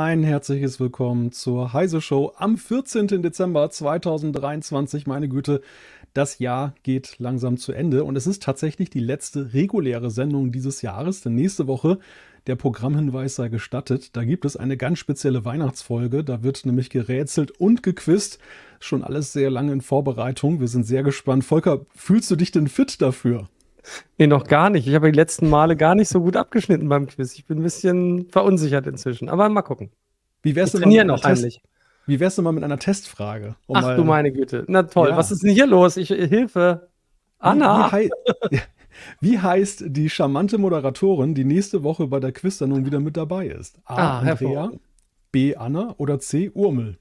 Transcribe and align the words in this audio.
Ein 0.00 0.22
herzliches 0.22 0.78
Willkommen 0.78 1.32
zur 1.32 1.72
Heise 1.72 2.00
Show 2.00 2.32
am 2.36 2.56
14. 2.56 3.20
Dezember 3.20 3.68
2023. 3.68 5.08
Meine 5.08 5.28
Güte, 5.28 5.60
das 6.14 6.38
Jahr 6.38 6.74
geht 6.82 7.16
langsam 7.18 7.56
zu 7.56 7.72
Ende 7.72 8.04
und 8.04 8.16
es 8.16 8.26
ist 8.26 8.42
tatsächlich 8.42 8.90
die 8.90 9.00
letzte 9.00 9.52
reguläre 9.54 10.10
Sendung 10.10 10.52
dieses 10.52 10.82
Jahres, 10.82 11.20
denn 11.20 11.34
nächste 11.34 11.66
Woche 11.66 11.98
der 12.46 12.56
Programmhinweis 12.56 13.34
sei 13.34 13.48
gestattet. 13.48 14.16
Da 14.16 14.24
gibt 14.24 14.44
es 14.44 14.56
eine 14.56 14.76
ganz 14.76 14.98
spezielle 14.98 15.44
Weihnachtsfolge. 15.44 16.24
Da 16.24 16.42
wird 16.42 16.64
nämlich 16.64 16.88
gerätselt 16.88 17.50
und 17.50 17.82
gequizt. 17.82 18.38
Schon 18.80 19.04
alles 19.04 19.32
sehr 19.32 19.50
lange 19.50 19.72
in 19.72 19.80
Vorbereitung. 19.82 20.58
Wir 20.58 20.68
sind 20.68 20.84
sehr 20.84 21.02
gespannt. 21.02 21.44
Volker, 21.44 21.84
fühlst 21.94 22.30
du 22.30 22.36
dich 22.36 22.50
denn 22.50 22.68
fit 22.68 23.02
dafür? 23.02 23.48
Nee, 24.16 24.26
noch 24.26 24.46
gar 24.46 24.70
nicht. 24.70 24.86
Ich 24.86 24.94
habe 24.94 25.10
die 25.10 25.16
letzten 25.16 25.48
Male 25.48 25.76
gar 25.76 25.94
nicht 25.94 26.08
so 26.08 26.20
gut 26.20 26.36
abgeschnitten 26.36 26.88
beim 26.88 27.06
Quiz. 27.06 27.34
Ich 27.34 27.44
bin 27.44 27.58
ein 27.58 27.62
bisschen 27.62 28.28
verunsichert 28.30 28.86
inzwischen. 28.86 29.28
Aber 29.28 29.48
mal 29.48 29.62
gucken. 29.62 29.90
Wie 30.42 30.54
wär's 30.54 30.72
denn 30.72 30.88
mal 30.88 31.04
noch 31.04 31.24
heimlich? 31.24 31.60
Wie 32.08 32.20
wär's 32.20 32.36
denn 32.36 32.44
mal 32.44 32.52
mit 32.52 32.64
einer 32.64 32.78
Testfrage? 32.78 33.54
Um 33.66 33.76
Ach 33.76 33.94
du 33.94 34.02
meine 34.02 34.32
Güte. 34.32 34.64
Na 34.66 34.84
toll. 34.84 35.10
Ja. 35.10 35.16
Was 35.18 35.30
ist 35.30 35.42
denn 35.42 35.50
hier 35.50 35.66
los? 35.66 35.98
Ich 35.98 36.08
Hilfe. 36.08 36.88
Anna. 37.38 37.92
Wie, 37.92 38.10
wie, 38.48 38.60
wie, 39.20 39.38
heißt 39.38 39.84
die 39.88 40.08
charmante 40.08 40.56
Moderatorin, 40.56 41.34
die 41.34 41.44
nächste 41.44 41.82
Woche 41.82 42.06
bei 42.06 42.18
der 42.18 42.32
Quiz-Sendung 42.32 42.86
wieder 42.86 42.98
mit 42.98 43.18
dabei 43.18 43.48
ist? 43.48 43.78
A. 43.84 43.96
Ah, 43.96 44.18
Andrea, 44.20 44.70
B. 45.32 45.54
Anna 45.54 45.94
oder 45.98 46.18
C. 46.18 46.50
Urmel? 46.54 46.96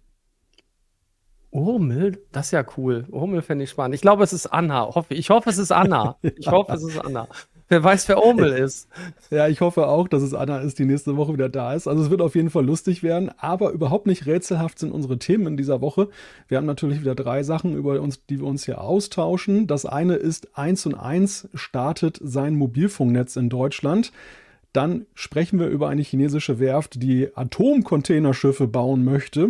Urmel? 1.52 2.22
Das 2.34 2.48
ist 2.48 2.52
ja 2.52 2.66
cool. 2.76 3.06
Urmel 3.10 3.42
fände 3.42 3.64
ich 3.64 3.70
spannend. 3.70 3.96
Ich 3.96 4.02
glaube, 4.02 4.26
es 4.26 4.34
ist 4.34 4.48
Anna. 4.48 4.90
Ich 5.08 5.30
hoffe, 5.30 5.50
es 5.50 5.58
ist 5.58 5.72
Anna. 5.72 6.18
Ich 6.22 6.48
hoffe, 6.48 6.74
es 6.74 6.84
ist 6.84 7.00
Anna. 7.00 7.30
Wer 7.70 7.84
weiß, 7.84 8.08
wer 8.08 8.24
Urmel 8.24 8.54
ist. 8.54 8.88
Ja, 9.30 9.50
ich 9.50 9.60
hoffe 9.60 9.88
auch, 9.88 10.08
dass 10.08 10.24
es 10.24 10.34
Anna 10.34 10.60
ist, 10.60 10.80
die 10.80 10.86
nächste 10.86 11.18
Woche 11.18 11.34
wieder 11.34 11.50
da 11.50 11.74
ist. 11.74 11.86
Also 11.86 12.04
es 12.04 12.10
wird 12.10 12.22
auf 12.22 12.36
jeden 12.36 12.50
Fall 12.50 12.66
lustig 12.66 13.04
werden, 13.04 13.30
aber 13.38 13.72
überhaupt 13.72 14.08
nicht 14.08 14.26
rätselhaft 14.26 14.80
sind 14.80 14.92
unsere 14.92 15.20
Themen 15.20 15.48
in 15.48 15.58
dieser 15.58 15.82
Woche. 15.82 16.08
Wir 16.48 16.58
haben 16.58 16.66
natürlich 16.66 17.02
wieder 17.02 17.14
drei 17.14 17.44
Sachen, 17.44 17.76
über 17.76 18.00
uns, 18.00 18.26
die 18.26 18.40
wir 18.40 18.48
uns 18.48 18.64
hier 18.64 18.80
austauschen. 18.80 19.68
Das 19.68 19.86
eine 19.86 20.16
ist 20.16 20.58
1 20.58 20.86
und 20.86 20.96
1 20.96 21.50
startet 21.56 22.20
sein 22.24 22.56
Mobilfunknetz 22.56 23.36
in 23.36 23.50
Deutschland. 23.50 24.14
Dann 24.72 25.06
sprechen 25.14 25.60
wir 25.60 25.68
über 25.68 25.90
eine 25.90 26.04
chinesische 26.04 26.60
Werft, 26.60 27.02
die 27.04 27.36
Atomcontainerschiffe 27.36 28.68
bauen 28.68 29.04
möchte. 29.04 29.50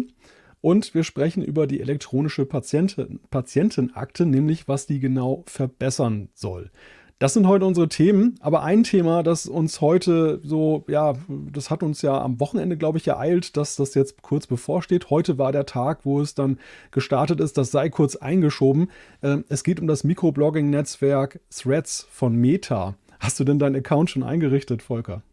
Und 0.62 0.96
wir 0.96 1.04
sprechen 1.04 1.44
über 1.44 1.68
die 1.68 1.82
elektronische 1.82 2.46
Patienten, 2.46 3.20
Patientenakte, 3.30 4.26
nämlich 4.26 4.68
was 4.68 4.88
die 4.88 5.00
genau 5.00 5.44
verbessern 5.46 6.30
soll. 6.34 6.72
Das 7.20 7.34
sind 7.34 7.48
heute 7.48 7.66
unsere 7.66 7.90
Themen, 7.90 8.36
aber 8.42 8.62
ein 8.62 8.84
Thema, 8.84 9.24
das 9.24 9.48
uns 9.48 9.82
heute 9.82 10.40
so, 10.44 10.86
ja, 10.88 11.16
das 11.28 11.72
hat 11.72 11.82
uns 11.82 12.04
ja 12.04 12.22
am 12.22 12.40
Wochenende, 12.40 12.78
glaube 12.78 13.00
ich, 13.00 13.08
ereilt, 13.08 13.58
dass 13.58 13.76
das 13.76 13.96
jetzt 13.96 14.22
kurz 14.22 14.46
bevorsteht. 14.46 15.10
Heute 15.10 15.40
war 15.40 15.52
der 15.52 15.66
Tag, 15.66 16.06
wo 16.06 16.22
es 16.22 16.36
dann 16.36 16.60
gestartet 16.92 17.40
ist, 17.40 17.58
das 17.58 17.72
sei 17.72 17.90
kurz 17.90 18.18
eingeschoben. 18.18 18.92
Ähm, 19.24 19.46
es 19.50 19.64
geht 19.64 19.80
um 19.80 19.88
das 19.88 20.04
Mikroblogging-Netzwerk 20.04 21.40
Threads 21.50 22.08
von 22.12 22.36
Meta. 22.36 22.94
Hast 23.20 23.40
du 23.40 23.44
denn 23.44 23.58
deinen 23.58 23.78
Account 23.78 24.12
schon 24.12 24.22
eingerichtet, 24.22 24.84
Volker? 24.84 25.24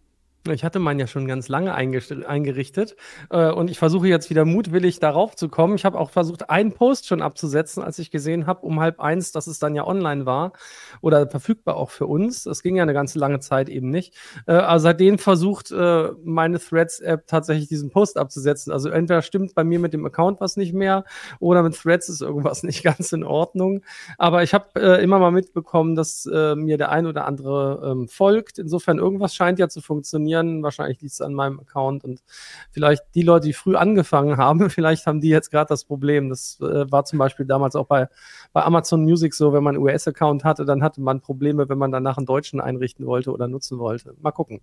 Ich 0.53 0.63
hatte 0.63 0.79
meinen 0.79 1.01
ja 1.01 1.07
schon 1.07 1.27
ganz 1.27 1.49
lange 1.49 1.75
eingerichtet 1.75 2.97
äh, 3.31 3.51
und 3.51 3.71
ich 3.71 3.79
versuche 3.79 4.09
jetzt 4.09 4.29
wieder 4.29 4.45
mutwillig 4.45 5.01
darauf 5.01 5.37
zu 5.37 5.49
kommen. 5.49 5.75
Ich 5.75 5.87
habe 5.87 5.99
auch 5.99 6.11
versucht, 6.11 6.51
einen 6.51 6.73
Post 6.73 7.07
schon 7.07 7.23
abzusetzen, 7.23 7.83
als 7.83 7.99
ich 7.99 8.11
gesehen 8.11 8.47
habe, 8.47 8.61
um 8.61 8.79
halb 8.79 9.01
eins, 9.01 9.33
dass 9.33 9.47
es 9.47 9.59
dann 9.59 9.75
ja 9.75 9.87
online 9.87 10.27
war 10.27 10.53
oder 11.01 11.27
verfügbar 11.31 11.77
auch 11.77 11.89
für 11.89 12.07
uns. 12.07 12.43
Das 12.43 12.63
ging 12.63 12.77
ja 12.77 12.83
eine 12.83 12.93
ganze 12.93 13.19
lange 13.19 13.41
Zeit 13.41 13.71
eben 13.71 13.89
nicht. 13.89 14.15
Äh, 14.47 14.53
aber 14.53 14.81
seitdem 14.81 15.19
versucht 15.19 15.71
äh, 15.71 16.11
meine 16.23 16.59
Threads-App 16.59 17.27
tatsächlich 17.27 17.69
diesen 17.69 17.89
Post 17.89 18.19
abzusetzen. 18.19 18.71
Also 18.71 18.91
entweder 18.91 19.23
stimmt 19.23 19.55
bei 19.55 19.65
mir 19.65 19.79
mit 19.79 19.95
dem 19.95 20.05
Account 20.05 20.43
was 20.43 20.59
nicht 20.59 20.75
mehr 20.75 21.05
oder 21.41 21.63
mit 21.63 21.75
Threads 21.75 22.11
ist 22.11 22.21
irgendwas 22.21 22.63
nicht 22.65 22.83
ganz 22.83 23.13
in 23.13 23.25
Ordnung. 23.25 23.81
Aber 24.19 24.43
ich 24.43 24.53
habe 24.53 24.67
äh, 24.79 25.03
immer 25.03 25.19
mal 25.19 25.31
mitbekommen, 25.31 25.95
dass 25.95 26.27
äh, 26.27 26.55
mir 26.55 26.77
der 26.77 26.91
ein 26.91 27.07
oder 27.07 27.25
andere 27.25 27.93
ähm, 27.93 28.09
folgt. 28.09 28.59
Insofern 28.59 28.99
irgendwas 28.99 29.35
scheint 29.35 29.59
ja 29.59 29.71
zu 29.71 29.81
funktionieren 29.81 30.34
funktionieren. 30.35 30.63
Wahrscheinlich 30.63 31.01
liegt 31.01 31.13
es 31.13 31.21
an 31.21 31.35
meinem 31.35 31.61
Account 31.61 32.05
und 32.05 32.23
vielleicht 32.71 33.03
die 33.15 33.23
Leute, 33.23 33.47
die 33.47 33.53
früh 33.53 33.77
angefangen 33.77 34.37
haben, 34.37 34.71
vielleicht 34.71 35.07
haben 35.07 35.21
die 35.21 35.29
jetzt 35.29 35.51
gerade 35.51 35.69
das 35.69 35.85
Problem. 35.85 36.29
Das 36.29 36.59
äh, 36.61 36.91
war 36.91 37.05
zum 37.05 37.19
Beispiel 37.19 37.47
damals 37.47 37.77
auch 37.77 37.87
bei, 37.87 38.09
bei 38.53 38.63
Amazon 38.63 39.03
Music 39.03 39.35
so, 39.35 39.53
wenn 39.53 39.63
man 39.63 39.77
einen 39.77 39.85
US-Account 39.85 40.45
hatte, 40.45 40.65
dann 40.65 40.83
hatte 40.83 41.01
man 41.01 41.21
Probleme, 41.21 41.69
wenn 41.69 41.79
man 41.79 41.93
danach 41.93 42.17
einen 42.17 42.27
deutschen 42.27 42.61
einrichten 42.61 43.07
wollte 43.07 43.33
oder 43.33 43.49
nutzen 43.49 43.79
wollte. 43.79 44.15
Mal 44.21 44.33
gucken. 44.33 44.61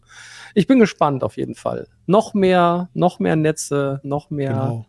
Ich 0.54 0.68
bin 0.68 0.80
gespannt 0.80 1.24
auf 1.24 1.38
jeden 1.38 1.56
Fall. 1.56 1.88
Noch 2.06 2.34
mehr, 2.34 2.90
noch 2.94 3.20
mehr 3.20 3.36
Netze, 3.36 4.00
noch 4.04 4.30
mehr. 4.30 4.52
Genau 4.52 4.86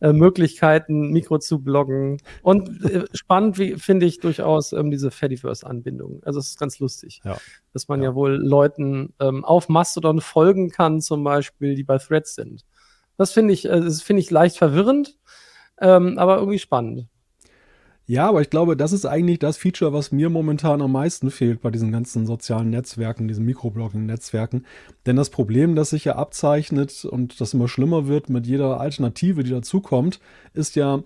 äh, 0.00 0.12
Möglichkeiten, 0.12 1.10
Mikro 1.10 1.38
zu 1.38 1.60
bloggen. 1.62 2.18
Und 2.42 2.84
äh, 2.84 3.04
spannend 3.14 3.56
finde 3.56 4.06
ich 4.06 4.20
durchaus 4.20 4.72
ähm, 4.72 4.90
diese 4.90 5.10
Fediverse-Anbindung. 5.10 6.22
Also 6.24 6.38
es 6.38 6.48
ist 6.48 6.58
ganz 6.58 6.78
lustig, 6.78 7.20
ja. 7.24 7.38
dass 7.72 7.88
man 7.88 8.02
ja, 8.02 8.10
ja 8.10 8.14
wohl 8.14 8.32
Leuten 8.32 9.14
ähm, 9.20 9.44
auf 9.44 9.68
Mastodon 9.68 10.20
folgen 10.20 10.70
kann, 10.70 11.00
zum 11.00 11.24
Beispiel, 11.24 11.74
die 11.74 11.84
bei 11.84 11.98
Threads 11.98 12.34
sind. 12.34 12.64
Das 13.16 13.32
finde 13.32 13.54
ich, 13.54 13.64
äh, 13.64 13.80
das 13.80 14.02
finde 14.02 14.20
ich 14.20 14.30
leicht 14.30 14.58
verwirrend, 14.58 15.16
ähm, 15.80 16.18
aber 16.18 16.36
irgendwie 16.36 16.58
spannend. 16.58 17.08
Ja, 18.08 18.28
aber 18.28 18.40
ich 18.40 18.50
glaube, 18.50 18.76
das 18.76 18.92
ist 18.92 19.04
eigentlich 19.04 19.40
das 19.40 19.56
Feature, 19.56 19.92
was 19.92 20.12
mir 20.12 20.30
momentan 20.30 20.80
am 20.80 20.92
meisten 20.92 21.32
fehlt 21.32 21.60
bei 21.60 21.72
diesen 21.72 21.90
ganzen 21.90 22.24
sozialen 22.24 22.70
Netzwerken, 22.70 23.26
diesen 23.26 23.44
Mikroblogging-Netzwerken. 23.44 24.64
Denn 25.06 25.16
das 25.16 25.30
Problem, 25.30 25.74
das 25.74 25.90
sich 25.90 26.04
ja 26.04 26.14
abzeichnet 26.14 27.04
und 27.04 27.40
das 27.40 27.52
immer 27.52 27.66
schlimmer 27.66 28.06
wird 28.06 28.28
mit 28.28 28.46
jeder 28.46 28.80
Alternative, 28.80 29.42
die 29.42 29.50
dazukommt, 29.50 30.20
ist 30.54 30.76
ja, 30.76 31.02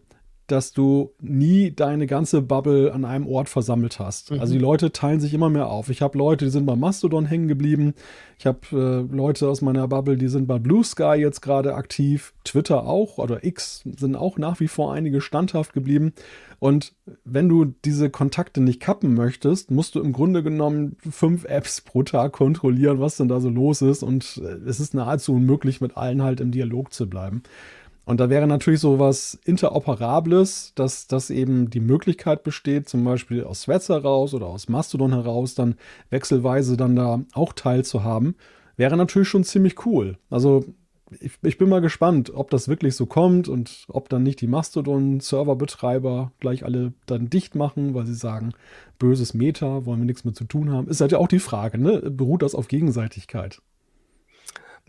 dass 0.50 0.72
du 0.72 1.12
nie 1.20 1.70
deine 1.70 2.06
ganze 2.06 2.42
Bubble 2.42 2.92
an 2.92 3.04
einem 3.04 3.26
Ort 3.26 3.48
versammelt 3.48 3.98
hast. 3.98 4.30
Mhm. 4.30 4.40
Also 4.40 4.52
die 4.52 4.58
Leute 4.58 4.92
teilen 4.92 5.20
sich 5.20 5.34
immer 5.34 5.50
mehr 5.50 5.68
auf. 5.68 5.88
Ich 5.88 6.02
habe 6.02 6.18
Leute, 6.18 6.46
die 6.46 6.50
sind 6.50 6.66
bei 6.66 6.76
Mastodon 6.76 7.26
hängen 7.26 7.48
geblieben. 7.48 7.94
Ich 8.38 8.46
habe 8.46 8.60
äh, 8.72 9.14
Leute 9.14 9.48
aus 9.48 9.60
meiner 9.60 9.86
Bubble, 9.86 10.16
die 10.16 10.28
sind 10.28 10.46
bei 10.46 10.58
Blue 10.58 10.82
Sky 10.82 11.16
jetzt 11.16 11.40
gerade 11.42 11.74
aktiv. 11.74 12.32
Twitter 12.44 12.86
auch 12.86 13.18
oder 13.18 13.44
X 13.44 13.82
sind 13.96 14.16
auch 14.16 14.38
nach 14.38 14.60
wie 14.60 14.68
vor 14.68 14.92
einige 14.92 15.20
standhaft 15.20 15.72
geblieben. 15.72 16.12
Und 16.58 16.94
wenn 17.24 17.48
du 17.48 17.64
diese 17.64 18.10
Kontakte 18.10 18.60
nicht 18.60 18.80
kappen 18.80 19.14
möchtest, 19.14 19.70
musst 19.70 19.94
du 19.94 20.00
im 20.00 20.12
Grunde 20.12 20.42
genommen 20.42 20.96
fünf 21.10 21.44
Apps 21.44 21.80
pro 21.80 22.02
Tag 22.02 22.32
kontrollieren, 22.32 23.00
was 23.00 23.16
denn 23.16 23.28
da 23.28 23.40
so 23.40 23.48
los 23.48 23.82
ist. 23.82 24.02
Und 24.02 24.40
äh, 24.44 24.68
es 24.68 24.80
ist 24.80 24.94
nahezu 24.94 25.34
unmöglich, 25.34 25.80
mit 25.80 25.96
allen 25.96 26.22
halt 26.22 26.40
im 26.40 26.50
Dialog 26.50 26.92
zu 26.92 27.08
bleiben. 27.08 27.42
Und 28.04 28.18
da 28.18 28.28
wäre 28.28 28.46
natürlich 28.46 28.80
so 28.80 28.98
was 28.98 29.38
Interoperables, 29.44 30.72
dass, 30.74 31.06
dass 31.06 31.30
eben 31.30 31.70
die 31.70 31.80
Möglichkeit 31.80 32.42
besteht, 32.42 32.88
zum 32.88 33.04
Beispiel 33.04 33.44
aus 33.44 33.62
Threads 33.62 33.88
heraus 33.88 34.34
oder 34.34 34.46
aus 34.46 34.68
Mastodon 34.68 35.12
heraus, 35.12 35.54
dann 35.54 35.76
wechselweise 36.08 36.76
dann 36.76 36.96
da 36.96 37.20
auch 37.32 37.52
teilzuhaben, 37.52 38.34
wäre 38.76 38.96
natürlich 38.96 39.28
schon 39.28 39.44
ziemlich 39.44 39.86
cool. 39.86 40.18
Also 40.30 40.64
ich, 41.18 41.32
ich, 41.42 41.58
bin 41.58 41.68
mal 41.68 41.80
gespannt, 41.80 42.32
ob 42.34 42.50
das 42.50 42.68
wirklich 42.68 42.94
so 42.94 43.06
kommt 43.06 43.48
und 43.48 43.84
ob 43.88 44.08
dann 44.08 44.22
nicht 44.22 44.40
die 44.40 44.46
Mastodon-Serverbetreiber 44.46 46.32
gleich 46.40 46.64
alle 46.64 46.92
dann 47.06 47.30
dicht 47.30 47.54
machen, 47.54 47.94
weil 47.94 48.06
sie 48.06 48.14
sagen, 48.14 48.52
böses 48.98 49.34
Meta, 49.34 49.84
wollen 49.86 50.00
wir 50.00 50.06
nichts 50.06 50.24
mehr 50.24 50.34
zu 50.34 50.44
tun 50.44 50.70
haben. 50.70 50.88
Ist 50.88 51.00
halt 51.00 51.12
ja 51.12 51.18
auch 51.18 51.28
die 51.28 51.40
Frage, 51.40 51.78
ne? 51.78 52.00
Beruht 52.10 52.42
das 52.42 52.54
auf 52.54 52.68
Gegenseitigkeit? 52.68 53.60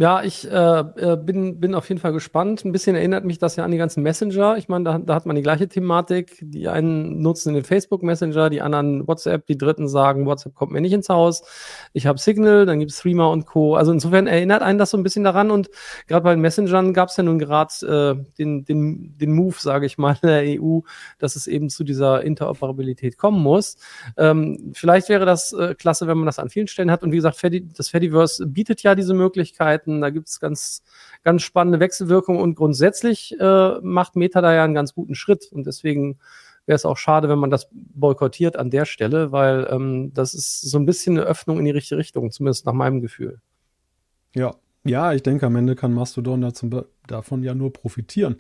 Ja, 0.02 0.24
ich 0.24 0.50
äh, 0.50 0.80
äh, 0.80 1.16
bin, 1.16 1.60
bin 1.60 1.76
auf 1.76 1.88
jeden 1.88 2.02
Fall 2.02 2.12
gespannt. 2.12 2.66
Ein 2.66 2.72
bisschen 2.72 2.96
erinnert 2.96 3.24
mich 3.24 3.38
das 3.38 3.56
ja 3.56 3.64
an 3.64 3.70
die 3.70 3.78
ganzen 3.78 4.02
Messenger. 4.02 4.58
Ich 4.58 4.68
meine, 4.68 4.84
da, 4.84 4.98
da 4.98 5.14
hat 5.14 5.28
man 5.28 5.36
die 5.36 5.44
gleiche 5.44 5.68
Thematik. 5.68 6.40
Die 6.42 6.68
einen 6.68 7.22
nutzen 7.22 7.54
den 7.54 7.64
Facebook 7.64 8.02
Messenger, 8.02 8.50
die 8.50 8.64
anderen 8.64 9.08
WhatsApp, 9.08 9.46
die 9.46 9.60
dritten 9.60 9.88
sagen, 9.88 10.26
WhatsApp 10.26 10.56
kommt 10.56 10.72
mir 10.72 10.82
nicht 10.82 10.94
ins 10.94 11.10
Haus. 11.10 11.44
Ich 11.94 12.08
habe 12.08 12.18
Signal, 12.18 12.66
dann 12.66 12.80
gibt 12.80 12.90
es 12.90 12.98
Threema 12.98 13.28
und 13.28 13.46
Co. 13.46 13.76
Also 13.76 13.92
insofern 13.92 14.26
erinnert 14.26 14.64
einen 14.64 14.80
das 14.80 14.90
so 14.90 14.98
ein 14.98 15.04
bisschen 15.04 15.24
daran. 15.24 15.52
Und 15.52 15.70
gerade 16.08 16.24
bei 16.24 16.32
den 16.32 16.42
Messengern 16.42 16.96
gab 16.96 17.10
es 17.10 17.18
ja 17.18 17.22
nun 17.24 17.38
gerade 17.38 18.18
äh, 18.18 18.34
den, 18.40 18.66
den, 18.66 19.16
den 19.20 19.34
Move, 19.34 19.58
sage 19.60 19.86
ich 19.86 20.00
mal, 20.00 20.18
der 20.24 20.60
EU, 20.60 20.80
dass 21.20 21.36
es 21.36 21.46
eben 21.46 21.70
zu 21.70 21.84
dieser 21.84 22.24
Interoperabilität 22.24 23.20
kommen 23.20 23.44
muss. 23.44 23.78
Ähm, 24.18 24.72
vielleicht 24.74 25.10
wäre 25.10 25.28
das 25.28 25.54
äh, 25.54 25.76
klasse, 25.76 26.08
wenn 26.08 26.18
man 26.18 26.26
das 26.26 26.40
an 26.40 26.50
vielen 26.50 26.68
Stellen 26.68 26.90
hat. 26.90 27.04
Und 27.04 27.12
wie 27.12 27.18
gesagt, 27.18 27.38
Fedi, 27.38 27.70
das 27.78 27.90
Fediverse 27.90 28.48
bietet 28.48 28.82
ja 28.82 28.96
diese 28.96 29.14
Möglichkeiten. 29.14 29.91
Seiten. 29.92 30.02
Da 30.02 30.10
gibt 30.10 30.30
es 30.30 30.40
ganz, 30.40 30.84
ganz 31.24 31.42
spannende 31.42 31.80
Wechselwirkungen 31.80 32.42
und 32.42 32.56
grundsätzlich 32.56 33.36
äh, 33.40 33.80
macht 33.82 34.16
Meta 34.16 34.42
da 34.42 34.54
ja 34.54 34.64
einen 34.64 34.74
ganz 34.74 34.94
guten 34.94 35.16
Schritt 35.16 35.52
und 35.52 35.68
deswegen 35.68 36.18
wäre 36.68 36.76
es 36.76 36.86
auch 36.86 36.98
schade, 36.98 37.28
wenn 37.28 37.40
man 37.40 37.50
das 37.50 37.68
boykottiert 37.72 38.56
an 38.56 38.70
der 38.70 38.86
Stelle, 38.86 39.32
weil 39.32 39.68
ähm, 39.70 40.12
das 40.14 40.34
ist 40.34 40.62
so 40.62 40.78
ein 40.78 40.86
bisschen 40.86 41.18
eine 41.18 41.28
Öffnung 41.28 41.58
in 41.60 41.66
die 41.66 41.72
richtige 41.72 41.98
Richtung, 41.98 42.32
zumindest 42.32 42.66
nach 42.66 42.74
meinem 42.74 43.02
Gefühl. 43.02 43.42
Ja, 44.36 44.56
ja, 44.84 45.14
ich 45.14 45.22
denke, 45.24 45.46
am 45.46 45.56
Ende 45.56 45.76
kann 45.76 45.94
Mastodon 45.94 46.52
davon 47.08 47.44
ja 47.44 47.54
nur 47.54 47.74
profitieren, 47.74 48.38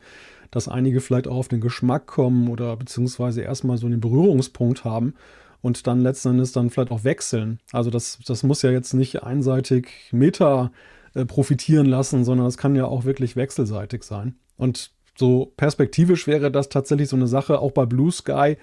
dass 0.49 0.67
einige 0.67 1.01
vielleicht 1.01 1.27
auch 1.27 1.35
auf 1.35 1.47
den 1.47 1.61
Geschmack 1.61 2.07
kommen 2.07 2.47
oder 2.47 2.75
beziehungsweise 2.77 3.41
erstmal 3.41 3.77
so 3.77 3.87
einen 3.87 3.99
Berührungspunkt 3.99 4.83
haben 4.83 5.13
und 5.61 5.85
dann 5.87 6.01
letzten 6.01 6.29
Endes 6.29 6.51
dann 6.51 6.69
vielleicht 6.69 6.91
auch 6.91 7.03
wechseln. 7.03 7.59
Also 7.71 7.89
das, 7.89 8.19
das 8.25 8.43
muss 8.43 8.61
ja 8.61 8.71
jetzt 8.71 8.93
nicht 8.93 9.23
einseitig 9.23 10.09
Meta 10.11 10.71
äh, 11.13 11.25
profitieren 11.25 11.85
lassen, 11.85 12.23
sondern 12.23 12.47
es 12.47 12.57
kann 12.57 12.75
ja 12.75 12.85
auch 12.85 13.05
wirklich 13.05 13.35
wechselseitig 13.35 14.03
sein. 14.03 14.35
Und 14.57 14.91
so 15.17 15.53
perspektivisch 15.57 16.27
wäre 16.27 16.51
das 16.51 16.69
tatsächlich 16.69 17.09
so 17.09 17.15
eine 17.15 17.27
Sache, 17.27 17.59
auch 17.59 17.71
bei 17.71 17.85
Blue 17.85 18.11
Sky. 18.11 18.57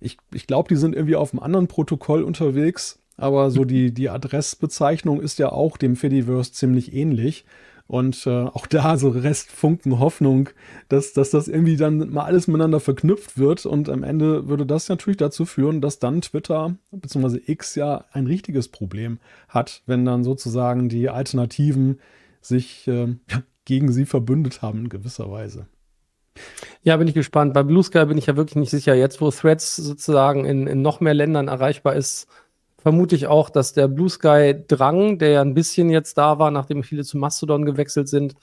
Ich, 0.00 0.18
ich 0.32 0.46
glaube, 0.46 0.68
die 0.68 0.76
sind 0.76 0.94
irgendwie 0.94 1.16
auf 1.16 1.32
einem 1.32 1.42
anderen 1.42 1.68
Protokoll 1.68 2.22
unterwegs, 2.22 2.98
aber 3.16 3.50
so 3.50 3.64
die, 3.64 3.92
die 3.92 4.10
Adressbezeichnung 4.10 5.20
ist 5.20 5.38
ja 5.38 5.52
auch 5.52 5.76
dem 5.76 5.96
Fediverse 5.96 6.52
ziemlich 6.52 6.92
ähnlich. 6.92 7.44
Und 7.94 8.26
äh, 8.26 8.42
auch 8.46 8.66
da 8.66 8.96
so 8.96 9.10
Restfunken 9.10 10.00
Hoffnung, 10.00 10.48
dass, 10.88 11.12
dass 11.12 11.30
das 11.30 11.46
irgendwie 11.46 11.76
dann 11.76 12.10
mal 12.10 12.24
alles 12.24 12.48
miteinander 12.48 12.80
verknüpft 12.80 13.38
wird. 13.38 13.66
Und 13.66 13.88
am 13.88 14.02
Ende 14.02 14.48
würde 14.48 14.66
das 14.66 14.88
natürlich 14.88 15.18
dazu 15.18 15.44
führen, 15.44 15.80
dass 15.80 16.00
dann 16.00 16.20
Twitter 16.20 16.74
bzw. 16.90 17.38
X 17.46 17.76
ja 17.76 18.04
ein 18.10 18.26
richtiges 18.26 18.66
Problem 18.66 19.20
hat, 19.48 19.84
wenn 19.86 20.04
dann 20.04 20.24
sozusagen 20.24 20.88
die 20.88 21.08
Alternativen 21.08 22.00
sich 22.40 22.88
äh, 22.88 23.14
gegen 23.64 23.92
sie 23.92 24.06
verbündet 24.06 24.60
haben 24.60 24.80
in 24.80 24.88
gewisser 24.88 25.30
Weise. 25.30 25.68
Ja, 26.82 26.96
bin 26.96 27.06
ich 27.06 27.14
gespannt. 27.14 27.54
Bei 27.54 27.62
Blue 27.62 27.84
Sky 27.84 28.06
bin 28.06 28.18
ich 28.18 28.26
ja 28.26 28.34
wirklich 28.34 28.56
nicht 28.56 28.70
sicher. 28.70 28.96
Jetzt, 28.96 29.20
wo 29.20 29.30
Threads 29.30 29.76
sozusagen 29.76 30.46
in, 30.46 30.66
in 30.66 30.82
noch 30.82 30.98
mehr 30.98 31.14
Ländern 31.14 31.46
erreichbar 31.46 31.94
ist, 31.94 32.26
vermute 32.84 33.16
ich 33.16 33.26
auch, 33.26 33.48
dass 33.48 33.72
der 33.72 33.88
Blue 33.88 34.10
Sky 34.10 34.54
Drang, 34.68 35.18
der 35.18 35.30
ja 35.30 35.40
ein 35.40 35.54
bisschen 35.54 35.88
jetzt 35.88 36.18
da 36.18 36.38
war, 36.38 36.50
nachdem 36.50 36.82
viele 36.82 37.02
zu 37.02 37.16
Mastodon 37.16 37.64
gewechselt 37.64 38.08
sind, 38.08 38.34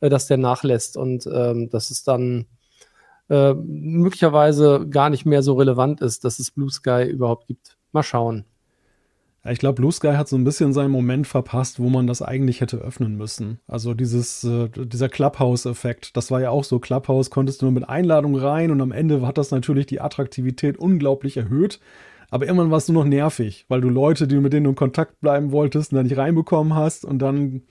äh, 0.00 0.08
dass 0.08 0.28
der 0.28 0.36
nachlässt 0.36 0.96
und 0.96 1.26
ähm, 1.26 1.68
dass 1.68 1.90
es 1.90 2.04
dann 2.04 2.46
äh, 3.28 3.54
möglicherweise 3.54 4.86
gar 4.88 5.10
nicht 5.10 5.26
mehr 5.26 5.42
so 5.42 5.54
relevant 5.54 6.00
ist, 6.00 6.24
dass 6.24 6.38
es 6.38 6.52
Blue 6.52 6.70
Sky 6.70 7.10
überhaupt 7.10 7.48
gibt. 7.48 7.76
Mal 7.90 8.04
schauen. 8.04 8.44
Ich 9.44 9.58
glaube, 9.58 9.74
Blue 9.74 9.90
Sky 9.90 10.12
hat 10.12 10.28
so 10.28 10.36
ein 10.36 10.44
bisschen 10.44 10.72
seinen 10.72 10.92
Moment 10.92 11.26
verpasst, 11.26 11.80
wo 11.80 11.88
man 11.88 12.06
das 12.06 12.22
eigentlich 12.22 12.60
hätte 12.60 12.76
öffnen 12.76 13.16
müssen. 13.16 13.58
Also 13.66 13.94
dieses, 13.94 14.44
äh, 14.44 14.68
dieser 14.68 15.08
Clubhouse-Effekt, 15.08 16.16
das 16.16 16.30
war 16.30 16.40
ja 16.40 16.50
auch 16.50 16.62
so. 16.62 16.78
Clubhouse 16.78 17.30
konntest 17.30 17.62
du 17.62 17.66
nur 17.66 17.72
mit 17.72 17.88
Einladung 17.88 18.36
rein 18.36 18.70
und 18.70 18.80
am 18.80 18.92
Ende 18.92 19.26
hat 19.26 19.38
das 19.38 19.50
natürlich 19.50 19.86
die 19.86 20.00
Attraktivität 20.00 20.78
unglaublich 20.78 21.36
erhöht. 21.36 21.80
Aber 22.30 22.46
irgendwann 22.46 22.70
warst 22.70 22.88
du 22.88 22.92
noch 22.92 23.04
nervig, 23.04 23.64
weil 23.68 23.80
du 23.80 23.88
Leute, 23.88 24.28
die 24.28 24.36
mit 24.36 24.52
denen 24.52 24.64
du 24.64 24.70
in 24.70 24.76
Kontakt 24.76 25.20
bleiben 25.20 25.50
wolltest, 25.50 25.92
da 25.92 26.02
nicht 26.02 26.16
reinbekommen 26.16 26.74
hast 26.74 27.04
und 27.04 27.20
dann 27.20 27.62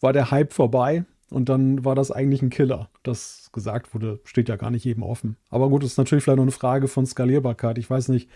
war 0.00 0.12
der 0.12 0.30
Hype 0.30 0.52
vorbei 0.52 1.04
und 1.30 1.48
dann 1.48 1.84
war 1.84 1.94
das 1.94 2.10
eigentlich 2.10 2.42
ein 2.42 2.50
Killer. 2.50 2.88
Das 3.02 3.50
gesagt 3.52 3.94
wurde, 3.94 4.20
steht 4.24 4.48
ja 4.48 4.56
gar 4.56 4.70
nicht 4.70 4.84
jedem 4.84 5.02
offen. 5.02 5.36
Aber 5.50 5.68
gut, 5.68 5.82
ist 5.82 5.98
natürlich 5.98 6.22
vielleicht 6.22 6.36
noch 6.36 6.44
eine 6.44 6.52
Frage 6.52 6.88
von 6.88 7.06
Skalierbarkeit. 7.06 7.78
Ich 7.78 7.90
weiß 7.90 8.08
nicht, 8.08 8.28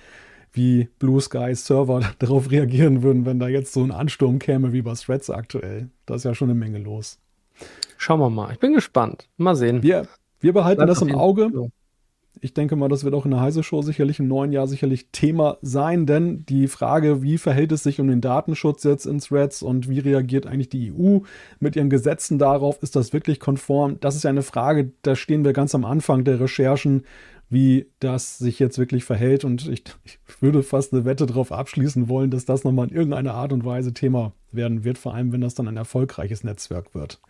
wie 0.53 0.89
Blue 0.99 1.21
Sky 1.21 1.55
Server 1.55 2.01
darauf 2.19 2.51
reagieren 2.51 3.03
würden, 3.03 3.27
wenn 3.27 3.39
da 3.39 3.49
jetzt 3.49 3.73
so 3.73 3.83
ein 3.83 3.93
Ansturm 3.93 4.39
käme 4.39 4.73
wie 4.73 4.83
bei 4.83 4.95
Threads 4.95 5.31
aktuell. 5.31 5.91
Da 6.07 6.17
ist 6.17 6.25
ja 6.25 6.35
schon 6.35 6.51
eine 6.51 6.59
Menge 6.59 6.79
los. 6.79 7.19
Schauen 7.97 8.21
wir 8.21 8.31
mal. 8.31 8.53
Ich 8.53 8.59
bin 8.59 8.73
gespannt. 8.73 9.29
Mal 9.37 9.55
sehen. 9.55 9.83
Wir, 9.83 10.09
wir 10.41 10.53
behalten 10.53 10.79
Bleib 10.79 10.89
das 10.89 11.03
im 11.03 11.15
Auge. 11.15 11.71
Ich 12.43 12.55
denke 12.55 12.75
mal, 12.75 12.89
das 12.89 13.05
wird 13.05 13.15
auch 13.15 13.27
in 13.27 13.33
der 13.33 13.41
Heise 13.41 13.63
Show 13.63 13.83
sicherlich 13.83 14.19
im 14.19 14.29
neuen 14.29 14.51
Jahr 14.53 14.67
sicherlich 14.67 15.09
Thema 15.13 15.59
sein, 15.61 16.07
denn 16.07 16.47
die 16.49 16.69
Frage, 16.69 17.23
wie 17.23 17.37
verhält 17.37 17.71
es 17.73 17.83
sich 17.83 18.01
um 18.01 18.09
den 18.09 18.23
Datenschutz 18.23 18.85
jetzt 18.85 19.05
in 19.05 19.19
Threads 19.19 19.63
und 19.63 19.91
wie 19.91 19.99
reagiert 19.99 20.47
eigentlich 20.47 20.71
die 20.71 20.91
EU 20.91 21.19
mit 21.59 21.77
ihren 21.77 21.91
Gesetzen 21.91 22.39
darauf, 22.39 22.83
ist 22.83 22.97
das 22.97 23.13
wirklich 23.13 23.41
konform? 23.41 23.99
Das 24.01 24.17
ist 24.17 24.25
ja 24.25 24.31
eine 24.31 24.43
Frage, 24.43 24.93
da 25.03 25.17
stehen 25.17 25.45
wir 25.45 25.53
ganz 25.53 25.75
am 25.75 25.85
Anfang 25.85 26.25
der 26.25 26.41
Recherchen, 26.41 27.05
wie 27.51 27.87
das 27.99 28.39
sich 28.39 28.59
jetzt 28.59 28.79
wirklich 28.79 29.05
verhält 29.05 29.45
und 29.45 29.69
ich, 29.69 29.83
ich 30.05 30.19
würde 30.41 30.63
fast 30.63 30.95
eine 30.95 31.05
Wette 31.05 31.27
darauf 31.27 31.53
abschließen 31.53 32.09
wollen, 32.09 32.31
dass 32.31 32.47
das 32.47 32.65
nochmal 32.65 32.89
in 32.89 32.95
irgendeiner 32.95 33.35
Art 33.35 33.53
und 33.53 33.67
Weise 33.67 33.93
Thema 33.93 34.33
werden 34.53 34.85
wird, 34.85 34.97
vor 34.97 35.15
allem 35.15 35.33
wenn 35.33 35.43
das 35.43 35.55
dann 35.55 35.69
ein 35.69 35.77
erfolgreiches 35.77 36.45
Netzwerk 36.45 36.95
wird. 36.95 37.21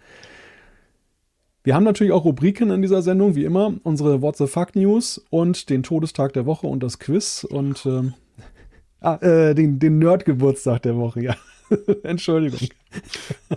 Wir 1.62 1.74
haben 1.74 1.84
natürlich 1.84 2.12
auch 2.12 2.24
Rubriken 2.24 2.70
in 2.70 2.80
dieser 2.80 3.02
Sendung, 3.02 3.34
wie 3.34 3.44
immer. 3.44 3.74
Unsere 3.82 4.22
What 4.22 4.36
the 4.36 4.46
Fuck 4.46 4.74
News 4.74 5.24
und 5.28 5.68
den 5.68 5.82
Todestag 5.82 6.32
der 6.32 6.46
Woche 6.46 6.66
und 6.66 6.82
das 6.82 6.98
Quiz 6.98 7.44
und 7.44 7.86
ah, 9.00 9.16
äh, 9.16 9.54
den, 9.54 9.78
den 9.78 9.98
Nerd-Geburtstag 9.98 10.82
der 10.82 10.96
Woche, 10.96 11.22
ja. 11.22 11.36
Entschuldigung. 12.02 12.68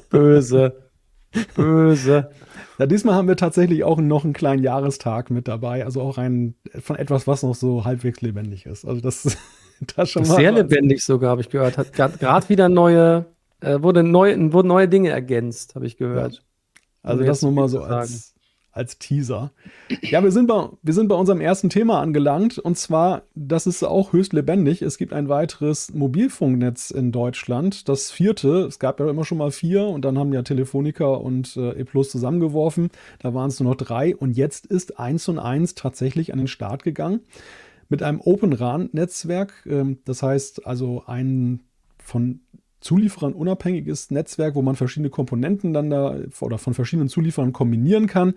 Böse. 0.09 0.89
Böse. 1.55 2.29
Ja, 2.77 2.85
diesmal 2.85 3.15
haben 3.15 3.27
wir 3.27 3.37
tatsächlich 3.37 3.83
auch 3.83 3.99
noch 3.99 4.23
einen 4.23 4.33
kleinen 4.33 4.63
Jahrestag 4.63 5.29
mit 5.29 5.47
dabei, 5.47 5.85
also 5.85 6.01
auch 6.01 6.17
ein 6.17 6.55
von 6.79 6.95
etwas, 6.95 7.27
was 7.27 7.43
noch 7.43 7.55
so 7.55 7.85
halbwegs 7.85 8.21
lebendig 8.21 8.65
ist. 8.65 8.85
Also 8.85 9.01
das, 9.01 9.37
das 9.95 10.09
schon 10.09 10.27
mal. 10.27 10.35
Sehr 10.35 10.51
was. 10.51 10.59
lebendig 10.59 11.03
sogar, 11.03 11.31
habe 11.31 11.41
ich 11.41 11.49
gehört. 11.49 11.77
Hat 11.77 11.93
gerade 11.93 12.49
wieder 12.49 12.69
neue, 12.69 13.25
äh, 13.61 13.81
wurde 13.81 14.03
neu, 14.03 14.35
wurden 14.51 14.67
neue 14.67 14.87
Dinge 14.87 15.09
ergänzt, 15.09 15.75
habe 15.75 15.85
ich 15.85 15.97
gehört. 15.97 16.33
Ja. 16.33 16.41
Also 17.03 17.23
das 17.23 17.41
nur 17.41 17.51
mal 17.51 17.67
so 17.67 17.81
als, 17.81 18.33
als 18.71 18.97
Teaser. 18.97 19.51
Ja, 20.01 20.23
wir 20.23 20.31
sind, 20.31 20.47
bei, 20.47 20.69
wir 20.81 20.93
sind 20.93 21.09
bei 21.09 21.15
unserem 21.15 21.41
ersten 21.41 21.69
Thema 21.69 22.01
angelangt 22.01 22.57
und 22.57 22.77
zwar, 22.77 23.23
das 23.35 23.67
ist 23.67 23.83
auch 23.83 24.13
höchst 24.13 24.33
lebendig. 24.33 24.81
Es 24.81 24.97
gibt 24.97 25.13
ein 25.13 25.29
weiteres 25.29 25.93
Mobilfunknetz 25.93 26.89
in 26.89 27.11
Deutschland, 27.11 27.87
das 27.89 28.09
vierte. 28.09 28.65
Es 28.65 28.79
gab 28.79 28.99
ja 28.99 29.09
immer 29.09 29.25
schon 29.25 29.37
mal 29.37 29.51
vier 29.51 29.85
und 29.85 30.05
dann 30.05 30.17
haben 30.17 30.33
ja 30.33 30.41
Telefonica 30.41 31.05
und 31.05 31.55
äh, 31.57 31.79
E 31.79 31.83
Plus 31.83 32.09
zusammengeworfen. 32.09 32.89
Da 33.19 33.33
waren 33.33 33.49
es 33.49 33.59
nur 33.59 33.71
noch 33.71 33.77
drei 33.77 34.15
und 34.15 34.35
jetzt 34.35 34.65
ist 34.65 34.97
eins 34.97 35.27
und 35.27 35.39
eins 35.39 35.75
tatsächlich 35.75 36.31
an 36.31 36.39
den 36.39 36.47
Start 36.47 36.83
gegangen 36.83 37.19
mit 37.89 38.01
einem 38.01 38.21
Open 38.21 38.53
RAN-Netzwerk. 38.53 39.65
Ähm, 39.67 39.99
das 40.05 40.23
heißt 40.23 40.65
also 40.65 41.03
ein 41.05 41.59
von 42.03 42.39
Zulieferern 42.83 43.33
unabhängiges 43.33 44.11
Netzwerk, 44.11 44.55
wo 44.55 44.61
man 44.61 44.75
verschiedene 44.75 45.09
Komponenten 45.09 45.73
dann 45.73 45.89
da 45.89 46.17
oder 46.41 46.57
von 46.57 46.73
verschiedenen 46.73 47.09
Zulieferern 47.09 47.53
kombinieren 47.53 48.07
kann. 48.07 48.33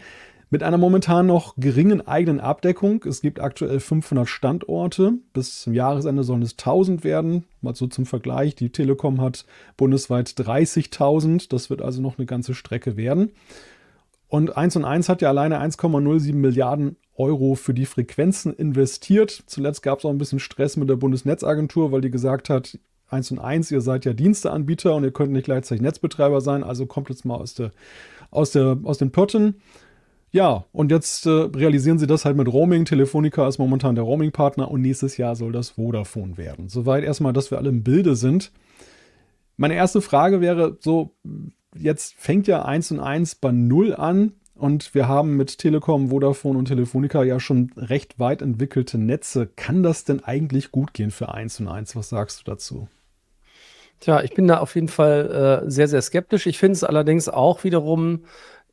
Mit 0.49 0.63
einer 0.63 0.79
momentan 0.79 1.27
noch 1.27 1.57
geringen 1.57 2.07
eigenen 2.07 2.39
Abdeckung. 2.39 3.05
Es 3.05 3.21
gibt 3.21 3.41
aktuell 3.41 3.81
500 3.81 4.29
Standorte. 4.29 5.15
Bis 5.33 5.63
zum 5.63 5.75
Jahresende 5.75 6.23
sollen 6.23 6.43
es 6.43 6.53
1000 6.53 7.03
werden. 7.03 7.45
Mal 7.61 7.75
so 7.75 7.89
zum 7.89 8.07
Vergleich. 8.07 8.55
Die 8.55 8.71
Telekom 8.71 9.21
hat 9.21 9.45
bundesweit 9.77 10.29
30.000. 10.29 11.49
Das 11.49 11.69
wird 11.69 11.83
also 11.83 12.01
noch 12.01 12.19
eine 12.19 12.27
ganze 12.27 12.55
Strecke 12.55 12.97
werden. 12.97 13.33
Und 14.29 14.57
1 14.57 14.77
und 14.77 14.85
1 14.85 15.09
hat 15.09 15.21
ja 15.21 15.31
alleine 15.31 15.61
1,07 15.61 16.35
Milliarden 16.35 16.97
Euro 17.17 17.57
für 17.57 17.75
die 17.75 17.87
Frequenzen 17.87 18.55
investiert. 18.55 19.45
Zuletzt 19.47 19.83
gab 19.83 19.99
es 19.99 20.05
auch 20.05 20.11
ein 20.11 20.19
bisschen 20.19 20.39
Stress 20.39 20.77
mit 20.77 20.89
der 20.89 20.97
Bundesnetzagentur, 20.97 21.91
weil 21.91 22.03
die 22.03 22.11
gesagt 22.11 22.51
hat, 22.51 22.79
1 23.09 23.31
und 23.33 23.39
1, 23.39 23.71
ihr 23.71 23.81
seid 23.81 24.05
ja 24.05 24.13
Diensteanbieter 24.13 24.95
und 24.95 25.05
ihr 25.05 25.13
könnt 25.13 25.33
nicht 25.33 25.45
gleichzeitig 25.45 25.83
Netzbetreiber 25.83 26.41
sein, 26.41 26.65
also 26.65 26.87
kommt 26.87 27.09
jetzt 27.09 27.25
mal 27.25 27.37
aus, 27.37 27.55
der, 27.55 27.71
aus, 28.31 28.51
der, 28.51 28.79
aus 28.83 28.99
den 28.99 29.13
Pötten. 29.13 29.57
Ja, 30.33 30.65
und 30.73 30.91
jetzt 30.91 31.25
äh, 31.27 31.31
realisieren 31.31 31.99
sie 31.99 32.07
das 32.07 32.25
halt 32.25 32.37
mit 32.37 32.53
Roaming. 32.53 32.85
Telefonica 32.85 33.47
ist 33.49 33.59
momentan 33.59 33.95
der 33.95 34.05
Roaming-Partner 34.05 34.71
und 34.71 34.83
nächstes 34.83 35.17
Jahr 35.17 35.37
soll 35.37 35.53
das 35.53 35.71
Vodafone 35.71 36.37
werden. 36.37 36.69
Soweit 36.69 37.05
erstmal, 37.05 37.33
dass 37.33 37.51
wir 37.51 37.59
alle 37.59 37.71
im 37.71 37.83
Bilde 37.83 38.17
sind. 38.17 38.53
Meine 39.57 39.75
erste 39.75 40.03
Frage 40.03 40.41
wäre 40.41 40.77
so, 40.81 41.15
jetzt 41.75 42.15
fängt 42.19 42.49
ja 42.49 42.65
1 42.65 42.91
und 42.93 43.01
1 43.01 43.37
bei 43.37 43.53
0 43.53 43.95
an. 43.95 44.33
Und 44.55 44.95
wir 44.95 45.07
haben 45.07 45.37
mit 45.37 45.59
Telekom, 45.59 46.09
Vodafone 46.09 46.59
und 46.59 46.67
Telefonica 46.67 47.23
ja 47.23 47.39
schon 47.39 47.71
recht 47.77 48.19
weit 48.19 48.41
entwickelte 48.41 48.97
Netze. 48.97 49.47
Kann 49.55 49.83
das 49.83 50.05
denn 50.05 50.25
eigentlich 50.25 50.73
gut 50.73 50.95
gehen 50.95 51.11
für 51.11 51.33
1 51.33 51.61
und 51.61 51.69
1? 51.69 51.95
Was 51.95 52.09
sagst 52.09 52.41
du 52.41 52.45
dazu? 52.51 52.89
Tja, 54.01 54.23
ich 54.23 54.35
bin 54.35 54.47
da 54.47 54.59
auf 54.59 54.75
jeden 54.75 54.89
Fall 54.89 55.63
äh, 55.67 55.71
sehr, 55.71 55.89
sehr 55.89 56.03
skeptisch. 56.03 56.47
Ich 56.47 56.59
finde 56.59 56.73
es 56.73 56.85
allerdings 56.85 57.29
auch 57.29 57.65
wiederum 57.65 58.25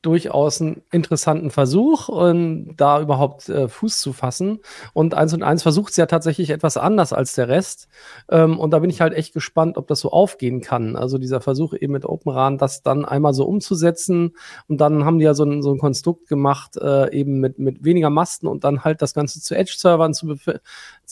durchaus 0.04 0.62
einen 0.62 0.84
interessanten 0.92 1.50
Versuch, 1.50 2.10
um 2.10 2.76
da 2.76 3.00
überhaupt 3.00 3.48
äh, 3.48 3.70
Fuß 3.70 4.02
zu 4.02 4.12
fassen. 4.12 4.60
Und 4.92 5.14
eins 5.14 5.34
und 5.34 5.44
eins 5.44 5.64
versucht 5.64 5.92
es 5.92 5.98
ja 5.98 6.06
tatsächlich 6.06 6.50
etwas 6.50 6.76
anders 6.76 7.14
als 7.14 7.36
der 7.36 7.48
Rest. 7.48 7.88
Ähm, 8.30 8.60
und 8.60 8.72
da 8.72 8.80
bin 8.80 8.90
ich 8.90 9.00
halt 9.00 9.14
echt 9.14 9.34
gespannt, 9.34 9.78
ob 9.78 9.88
das 9.88 10.02
so 10.02 10.12
aufgehen 10.12 10.60
kann. 10.60 10.98
Also 10.98 11.18
dieser 11.18 11.40
Versuch 11.40 11.74
eben 11.74 11.94
mit 11.94 12.06
OpenRAN, 12.06 12.58
das 12.58 12.84
dann 12.84 13.06
einmal 13.06 13.34
so 13.34 13.46
umzusetzen. 13.46 14.36
Und 14.68 14.82
dann 14.82 15.06
haben 15.06 15.20
die 15.20 15.26
ja 15.26 15.34
so 15.34 15.46
ein, 15.46 15.62
so 15.62 15.72
ein 15.72 15.80
Konstrukt 15.80 16.28
gemacht, 16.28 16.76
äh, 16.76 17.10
eben 17.14 17.40
mit, 17.40 17.58
mit 17.58 17.86
weniger 17.86 18.10
Masten 18.10 18.50
und 18.50 18.66
dann 18.66 18.84
halt 18.84 19.02
das 19.02 19.14
Ganze 19.14 19.40
zu 19.40 19.56
Edge-Servern 19.56 20.14
zu 20.14 20.36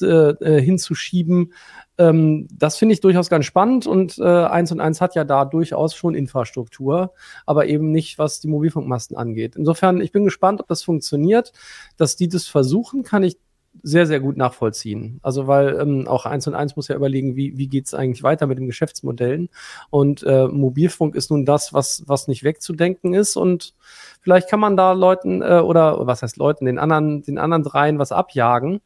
äh, 0.01 0.61
hinzuschieben. 0.61 1.53
Ähm, 2.01 2.47
das 2.51 2.77
finde 2.77 2.93
ich 2.93 3.01
durchaus 3.01 3.29
ganz 3.29 3.45
spannend 3.45 3.85
und 3.85 4.17
äh, 4.17 4.23
1 4.23 4.71
und 4.71 4.79
1 4.79 5.01
hat 5.01 5.13
ja 5.13 5.23
da 5.23 5.45
durchaus 5.45 5.93
schon 5.93 6.15
Infrastruktur, 6.15 7.13
aber 7.45 7.67
eben 7.67 7.91
nicht, 7.91 8.17
was 8.17 8.39
die 8.39 8.47
Mobilfunkmasten 8.47 9.15
angeht. 9.15 9.55
Insofern, 9.55 10.01
ich 10.01 10.11
bin 10.11 10.23
gespannt, 10.23 10.61
ob 10.61 10.67
das 10.67 10.81
funktioniert. 10.81 11.53
Dass 11.97 12.15
die 12.15 12.27
das 12.27 12.47
versuchen, 12.47 13.03
kann 13.03 13.21
ich 13.21 13.37
sehr, 13.83 14.05
sehr 14.07 14.19
gut 14.19 14.35
nachvollziehen. 14.35 15.19
Also, 15.21 15.47
weil 15.47 15.79
ähm, 15.79 16.07
auch 16.07 16.25
1 16.25 16.47
und 16.47 16.55
1 16.55 16.75
muss 16.75 16.87
ja 16.87 16.95
überlegen, 16.95 17.35
wie, 17.35 17.57
wie 17.57 17.67
geht 17.67 17.85
es 17.85 17.93
eigentlich 17.93 18.23
weiter 18.23 18.47
mit 18.47 18.57
den 18.57 18.65
Geschäftsmodellen. 18.65 19.49
Und 19.91 20.23
äh, 20.23 20.47
Mobilfunk 20.47 21.15
ist 21.15 21.29
nun 21.29 21.45
das, 21.45 21.71
was, 21.71 22.03
was 22.07 22.27
nicht 22.27 22.43
wegzudenken 22.43 23.13
ist. 23.13 23.37
Und 23.37 23.75
vielleicht 24.21 24.49
kann 24.49 24.59
man 24.59 24.75
da 24.75 24.93
Leuten 24.93 25.41
äh, 25.41 25.61
oder 25.63 26.05
was 26.05 26.23
heißt 26.23 26.37
Leuten, 26.37 26.65
den 26.65 26.79
anderen, 26.79 27.21
den 27.21 27.37
anderen 27.37 27.63
dreien 27.63 27.99
was 27.99 28.11
abjagen. 28.11 28.81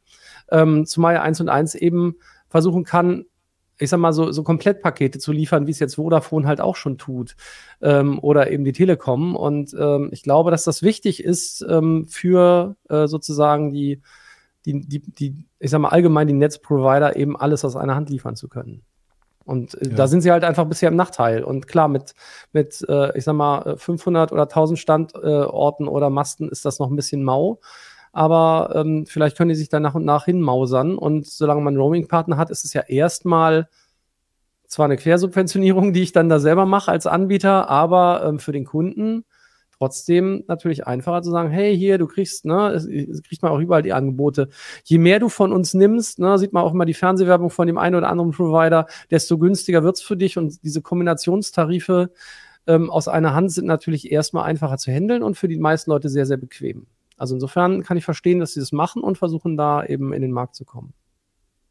Ähm, 0.50 0.86
zumal 0.86 1.14
ja 1.14 1.22
1 1.22 1.40
und 1.40 1.48
1 1.48 1.74
eben 1.74 2.16
versuchen 2.48 2.84
kann, 2.84 3.26
ich 3.78 3.90
sag 3.90 3.98
mal, 3.98 4.12
so, 4.12 4.32
so 4.32 4.42
Komplettpakete 4.42 5.18
zu 5.18 5.32
liefern, 5.32 5.66
wie 5.66 5.70
es 5.70 5.78
jetzt 5.78 5.96
Vodafone 5.96 6.46
halt 6.46 6.60
auch 6.60 6.76
schon 6.76 6.98
tut. 6.98 7.36
Ähm, 7.82 8.18
oder 8.20 8.50
eben 8.50 8.64
die 8.64 8.72
Telekom. 8.72 9.36
Und 9.36 9.74
ähm, 9.78 10.08
ich 10.12 10.22
glaube, 10.22 10.50
dass 10.50 10.64
das 10.64 10.82
wichtig 10.82 11.22
ist 11.22 11.64
ähm, 11.68 12.06
für 12.08 12.76
äh, 12.88 13.06
sozusagen 13.06 13.72
die, 13.72 14.00
die, 14.64 14.80
die, 14.80 15.00
die, 15.00 15.44
ich 15.58 15.70
sag 15.70 15.80
mal, 15.80 15.90
allgemein 15.90 16.26
die 16.26 16.34
Netzprovider 16.34 17.16
eben 17.16 17.36
alles 17.36 17.64
aus 17.64 17.76
einer 17.76 17.94
Hand 17.94 18.08
liefern 18.08 18.36
zu 18.36 18.48
können. 18.48 18.82
Und 19.44 19.74
äh, 19.80 19.90
ja. 19.90 19.94
da 19.94 20.06
sind 20.08 20.22
sie 20.22 20.32
halt 20.32 20.42
einfach 20.42 20.64
bisher 20.64 20.88
im 20.88 20.96
Nachteil. 20.96 21.44
Und 21.44 21.68
klar, 21.68 21.88
mit, 21.88 22.14
mit 22.52 22.84
äh, 22.88 23.16
ich 23.16 23.24
sag 23.24 23.34
mal, 23.34 23.76
500 23.76 24.32
oder 24.32 24.42
1000 24.42 24.78
Standorten 24.78 25.86
oder 25.86 26.08
Masten 26.08 26.48
ist 26.48 26.64
das 26.64 26.78
noch 26.78 26.90
ein 26.90 26.96
bisschen 26.96 27.22
mau 27.22 27.60
aber 28.16 28.72
ähm, 28.74 29.04
vielleicht 29.06 29.36
können 29.36 29.50
die 29.50 29.54
sich 29.54 29.68
dann 29.68 29.82
nach 29.82 29.94
und 29.94 30.06
nach 30.06 30.24
hinmausern. 30.24 30.96
Und 30.96 31.26
solange 31.26 31.60
man 31.60 31.76
Roaming-Partner 31.76 32.38
hat, 32.38 32.48
ist 32.50 32.64
es 32.64 32.72
ja 32.72 32.80
erstmal 32.80 33.68
zwar 34.66 34.86
eine 34.86 34.96
Quersubventionierung, 34.96 35.92
die 35.92 36.02
ich 36.02 36.12
dann 36.12 36.30
da 36.30 36.38
selber 36.38 36.64
mache 36.64 36.90
als 36.90 37.06
Anbieter, 37.06 37.68
aber 37.68 38.24
ähm, 38.24 38.38
für 38.38 38.52
den 38.52 38.64
Kunden 38.64 39.26
trotzdem 39.76 40.44
natürlich 40.48 40.86
einfacher 40.86 41.20
zu 41.20 41.30
sagen, 41.30 41.50
hey, 41.50 41.76
hier, 41.76 41.98
du 41.98 42.06
kriegst, 42.06 42.46
ne, 42.46 42.70
es, 42.70 42.86
es 42.86 43.22
kriegt 43.22 43.42
man 43.42 43.52
auch 43.52 43.58
überall 43.58 43.82
die 43.82 43.92
Angebote. 43.92 44.48
Je 44.84 44.96
mehr 44.96 45.18
du 45.18 45.28
von 45.28 45.52
uns 45.52 45.74
nimmst, 45.74 46.18
ne, 46.18 46.38
sieht 46.38 46.54
man 46.54 46.64
auch 46.64 46.72
immer 46.72 46.86
die 46.86 46.94
Fernsehwerbung 46.94 47.50
von 47.50 47.66
dem 47.66 47.76
einen 47.76 47.96
oder 47.96 48.08
anderen 48.08 48.30
Provider, 48.30 48.86
desto 49.10 49.36
günstiger 49.36 49.84
wird's 49.84 50.00
für 50.00 50.16
dich 50.16 50.38
und 50.38 50.64
diese 50.64 50.80
Kombinationstarife 50.80 52.10
ähm, 52.66 52.90
aus 52.90 53.08
einer 53.08 53.34
Hand 53.34 53.52
sind 53.52 53.66
natürlich 53.66 54.10
erstmal 54.10 54.44
einfacher 54.44 54.78
zu 54.78 54.90
handeln 54.90 55.22
und 55.22 55.36
für 55.36 55.48
die 55.48 55.58
meisten 55.58 55.90
Leute 55.90 56.08
sehr, 56.08 56.24
sehr 56.24 56.38
bequem. 56.38 56.86
Also 57.16 57.34
insofern 57.34 57.82
kann 57.82 57.96
ich 57.96 58.04
verstehen, 58.04 58.40
dass 58.40 58.52
sie 58.52 58.60
das 58.60 58.72
machen 58.72 59.02
und 59.02 59.18
versuchen 59.18 59.56
da 59.56 59.84
eben 59.84 60.12
in 60.12 60.22
den 60.22 60.32
Markt 60.32 60.54
zu 60.54 60.64
kommen. 60.64 60.92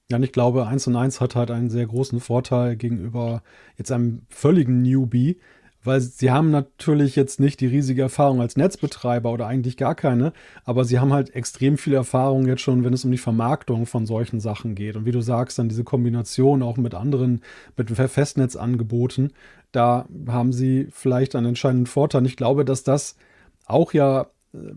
Ja, 0.10 0.18
und 0.18 0.24
ich 0.24 0.32
glaube, 0.32 0.68
1 0.68 0.88
und 0.88 0.96
1 0.96 1.20
hat 1.20 1.36
halt 1.36 1.50
einen 1.50 1.70
sehr 1.70 1.88
großen 1.88 2.20
Vorteil 2.20 2.76
gegenüber 2.76 3.42
jetzt 3.78 3.92
einem 3.92 4.22
völligen 4.30 4.84
Newbie, 4.84 5.40
weil 5.84 6.02
sie 6.02 6.32
haben 6.32 6.52
natürlich 6.52 7.16
jetzt 7.16 7.40
nicht 7.40 7.60
die 7.60 7.68
riesige 7.68 8.04
Erfahrung 8.04 8.42
als 8.42 8.56
Netzbetreiber 8.56 9.32
oder 9.32 9.48
eigentlich 9.48 9.78
gar 9.78 9.96
keine, 9.96 10.34
aber 10.64 10.84
sie 10.84 11.00
haben 11.00 11.14
halt 11.14 11.36
extrem 11.36 11.78
viel 11.78 11.94
Erfahrung 11.94 12.48
jetzt 12.48 12.62
schon, 12.62 12.84
wenn 12.84 12.94
es 12.94 13.06
um 13.06 13.12
die 13.12 13.18
Vermarktung 13.18 13.86
von 13.86 14.06
solchen 14.06 14.40
Sachen 14.40 14.76
geht. 14.76 14.96
Und 14.96 15.06
wie 15.06 15.12
du 15.12 15.22
sagst, 15.22 15.58
dann 15.58 15.70
diese 15.70 15.84
Kombination 15.84 16.64
auch 16.64 16.78
mit 16.78 16.94
anderen, 16.96 17.42
mit 17.78 17.90
Festnetzangeboten, 17.92 19.34
da 19.72 20.08
haben 20.28 20.54
sie 20.54 20.88
vielleicht 20.92 21.36
einen 21.36 21.48
entscheidenden 21.48 21.88
Vorteil. 21.88 22.26
Ich 22.26 22.38
glaube, 22.38 22.64
dass 22.64 22.84
das 22.84 23.16
auch 23.66 23.94
ja 23.94 24.28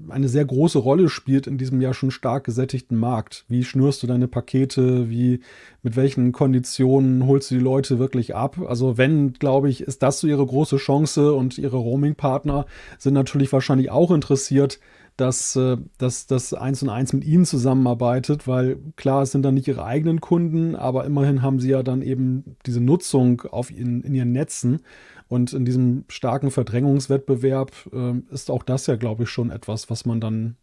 eine 0.08 0.28
sehr 0.28 0.44
große 0.44 0.78
Rolle 0.78 1.08
spielt 1.08 1.47
in 1.47 1.58
diesem 1.58 1.80
ja 1.80 1.94
schon 1.94 2.11
stark 2.11 2.44
gesättigten 2.44 2.99
Markt. 2.99 3.44
Wie 3.49 3.64
schnürst 3.64 4.02
du 4.02 4.06
deine 4.06 4.28
Pakete? 4.28 5.11
Wie, 5.11 5.40
mit 5.82 5.97
welchen 5.97 6.32
Konditionen 6.32 7.26
holst 7.26 7.50
du 7.50 7.56
die 7.56 7.61
Leute 7.61 7.99
wirklich 7.99 8.35
ab? 8.35 8.58
Also 8.66 8.99
wenn, 8.99 9.32
glaube 9.35 9.68
ich, 9.68 9.80
ist 9.80 10.02
das 10.02 10.20
so 10.20 10.26
ihre 10.26 10.44
große 10.44 10.76
Chance 10.76 11.32
und 11.35 11.58
ihre 11.58 11.76
Roaming-Partner 11.76 12.66
sind 12.99 13.14
natürlich 13.14 13.52
wahrscheinlich 13.52 13.90
auch 13.90 14.11
interessiert, 14.11 14.80
dass, 15.18 15.56
äh, 15.56 15.76
dass 15.98 16.26
das 16.26 16.54
eins 16.54 16.82
und 16.82 16.88
eins 16.88 17.12
mit 17.12 17.25
ihnen 17.25 17.44
zusammenarbeitet, 17.44 18.46
weil 18.46 18.78
klar, 18.96 19.22
es 19.22 19.32
sind 19.32 19.42
dann 19.42 19.54
nicht 19.54 19.68
ihre 19.68 19.84
eigenen 19.84 20.20
Kunden, 20.20 20.76
aber 20.76 21.04
immerhin 21.04 21.42
haben 21.42 21.60
sie 21.60 21.70
ja 21.70 21.82
dann 21.82 22.02
eben 22.02 22.56
diese 22.64 22.80
Nutzung 22.80 23.42
auf 23.42 23.70
in, 23.70 24.02
in 24.02 24.14
ihren 24.14 24.32
Netzen 24.32 24.80
und 25.26 25.52
in 25.52 25.64
diesem 25.64 26.04
starken 26.08 26.50
Verdrängungswettbewerb 26.50 27.72
äh, 27.92 28.14
ist 28.32 28.50
auch 28.50 28.62
das 28.62 28.87
ja, 28.87 28.94
glaube 28.94 29.25
ich, 29.25 29.28
schon 29.28 29.50
etwas, 29.50 29.90
was 29.90 30.06
man 30.06 30.20
dann 30.20 30.56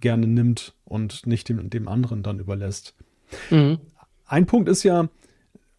gerne 0.00 0.26
nimmt 0.26 0.74
und 0.84 1.26
nicht 1.26 1.48
dem, 1.50 1.68
dem 1.68 1.86
anderen 1.86 2.22
dann 2.22 2.40
überlässt. 2.40 2.94
Mhm. 3.50 3.78
Ein 4.26 4.46
Punkt 4.46 4.70
ist 4.70 4.84
ja, 4.84 5.08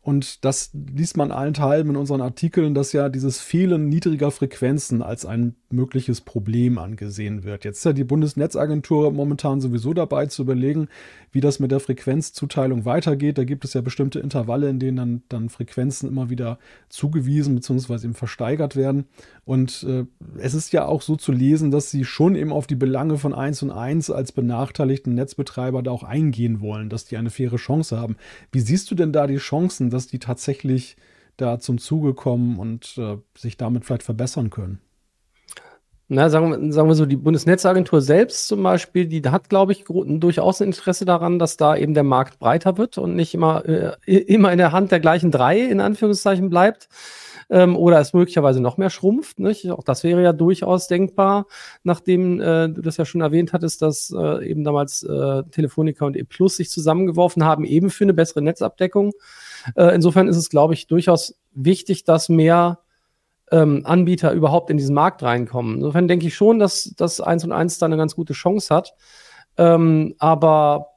und 0.09 0.43
das 0.43 0.71
liest 0.73 1.17
man 1.17 1.31
allenthalben 1.31 1.91
in 1.91 1.95
unseren 1.95 2.21
Artikeln, 2.21 2.73
dass 2.73 2.93
ja 2.93 3.09
dieses 3.09 3.39
Fehlen 3.39 3.89
niedriger 3.89 4.31
Frequenzen 4.31 5.03
als 5.03 5.23
ein 5.23 5.55
mögliches 5.69 6.21
Problem 6.21 6.79
angesehen 6.79 7.43
wird. 7.43 7.63
Jetzt 7.63 7.77
ist 7.77 7.83
ja 7.83 7.93
die 7.93 8.03
Bundesnetzagentur 8.03 9.11
momentan 9.11 9.61
sowieso 9.61 9.93
dabei 9.93 10.25
zu 10.25 10.41
überlegen, 10.41 10.87
wie 11.31 11.41
das 11.41 11.59
mit 11.59 11.69
der 11.69 11.79
Frequenzzuteilung 11.79 12.85
weitergeht. 12.85 13.37
Da 13.37 13.43
gibt 13.43 13.65
es 13.65 13.75
ja 13.75 13.81
bestimmte 13.81 14.19
Intervalle, 14.19 14.67
in 14.67 14.79
denen 14.79 14.97
dann, 14.97 15.21
dann 15.29 15.49
Frequenzen 15.49 16.09
immer 16.09 16.31
wieder 16.31 16.57
zugewiesen 16.89 17.53
bzw. 17.53 18.05
eben 18.05 18.15
versteigert 18.15 18.75
werden. 18.75 19.05
Und 19.49 19.81
äh, 19.81 20.05
es 20.37 20.53
ist 20.53 20.73
ja 20.73 20.85
auch 20.85 21.01
so 21.01 21.15
zu 21.15 21.31
lesen, 21.31 21.71
dass 21.71 21.89
sie 21.89 22.05
schon 22.05 22.35
eben 22.35 22.53
auf 22.53 22.67
die 22.67 22.75
Belange 22.75 23.17
von 23.17 23.33
1 23.33 23.63
und 23.63 23.71
1 23.71 24.11
als 24.11 24.31
benachteiligten 24.31 25.15
Netzbetreiber 25.15 25.81
da 25.81 25.89
auch 25.89 26.03
eingehen 26.03 26.61
wollen, 26.61 26.87
dass 26.89 27.05
die 27.05 27.17
eine 27.17 27.31
faire 27.31 27.55
Chance 27.55 27.99
haben. 27.99 28.15
Wie 28.51 28.59
siehst 28.59 28.91
du 28.91 28.95
denn 28.95 29.11
da 29.11 29.25
die 29.25 29.37
Chancen, 29.37 29.89
dass 29.89 30.05
die 30.05 30.19
tatsächlich 30.19 30.97
da 31.35 31.57
zum 31.57 31.79
Zuge 31.79 32.13
kommen 32.13 32.59
und 32.59 32.95
äh, 32.99 33.17
sich 33.35 33.57
damit 33.57 33.85
vielleicht 33.85 34.03
verbessern 34.03 34.51
können? 34.51 34.81
Na, 36.09 36.29
sagen, 36.29 36.51
wir, 36.51 36.71
sagen 36.71 36.87
wir 36.87 36.93
so, 36.93 37.07
die 37.07 37.15
Bundesnetzagentur 37.15 38.01
selbst 38.01 38.47
zum 38.47 38.61
Beispiel, 38.61 39.07
die 39.07 39.27
hat, 39.29 39.49
glaube 39.49 39.71
ich, 39.71 39.85
durchaus 39.85 40.61
ein 40.61 40.67
Interesse 40.67 41.05
daran, 41.05 41.39
dass 41.39 41.57
da 41.57 41.75
eben 41.75 41.95
der 41.95 42.03
Markt 42.03 42.37
breiter 42.37 42.77
wird 42.77 42.99
und 42.99 43.15
nicht 43.15 43.33
immer, 43.33 43.63
äh, 43.67 43.95
immer 44.05 44.51
in 44.51 44.59
der 44.59 44.73
Hand 44.73 44.91
der 44.91 44.99
gleichen 44.99 45.31
drei, 45.31 45.59
in 45.59 45.81
Anführungszeichen, 45.81 46.51
bleibt. 46.51 46.87
Ähm, 47.51 47.75
oder 47.75 47.99
es 47.99 48.13
möglicherweise 48.13 48.61
noch 48.61 48.77
mehr 48.77 48.89
schrumpft. 48.89 49.39
Nicht? 49.39 49.69
Auch 49.71 49.83
das 49.83 50.03
wäre 50.03 50.21
ja 50.21 50.33
durchaus 50.33 50.87
denkbar, 50.87 51.47
nachdem 51.83 52.39
äh, 52.39 52.69
du 52.69 52.81
das 52.81 52.97
ja 52.97 53.05
schon 53.05 53.21
erwähnt 53.21 53.53
hattest, 53.53 53.81
dass 53.81 54.13
äh, 54.15 54.47
eben 54.47 54.63
damals 54.63 55.03
äh, 55.03 55.43
Telefonica 55.51 56.05
und 56.05 56.15
E 56.15 56.23
Plus 56.23 56.57
sich 56.57 56.69
zusammengeworfen 56.69 57.43
haben, 57.43 57.65
eben 57.65 57.89
für 57.89 58.03
eine 58.03 58.13
bessere 58.13 58.41
Netzabdeckung. 58.41 59.11
Äh, 59.75 59.95
insofern 59.95 60.27
ist 60.27 60.37
es, 60.37 60.49
glaube 60.49 60.73
ich, 60.73 60.87
durchaus 60.87 61.39
wichtig, 61.53 62.03
dass 62.03 62.29
mehr 62.29 62.79
ähm, 63.51 63.81
Anbieter 63.83 64.31
überhaupt 64.33 64.69
in 64.69 64.77
diesen 64.77 64.95
Markt 64.95 65.23
reinkommen. 65.23 65.77
Insofern 65.77 66.07
denke 66.07 66.27
ich 66.27 66.35
schon, 66.35 66.59
dass 66.59 66.93
das 66.97 67.21
1 67.21 67.45
und 67.45 67.51
1 67.51 67.79
da 67.79 67.85
eine 67.85 67.97
ganz 67.97 68.15
gute 68.15 68.33
Chance 68.33 68.73
hat. 68.73 68.93
Ähm, 69.57 70.15
aber 70.19 70.87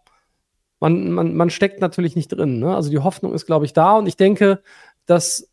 man, 0.81 1.13
man, 1.13 1.35
man 1.35 1.51
steckt 1.51 1.81
natürlich 1.81 2.17
nicht 2.17 2.29
drin. 2.29 2.59
Ne? 2.59 2.75
Also 2.75 2.91
die 2.91 2.99
Hoffnung 2.99 3.33
ist, 3.35 3.47
glaube 3.47 3.65
ich, 3.65 3.73
da. 3.73 3.97
Und 3.97 4.07
ich 4.07 4.17
denke, 4.17 4.63
dass 5.07 5.49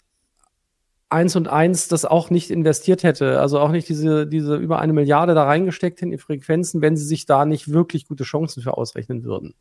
1 1.09 1.35
und 1.35 1.47
1 1.47 1.87
das 1.87 2.05
auch 2.05 2.29
nicht 2.29 2.51
investiert 2.51 3.03
hätte. 3.03 3.39
Also 3.39 3.59
auch 3.59 3.71
nicht 3.71 3.89
diese, 3.89 4.27
diese 4.27 4.55
über 4.55 4.79
eine 4.79 4.93
Milliarde 4.93 5.33
da 5.33 5.43
reingesteckt 5.43 6.01
in 6.01 6.11
die 6.11 6.17
Frequenzen, 6.17 6.81
wenn 6.81 6.95
sie 6.95 7.05
sich 7.05 7.25
da 7.25 7.45
nicht 7.45 7.71
wirklich 7.71 8.07
gute 8.07 8.23
Chancen 8.23 8.61
für 8.61 8.77
ausrechnen 8.77 9.23
würden. 9.23 9.55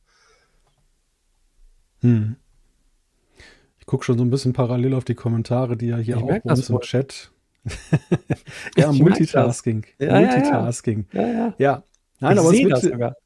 Hm 2.01 2.37
gucke 3.89 4.05
schon 4.05 4.19
so 4.19 4.25
ein 4.25 4.31
bisschen 4.31 4.53
parallel 4.53 4.95
auf 4.95 5.05
die 5.05 5.17
Kommentare, 5.17 5.77
die 5.77 5.87
ja 5.87 5.97
hier 5.97 6.19
ich 6.19 6.23
auch 6.23 6.29
bei 6.29 6.41
uns 6.45 6.71
im 6.71 6.81
Chat. 6.81 7.33
ja, 8.77 8.93
ich 8.93 9.01
Multitasking. 9.01 9.85
Ja, 9.99 10.21
Multitasking. 10.21 11.07
Ja, 11.13 11.27
ja. 11.27 11.55
ja. 11.59 11.83
Nein, 12.21 12.35
ich 12.35 12.39
aber 12.39 12.53
es 12.53 12.59
wird, 12.59 12.81
sogar. 12.81 13.17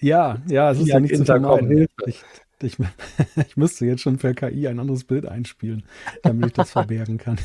Ja, 0.00 0.38
ja, 0.46 0.70
es 0.70 0.80
ist 0.80 0.88
ja 0.88 1.00
nicht 1.00 1.16
zu 1.16 1.24
vermeiden. 1.24 1.88
Ich, 2.06 2.22
ich, 2.60 2.76
ich 3.48 3.56
müsste 3.56 3.86
jetzt 3.86 4.02
schon 4.02 4.18
per 4.18 4.34
KI 4.34 4.68
ein 4.68 4.78
anderes 4.78 5.04
Bild 5.04 5.24
einspielen, 5.24 5.84
damit 6.22 6.46
ich 6.46 6.52
das 6.52 6.70
verbergen 6.72 7.18
kann. 7.18 7.38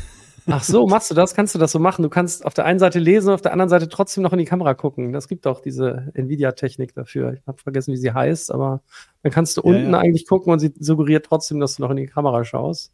Ach 0.48 0.64
so, 0.64 0.88
machst 0.88 1.10
du 1.10 1.16
das? 1.16 1.34
Kannst 1.36 1.56
du 1.56 1.60
das 1.60 1.72
so 1.72 1.80
machen? 1.80 2.04
Du 2.04 2.10
kannst 2.10 2.46
auf 2.46 2.54
der 2.54 2.66
einen 2.66 2.80
Seite 2.80 3.00
lesen, 3.00 3.32
auf 3.32 3.42
der 3.42 3.54
anderen 3.54 3.70
Seite 3.70 3.88
trotzdem 3.88 4.24
noch 4.24 4.34
in 4.34 4.40
die 4.40 4.46
Kamera 4.46 4.74
gucken. 4.74 5.14
Das 5.14 5.28
gibt 5.28 5.46
doch 5.46 5.62
diese 5.62 6.12
Nvidia-Technik 6.14 6.94
dafür. 6.94 7.34
Ich 7.34 7.48
habe 7.48 7.58
vergessen, 7.62 7.94
wie 7.94 7.98
sie 7.98 8.12
heißt, 8.12 8.52
aber 8.52 8.82
dann 9.22 9.32
kannst 9.32 9.58
du 9.58 9.62
ja, 9.62 9.68
unten 9.68 9.92
ja. 9.92 10.00
eigentlich 10.00 10.28
gucken 10.28 10.52
und 10.52 10.60
sie 10.60 10.74
suggeriert 10.80 11.26
trotzdem, 11.26 11.60
dass 11.60 11.76
du 11.76 11.84
noch 11.84 11.92
in 11.92 11.98
die 11.98 12.08
Kamera 12.08 12.44
schaust. 12.44 12.92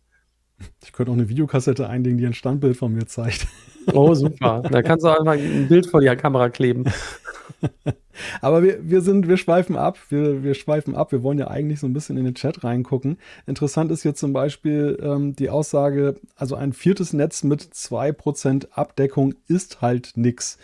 Ich 0.83 0.91
könnte 0.91 1.11
auch 1.11 1.15
eine 1.15 1.29
Videokassette 1.29 1.87
einlegen, 1.87 2.17
die 2.17 2.25
ein 2.25 2.33
Standbild 2.33 2.77
von 2.77 2.93
mir 2.93 3.07
zeigt. 3.07 3.47
Oh, 3.93 4.13
super. 4.13 4.61
Da 4.69 4.81
kannst 4.81 5.05
du 5.05 5.09
einfach 5.09 5.31
ein 5.33 5.67
Bild 5.67 5.87
vor 5.87 6.01
die 6.01 6.07
Kamera 6.15 6.49
kleben. 6.49 6.83
Aber 8.41 8.63
wir, 8.63 8.89
wir 8.89 9.01
sind, 9.01 9.27
wir 9.27 9.37
schweifen 9.37 9.75
ab. 9.75 9.97
Wir, 10.09 10.43
wir 10.43 10.53
schweifen 10.53 10.95
ab. 10.95 11.11
Wir 11.11 11.23
wollen 11.23 11.39
ja 11.39 11.47
eigentlich 11.47 11.79
so 11.79 11.87
ein 11.87 11.93
bisschen 11.93 12.17
in 12.17 12.25
den 12.25 12.35
Chat 12.35 12.63
reingucken. 12.63 13.17
Interessant 13.45 13.91
ist 13.91 14.03
hier 14.03 14.15
zum 14.15 14.33
Beispiel 14.33 14.99
ähm, 15.01 15.35
die 15.35 15.49
Aussage, 15.49 16.15
also 16.35 16.55
ein 16.55 16.73
viertes 16.73 17.13
Netz 17.13 17.43
mit 17.43 17.61
2% 17.61 18.71
Abdeckung 18.71 19.35
ist 19.47 19.81
halt 19.81 20.13
nix. 20.15 20.57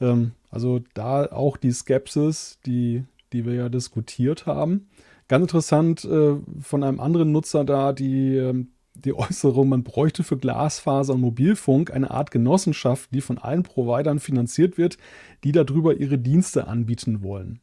Ähm, 0.00 0.32
also 0.50 0.80
da 0.94 1.26
auch 1.26 1.56
die 1.56 1.72
Skepsis, 1.72 2.58
die, 2.66 3.04
die 3.32 3.44
wir 3.44 3.54
ja 3.54 3.68
diskutiert 3.68 4.46
haben. 4.46 4.88
Ganz 5.28 5.42
interessant 5.42 6.04
äh, 6.04 6.36
von 6.60 6.82
einem 6.82 7.00
anderen 7.00 7.32
Nutzer 7.32 7.64
da, 7.64 7.92
die, 7.92 8.36
ähm, 8.36 8.68
die 9.04 9.14
Äußerung, 9.14 9.68
man 9.68 9.84
bräuchte 9.84 10.24
für 10.24 10.36
Glasfaser 10.36 11.14
und 11.14 11.20
Mobilfunk 11.20 11.90
eine 11.92 12.10
Art 12.10 12.30
Genossenschaft, 12.30 13.10
die 13.12 13.20
von 13.20 13.38
allen 13.38 13.62
Providern 13.62 14.18
finanziert 14.18 14.78
wird, 14.78 14.98
die 15.44 15.52
darüber 15.52 15.94
ihre 15.94 16.18
Dienste 16.18 16.66
anbieten 16.66 17.22
wollen. 17.22 17.60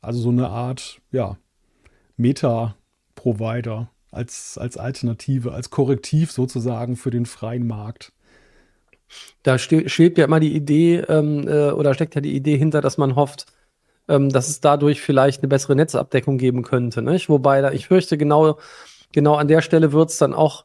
Also 0.00 0.20
so 0.20 0.30
eine 0.30 0.48
Art, 0.48 1.00
ja, 1.10 1.38
Meta-Provider 2.16 3.90
als, 4.10 4.58
als 4.58 4.76
Alternative, 4.76 5.52
als 5.52 5.70
Korrektiv 5.70 6.30
sozusagen 6.30 6.96
für 6.96 7.10
den 7.10 7.26
freien 7.26 7.66
Markt. 7.66 8.12
Da 9.42 9.58
schwebt 9.58 10.18
ja 10.18 10.24
immer 10.24 10.40
die 10.40 10.54
Idee 10.54 10.98
ähm, 11.08 11.46
äh, 11.48 11.70
oder 11.70 11.94
steckt 11.94 12.14
ja 12.14 12.20
die 12.20 12.34
Idee 12.34 12.56
hinter, 12.56 12.80
dass 12.80 12.98
man 12.98 13.16
hofft, 13.16 13.46
ähm, 14.08 14.28
dass 14.30 14.48
es 14.48 14.60
dadurch 14.60 15.00
vielleicht 15.00 15.42
eine 15.42 15.48
bessere 15.48 15.76
Netzabdeckung 15.76 16.38
geben 16.38 16.62
könnte. 16.62 17.02
Nicht? 17.02 17.28
Wobei 17.28 17.60
da, 17.60 17.72
ich 17.72 17.88
fürchte, 17.88 18.18
genau, 18.18 18.58
genau 19.12 19.34
an 19.34 19.48
der 19.48 19.62
Stelle 19.62 19.92
wird 19.92 20.10
es 20.10 20.18
dann 20.18 20.34
auch 20.34 20.64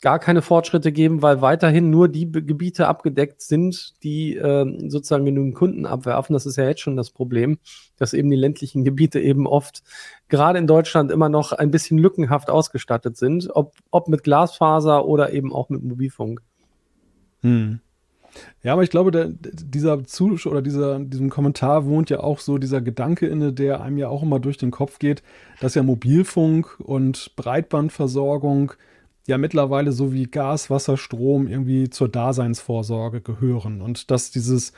gar 0.00 0.18
keine 0.18 0.42
Fortschritte 0.42 0.92
geben, 0.92 1.22
weil 1.22 1.40
weiterhin 1.40 1.90
nur 1.90 2.08
die 2.08 2.30
Gebiete 2.30 2.88
abgedeckt 2.88 3.40
sind, 3.40 3.94
die 4.02 4.36
äh, 4.36 4.88
sozusagen 4.88 5.24
genügend 5.24 5.54
Kunden 5.54 5.86
abwerfen. 5.86 6.34
Das 6.34 6.46
ist 6.46 6.56
ja 6.56 6.66
jetzt 6.66 6.80
schon 6.80 6.96
das 6.96 7.10
Problem, 7.10 7.58
dass 7.96 8.12
eben 8.12 8.30
die 8.30 8.36
ländlichen 8.36 8.84
Gebiete 8.84 9.20
eben 9.20 9.46
oft 9.46 9.82
gerade 10.28 10.58
in 10.58 10.66
Deutschland 10.66 11.10
immer 11.10 11.28
noch 11.28 11.52
ein 11.52 11.70
bisschen 11.70 11.98
lückenhaft 11.98 12.50
ausgestattet 12.50 13.16
sind, 13.16 13.48
ob, 13.54 13.74
ob 13.90 14.08
mit 14.08 14.24
Glasfaser 14.24 15.06
oder 15.06 15.32
eben 15.32 15.52
auch 15.52 15.70
mit 15.70 15.82
Mobilfunk. 15.82 16.42
Hm. 17.40 17.80
Ja, 18.62 18.72
aber 18.72 18.82
ich 18.82 18.90
glaube, 18.90 19.10
der, 19.10 19.28
dieser 19.30 20.04
Zuschauer 20.04 20.52
oder 20.52 20.62
dieser, 20.62 20.98
diesem 20.98 21.30
Kommentar 21.30 21.86
wohnt 21.86 22.10
ja 22.10 22.20
auch 22.20 22.40
so 22.40 22.58
dieser 22.58 22.80
Gedanke 22.80 23.26
inne, 23.26 23.52
der 23.52 23.80
einem 23.80 23.98
ja 23.98 24.08
auch 24.08 24.22
immer 24.22 24.40
durch 24.40 24.56
den 24.56 24.70
Kopf 24.70 24.98
geht, 24.98 25.22
dass 25.60 25.74
ja 25.74 25.82
Mobilfunk 25.82 26.80
und 26.80 27.36
Breitbandversorgung 27.36 28.72
ja 29.26 29.38
mittlerweile 29.38 29.92
so 29.92 30.12
wie 30.12 30.24
Gas, 30.24 30.70
Wasser, 30.70 30.96
Strom 30.96 31.46
irgendwie 31.46 31.90
zur 31.90 32.08
Daseinsvorsorge 32.08 33.20
gehören 33.20 33.80
und 33.80 34.10
dass 34.10 34.30
dieses 34.30 34.72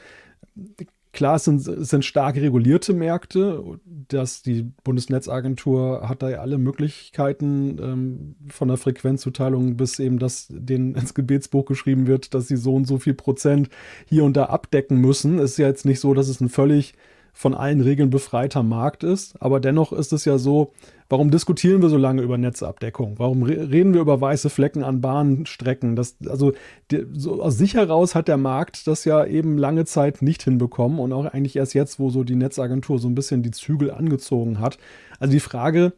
Klar, 1.16 1.36
es 1.36 1.44
sind, 1.44 1.66
es 1.66 1.88
sind 1.88 2.04
stark 2.04 2.36
regulierte 2.36 2.92
Märkte. 2.92 3.78
dass 4.08 4.42
die 4.42 4.64
Bundesnetzagentur 4.84 6.06
hat 6.06 6.22
da 6.22 6.28
ja 6.28 6.40
alle 6.40 6.58
Möglichkeiten 6.58 7.78
ähm, 7.80 8.36
von 8.50 8.68
der 8.68 8.76
Frequenzzuteilung 8.76 9.78
bis 9.78 9.98
eben, 9.98 10.18
dass 10.18 10.46
denen 10.50 10.94
ins 10.94 11.14
Gebetsbuch 11.14 11.64
geschrieben 11.64 12.06
wird, 12.06 12.34
dass 12.34 12.48
sie 12.48 12.56
so 12.56 12.74
und 12.74 12.86
so 12.86 12.98
viel 12.98 13.14
Prozent 13.14 13.70
hier 14.04 14.24
und 14.24 14.36
da 14.36 14.44
abdecken 14.44 14.98
müssen. 14.98 15.38
Es 15.38 15.52
ist 15.52 15.56
ja 15.56 15.68
jetzt 15.68 15.86
nicht 15.86 16.00
so, 16.00 16.12
dass 16.12 16.28
es 16.28 16.42
ein 16.42 16.50
völlig 16.50 16.92
von 17.36 17.52
allen 17.52 17.82
Regeln 17.82 18.08
befreiter 18.08 18.62
Markt 18.62 19.04
ist. 19.04 19.34
Aber 19.42 19.60
dennoch 19.60 19.92
ist 19.92 20.14
es 20.14 20.24
ja 20.24 20.38
so, 20.38 20.72
warum 21.10 21.30
diskutieren 21.30 21.82
wir 21.82 21.90
so 21.90 21.98
lange 21.98 22.22
über 22.22 22.38
Netzabdeckung? 22.38 23.18
Warum 23.18 23.42
re 23.42 23.70
reden 23.70 23.92
wir 23.92 24.00
über 24.00 24.18
weiße 24.18 24.48
Flecken 24.48 24.82
an 24.82 25.02
Bahnstrecken? 25.02 25.96
Das, 25.96 26.16
also 26.26 26.54
die, 26.90 27.04
so 27.12 27.42
aus 27.42 27.58
sich 27.58 27.74
heraus 27.74 28.14
hat 28.14 28.28
der 28.28 28.38
Markt 28.38 28.86
das 28.86 29.04
ja 29.04 29.22
eben 29.26 29.58
lange 29.58 29.84
Zeit 29.84 30.22
nicht 30.22 30.44
hinbekommen 30.44 30.98
und 30.98 31.12
auch 31.12 31.26
eigentlich 31.26 31.56
erst 31.56 31.74
jetzt, 31.74 32.00
wo 32.00 32.08
so 32.08 32.24
die 32.24 32.36
Netzagentur 32.36 32.98
so 32.98 33.06
ein 33.06 33.14
bisschen 33.14 33.42
die 33.42 33.50
Zügel 33.50 33.90
angezogen 33.90 34.58
hat. 34.58 34.78
Also 35.20 35.32
die 35.32 35.40
Frage, 35.40 35.92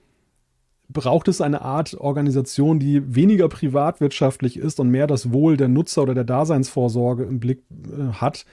braucht 0.88 1.28
es 1.28 1.40
eine 1.40 1.62
Art 1.62 1.94
Organisation, 2.00 2.80
die 2.80 3.14
weniger 3.14 3.48
privatwirtschaftlich 3.48 4.56
ist 4.56 4.80
und 4.80 4.88
mehr 4.88 5.06
das 5.06 5.32
Wohl 5.32 5.56
der 5.56 5.68
Nutzer 5.68 6.02
oder 6.02 6.14
der 6.14 6.24
Daseinsvorsorge 6.24 7.22
im 7.22 7.38
Blick 7.38 7.62
äh, 7.70 8.14
hat, 8.14 8.44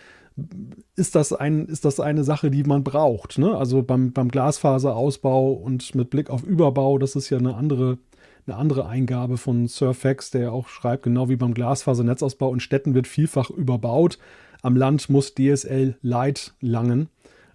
ist 0.96 1.15
das, 1.15 1.32
ein, 1.32 1.68
ist 1.68 1.86
das 1.86 2.00
eine 2.00 2.24
Sache, 2.24 2.51
die 2.51 2.64
man 2.64 2.83
braucht. 2.83 3.38
Ne? 3.38 3.55
Also 3.55 3.83
beim, 3.83 4.12
beim 4.12 4.29
Glasfaserausbau 4.29 5.51
und 5.51 5.96
mit 5.96 6.09
Blick 6.09 6.29
auf 6.29 6.44
Überbau, 6.44 6.98
das 6.98 7.16
ist 7.16 7.29
ja 7.29 7.38
eine 7.38 7.55
andere, 7.55 7.98
eine 8.46 8.57
andere 8.57 8.88
Eingabe 8.88 9.38
von 9.38 9.68
Surfax, 9.68 10.31
der 10.31 10.42
ja 10.42 10.51
auch 10.51 10.68
schreibt, 10.68 11.03
genau 11.03 11.29
wie 11.29 11.38
beim 11.38 11.53
Glasfasernetzausbau 11.53 12.53
in 12.53 12.59
Städten 12.59 12.94
wird 12.94 13.07
vielfach 13.07 13.50
überbaut. 13.50 14.20
Am 14.62 14.75
Land 14.75 15.09
muss 15.09 15.36
DSL 15.36 15.96
Light 16.01 16.53
langen. 16.59 17.07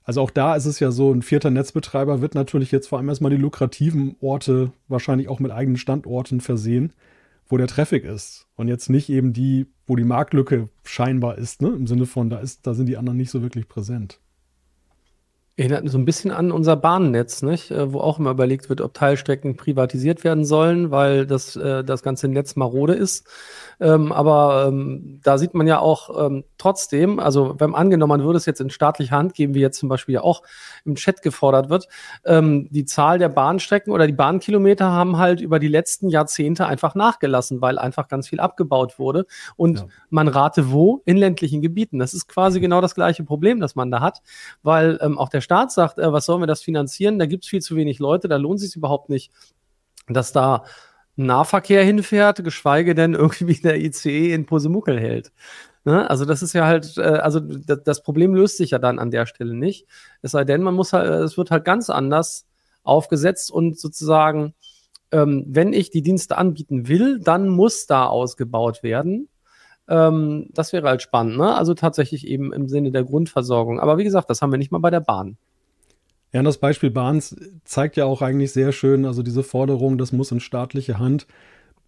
Also 0.04 0.22
auch 0.22 0.30
da 0.30 0.56
ist 0.56 0.66
es 0.66 0.80
ja 0.80 0.90
so, 0.90 1.12
ein 1.12 1.22
vierter 1.22 1.50
Netzbetreiber 1.50 2.22
wird 2.22 2.34
natürlich 2.34 2.72
jetzt 2.72 2.88
vor 2.88 2.98
allem 2.98 3.08
erstmal 3.10 3.30
die 3.30 3.36
lukrativen 3.36 4.16
Orte 4.20 4.72
wahrscheinlich 4.88 5.28
auch 5.28 5.38
mit 5.38 5.52
eigenen 5.52 5.76
Standorten 5.76 6.40
versehen 6.40 6.92
wo 7.50 7.56
der 7.56 7.66
Traffic 7.66 8.04
ist 8.04 8.46
und 8.54 8.68
jetzt 8.68 8.88
nicht 8.88 9.10
eben 9.10 9.32
die, 9.32 9.66
wo 9.86 9.96
die 9.96 10.04
Marktlücke 10.04 10.68
scheinbar 10.84 11.36
ist, 11.36 11.60
ne? 11.60 11.68
Im 11.68 11.86
Sinne 11.86 12.06
von, 12.06 12.30
da 12.30 12.38
ist, 12.38 12.66
da 12.66 12.74
sind 12.74 12.86
die 12.86 12.96
anderen 12.96 13.18
nicht 13.18 13.30
so 13.30 13.42
wirklich 13.42 13.68
präsent. 13.68 14.20
Erinnert 15.60 15.90
so 15.90 15.98
ein 15.98 16.06
bisschen 16.06 16.30
an 16.30 16.52
unser 16.52 16.74
Bahnnetz, 16.74 17.42
nicht? 17.42 17.70
Äh, 17.70 17.92
wo 17.92 18.00
auch 18.00 18.18
immer 18.18 18.30
überlegt 18.30 18.70
wird, 18.70 18.80
ob 18.80 18.94
Teilstrecken 18.94 19.58
privatisiert 19.58 20.24
werden 20.24 20.46
sollen, 20.46 20.90
weil 20.90 21.26
das, 21.26 21.54
äh, 21.54 21.84
das 21.84 22.02
ganze 22.02 22.28
Netz 22.28 22.56
marode 22.56 22.94
ist. 22.94 23.26
Ähm, 23.78 24.10
aber 24.10 24.68
ähm, 24.68 25.20
da 25.22 25.36
sieht 25.36 25.52
man 25.52 25.66
ja 25.66 25.78
auch 25.78 26.26
ähm, 26.26 26.44
trotzdem, 26.56 27.18
also 27.18 27.56
wenn 27.58 27.74
angenommen, 27.74 28.08
man 28.08 28.24
würde 28.24 28.38
es 28.38 28.46
jetzt 28.46 28.62
in 28.62 28.70
staatliche 28.70 29.10
Hand 29.10 29.34
geben, 29.34 29.52
wie 29.52 29.60
jetzt 29.60 29.78
zum 29.78 29.90
Beispiel 29.90 30.14
ja 30.14 30.22
auch 30.22 30.42
im 30.86 30.94
Chat 30.94 31.20
gefordert 31.20 31.68
wird, 31.68 31.88
die 32.26 32.84
Zahl 32.84 33.18
der 33.18 33.28
Bahnstrecken 33.28 33.92
oder 33.92 34.06
die 34.06 34.12
Bahnkilometer 34.12 34.90
haben 34.90 35.18
halt 35.18 35.40
über 35.40 35.58
die 35.58 35.68
letzten 35.68 36.08
Jahrzehnte 36.08 36.66
einfach 36.66 36.94
nachgelassen, 36.94 37.60
weil 37.60 37.78
einfach 37.78 38.08
ganz 38.08 38.28
viel 38.28 38.40
abgebaut 38.40 38.98
wurde. 38.98 39.26
Und 39.56 39.80
ja. 39.80 39.86
man 40.08 40.28
rate 40.28 40.70
wo? 40.70 41.02
In 41.04 41.16
ländlichen 41.16 41.60
Gebieten. 41.62 41.98
Das 41.98 42.14
ist 42.14 42.28
quasi 42.28 42.60
genau 42.60 42.80
das 42.80 42.94
gleiche 42.94 43.24
Problem, 43.24 43.60
das 43.60 43.74
man 43.74 43.90
da 43.90 44.00
hat, 44.00 44.22
weil 44.62 44.98
auch 45.00 45.28
der 45.28 45.40
Staat 45.50 45.72
sagt, 45.72 45.98
äh, 45.98 46.12
was 46.12 46.26
sollen 46.26 46.40
wir 46.40 46.46
das 46.46 46.62
finanzieren? 46.62 47.18
Da 47.18 47.26
gibt 47.26 47.42
es 47.42 47.50
viel 47.50 47.60
zu 47.60 47.74
wenig 47.74 47.98
Leute, 47.98 48.28
da 48.28 48.36
lohnt 48.36 48.60
sich 48.60 48.76
überhaupt 48.76 49.08
nicht, 49.08 49.32
dass 50.08 50.30
da 50.30 50.62
Nahverkehr 51.16 51.82
hinfährt, 51.82 52.44
geschweige 52.44 52.94
denn 52.94 53.14
irgendwie 53.14 53.54
der 53.54 53.76
ICE 53.80 54.32
in 54.32 54.46
Posemuckel 54.46 55.00
hält. 55.00 55.32
Ne? 55.84 56.08
Also 56.08 56.24
das 56.24 56.44
ist 56.44 56.52
ja 56.52 56.66
halt, 56.66 56.96
äh, 56.98 57.00
also 57.00 57.40
das 57.40 58.04
Problem 58.04 58.32
löst 58.32 58.58
sich 58.58 58.70
ja 58.70 58.78
dann 58.78 59.00
an 59.00 59.10
der 59.10 59.26
Stelle 59.26 59.54
nicht. 59.54 59.88
Es 60.22 60.30
sei 60.30 60.44
denn, 60.44 60.62
man 60.62 60.74
muss 60.74 60.92
halt, 60.92 61.10
es 61.10 61.36
wird 61.36 61.50
halt 61.50 61.64
ganz 61.64 61.90
anders 61.90 62.46
aufgesetzt 62.84 63.50
und 63.50 63.76
sozusagen, 63.76 64.54
ähm, 65.10 65.46
wenn 65.48 65.72
ich 65.72 65.90
die 65.90 66.02
Dienste 66.02 66.38
anbieten 66.38 66.86
will, 66.86 67.18
dann 67.18 67.48
muss 67.48 67.88
da 67.88 68.06
ausgebaut 68.06 68.84
werden. 68.84 69.28
Ähm, 69.90 70.46
das 70.54 70.72
wäre 70.72 70.88
halt 70.88 71.02
spannend, 71.02 71.36
ne? 71.36 71.54
Also 71.54 71.74
tatsächlich 71.74 72.26
eben 72.26 72.52
im 72.52 72.68
Sinne 72.68 72.92
der 72.92 73.04
Grundversorgung. 73.04 73.80
Aber 73.80 73.98
wie 73.98 74.04
gesagt, 74.04 74.30
das 74.30 74.40
haben 74.40 74.52
wir 74.52 74.58
nicht 74.58 74.70
mal 74.70 74.78
bei 74.78 74.90
der 74.90 75.00
Bahn. 75.00 75.36
Ja, 76.32 76.40
und 76.40 76.44
das 76.44 76.58
Beispiel 76.58 76.90
Bahns 76.90 77.36
zeigt 77.64 77.96
ja 77.96 78.04
auch 78.04 78.22
eigentlich 78.22 78.52
sehr 78.52 78.70
schön, 78.70 79.04
also 79.04 79.24
diese 79.24 79.42
Forderung, 79.42 79.98
das 79.98 80.12
muss 80.12 80.30
in 80.30 80.38
staatliche 80.38 80.98
Hand. 80.98 81.26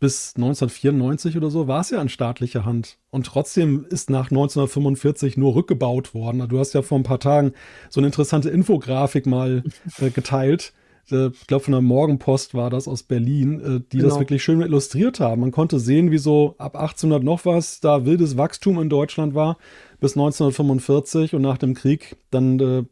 Bis 0.01 0.35
1994 0.35 1.37
oder 1.37 1.49
so 1.49 1.69
war 1.69 1.81
es 1.81 1.91
ja 1.91 2.03
in 2.03 2.09
staatlicher 2.09 2.65
Hand. 2.65 2.99
Und 3.11 3.25
trotzdem 3.25 3.87
ist 3.88 4.11
nach 4.11 4.33
1945 4.33 5.37
nur 5.37 5.55
rückgebaut 5.55 6.12
worden. 6.12 6.49
Du 6.49 6.59
hast 6.59 6.73
ja 6.73 6.83
vor 6.83 6.99
ein 6.99 7.05
paar 7.05 7.21
Tagen 7.21 7.53
so 7.88 8.01
eine 8.01 8.09
interessante 8.09 8.51
Infografik 8.51 9.27
mal 9.27 9.62
äh, 10.01 10.11
geteilt. 10.11 10.73
Äh, 11.11 11.29
ich 11.29 11.47
glaube, 11.47 11.65
von 11.65 11.73
der 11.73 11.81
Morgenpost 11.81 12.55
war 12.55 12.71
das 12.71 12.88
aus 12.88 13.03
Berlin, 13.03 13.61
äh, 13.61 13.81
die 13.93 13.99
genau. 13.99 14.11
das 14.11 14.19
wirklich 14.19 14.43
schön 14.43 14.61
illustriert 14.61 15.21
haben. 15.21 15.41
Man 15.41 15.51
konnte 15.51 15.79
sehen, 15.79 16.11
wie 16.11 16.19
so 16.19 16.55
ab 16.59 16.77
1800 16.77 17.23
noch 17.23 17.45
was 17.45 17.81
da 17.81 18.05
wildes 18.05 18.37
Wachstum 18.37 18.81
in 18.81 18.88
Deutschland 18.88 19.35
war 19.35 19.59
bis 20.01 20.17
1945 20.17 21.35
und 21.35 21.43
nach 21.43 21.59
dem 21.59 21.75
Krieg 21.75 22.17
dann 22.31 22.59
äh, 22.59 22.85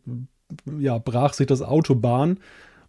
ja, 0.78 0.98
brach 0.98 1.32
sich 1.32 1.46
das 1.46 1.62
Autobahn. 1.62 2.38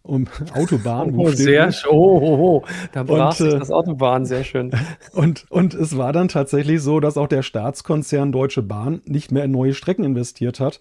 Um, 0.04 0.26
Autobahn. 0.54 1.14
Oh, 1.14 1.28
sehr 1.30 1.70
schön. 1.70 1.92
Oh, 1.92 2.18
oh, 2.20 2.38
oh, 2.38 2.64
Da 2.92 3.04
brach 3.04 3.38
und, 3.38 3.50
sich 3.50 3.58
das 3.58 3.70
Autobahn, 3.70 4.26
sehr 4.26 4.42
schön. 4.42 4.72
Und, 5.12 5.46
und 5.50 5.74
es 5.74 5.96
war 5.96 6.12
dann 6.12 6.26
tatsächlich 6.26 6.80
so, 6.82 6.98
dass 6.98 7.16
auch 7.16 7.28
der 7.28 7.42
Staatskonzern 7.42 8.32
Deutsche 8.32 8.62
Bahn 8.62 9.02
nicht 9.04 9.30
mehr 9.30 9.44
in 9.44 9.52
neue 9.52 9.74
Strecken 9.74 10.04
investiert 10.04 10.58
hat, 10.58 10.80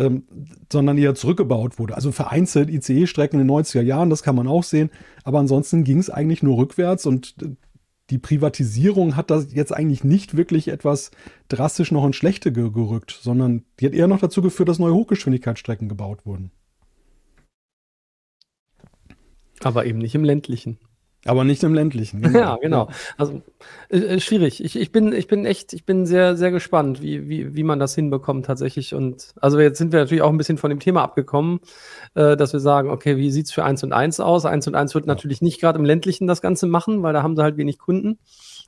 ähm, 0.00 0.24
sondern 0.72 0.98
eher 0.98 1.14
zurückgebaut 1.14 1.78
wurde. 1.78 1.94
Also 1.94 2.10
vereinzelt 2.10 2.70
ICE-Strecken 2.70 3.38
in 3.38 3.46
den 3.46 3.56
90er 3.56 3.82
Jahren, 3.82 4.10
das 4.10 4.22
kann 4.22 4.34
man 4.34 4.48
auch 4.48 4.64
sehen. 4.64 4.90
Aber 5.24 5.38
ansonsten 5.38 5.84
ging 5.84 5.98
es 5.98 6.10
eigentlich 6.10 6.42
nur 6.42 6.56
rückwärts 6.56 7.06
und 7.06 7.34
die 8.08 8.18
Privatisierung 8.18 9.14
hat 9.14 9.30
das 9.30 9.52
jetzt 9.52 9.72
eigentlich 9.72 10.02
nicht 10.02 10.36
wirklich 10.36 10.68
etwas 10.68 11.12
drastisch 11.48 11.92
noch 11.92 12.04
in 12.04 12.12
Schlechte 12.12 12.50
gerückt, 12.50 13.16
sondern 13.22 13.64
die 13.78 13.86
hat 13.86 13.92
eher 13.92 14.08
noch 14.08 14.18
dazu 14.18 14.42
geführt, 14.42 14.68
dass 14.68 14.80
neue 14.80 14.94
Hochgeschwindigkeitsstrecken 14.94 15.88
gebaut 15.88 16.26
wurden. 16.26 16.50
Aber 19.62 19.84
eben 19.84 19.98
nicht 19.98 20.14
im 20.14 20.24
ländlichen. 20.24 20.78
Aber 21.26 21.44
nicht 21.44 21.62
im 21.62 21.74
ländlichen. 21.74 22.22
Genau. 22.30 22.38
Ja, 22.38 22.56
genau. 22.56 22.88
Also 23.18 23.42
äh, 23.88 23.98
äh, 23.98 24.20
schwierig. 24.20 24.62
Ich, 24.64 24.76
ich, 24.76 24.92
bin, 24.92 25.12
ich 25.12 25.26
bin 25.26 25.44
echt, 25.44 25.72
ich 25.72 25.84
bin 25.84 26.06
sehr, 26.06 26.36
sehr 26.36 26.50
gespannt, 26.50 27.02
wie, 27.02 27.28
wie, 27.28 27.54
wie 27.54 27.62
man 27.62 27.78
das 27.78 27.94
hinbekommt 27.94 28.46
tatsächlich. 28.46 28.94
Und 28.94 29.34
also 29.40 29.58
jetzt 29.58 29.78
sind 29.78 29.92
wir 29.92 30.00
natürlich 30.00 30.22
auch 30.22 30.30
ein 30.30 30.38
bisschen 30.38 30.58
von 30.58 30.70
dem 30.70 30.80
Thema 30.80 31.02
abgekommen, 31.02 31.60
äh, 32.14 32.36
dass 32.36 32.52
wir 32.52 32.60
sagen, 32.60 32.90
okay, 32.90 33.16
wie 33.16 33.30
sieht's 33.30 33.52
für 33.52 33.64
eins 33.64 33.82
und 33.82 33.92
eins 33.92 34.20
aus? 34.20 34.46
Eins 34.46 34.66
und 34.66 34.74
eins 34.74 34.94
wird 34.94 35.06
ja. 35.06 35.12
natürlich 35.12 35.42
nicht 35.42 35.60
gerade 35.60 35.78
im 35.78 35.84
ländlichen 35.84 36.26
das 36.26 36.40
Ganze 36.40 36.66
machen, 36.66 37.02
weil 37.02 37.12
da 37.12 37.22
haben 37.22 37.36
sie 37.36 37.42
halt 37.42 37.56
wenig 37.56 37.78
Kunden. 37.78 38.18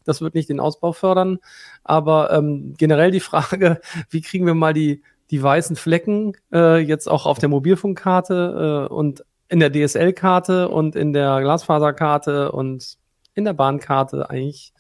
Das 0.05 0.21
wird 0.21 0.35
nicht 0.35 0.49
den 0.49 0.61
Ausbau 0.61 0.93
fördern. 0.93 1.39
Aber 1.85 2.33
ähm, 2.33 2.75
generell 2.77 3.13
die 3.13 3.21
Frage, 3.21 3.81
wie 4.11 4.21
kriegen 4.21 4.47
wir 4.47 4.55
mal 4.55 4.75
die, 4.75 5.03
die 5.31 5.43
weißen 5.43 5.77
Flecken 5.77 6.33
äh, 6.53 6.79
jetzt 6.79 7.09
auch 7.09 7.27
auf 7.27 7.39
der 7.39 7.49
Mobilfunkkarte 7.49 8.89
äh, 8.91 8.93
und 8.93 9.25
in 9.53 9.61
der 9.61 9.71
DSL-Karte 9.71 10.71
und 10.71 10.97
in 10.97 11.13
der 11.13 11.41
Glasfaserkarte 11.43 12.53
und 12.53 12.97
in 13.35 13.45
der 13.45 13.53
Bahnkarte 13.53 14.31
eigentlich 14.31 14.73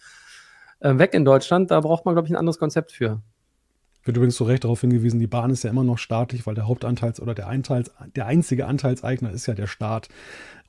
äh, 0.80 0.96
weg 0.96 1.12
in 1.12 1.26
Deutschland. 1.26 1.70
Da 1.70 1.80
braucht 1.80 2.06
man, 2.06 2.14
glaube 2.14 2.26
ich, 2.26 2.32
ein 2.32 2.38
anderes 2.38 2.58
Konzept 2.58 2.90
für. 2.90 3.20
Wird 4.04 4.16
übrigens 4.16 4.36
zu 4.36 4.44
Recht 4.44 4.64
darauf 4.64 4.80
hingewiesen, 4.80 5.20
die 5.20 5.26
Bahn 5.26 5.50
ist 5.50 5.62
ja 5.62 5.70
immer 5.70 5.84
noch 5.84 5.98
staatlich, 5.98 6.46
weil 6.46 6.54
der 6.54 6.66
Hauptanteils- 6.66 7.20
oder 7.20 7.34
der, 7.34 7.48
Einteils, 7.48 7.92
der 8.16 8.26
einzige 8.26 8.66
Anteilseigner 8.66 9.30
ist 9.30 9.46
ja 9.46 9.52
der 9.52 9.66
Staat. 9.66 10.08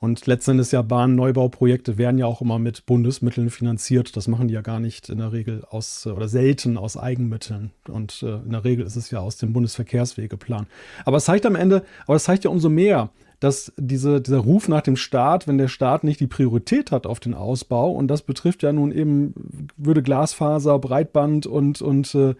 Und 0.00 0.26
letztendlich 0.26 0.70
ja 0.70 0.82
Bahnnneubauprojekte 0.82 1.96
werden 1.96 2.18
ja 2.18 2.26
auch 2.26 2.42
immer 2.42 2.58
mit 2.58 2.84
Bundesmitteln 2.84 3.48
finanziert. 3.48 4.16
Das 4.16 4.28
machen 4.28 4.48
die 4.48 4.54
ja 4.54 4.60
gar 4.60 4.80
nicht 4.80 5.08
in 5.08 5.16
der 5.18 5.32
Regel 5.32 5.64
aus 5.70 6.06
oder 6.06 6.28
selten 6.28 6.76
aus 6.76 6.98
Eigenmitteln. 6.98 7.70
Und 7.88 8.22
äh, 8.22 8.36
in 8.36 8.50
der 8.50 8.64
Regel 8.64 8.84
ist 8.84 8.96
es 8.96 9.10
ja 9.10 9.20
aus 9.20 9.38
dem 9.38 9.54
Bundesverkehrswegeplan. 9.54 10.66
Aber 11.06 11.16
es 11.16 11.24
zeigt 11.24 11.46
am 11.46 11.56
Ende, 11.56 11.84
aber 12.06 12.16
es 12.16 12.24
zeigt 12.24 12.44
ja 12.44 12.50
umso 12.50 12.68
mehr, 12.68 13.08
dass 13.44 13.74
diese, 13.76 14.22
dieser 14.22 14.38
Ruf 14.38 14.68
nach 14.68 14.80
dem 14.80 14.96
Staat, 14.96 15.46
wenn 15.46 15.58
der 15.58 15.68
Staat 15.68 16.02
nicht 16.02 16.18
die 16.18 16.26
Priorität 16.26 16.90
hat 16.90 17.06
auf 17.06 17.20
den 17.20 17.34
Ausbau, 17.34 17.92
und 17.92 18.08
das 18.08 18.22
betrifft 18.22 18.62
ja 18.62 18.72
nun 18.72 18.90
eben, 18.90 19.34
würde 19.76 20.02
Glasfaser, 20.02 20.78
Breitband 20.78 21.46
und, 21.46 21.82
und, 21.82 22.14
äh, 22.14 22.34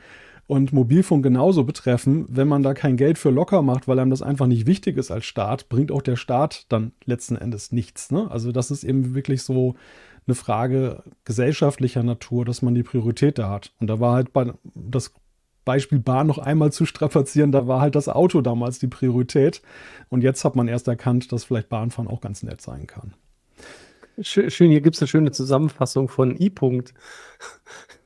und 0.47 0.73
Mobilfunk 0.73 1.23
genauso 1.23 1.65
betreffen, 1.65 2.25
wenn 2.31 2.49
man 2.49 2.63
da 2.63 2.73
kein 2.73 2.97
Geld 2.97 3.19
für 3.19 3.29
locker 3.29 3.61
macht, 3.61 3.87
weil 3.87 3.99
einem 3.99 4.11
das 4.11 4.23
einfach 4.23 4.47
nicht 4.47 4.67
wichtig 4.67 4.97
ist 4.97 5.11
als 5.11 5.27
Staat, 5.27 5.69
bringt 5.69 5.93
auch 5.93 6.01
der 6.01 6.17
Staat 6.17 6.65
dann 6.71 6.93
letzten 7.05 7.37
Endes 7.37 7.71
nichts. 7.71 8.11
Ne? 8.11 8.31
Also 8.31 8.51
das 8.51 8.71
ist 8.71 8.83
eben 8.83 9.15
wirklich 9.15 9.43
so 9.43 9.75
eine 10.27 10.35
Frage 10.35 11.03
gesellschaftlicher 11.27 12.03
Natur, 12.03 12.47
dass 12.47 12.63
man 12.63 12.75
die 12.75 12.83
Priorität 12.83 13.39
da 13.39 13.51
hat. 13.51 13.75
Und 13.79 13.89
da 13.89 14.01
war 14.01 14.15
halt 14.15 14.33
bei, 14.33 14.55
das 14.75 15.13
Beispiel 15.65 15.99
Bahn 15.99 16.27
noch 16.27 16.39
einmal 16.39 16.73
zu 16.73 16.87
strapazieren, 16.87 17.53
da 17.53 17.67
war 17.67 17.81
halt 17.81 17.95
das 17.95 18.09
Auto 18.09 18.41
damals 18.41 18.79
die 18.79 18.89
Priorität. 18.89 19.63
Und 20.09 20.23
jetzt 20.23 20.45
hat 20.45 20.57
man 20.57 20.69
erst 20.69 20.89
erkannt, 20.89 21.33
dass 21.33 21.45
vielleicht 21.45 21.69
Bahnfahren 21.69 22.11
auch 22.11 22.21
ganz 22.21 22.43
nett 22.43 22.61
sein 22.61 22.87
kann. 22.87 23.15
Schön, 24.21 24.71
hier 24.71 24.81
gibt 24.81 24.95
es 24.95 25.03
eine 25.03 25.09
schöne 25.09 25.33
Zusammenfassung 25.33 26.09
von 26.09 26.41
I-Punkt. 26.41 26.95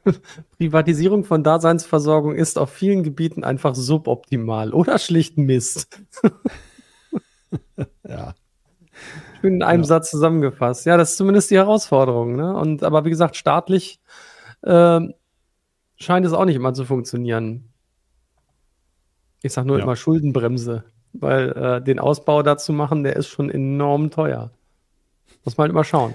Privatisierung 0.56 1.24
von 1.24 1.42
Daseinsversorgung 1.42 2.34
ist 2.34 2.58
auf 2.58 2.70
vielen 2.70 3.02
Gebieten 3.02 3.44
einfach 3.44 3.74
suboptimal 3.74 4.72
oder 4.72 4.98
schlicht 4.98 5.36
Mist. 5.36 6.00
ja. 8.08 8.34
Schön 9.40 9.56
in 9.56 9.62
einem 9.62 9.82
ja. 9.82 9.88
Satz 9.88 10.10
zusammengefasst. 10.10 10.86
Ja, 10.86 10.96
das 10.96 11.10
ist 11.10 11.16
zumindest 11.18 11.50
die 11.50 11.56
Herausforderung. 11.56 12.36
Ne? 12.36 12.56
Und 12.56 12.82
aber 12.82 13.04
wie 13.04 13.10
gesagt, 13.10 13.36
staatlich 13.36 14.00
äh, 14.62 15.00
scheint 15.98 16.24
es 16.24 16.32
auch 16.32 16.44
nicht 16.44 16.56
immer 16.56 16.74
zu 16.74 16.84
funktionieren. 16.84 17.64
Ich 19.42 19.52
sage 19.52 19.68
nur 19.68 19.78
ja. 19.78 19.84
immer 19.84 19.96
Schuldenbremse, 19.96 20.84
weil 21.12 21.50
äh, 21.50 21.82
den 21.82 21.98
Ausbau 21.98 22.42
dazu 22.42 22.72
machen, 22.72 23.04
der 23.04 23.16
ist 23.16 23.28
schon 23.28 23.50
enorm 23.50 24.10
teuer. 24.10 24.50
Muss 25.44 25.56
man 25.56 25.64
halt 25.64 25.72
immer 25.72 25.84
schauen. 25.84 26.14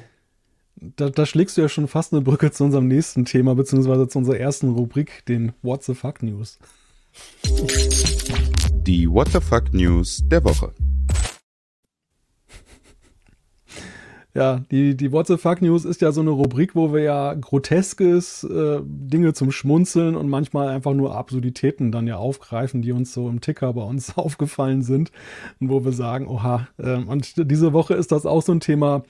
Da, 0.75 1.09
da, 1.09 1.25
schlägst 1.25 1.55
du 1.55 1.61
ja 1.61 1.69
schon 1.69 1.87
fast 1.87 2.13
eine 2.13 2.21
Brücke 2.21 2.51
zu 2.51 2.63
unserem 2.63 2.87
nächsten 2.87 3.25
Thema, 3.25 3.55
beziehungsweise 3.55 4.07
zu 4.07 4.17
unserer 4.17 4.37
ersten 4.37 4.69
Rubrik, 4.69 5.23
den 5.27 5.53
What 5.61 5.83
the 5.83 5.93
Fuck 5.93 6.23
News. 6.23 6.59
Die 8.81 9.09
What 9.09 9.29
the 9.29 9.39
Fuck 9.39 9.73
News 9.73 10.23
der 10.25 10.43
Woche. 10.43 10.73
Ja, 14.35 14.63
die, 14.71 14.97
die 14.97 15.11
What 15.11 15.27
the 15.27 15.37
Fuck 15.37 15.61
News 15.61 15.85
ist 15.85 16.01
ja 16.01 16.11
so 16.11 16.21
eine 16.21 16.31
Rubrik, 16.31 16.75
wo 16.75 16.91
wir 16.91 17.01
ja 17.01 17.35
groteskes 17.35 18.43
äh, 18.43 18.79
Dinge 18.83 19.33
zum 19.33 19.51
Schmunzeln 19.51 20.15
und 20.15 20.27
manchmal 20.27 20.69
einfach 20.69 20.93
nur 20.93 21.15
Absurditäten 21.15 21.91
dann 21.91 22.07
ja 22.07 22.17
aufgreifen, 22.17 22.81
die 22.81 22.93
uns 22.93 23.13
so 23.13 23.29
im 23.29 23.41
Ticker 23.41 23.73
bei 23.73 23.83
uns 23.83 24.17
aufgefallen 24.17 24.81
sind 24.81 25.11
und 25.59 25.69
wo 25.69 25.85
wir 25.85 25.91
sagen, 25.91 26.27
oha, 26.27 26.67
äh, 26.77 26.95
und 26.95 27.33
diese 27.51 27.73
Woche 27.73 27.93
ist 27.93 28.11
das 28.11 28.25
auch 28.25 28.41
so 28.41 28.53
ein 28.53 28.59
Thema, 28.59 29.03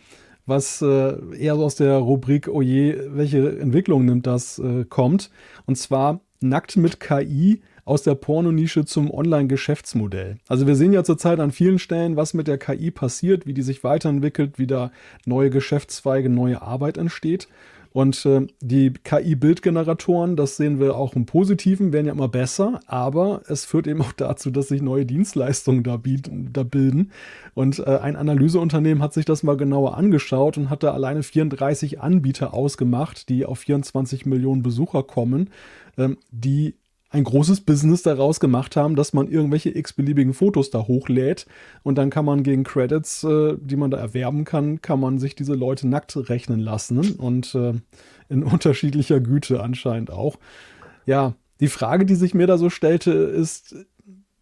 was 0.45 0.81
äh, 0.81 1.15
eher 1.37 1.55
so 1.55 1.63
aus 1.63 1.75
der 1.75 1.97
Rubrik, 1.99 2.49
oh 2.49 2.61
je, 2.61 2.97
welche 3.07 3.59
Entwicklung 3.59 4.03
nimmt 4.03 4.27
das, 4.27 4.59
äh, 4.59 4.83
kommt. 4.83 5.31
Und 5.65 5.77
zwar 5.77 6.19
nackt 6.41 6.75
mit 6.75 6.99
KI 6.99 7.61
aus 7.85 8.03
der 8.03 8.15
Pornonische 8.15 8.85
zum 8.85 9.11
Online-Geschäftsmodell. 9.11 10.37
Also 10.47 10.67
wir 10.67 10.75
sehen 10.75 10.93
ja 10.93 11.03
zurzeit 11.03 11.39
an 11.39 11.51
vielen 11.51 11.79
Stellen, 11.79 12.15
was 12.15 12.33
mit 12.33 12.47
der 12.47 12.57
KI 12.57 12.91
passiert, 12.91 13.45
wie 13.45 13.53
die 13.53 13.61
sich 13.61 13.83
weiterentwickelt, 13.83 14.57
wie 14.57 14.67
da 14.67 14.91
neue 15.25 15.49
Geschäftszweige, 15.49 16.29
neue 16.29 16.61
Arbeit 16.61 16.97
entsteht. 16.97 17.47
Und 17.93 18.25
äh, 18.25 18.47
die 18.59 18.91
KI-Bildgeneratoren, 18.91 20.35
das 20.35 20.57
sehen 20.57 20.79
wir 20.79 20.95
auch 20.95 21.13
im 21.13 21.27
Positiven, 21.27 21.93
werden 21.93 22.07
ja 22.07 22.11
immer 22.11 22.27
besser, 22.27 22.79
aber 22.87 23.43
es 23.47 23.65
führt 23.65 23.85
eben 23.85 24.01
auch 24.01 24.13
dazu, 24.13 24.49
dass 24.49 24.69
sich 24.69 24.81
neue 24.81 25.05
Dienstleistungen 25.05 25.83
da, 25.83 25.99
da 26.01 26.63
bilden. 26.63 27.11
Und 27.53 27.79
äh, 27.79 27.99
ein 28.01 28.15
Analyseunternehmen 28.15 29.03
hat 29.03 29.13
sich 29.13 29.25
das 29.25 29.43
mal 29.43 29.57
genauer 29.57 29.95
angeschaut 29.95 30.57
und 30.57 30.71
hat 30.71 30.81
da 30.81 30.91
alleine 30.91 31.21
34 31.21 32.01
Anbieter 32.01 32.55
ausgemacht, 32.55 33.29
die 33.29 33.45
auf 33.45 33.59
24 33.59 34.25
Millionen 34.25 34.63
Besucher 34.63 35.03
kommen, 35.03 35.51
ähm, 35.95 36.17
die 36.31 36.73
ein 37.13 37.23
großes 37.23 37.61
Business 37.61 38.01
daraus 38.01 38.39
gemacht 38.39 38.75
haben, 38.75 38.95
dass 38.95 39.13
man 39.13 39.27
irgendwelche 39.27 39.69
x-beliebigen 39.69 40.33
Fotos 40.33 40.71
da 40.71 40.79
hochlädt 40.79 41.45
und 41.83 41.99
dann 41.99 42.09
kann 42.09 42.25
man 42.25 42.41
gegen 42.41 42.63
Credits, 42.63 43.23
äh, 43.23 43.55
die 43.61 43.75
man 43.75 43.91
da 43.91 43.97
erwerben 43.97 44.45
kann, 44.45 44.81
kann 44.81 44.99
man 44.99 45.19
sich 45.19 45.35
diese 45.35 45.53
Leute 45.53 45.87
nackt 45.87 46.17
rechnen 46.29 46.59
lassen 46.59 47.11
und 47.11 47.53
äh, 47.53 47.73
in 48.29 48.43
unterschiedlicher 48.43 49.19
Güte 49.19 49.61
anscheinend 49.61 50.09
auch. 50.09 50.37
Ja, 51.05 51.35
die 51.59 51.67
Frage, 51.67 52.05
die 52.05 52.15
sich 52.15 52.33
mir 52.33 52.47
da 52.47 52.57
so 52.57 52.71
stellte, 52.71 53.11
ist, 53.11 53.75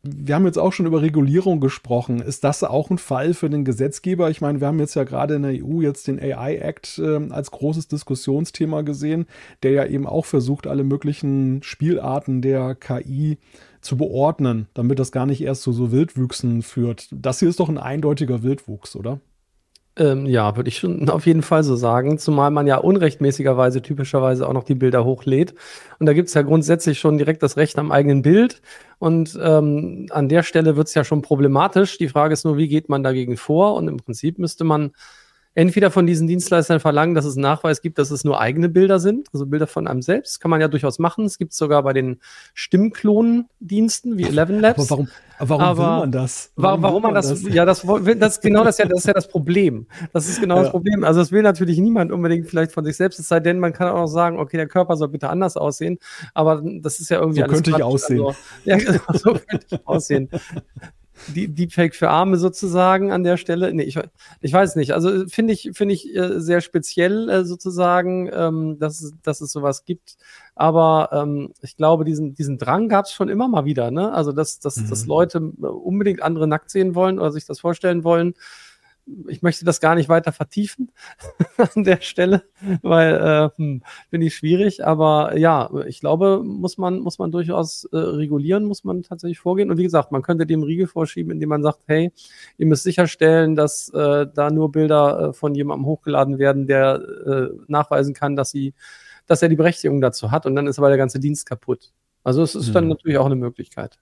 wir 0.03 0.33
haben 0.33 0.45
jetzt 0.45 0.57
auch 0.57 0.73
schon 0.73 0.87
über 0.87 1.01
Regulierung 1.01 1.59
gesprochen. 1.59 2.21
Ist 2.21 2.43
das 2.43 2.63
auch 2.63 2.89
ein 2.89 2.97
Fall 2.97 3.35
für 3.35 3.49
den 3.49 3.65
Gesetzgeber? 3.65 4.31
Ich 4.31 4.41
meine, 4.41 4.59
wir 4.59 4.67
haben 4.67 4.79
jetzt 4.79 4.95
ja 4.95 5.03
gerade 5.03 5.35
in 5.35 5.43
der 5.43 5.63
EU 5.63 5.81
jetzt 5.81 6.07
den 6.07 6.19
AI 6.19 6.55
Act 6.55 6.97
äh, 6.97 7.29
als 7.29 7.51
großes 7.51 7.87
Diskussionsthema 7.87 8.81
gesehen, 8.81 9.27
der 9.61 9.71
ja 9.71 9.85
eben 9.85 10.07
auch 10.07 10.25
versucht, 10.25 10.65
alle 10.65 10.83
möglichen 10.83 11.61
Spielarten 11.61 12.41
der 12.41 12.73
KI 12.73 13.37
zu 13.81 13.97
beordnen, 13.97 14.67
damit 14.73 14.97
das 14.97 15.11
gar 15.11 15.27
nicht 15.27 15.41
erst 15.41 15.61
zu 15.61 15.71
so 15.71 15.91
Wildwüchsen 15.91 16.63
führt. 16.63 17.07
Das 17.11 17.39
hier 17.39 17.49
ist 17.49 17.59
doch 17.59 17.69
ein 17.69 17.77
eindeutiger 17.77 18.41
Wildwuchs, 18.41 18.95
oder? 18.95 19.19
Ähm, 19.97 20.25
ja, 20.25 20.56
würde 20.56 20.69
ich 20.69 20.77
schon 20.77 21.10
auf 21.10 21.25
jeden 21.25 21.41
Fall 21.41 21.63
so 21.63 21.75
sagen, 21.75 22.17
zumal 22.17 22.49
man 22.51 22.67
ja 22.67 22.77
unrechtmäßigerweise 22.77 23.82
typischerweise 23.82 24.47
auch 24.47 24.54
noch 24.54 24.63
die 24.63 24.75
Bilder 24.75 25.04
hochlädt. 25.04 25.54
Und 25.99 26.06
da 26.06 26.13
gibt 26.13 26.30
es 26.30 26.34
ja 26.34 26.43
grundsätzlich 26.43 26.99
schon 26.99 27.17
direkt 27.17 27.43
das 27.43 27.58
Recht 27.58 27.77
am 27.77 27.91
eigenen 27.91 28.21
Bild. 28.21 28.62
Und 28.99 29.38
ähm, 29.41 30.08
an 30.12 30.30
der 30.30 30.43
Stelle 30.43 30.77
wird 30.77 30.88
es 30.88 30.93
ja 30.93 31.04
schon 31.04 31.21
problematisch. 31.21 31.97
Die 31.97 32.10
Frage 32.10 32.34
ist 32.34 32.45
nur, 32.45 32.58
wie 32.58 32.67
geht 32.67 32.88
man 32.88 33.04
dagegen 33.04 33.36
vor? 33.36 33.75
Und 33.75 33.88
im 33.88 33.97
Prinzip 33.97 34.39
müsste 34.39 34.63
man 34.63 34.91
entweder 35.53 35.91
von 35.91 36.07
diesen 36.07 36.27
Dienstleistern 36.27 36.79
verlangen, 36.79 37.13
dass 37.13 37.25
es 37.25 37.35
einen 37.35 37.43
Nachweis 37.43 37.81
gibt, 37.81 37.97
dass 37.97 38.11
es 38.11 38.23
nur 38.23 38.39
eigene 38.39 38.69
Bilder 38.69 38.99
sind, 38.99 39.27
also 39.33 39.45
Bilder 39.45 39.67
von 39.67 39.87
einem 39.87 40.01
selbst. 40.01 40.39
Kann 40.39 40.49
man 40.49 40.61
ja 40.61 40.67
durchaus 40.67 40.97
machen. 40.99 41.25
Es 41.25 41.37
gibt 41.37 41.53
sogar 41.53 41.83
bei 41.83 41.93
den 41.93 42.19
Stimmklonendiensten 42.53 44.17
wie 44.17 44.23
Eleven 44.23 44.59
Labs. 44.59 44.79
Aber 44.79 44.89
warum, 44.89 45.09
warum 45.39 45.61
aber 45.61 45.77
will 45.77 45.99
man 45.99 46.11
das? 46.11 46.51
Warum, 46.55 46.81
warum 46.83 47.03
man, 47.03 47.13
das, 47.13 47.29
das? 47.29 47.41
Ja, 47.43 47.65
das, 47.65 47.85
das, 48.17 48.39
genau 48.39 48.63
das, 48.63 48.77
ja, 48.77 48.85
das 48.85 48.99
ist 48.99 49.07
ja 49.07 49.13
das 49.13 49.27
Problem. 49.27 49.87
Das 50.13 50.29
ist 50.29 50.39
genau 50.39 50.55
ja. 50.55 50.63
das 50.63 50.71
Problem. 50.71 51.03
Also 51.03 51.19
das 51.19 51.31
will 51.31 51.41
natürlich 51.41 51.79
niemand 51.79 52.11
unbedingt 52.11 52.47
vielleicht 52.47 52.71
von 52.71 52.85
sich 52.85 52.95
selbst, 52.95 53.19
es 53.19 53.27
sei 53.27 53.39
denn, 53.39 53.59
man 53.59 53.73
kann 53.73 53.89
auch 53.89 54.07
sagen, 54.07 54.39
okay, 54.39 54.57
der 54.57 54.67
Körper 54.67 54.95
soll 54.95 55.09
bitte 55.09 55.29
anders 55.29 55.57
aussehen, 55.57 55.99
aber 56.33 56.61
das 56.63 56.99
ist 56.99 57.09
ja 57.09 57.19
irgendwie 57.19 57.41
so 57.41 57.47
könnte 57.47 57.71
ich 57.71 57.83
aussehen. 57.83 58.25
Also, 58.25 58.35
ja, 58.63 58.77
so 59.13 59.33
könnte 59.33 59.65
ich 59.69 59.87
aussehen. 59.87 60.29
Deepfake 61.27 61.95
für 61.95 62.10
Arme 62.10 62.38
sozusagen 62.38 63.12
an 63.12 63.23
der 63.23 63.38
Stelle. 63.38 63.73
Nee, 63.73 63.84
ich, 63.84 63.99
ich 64.41 64.53
weiß 64.53 64.75
nicht. 64.75 64.93
Also 64.93 65.27
finde 65.27 65.53
ich, 65.53 65.71
finde 65.73 65.93
ich 65.93 66.15
äh, 66.15 66.39
sehr 66.39 66.62
speziell 66.62 67.29
äh, 67.29 67.45
sozusagen, 67.45 68.29
ähm, 68.34 68.77
dass, 68.79 69.13
dass 69.23 69.41
es 69.41 69.51
sowas 69.51 69.86
gibt. 69.86 70.17
Aber 70.55 71.10
ähm, 71.12 71.53
ich 71.62 71.77
glaube, 71.77 72.05
diesen, 72.05 72.34
diesen 72.34 72.57
Drang 72.57 72.89
gab 72.89 73.05
es 73.05 73.12
schon 73.12 73.29
immer 73.29 73.47
mal 73.47 73.65
wieder, 73.65 73.91
ne? 73.91 74.12
Also 74.13 74.31
dass, 74.31 74.60
dass, 74.60 74.77
mhm. 74.77 74.89
dass 74.89 75.05
Leute 75.05 75.39
unbedingt 75.39 76.21
andere 76.21 76.47
nackt 76.47 76.69
sehen 76.69 76.95
wollen 76.95 77.19
oder 77.19 77.31
sich 77.31 77.45
das 77.45 77.60
vorstellen 77.60 78.03
wollen. 78.03 78.34
Ich 79.27 79.41
möchte 79.41 79.65
das 79.65 79.79
gar 79.79 79.95
nicht 79.95 80.09
weiter 80.09 80.31
vertiefen 80.31 80.91
an 81.75 81.83
der 81.83 82.01
Stelle, 82.01 82.43
weil 82.81 83.15
äh, 83.15 83.49
hm, 83.57 83.83
finde 84.09 84.27
ich 84.27 84.35
schwierig. 84.35 84.85
Aber 84.85 85.37
ja, 85.37 85.69
ich 85.85 85.99
glaube, 85.99 86.41
muss 86.43 86.77
man, 86.77 86.99
muss 86.99 87.19
man 87.19 87.31
durchaus 87.31 87.85
äh, 87.85 87.97
regulieren, 87.97 88.65
muss 88.65 88.83
man 88.83 89.03
tatsächlich 89.03 89.39
vorgehen. 89.39 89.71
Und 89.71 89.77
wie 89.77 89.83
gesagt, 89.83 90.11
man 90.11 90.21
könnte 90.21 90.45
dem 90.45 90.63
Riegel 90.63 90.87
vorschieben, 90.87 91.31
indem 91.31 91.49
man 91.49 91.63
sagt, 91.63 91.79
hey, 91.87 92.11
ihr 92.57 92.65
müsst 92.65 92.83
sicherstellen, 92.83 93.55
dass 93.55 93.89
äh, 93.89 94.27
da 94.33 94.49
nur 94.49 94.71
Bilder 94.71 95.29
äh, 95.29 95.33
von 95.33 95.55
jemandem 95.55 95.85
hochgeladen 95.85 96.39
werden, 96.39 96.67
der 96.67 97.01
äh, 97.25 97.49
nachweisen 97.67 98.13
kann, 98.13 98.35
dass 98.35 98.51
sie, 98.51 98.73
dass 99.27 99.41
er 99.41 99.49
die 99.49 99.55
Berechtigung 99.55 100.01
dazu 100.01 100.31
hat. 100.31 100.45
Und 100.45 100.55
dann 100.55 100.67
ist 100.67 100.77
aber 100.77 100.89
der 100.89 100.97
ganze 100.97 101.19
Dienst 101.19 101.45
kaputt. 101.45 101.91
Also 102.23 102.43
es 102.43 102.55
ist 102.55 102.69
mhm. 102.69 102.73
dann 102.73 102.87
natürlich 102.89 103.17
auch 103.17 103.25
eine 103.25 103.35
Möglichkeit. 103.35 103.99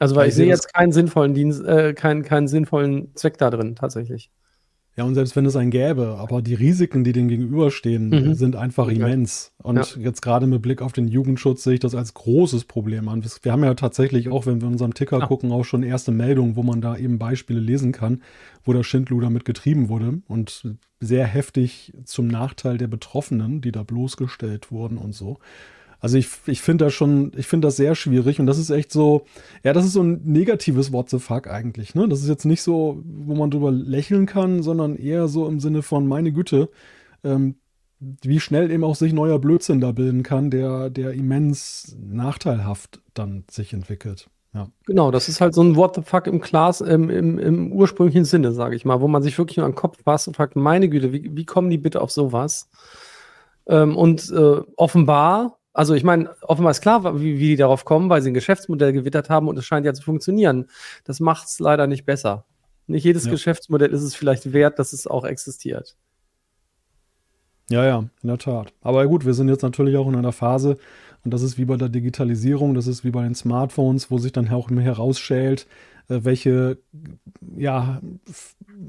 Also, 0.00 0.16
weil 0.16 0.26
ich, 0.26 0.30
ich 0.30 0.36
sehe 0.36 0.46
jetzt 0.46 0.72
keinen 0.74 0.92
sinnvollen 0.92 1.34
Dienst, 1.34 1.64
äh, 1.64 1.94
keinen, 1.94 2.22
keinen 2.22 2.48
sinnvollen 2.48 3.14
Zweck 3.14 3.38
da 3.38 3.50
drin, 3.50 3.76
tatsächlich. 3.76 4.30
Ja, 4.96 5.02
und 5.02 5.16
selbst 5.16 5.34
wenn 5.34 5.44
es 5.44 5.56
einen 5.56 5.72
gäbe, 5.72 6.18
aber 6.20 6.40
die 6.40 6.54
Risiken, 6.54 7.02
die 7.02 7.12
dem 7.12 7.26
gegenüberstehen, 7.26 8.10
mhm. 8.10 8.34
sind 8.34 8.54
einfach 8.54 8.86
immens. 8.86 9.52
Und 9.60 9.96
ja. 9.96 10.02
jetzt 10.02 10.22
gerade 10.22 10.46
mit 10.46 10.62
Blick 10.62 10.82
auf 10.82 10.92
den 10.92 11.08
Jugendschutz 11.08 11.64
sehe 11.64 11.74
ich 11.74 11.80
das 11.80 11.96
als 11.96 12.14
großes 12.14 12.66
Problem 12.66 13.08
an. 13.08 13.24
Wir 13.42 13.52
haben 13.52 13.64
ja 13.64 13.74
tatsächlich 13.74 14.28
auch, 14.28 14.46
wenn 14.46 14.60
wir 14.60 14.68
in 14.68 14.74
unserem 14.74 14.94
Ticker 14.94 15.18
ja. 15.18 15.26
gucken, 15.26 15.50
auch 15.50 15.64
schon 15.64 15.82
erste 15.82 16.12
Meldungen, 16.12 16.54
wo 16.54 16.62
man 16.62 16.80
da 16.80 16.96
eben 16.96 17.18
Beispiele 17.18 17.58
lesen 17.58 17.90
kann, 17.90 18.22
wo 18.62 18.72
der 18.72 18.84
Schindluder 18.84 19.30
mit 19.30 19.44
getrieben 19.44 19.88
wurde 19.88 20.22
und 20.28 20.76
sehr 21.00 21.26
heftig 21.26 21.92
zum 22.04 22.28
Nachteil 22.28 22.78
der 22.78 22.88
Betroffenen, 22.88 23.60
die 23.60 23.72
da 23.72 23.82
bloßgestellt 23.82 24.70
wurden 24.70 24.96
und 24.96 25.12
so. 25.12 25.38
Also 26.04 26.18
ich, 26.18 26.28
ich 26.44 26.60
finde 26.60 26.84
das 26.84 26.92
schon, 26.92 27.32
ich 27.34 27.46
finde 27.46 27.66
das 27.66 27.76
sehr 27.76 27.94
schwierig 27.94 28.38
und 28.38 28.44
das 28.44 28.58
ist 28.58 28.68
echt 28.68 28.92
so, 28.92 29.24
ja, 29.62 29.72
das 29.72 29.86
ist 29.86 29.94
so 29.94 30.02
ein 30.02 30.20
negatives 30.22 30.92
What 30.92 31.08
the 31.08 31.18
fuck 31.18 31.46
eigentlich, 31.46 31.94
ne? 31.94 32.06
Das 32.06 32.20
ist 32.20 32.28
jetzt 32.28 32.44
nicht 32.44 32.60
so, 32.60 33.02
wo 33.06 33.34
man 33.34 33.50
drüber 33.50 33.70
lächeln 33.70 34.26
kann, 34.26 34.62
sondern 34.62 34.96
eher 34.96 35.28
so 35.28 35.48
im 35.48 35.60
Sinne 35.60 35.80
von, 35.80 36.06
meine 36.06 36.30
Güte, 36.30 36.68
ähm, 37.24 37.54
wie 38.00 38.38
schnell 38.38 38.70
eben 38.70 38.84
auch 38.84 38.96
sich 38.96 39.14
neuer 39.14 39.38
Blödsinn 39.38 39.80
da 39.80 39.92
bilden 39.92 40.22
kann, 40.22 40.50
der, 40.50 40.90
der 40.90 41.14
immens 41.14 41.96
nachteilhaft 41.98 43.00
dann 43.14 43.44
sich 43.50 43.72
entwickelt. 43.72 44.28
Ja. 44.52 44.68
Genau, 44.84 45.10
das 45.10 45.30
ist 45.30 45.40
halt 45.40 45.54
so 45.54 45.62
ein 45.62 45.74
What 45.74 45.94
the 45.94 46.02
fuck 46.02 46.26
im 46.26 46.42
Class, 46.42 46.82
im, 46.82 47.08
im, 47.08 47.38
im 47.38 47.72
ursprünglichen 47.72 48.26
Sinne, 48.26 48.52
sage 48.52 48.76
ich 48.76 48.84
mal, 48.84 49.00
wo 49.00 49.08
man 49.08 49.22
sich 49.22 49.38
wirklich 49.38 49.56
nur 49.56 49.64
an 49.64 49.72
den 49.72 49.78
Kopf 49.78 49.96
fasst 50.04 50.28
und 50.28 50.36
fragt, 50.36 50.54
meine 50.54 50.90
Güte, 50.90 51.14
wie, 51.14 51.34
wie 51.34 51.46
kommen 51.46 51.70
die 51.70 51.78
bitte 51.78 52.02
auf 52.02 52.10
sowas? 52.10 52.68
Ähm, 53.66 53.96
und 53.96 54.30
äh, 54.30 54.60
offenbar 54.76 55.56
also 55.74 55.94
ich 55.94 56.04
meine, 56.04 56.30
offenbar 56.42 56.70
ist 56.70 56.80
klar, 56.80 57.20
wie, 57.20 57.38
wie 57.38 57.48
die 57.48 57.56
darauf 57.56 57.84
kommen, 57.84 58.08
weil 58.08 58.22
sie 58.22 58.30
ein 58.30 58.34
Geschäftsmodell 58.34 58.92
gewittert 58.92 59.28
haben 59.28 59.48
und 59.48 59.58
es 59.58 59.66
scheint 59.66 59.84
ja 59.84 59.92
zu 59.92 60.02
funktionieren. 60.02 60.66
Das 61.04 61.18
macht 61.18 61.48
es 61.48 61.58
leider 61.58 61.88
nicht 61.88 62.06
besser. 62.06 62.44
Nicht 62.86 63.04
jedes 63.04 63.24
ja. 63.24 63.32
Geschäftsmodell 63.32 63.90
ist 63.90 64.02
es 64.02 64.14
vielleicht 64.14 64.52
wert, 64.52 64.78
dass 64.78 64.92
es 64.92 65.06
auch 65.08 65.24
existiert. 65.24 65.96
Ja, 67.70 67.84
ja, 67.84 67.98
in 68.22 68.28
der 68.28 68.38
Tat. 68.38 68.72
Aber 68.82 69.06
gut, 69.08 69.26
wir 69.26 69.34
sind 69.34 69.48
jetzt 69.48 69.62
natürlich 69.62 69.96
auch 69.96 70.06
in 70.06 70.14
einer 70.14 70.32
Phase, 70.32 70.76
und 71.24 71.32
das 71.32 71.42
ist 71.42 71.58
wie 71.58 71.64
bei 71.64 71.76
der 71.76 71.88
Digitalisierung, 71.88 72.74
das 72.74 72.86
ist 72.86 73.02
wie 73.02 73.10
bei 73.10 73.22
den 73.22 73.34
Smartphones, 73.34 74.10
wo 74.10 74.18
sich 74.18 74.32
dann 74.32 74.50
auch 74.50 74.70
mehr 74.70 74.84
herausschält, 74.84 75.66
welche, 76.08 76.78
ja, 77.56 78.00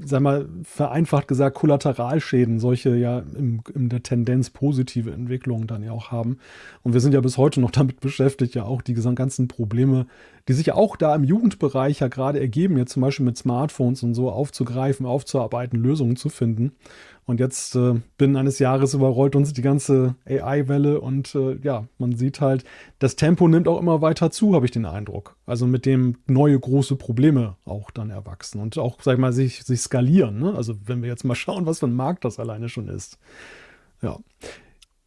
sag 0.04 0.20
mal, 0.20 0.48
vereinfacht 0.62 1.28
gesagt, 1.28 1.56
Kollateralschäden 1.56 2.58
solche 2.58 2.96
ja 2.96 3.20
im, 3.20 3.62
in 3.74 3.88
der 3.88 4.02
Tendenz 4.02 4.50
positive 4.50 5.12
Entwicklungen 5.12 5.66
dann 5.66 5.82
ja 5.82 5.92
auch 5.92 6.10
haben. 6.10 6.38
Und 6.82 6.92
wir 6.92 7.00
sind 7.00 7.14
ja 7.14 7.20
bis 7.20 7.38
heute 7.38 7.60
noch 7.60 7.70
damit 7.72 8.00
beschäftigt, 8.00 8.54
ja 8.54 8.64
auch 8.64 8.82
die 8.82 8.94
ganzen 8.94 9.48
Probleme, 9.48 10.06
die 10.48 10.52
sich 10.52 10.72
auch 10.72 10.96
da 10.96 11.14
im 11.14 11.24
Jugendbereich 11.24 12.00
ja 12.00 12.08
gerade 12.08 12.40
ergeben, 12.40 12.78
jetzt 12.78 12.92
zum 12.92 13.02
Beispiel 13.02 13.26
mit 13.26 13.36
Smartphones 13.36 14.02
und 14.02 14.14
so 14.14 14.30
aufzugreifen, 14.30 15.04
aufzuarbeiten, 15.04 15.78
Lösungen 15.78 16.16
zu 16.16 16.28
finden. 16.28 16.72
Und 17.24 17.40
jetzt 17.40 17.74
äh, 17.74 17.94
binnen 18.18 18.36
eines 18.36 18.60
Jahres 18.60 18.94
überrollt 18.94 19.34
uns 19.34 19.52
die 19.52 19.62
ganze 19.62 20.14
AI-Welle 20.26 21.00
und 21.00 21.34
äh, 21.34 21.58
ja, 21.60 21.88
man 21.98 22.14
sieht 22.14 22.40
halt, 22.40 22.64
das 23.00 23.16
Tempo 23.16 23.48
nimmt 23.48 23.66
auch 23.66 23.80
immer 23.80 24.00
weiter 24.00 24.30
zu, 24.30 24.54
habe 24.54 24.64
ich 24.64 24.70
den 24.70 24.84
Eindruck. 24.84 25.34
Also 25.44 25.66
mit 25.66 25.86
dem 25.86 26.18
neue 26.28 26.58
große 26.58 26.94
Probleme 26.94 27.56
auch 27.64 27.90
dann 27.90 28.10
erwachsen 28.10 28.60
und 28.60 28.78
auch, 28.78 28.98
sag 29.02 29.14
ich 29.14 29.18
mal, 29.18 29.32
sich, 29.32 29.64
sich 29.64 29.80
skalieren. 29.80 30.38
Ne? 30.38 30.54
Also 30.54 30.74
wenn 30.84 31.02
wir 31.02 31.08
jetzt 31.08 31.24
mal 31.24 31.34
schauen, 31.34 31.66
was 31.66 31.80
für 31.80 31.86
ein 31.86 31.96
Markt 31.96 32.24
das 32.24 32.38
alleine 32.38 32.68
schon 32.68 32.86
ist. 32.88 33.18
Ja. 34.02 34.18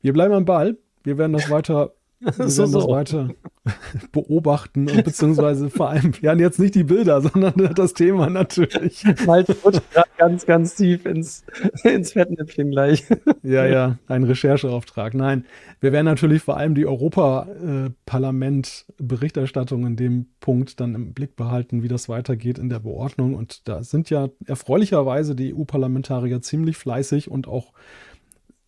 Wir 0.02 0.12
bleiben 0.12 0.34
am 0.34 0.45
Ball. 0.45 0.78
Wir 1.04 1.17
werden 1.17 1.32
das 1.32 1.49
weiter 1.49 1.93
wir 2.20 2.38
werden 2.38 2.50
so, 2.50 2.66
das 2.66 2.88
weiter 2.88 3.30
beobachten 4.12 4.90
und 4.90 5.04
beziehungsweise 5.04 5.70
vor 5.70 5.90
allem, 5.90 6.14
ja, 6.22 6.34
jetzt 6.36 6.60
nicht 6.60 6.74
die 6.76 6.84
Bilder, 6.84 7.22
sondern 7.22 7.74
das 7.76 7.94
Thema 7.94 8.30
natürlich. 8.30 9.06
Malte 9.26 9.56
rutscht 9.64 9.82
ganz, 10.18 10.46
ganz 10.46 10.76
tief 10.76 11.06
ins, 11.06 11.46
ins 11.84 12.12
Fettnäpfchen 12.14 12.72
gleich. 12.72 13.06
Ja, 13.44 13.66
ja, 13.66 14.00
ein 14.08 14.24
Rechercheauftrag. 14.24 15.14
Nein, 15.14 15.46
wir 15.80 15.94
werden 15.94 16.06
natürlich 16.06 16.42
vor 16.42 16.58
allem 16.58 16.74
die 16.76 16.86
Europaparlament-Berichterstattung 16.86 19.86
in 19.86 19.96
dem 19.96 20.28
Punkt 20.40 20.80
dann 20.80 20.96
im 20.96 21.14
Blick 21.14 21.36
behalten, 21.36 21.84
wie 21.84 21.88
das 21.88 22.10
weitergeht 22.10 22.58
in 22.60 22.70
der 22.70 22.80
Beordnung. 22.80 23.36
Und 23.36 23.68
da 23.68 23.84
sind 23.84 24.10
ja 24.10 24.30
erfreulicherweise 24.46 25.36
die 25.36 25.54
EU-Parlamentarier 25.56 26.42
ziemlich 26.42 26.78
fleißig 26.78 27.30
und 27.32 27.48
auch, 27.48 27.74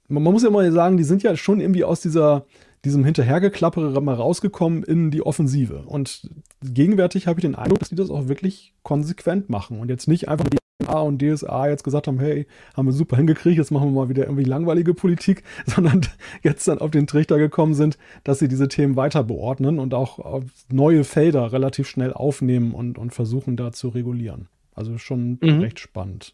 man 0.08 0.24
muss 0.24 0.44
ja 0.44 0.50
mal 0.50 0.72
sagen, 0.72 0.96
die 0.98 1.04
sind 1.04 1.24
ja 1.24 1.36
schon 1.36 1.60
irgendwie 1.60 1.84
aus 1.84 2.02
dieser 2.02 2.46
diesem 2.86 3.04
Hinterhergeklappere 3.06 4.02
mal 4.02 4.16
rausgekommen 4.16 4.84
in 4.84 5.12
die 5.12 5.26
Offensive. 5.26 5.84
Und 5.86 6.30
gegenwärtig 6.64 7.28
habe 7.28 7.40
ich 7.40 7.44
den 7.44 7.56
Eindruck, 7.56 7.80
dass 7.80 7.90
die 7.90 7.96
das 7.96 8.10
auch 8.10 8.28
wirklich 8.28 8.74
konsequent 8.84 9.50
machen 9.50 9.80
und 9.80 9.90
jetzt 9.90 10.08
nicht 10.08 10.30
einfach 10.30 10.48
die 10.48 10.58
A 10.88 11.02
und 11.02 11.22
DSA 11.22 11.70
jetzt 11.70 11.84
gesagt 11.84 12.08
haben, 12.08 12.20
hey, 12.20 12.48
haben 12.76 12.88
wir 12.88 12.92
super 12.92 13.16
hingekriegt, 13.18 13.58
jetzt 13.58 13.72
machen 13.72 13.90
wir 13.90 14.02
mal 14.02 14.10
wieder 14.10 14.24
irgendwie 14.24 14.44
langweilige 14.44 14.94
Politik, 14.94 15.44
sondern 15.66 16.02
jetzt 16.44 16.68
dann 16.68 16.80
auf 16.80 16.92
den 16.92 17.08
Trichter 17.08 17.38
gekommen 17.38 17.74
sind, 17.74 17.98
dass 18.24 18.40
sie 18.40 18.48
diese 18.48 18.68
Themen 18.68 18.96
weiter 18.96 19.24
beordnen 19.24 19.80
und 19.80 19.94
auch 19.94 20.42
neue 20.72 21.04
Felder 21.04 21.52
relativ 21.52 21.88
schnell 21.88 22.14
aufnehmen 22.14 22.74
und, 22.74 22.98
und 22.98 23.14
versuchen 23.14 23.58
da 23.58 23.72
zu 23.72 23.90
regulieren. 23.90 24.48
Also 24.74 24.98
schon 24.98 25.38
mhm. 25.42 25.60
recht 25.60 25.80
spannend. 25.80 26.34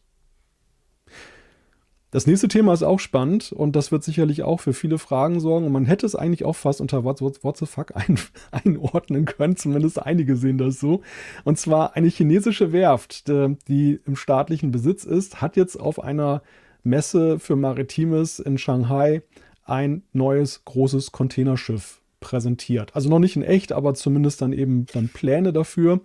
Das 2.10 2.26
nächste 2.26 2.48
Thema 2.48 2.74
ist 2.74 2.84
auch 2.84 3.02
spannend 3.02 3.52
und 3.52 3.76
das 3.76 3.91
wird 3.91 4.02
sicherlich 4.02 4.43
auch 4.43 4.62
für 4.62 4.72
viele 4.72 4.98
Fragen 4.98 5.41
sorgen. 5.41 5.65
Und 5.65 5.74
man 5.74 5.86
hätte 5.86 6.06
es 6.06 6.15
eigentlich 6.15 6.46
auch 6.46 6.56
fast 6.56 6.80
unter 6.80 7.04
What, 7.04 7.20
what, 7.20 7.43
what 7.43 7.58
the 7.58 7.65
fuck 7.65 7.96
ein, 7.96 8.17
einordnen 8.52 9.26
können. 9.26 9.58
Zumindest 9.58 10.02
einige 10.02 10.38
sehen 10.38 10.58
das 10.58 10.80
so. 10.80 11.02
Und 11.43 11.60
zwar 11.60 11.98
eine 11.98 12.08
chinesische 12.08 12.72
Werft, 12.72 13.28
die 13.28 14.00
im 14.06 14.15
staatlichen 14.15 14.72
Besitz 14.72 15.04
ist, 15.04 15.41
hat 15.41 15.58
jetzt 15.58 15.76
auf 15.76 16.02
einer 16.02 16.41
Messe 16.84 17.39
für 17.39 17.58
Maritimes 17.58 18.39
in 18.39 18.58
Shanghai 18.58 19.22
ein 19.65 20.04
neues 20.13 20.63
großes 20.63 21.12
Containerschiff 21.12 22.02
präsentiert. 22.22 22.96
Also 22.96 23.10
noch 23.10 23.20
nicht 23.20 23.36
in 23.36 23.43
echt, 23.43 23.74
aber 23.74 23.93
zumindest 23.93 24.41
dann 24.41 24.54
eben 24.54 24.86
dann 24.93 25.10
Pläne 25.10 25.52
dafür. 25.52 26.00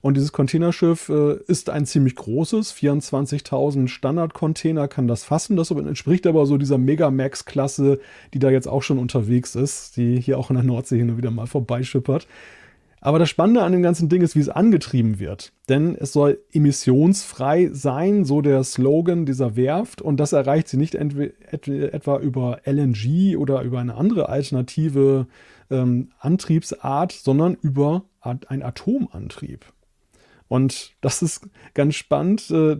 Und 0.00 0.16
dieses 0.16 0.32
Containerschiff 0.32 1.08
äh, 1.08 1.38
ist 1.46 1.70
ein 1.70 1.84
ziemlich 1.84 2.14
großes, 2.14 2.72
24.000 2.72 3.88
Standardcontainer 3.88 4.86
kann 4.86 5.08
das 5.08 5.24
fassen. 5.24 5.56
Das 5.56 5.70
entspricht 5.70 6.26
aber 6.26 6.46
so 6.46 6.56
dieser 6.56 6.78
Megamax-Klasse, 6.78 7.98
die 8.32 8.38
da 8.38 8.50
jetzt 8.50 8.68
auch 8.68 8.82
schon 8.82 8.98
unterwegs 8.98 9.56
ist, 9.56 9.96
die 9.96 10.20
hier 10.20 10.38
auch 10.38 10.50
in 10.50 10.56
der 10.56 10.64
Nordsee 10.64 10.98
hin 10.98 11.10
und 11.10 11.16
wieder 11.16 11.32
mal 11.32 11.46
vorbeischippert. 11.46 12.28
Aber 13.00 13.18
das 13.18 13.28
Spannende 13.28 13.62
an 13.62 13.72
dem 13.72 13.82
ganzen 13.82 14.08
Ding 14.08 14.22
ist, 14.22 14.34
wie 14.34 14.40
es 14.40 14.48
angetrieben 14.48 15.20
wird. 15.20 15.52
Denn 15.68 15.94
es 15.94 16.12
soll 16.12 16.40
emissionsfrei 16.52 17.70
sein, 17.72 18.24
so 18.24 18.40
der 18.40 18.64
Slogan 18.64 19.24
dieser 19.24 19.56
Werft. 19.56 20.02
Und 20.02 20.18
das 20.18 20.32
erreicht 20.32 20.68
sie 20.68 20.78
nicht 20.78 20.96
etwa 20.96 22.18
über 22.18 22.60
LNG 22.64 23.36
oder 23.36 23.62
über 23.62 23.78
eine 23.78 23.94
andere 23.94 24.28
alternative 24.28 25.26
ähm, 25.70 26.10
Antriebsart, 26.18 27.12
sondern 27.12 27.54
über 27.54 28.04
einen 28.20 28.62
Atomantrieb. 28.62 29.64
Und 30.48 30.92
das 31.00 31.22
ist 31.22 31.48
ganz 31.74 31.94
spannend. 31.94 32.50
Äh, 32.50 32.78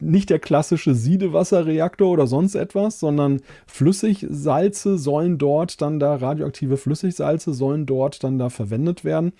nicht 0.00 0.30
der 0.30 0.38
klassische 0.38 0.94
Siedewasserreaktor 0.94 2.08
oder 2.10 2.26
sonst 2.26 2.54
etwas, 2.54 3.00
sondern 3.00 3.40
Flüssigsalze 3.66 4.96
sollen 4.96 5.38
dort 5.38 5.82
dann 5.82 5.98
da, 5.98 6.14
radioaktive 6.16 6.76
Flüssigsalze 6.76 7.52
sollen 7.52 7.84
dort 7.84 8.22
dann 8.22 8.38
da 8.38 8.48
verwendet 8.48 9.04
werden. 9.04 9.32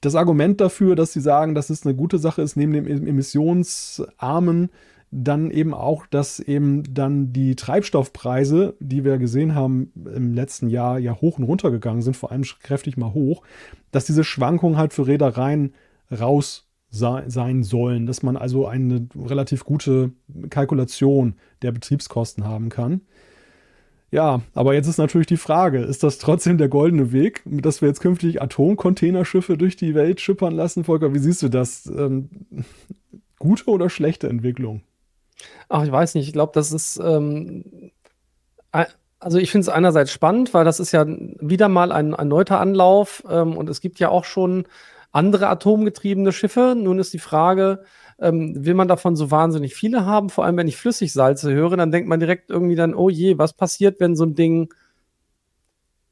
Das 0.00 0.14
Argument 0.14 0.60
dafür, 0.60 0.96
dass 0.96 1.12
sie 1.12 1.20
sagen, 1.20 1.54
dass 1.54 1.70
es 1.70 1.84
eine 1.84 1.94
gute 1.94 2.18
Sache 2.18 2.42
ist, 2.42 2.56
neben 2.56 2.72
dem 2.72 2.86
emissionsarmen 2.86 4.70
dann 5.10 5.50
eben 5.50 5.72
auch, 5.72 6.06
dass 6.06 6.38
eben 6.38 6.82
dann 6.92 7.32
die 7.32 7.56
Treibstoffpreise, 7.56 8.74
die 8.78 9.04
wir 9.04 9.18
gesehen 9.18 9.54
haben 9.54 9.90
im 10.14 10.34
letzten 10.34 10.68
Jahr, 10.68 10.98
ja 10.98 11.14
hoch 11.20 11.38
und 11.38 11.44
runter 11.44 11.70
gegangen 11.70 12.02
sind, 12.02 12.16
vor 12.16 12.30
allem 12.30 12.44
kräftig 12.62 12.96
mal 12.96 13.14
hoch, 13.14 13.42
dass 13.90 14.04
diese 14.04 14.24
Schwankungen 14.24 14.76
halt 14.76 14.92
für 14.92 15.06
Reedereien 15.06 15.72
raus 16.10 16.68
sein 16.90 17.62
sollen, 17.62 18.06
dass 18.06 18.22
man 18.22 18.36
also 18.36 18.66
eine 18.66 19.08
relativ 19.14 19.64
gute 19.64 20.12
Kalkulation 20.48 21.34
der 21.62 21.72
Betriebskosten 21.72 22.46
haben 22.46 22.70
kann. 22.70 23.02
Ja, 24.10 24.40
aber 24.54 24.72
jetzt 24.72 24.86
ist 24.86 24.96
natürlich 24.96 25.26
die 25.26 25.36
Frage, 25.36 25.80
ist 25.80 26.02
das 26.02 26.16
trotzdem 26.16 26.56
der 26.56 26.68
goldene 26.68 27.12
Weg, 27.12 27.42
dass 27.44 27.82
wir 27.82 27.88
jetzt 27.88 28.00
künftig 28.00 28.40
Atomcontainerschiffe 28.40 29.58
durch 29.58 29.76
die 29.76 29.94
Welt 29.94 30.20
schippern 30.20 30.54
lassen? 30.54 30.84
Volker, 30.84 31.12
wie 31.12 31.18
siehst 31.18 31.42
du 31.42 31.50
das? 31.50 31.84
Ähm, 31.86 32.30
gute 33.38 33.68
oder 33.68 33.90
schlechte 33.90 34.28
Entwicklung? 34.28 34.80
Ach, 35.68 35.84
ich 35.84 35.92
weiß 35.92 36.14
nicht. 36.14 36.26
Ich 36.26 36.32
glaube, 36.32 36.52
das 36.54 36.72
ist. 36.72 36.98
Ähm, 37.04 37.90
also, 39.20 39.38
ich 39.38 39.50
finde 39.50 39.62
es 39.62 39.68
einerseits 39.68 40.12
spannend, 40.12 40.54
weil 40.54 40.64
das 40.64 40.80
ist 40.80 40.92
ja 40.92 41.04
wieder 41.06 41.68
mal 41.68 41.92
ein 41.92 42.12
erneuter 42.14 42.60
Anlauf. 42.60 43.22
Ähm, 43.28 43.56
und 43.56 43.68
es 43.68 43.80
gibt 43.80 43.98
ja 43.98 44.08
auch 44.08 44.24
schon 44.24 44.64
andere 45.12 45.48
atomgetriebene 45.48 46.32
Schiffe. 46.32 46.74
Nun 46.76 46.98
ist 46.98 47.12
die 47.12 47.18
Frage, 47.18 47.82
ähm, 48.20 48.64
will 48.64 48.74
man 48.74 48.88
davon 48.88 49.16
so 49.16 49.30
wahnsinnig 49.30 49.74
viele 49.74 50.04
haben? 50.04 50.30
Vor 50.30 50.44
allem, 50.44 50.56
wenn 50.56 50.68
ich 50.68 50.76
Flüssigsalze 50.76 51.52
höre, 51.52 51.76
dann 51.76 51.92
denkt 51.92 52.08
man 52.08 52.20
direkt 52.20 52.50
irgendwie 52.50 52.76
dann, 52.76 52.94
oh 52.94 53.08
je, 53.08 53.38
was 53.38 53.52
passiert, 53.52 54.00
wenn 54.00 54.16
so 54.16 54.24
ein 54.24 54.34
Ding, 54.34 54.72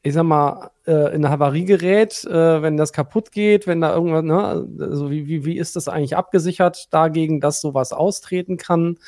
ich 0.03 0.15
sag 0.15 0.23
mal, 0.23 0.71
äh, 0.87 1.15
in 1.15 1.25
eine 1.25 1.31
Havarie 1.31 1.65
gerät, 1.65 2.25
äh, 2.25 2.63
wenn 2.63 2.77
das 2.77 2.93
kaputt 2.93 3.33
geht, 3.33 3.67
wenn 3.67 3.81
da 3.81 3.93
irgendwas, 3.93 4.23
ne, 4.23 4.67
also 4.81 5.11
wie, 5.11 5.27
wie, 5.27 5.45
wie 5.45 5.59
ist 5.59 5.75
das 5.75 5.89
eigentlich 5.89 6.17
abgesichert 6.17 6.93
dagegen, 6.95 7.41
dass 7.41 7.61
sowas 7.61 7.93
austreten 7.93 8.57
kann? 8.57 8.99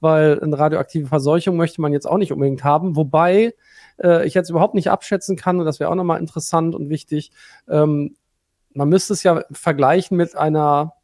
Weil 0.00 0.40
eine 0.40 0.58
radioaktive 0.58 1.06
Verseuchung 1.06 1.56
möchte 1.56 1.80
man 1.82 1.92
jetzt 1.92 2.06
auch 2.06 2.18
nicht 2.18 2.32
unbedingt 2.32 2.64
haben, 2.64 2.96
wobei 2.96 3.54
äh, 4.02 4.26
ich 4.26 4.34
jetzt 4.34 4.48
überhaupt 4.48 4.74
nicht 4.74 4.90
abschätzen 4.90 5.36
kann, 5.36 5.58
und 5.58 5.66
das 5.66 5.80
wäre 5.80 5.90
auch 5.90 5.96
nochmal 5.96 6.20
interessant 6.20 6.74
und 6.74 6.88
wichtig, 6.88 7.30
ähm, 7.68 8.16
man 8.78 8.88
müsste 8.88 9.12
es 9.12 9.24
ja 9.24 9.42
vergleichen 9.50 10.16
mit 10.16 10.36
einer 10.36 10.94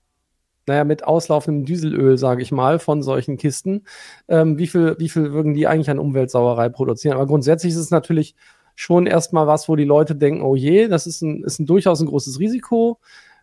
naja, 0.66 0.84
mit 0.84 1.04
auslaufendem 1.04 1.66
Dieselöl, 1.66 2.16
sage 2.16 2.40
ich 2.40 2.50
mal, 2.50 2.78
von 2.78 3.02
solchen 3.02 3.36
Kisten. 3.36 3.84
Ähm, 4.28 4.56
wie 4.56 4.66
viel, 4.66 4.96
wie 4.98 5.10
viel 5.10 5.32
würden 5.32 5.52
die 5.52 5.66
eigentlich 5.66 5.90
an 5.90 5.98
Umweltsauerei 5.98 6.70
produzieren? 6.70 7.16
Aber 7.16 7.26
grundsätzlich 7.26 7.74
ist 7.74 7.78
es 7.78 7.90
natürlich 7.90 8.34
schon 8.74 9.06
erstmal 9.06 9.46
was, 9.46 9.68
wo 9.68 9.76
die 9.76 9.84
Leute 9.84 10.14
denken, 10.16 10.42
oh 10.42 10.56
je, 10.56 10.88
das 10.88 11.06
ist 11.06 11.20
ein, 11.20 11.44
ist 11.44 11.58
ein 11.58 11.66
durchaus 11.66 12.00
ein 12.00 12.06
großes 12.06 12.40
Risiko. 12.40 12.98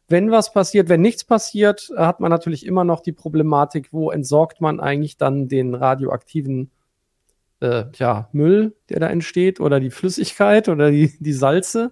Wenn 0.08 0.32
was 0.32 0.52
passiert, 0.52 0.90
wenn 0.90 1.02
nichts 1.02 1.24
passiert, 1.24 1.92
hat 1.96 2.22
man 2.22 2.32
natürlich 2.32 2.66
immer 2.66 2.86
noch 2.86 3.02
die 3.02 3.14
Problematik, 3.14 3.90
wo 3.92 4.10
entsorgt 4.10 4.60
man 4.60 4.80
eigentlich 4.80 5.18
dann 5.18 5.48
den 5.48 5.76
radioaktiven 5.76 6.72
äh, 7.62 7.84
ja, 7.94 8.30
Müll, 8.32 8.76
der 8.90 9.00
da 9.00 9.08
entsteht, 9.08 9.60
oder 9.60 9.80
die 9.80 9.92
Flüssigkeit 9.92 10.70
oder 10.70 10.90
die, 10.90 11.14
die 11.20 11.34
Salze. 11.34 11.92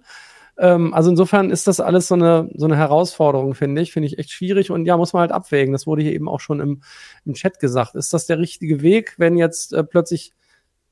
Ähm, 0.60 0.92
also 0.94 1.10
insofern 1.10 1.50
ist 1.50 1.66
das 1.66 1.80
alles 1.80 2.06
so 2.06 2.14
eine, 2.14 2.50
so 2.54 2.66
eine 2.66 2.76
Herausforderung, 2.76 3.54
finde 3.54 3.80
ich. 3.80 3.92
Finde 3.92 4.06
ich 4.06 4.18
echt 4.18 4.30
schwierig 4.30 4.70
und 4.70 4.84
ja, 4.84 4.96
muss 4.96 5.12
man 5.12 5.22
halt 5.22 5.32
abwägen. 5.32 5.72
Das 5.72 5.86
wurde 5.86 6.02
hier 6.02 6.12
eben 6.12 6.28
auch 6.28 6.40
schon 6.40 6.60
im, 6.60 6.82
im 7.24 7.34
Chat 7.34 7.58
gesagt. 7.58 7.94
Ist 7.94 8.12
das 8.12 8.26
der 8.26 8.38
richtige 8.38 8.82
Weg, 8.82 9.14
wenn 9.16 9.36
jetzt 9.36 9.72
äh, 9.72 9.82
plötzlich 9.82 10.32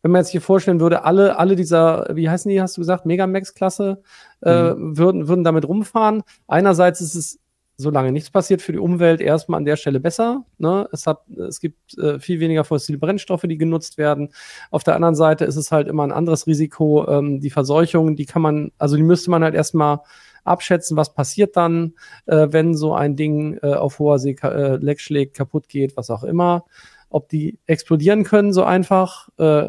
wenn 0.02 0.12
man 0.12 0.20
jetzt 0.20 0.31
hier 0.31 0.40
vorstellen 0.40 0.78
würde, 0.78 1.02
alle, 1.04 1.38
alle 1.38 1.57
dieser, 1.57 2.07
wie 2.12 2.31
heißen 2.31 2.48
die, 2.48 2.62
hast 2.62 2.76
du 2.76 2.81
gesagt, 2.81 3.04
Megamax-Klasse, 3.04 4.00
äh, 4.42 4.74
mhm. 4.74 4.96
würden, 4.96 5.28
würden 5.28 5.42
damit 5.42 5.66
rumfahren. 5.66 6.22
Einerseits 6.46 7.00
ist 7.00 7.16
es 7.16 7.40
solange 7.80 8.10
nichts 8.10 8.30
passiert, 8.30 8.60
für 8.60 8.72
die 8.72 8.78
Umwelt 8.78 9.20
erstmal 9.20 9.58
an 9.58 9.64
der 9.64 9.76
Stelle 9.76 10.00
besser. 10.00 10.44
Ne? 10.58 10.88
Es, 10.92 11.06
hat, 11.06 11.22
es 11.48 11.60
gibt 11.60 11.96
äh, 11.96 12.18
viel 12.18 12.40
weniger 12.40 12.64
fossile 12.64 12.98
Brennstoffe, 12.98 13.44
die 13.44 13.56
genutzt 13.56 13.98
werden. 13.98 14.30
Auf 14.72 14.82
der 14.82 14.96
anderen 14.96 15.14
Seite 15.14 15.44
ist 15.44 15.54
es 15.54 15.70
halt 15.70 15.86
immer 15.86 16.02
ein 16.02 16.10
anderes 16.10 16.48
Risiko. 16.48 17.08
Ähm, 17.08 17.40
die 17.40 17.50
Verseuchung, 17.50 18.16
die 18.16 18.26
kann 18.26 18.42
man, 18.42 18.72
also 18.78 18.96
die 18.96 19.04
müsste 19.04 19.30
man 19.30 19.44
halt 19.44 19.54
erstmal 19.54 20.00
abschätzen, 20.42 20.96
was 20.96 21.14
passiert 21.14 21.56
dann, 21.56 21.94
äh, 22.26 22.48
wenn 22.50 22.74
so 22.74 22.94
ein 22.94 23.14
Ding 23.14 23.58
äh, 23.62 23.74
auf 23.74 24.00
hoher 24.00 24.18
See 24.18 24.36
äh, 24.42 24.76
leck 24.76 25.00
schlägt, 25.00 25.36
kaputt 25.36 25.68
geht, 25.68 25.96
was 25.96 26.10
auch 26.10 26.24
immer. 26.24 26.64
Ob 27.10 27.28
die 27.28 27.58
explodieren 27.66 28.24
können 28.24 28.52
so 28.52 28.64
einfach, 28.64 29.28
äh, 29.38 29.68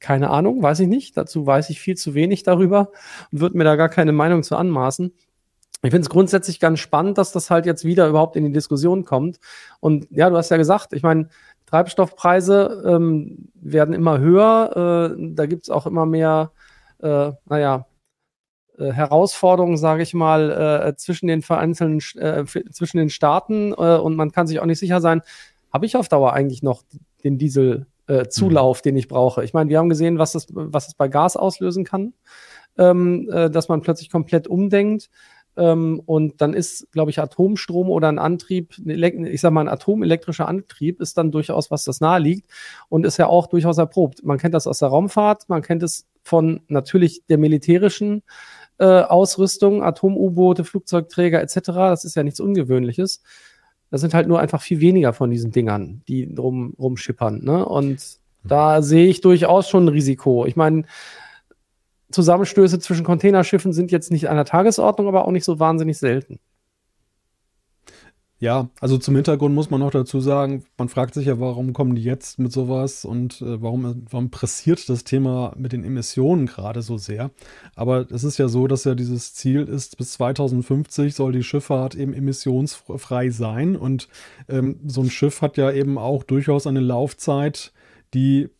keine 0.00 0.30
Ahnung, 0.30 0.62
weiß 0.62 0.80
ich 0.80 0.88
nicht. 0.88 1.16
Dazu 1.16 1.46
weiß 1.46 1.70
ich 1.70 1.80
viel 1.80 1.96
zu 1.96 2.14
wenig 2.14 2.42
darüber 2.42 2.90
und 3.30 3.40
würde 3.40 3.56
mir 3.56 3.64
da 3.64 3.76
gar 3.76 3.88
keine 3.88 4.12
Meinung 4.12 4.42
zu 4.42 4.56
anmaßen 4.56 5.12
ich 5.82 5.90
finde 5.90 6.02
es 6.02 6.10
grundsätzlich 6.10 6.58
ganz 6.58 6.80
spannend, 6.80 7.18
dass 7.18 7.32
das 7.32 7.50
halt 7.50 7.66
jetzt 7.66 7.84
wieder 7.84 8.08
überhaupt 8.08 8.36
in 8.36 8.44
die 8.44 8.52
Diskussion 8.52 9.04
kommt. 9.04 9.38
Und 9.80 10.06
ja, 10.10 10.30
du 10.30 10.36
hast 10.36 10.50
ja 10.50 10.56
gesagt, 10.56 10.92
ich 10.92 11.02
meine, 11.02 11.28
Treibstoffpreise 11.66 12.84
ähm, 12.86 13.48
werden 13.54 13.94
immer 13.94 14.18
höher. 14.18 15.14
Äh, 15.16 15.32
da 15.34 15.46
gibt 15.46 15.64
es 15.64 15.70
auch 15.70 15.86
immer 15.86 16.06
mehr, 16.06 16.52
äh, 17.02 17.32
naja, 17.44 17.86
äh, 18.78 18.92
Herausforderungen, 18.92 19.76
sage 19.76 20.02
ich 20.02 20.14
mal, 20.14 20.50
äh, 20.50 20.96
zwischen 20.96 21.26
den 21.26 21.42
vereinzelten, 21.42 21.98
äh, 22.20 22.44
zwischen 22.44 22.98
den 22.98 23.10
Staaten. 23.10 23.72
Äh, 23.72 23.98
und 23.98 24.16
man 24.16 24.32
kann 24.32 24.46
sich 24.46 24.60
auch 24.60 24.66
nicht 24.66 24.78
sicher 24.78 25.00
sein, 25.00 25.22
habe 25.72 25.86
ich 25.86 25.96
auf 25.96 26.08
Dauer 26.08 26.32
eigentlich 26.32 26.62
noch 26.62 26.82
den 27.24 27.36
Dieselzulauf, 27.36 28.78
mhm. 28.78 28.82
den 28.82 28.96
ich 28.96 29.08
brauche? 29.08 29.44
Ich 29.44 29.52
meine, 29.52 29.68
wir 29.68 29.78
haben 29.78 29.88
gesehen, 29.88 30.18
was 30.18 30.32
das, 30.32 30.46
was 30.50 30.86
das 30.86 30.94
bei 30.94 31.08
Gas 31.08 31.36
auslösen 31.36 31.84
kann, 31.84 32.14
ähm, 32.78 33.28
dass 33.28 33.68
man 33.68 33.82
plötzlich 33.82 34.10
komplett 34.10 34.46
umdenkt. 34.46 35.10
Ähm, 35.56 36.00
und 36.04 36.40
dann 36.40 36.54
ist, 36.54 36.90
glaube 36.92 37.10
ich, 37.10 37.18
Atomstrom 37.18 37.88
oder 37.90 38.08
ein 38.08 38.18
Antrieb, 38.18 38.74
ich 38.86 39.40
sage 39.40 39.54
mal, 39.54 39.62
ein 39.62 39.68
atomelektrischer 39.68 40.48
Antrieb 40.48 41.00
ist 41.00 41.16
dann 41.16 41.30
durchaus 41.30 41.70
was, 41.70 41.84
das 41.84 42.00
nahe 42.00 42.20
liegt 42.20 42.50
und 42.88 43.06
ist 43.06 43.16
ja 43.16 43.26
auch 43.26 43.46
durchaus 43.46 43.78
erprobt. 43.78 44.24
Man 44.24 44.38
kennt 44.38 44.54
das 44.54 44.66
aus 44.66 44.80
der 44.80 44.88
Raumfahrt, 44.88 45.48
man 45.48 45.62
kennt 45.62 45.82
es 45.82 46.06
von 46.22 46.60
natürlich 46.68 47.24
der 47.28 47.38
militärischen 47.38 48.22
äh, 48.78 48.84
Ausrüstung, 48.84 49.82
Atom-U-Boote, 49.82 50.64
Flugzeugträger 50.64 51.40
etc. 51.40 51.60
Das 51.66 52.04
ist 52.04 52.16
ja 52.16 52.22
nichts 52.22 52.40
Ungewöhnliches. 52.40 53.22
Das 53.90 54.00
sind 54.00 54.14
halt 54.14 54.28
nur 54.28 54.40
einfach 54.40 54.60
viel 54.60 54.80
weniger 54.80 55.12
von 55.12 55.30
diesen 55.30 55.52
Dingern, 55.52 56.02
die 56.08 56.24
rum, 56.36 56.74
rumschippern. 56.78 57.44
Ne? 57.44 57.64
Und 57.64 58.18
da 58.42 58.82
sehe 58.82 59.06
ich 59.06 59.20
durchaus 59.20 59.68
schon 59.68 59.86
ein 59.86 59.88
Risiko. 59.88 60.44
Ich 60.44 60.56
meine, 60.56 60.84
Zusammenstöße 62.16 62.78
zwischen 62.78 63.04
Containerschiffen 63.04 63.74
sind 63.74 63.92
jetzt 63.92 64.10
nicht 64.10 64.28
an 64.30 64.36
der 64.36 64.46
Tagesordnung, 64.46 65.06
aber 65.06 65.26
auch 65.26 65.30
nicht 65.30 65.44
so 65.44 65.60
wahnsinnig 65.60 65.98
selten. 65.98 66.40
Ja, 68.38 68.68
also 68.80 68.98
zum 68.98 69.14
Hintergrund 69.14 69.54
muss 69.54 69.70
man 69.70 69.80
noch 69.80 69.90
dazu 69.90 70.20
sagen, 70.20 70.64
man 70.76 70.90
fragt 70.90 71.14
sich 71.14 71.26
ja, 71.26 71.40
warum 71.40 71.72
kommen 71.72 71.94
die 71.94 72.02
jetzt 72.02 72.38
mit 72.38 72.52
sowas 72.52 73.04
und 73.06 73.40
äh, 73.40 73.62
warum, 73.62 74.04
warum 74.10 74.30
pressiert 74.30 74.90
das 74.90 75.04
Thema 75.04 75.54
mit 75.56 75.72
den 75.72 75.84
Emissionen 75.84 76.46
gerade 76.46 76.82
so 76.82 76.98
sehr. 76.98 77.30
Aber 77.74 78.06
es 78.10 78.24
ist 78.24 78.38
ja 78.38 78.48
so, 78.48 78.66
dass 78.66 78.84
ja 78.84 78.94
dieses 78.94 79.32
Ziel 79.34 79.62
ist, 79.62 79.96
bis 79.96 80.12
2050 80.12 81.14
soll 81.14 81.32
die 81.32 81.42
Schifffahrt 81.42 81.94
eben 81.94 82.12
emissionsfrei 82.12 83.30
sein 83.30 83.74
und 83.74 84.08
ähm, 84.48 84.80
so 84.86 85.02
ein 85.02 85.10
Schiff 85.10 85.40
hat 85.42 85.56
ja 85.56 85.70
eben 85.70 85.96
auch 85.96 86.22
durchaus 86.22 86.66
eine 86.66 86.80
Laufzeit, 86.80 87.72
die 88.12 88.50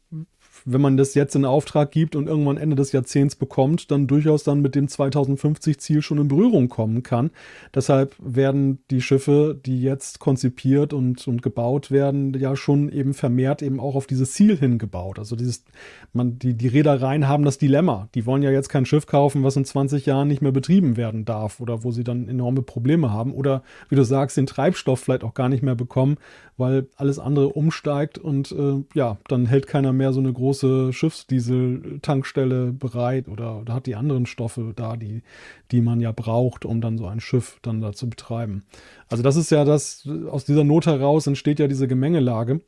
wenn 0.66 0.80
man 0.80 0.96
das 0.96 1.14
jetzt 1.14 1.36
in 1.36 1.44
Auftrag 1.44 1.92
gibt 1.92 2.16
und 2.16 2.26
irgendwann 2.26 2.56
Ende 2.56 2.74
des 2.74 2.90
Jahrzehnts 2.90 3.36
bekommt, 3.36 3.90
dann 3.92 4.08
durchaus 4.08 4.42
dann 4.42 4.60
mit 4.60 4.74
dem 4.74 4.88
2050-Ziel 4.88 6.02
schon 6.02 6.18
in 6.18 6.26
Berührung 6.26 6.68
kommen 6.68 7.04
kann. 7.04 7.30
Deshalb 7.72 8.16
werden 8.18 8.80
die 8.90 9.00
Schiffe, 9.00 9.58
die 9.64 9.80
jetzt 9.80 10.18
konzipiert 10.18 10.92
und, 10.92 11.26
und 11.28 11.40
gebaut 11.40 11.92
werden, 11.92 12.34
ja 12.34 12.56
schon 12.56 12.90
eben 12.90 13.14
vermehrt 13.14 13.62
eben 13.62 13.78
auch 13.78 13.94
auf 13.94 14.08
dieses 14.08 14.32
Ziel 14.32 14.56
hingebaut. 14.56 15.20
Also 15.20 15.36
dieses, 15.36 15.64
man, 16.12 16.38
die, 16.40 16.54
die 16.54 16.68
Reedereien 16.68 17.28
haben 17.28 17.44
das 17.44 17.58
Dilemma. 17.58 18.08
Die 18.16 18.26
wollen 18.26 18.42
ja 18.42 18.50
jetzt 18.50 18.68
kein 18.68 18.86
Schiff 18.86 19.06
kaufen, 19.06 19.44
was 19.44 19.54
in 19.54 19.64
20 19.64 20.04
Jahren 20.04 20.26
nicht 20.26 20.42
mehr 20.42 20.52
betrieben 20.52 20.96
werden 20.96 21.24
darf 21.24 21.60
oder 21.60 21.84
wo 21.84 21.92
sie 21.92 22.02
dann 22.02 22.28
enorme 22.28 22.62
Probleme 22.62 23.12
haben 23.12 23.32
oder, 23.32 23.62
wie 23.88 23.94
du 23.94 24.02
sagst, 24.02 24.36
den 24.36 24.46
Treibstoff 24.46 24.98
vielleicht 24.98 25.22
auch 25.22 25.34
gar 25.34 25.48
nicht 25.48 25.62
mehr 25.62 25.76
bekommen, 25.76 26.16
weil 26.56 26.88
alles 26.96 27.18
andere 27.18 27.48
umsteigt 27.48 28.18
und 28.18 28.52
äh, 28.52 28.82
ja, 28.94 29.18
dann 29.28 29.46
hält 29.46 29.66
keiner 29.66 29.92
mehr 29.92 30.12
so 30.12 30.20
eine 30.20 30.32
große 30.32 30.92
Schiffsdiesel-Tankstelle 30.92 32.72
bereit 32.72 33.28
oder, 33.28 33.60
oder 33.60 33.74
hat 33.74 33.86
die 33.86 33.96
anderen 33.96 34.26
Stoffe 34.26 34.72
da, 34.74 34.96
die, 34.96 35.22
die 35.70 35.80
man 35.80 36.00
ja 36.00 36.12
braucht, 36.12 36.64
um 36.64 36.80
dann 36.80 36.98
so 36.98 37.06
ein 37.06 37.20
Schiff 37.20 37.58
dann 37.62 37.80
da 37.80 37.92
zu 37.92 38.08
betreiben. 38.08 38.64
Also 39.08 39.22
das 39.22 39.36
ist 39.36 39.50
ja 39.50 39.64
das, 39.64 40.08
aus 40.30 40.44
dieser 40.44 40.64
Not 40.64 40.86
heraus 40.86 41.26
entsteht 41.26 41.60
ja 41.60 41.68
diese 41.68 41.86
Gemengelage. 41.86 42.60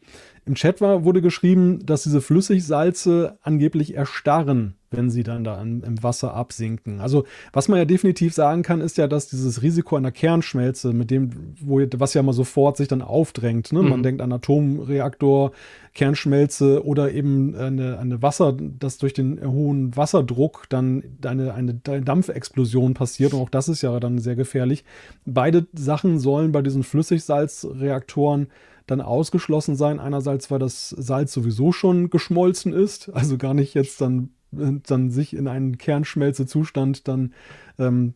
Im 0.47 0.55
Chat 0.55 0.81
war, 0.81 1.05
wurde 1.05 1.21
geschrieben, 1.21 1.85
dass 1.85 2.05
diese 2.05 2.21
Flüssigsalze 2.21 3.39
angeblich 3.43 3.95
erstarren, 3.95 4.77
wenn 4.91 5.11
sie 5.11 5.23
dann 5.23 5.45
da 5.45 5.61
im, 5.61 5.83
im, 5.83 6.03
Wasser 6.03 6.33
absinken. 6.33 7.01
Also 7.01 7.25
was 7.53 7.69
man 7.69 7.79
ja 7.79 7.85
definitiv 7.85 8.33
sagen 8.33 8.63
kann, 8.63 8.81
ist 8.81 8.97
ja, 8.97 9.09
dass 9.09 9.29
dieses 9.29 9.63
Risiko 9.63 9.97
einer 9.97 10.13
Kernschmelze, 10.13 10.93
mit 10.93 11.11
dem, 11.11 11.55
wo, 11.61 11.81
was 11.97 12.15
ja 12.15 12.23
mal 12.23 12.33
sofort 12.33 12.77
sich 12.77 12.89
dann 12.89 13.03
aufdrängt, 13.03 13.73
ne? 13.73 13.83
Mhm. 13.83 13.89
man 13.91 14.03
denkt 14.03 14.23
an 14.23 14.33
Atomreaktor, 14.33 15.53
Kernschmelze 15.95 16.85
oder 16.85 17.13
eben 17.13 17.55
eine, 17.55 17.99
eine 17.99 18.23
Wasser, 18.23 18.57
dass 18.57 18.99
durch 18.99 19.15
den 19.15 19.45
hohen 19.45 19.97
Wasserdruck 19.97 20.67
dann 20.69 21.03
eine, 21.25 21.55
eine 21.55 21.75
Dampfexplosion 21.75 22.95
passiert 22.95 23.35
und 23.35 23.41
auch 23.41 23.51
das 23.51 23.69
ist 23.69 23.83
ja 23.83 23.99
dann 24.01 24.19
sehr 24.19 24.37
gefährlich. 24.37 24.85
Beide 25.25 25.67
Sachen 25.73 26.19
sollen 26.19 26.53
bei 26.53 26.63
diesen 26.63 26.83
Flüssigsalzreaktoren 26.83 28.49
dann 28.89 29.01
ausgeschlossen 29.01 29.77
sein. 29.77 30.01
Einerseits, 30.01 30.51
weil 30.51 30.59
das 30.59 30.91
Salz 30.91 31.33
sowieso 31.33 31.73
schon 31.73 32.11
geschmolzen 32.11 32.73
ist, 32.73 33.11
also 33.11 33.39
gar 33.39 33.55
nicht 33.55 33.75
jetzt 33.75 34.01
dann, 34.01 34.31
dann 34.51 35.11
sich 35.11 35.35
in 35.35 35.47
einen 35.49 35.79
Kernschmelzezustand 35.79 37.07
dann 37.07 37.35
ähm, 37.79 38.15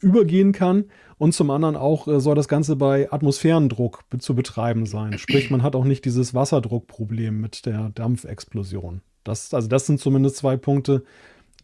übergehen 0.00 0.52
kann. 0.52 0.84
Und 1.18 1.32
zum 1.32 1.50
anderen 1.50 1.76
auch 1.76 2.08
äh, 2.08 2.20
soll 2.20 2.34
das 2.34 2.48
Ganze 2.48 2.76
bei 2.76 3.12
Atmosphärendruck 3.12 4.08
be 4.10 4.18
zu 4.18 4.34
betreiben 4.34 4.86
sein. 4.86 5.18
Sprich, 5.18 5.50
man 5.50 5.62
hat 5.62 5.76
auch 5.76 5.84
nicht 5.84 6.04
dieses 6.04 6.34
Wasserdruckproblem 6.34 7.40
mit 7.40 7.66
der 7.66 7.90
Dampfexplosion. 7.94 9.02
Das, 9.24 9.54
also 9.54 9.68
das 9.68 9.86
sind 9.86 10.00
zumindest 10.00 10.36
zwei 10.36 10.56
Punkte, 10.56 11.04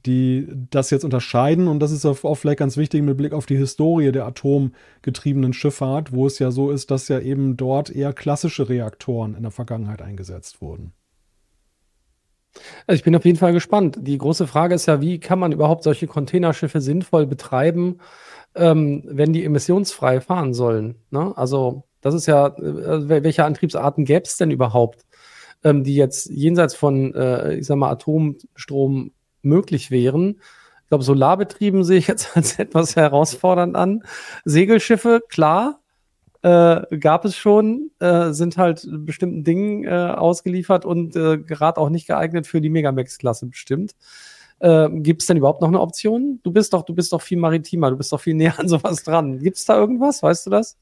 die 0.07 0.49
das 0.71 0.91
jetzt 0.91 1.05
unterscheiden. 1.05 1.69
Und 1.69 1.81
das 1.81 1.93
ist 1.93 2.07
auch 2.07 2.35
vielleicht 2.35 2.59
ganz 2.59 2.77
wichtig 2.77 3.03
mit 3.03 3.17
Blick 3.17 3.33
auf 3.33 3.47
die 3.47 3.57
Historie 3.57 4.13
der 4.13 4.27
atomgetriebenen 4.27 5.53
Schifffahrt, 5.53 6.13
wo 6.13 6.27
es 6.27 6.39
ja 6.39 6.51
so 6.51 6.71
ist, 6.71 6.91
dass 6.91 7.09
ja 7.09 7.21
eben 7.21 7.57
dort 7.57 7.91
eher 7.91 8.13
klassische 8.13 8.69
Reaktoren 8.69 9.35
in 9.35 9.43
der 9.43 9.53
Vergangenheit 9.53 10.01
eingesetzt 10.03 10.63
wurden. 10.63 10.93
Also 12.87 12.97
ich 12.97 13.05
bin 13.05 13.15
auf 13.17 13.25
jeden 13.25 13.39
Fall 13.39 13.53
gespannt. 13.53 13.99
Die 14.01 14.19
große 14.19 14.47
Frage 14.47 14.75
ist 14.75 14.87
ja, 14.87 15.01
wie 15.01 15.21
kann 15.21 15.39
man 15.39 15.53
überhaupt 15.53 15.85
solche 15.85 16.07
Containerschiffe 16.07 16.81
sinnvoll 16.81 17.27
betreiben, 17.27 17.99
ähm, 18.55 19.03
wenn 19.07 19.33
die 19.33 19.45
emissionsfrei 19.45 20.21
fahren 20.21 20.55
sollen? 20.55 20.97
Ne? 21.11 21.33
Also 21.37 21.85
das 22.01 22.15
ist 22.15 22.27
ja, 22.27 22.47
äh, 22.47 23.09
welche 23.09 23.45
Antriebsarten 23.45 24.05
gäbe 24.05 24.25
es 24.25 24.37
denn 24.37 24.51
überhaupt, 24.51 25.07
ähm, 25.65 25.85
die 25.85 25.95
jetzt 25.95 26.31
jenseits 26.31 26.75
von, 26.75 27.15
äh, 27.15 27.55
ich 27.55 27.67
sag 27.67 27.77
mal, 27.77 27.91
Atomstrom 27.91 29.13
möglich 29.43 29.91
wären? 29.91 30.41
Ich 30.83 30.89
glaube, 30.89 31.05
solarbetrieben 31.05 31.85
sehe 31.85 31.99
ich 31.99 32.09
jetzt 32.09 32.31
als 32.37 32.59
etwas 32.59 32.97
herausfordernd 32.97 33.77
an. 33.77 34.03
Segelschiffe, 34.45 35.23
klar, 35.29 35.81
äh, 36.43 36.99
gab 36.99 37.25
es 37.25 37.37
schon, 37.37 37.91
äh, 38.01 38.33
sind 38.33 38.57
halt 38.57 38.89
bestimmten 38.91 39.45
Dingen 39.45 39.85
äh, 39.85 39.91
ausgeliefert 39.91 40.85
und 40.85 41.15
äh, 41.17 41.39
gerade 41.39 41.81
auch 41.81 41.91
nicht 41.91 42.07
geeignet 42.07 42.47
für 42.47 42.61
die 42.61 42.71
Megamax-Klasse 42.71 43.47
bestimmt. 43.47 43.95
Äh, 44.61 44.89
Gibt 44.91 45.23
es 45.23 45.27
denn 45.27 45.37
überhaupt 45.37 45.61
noch 45.61 45.69
eine 45.69 45.81
Option? 45.81 46.41
Du 46.43 46.53
bist 46.53 46.73
doch, 46.73 46.83
du 46.83 46.95
bist 46.95 47.13
doch 47.13 47.23
viel 47.23 47.39
maritimer, 47.39 47.91
du 47.91 47.97
bist 47.97 48.13
doch 48.13 48.21
viel 48.21 48.35
näher 48.37 48.59
an 48.59 48.69
sowas 48.69 49.03
dran. 49.03 49.39
Gibt 49.39 49.57
es 49.57 49.65
da 49.65 49.77
irgendwas? 49.77 50.23
Weißt 50.23 50.47
du 50.47 50.51
das? 50.51 50.77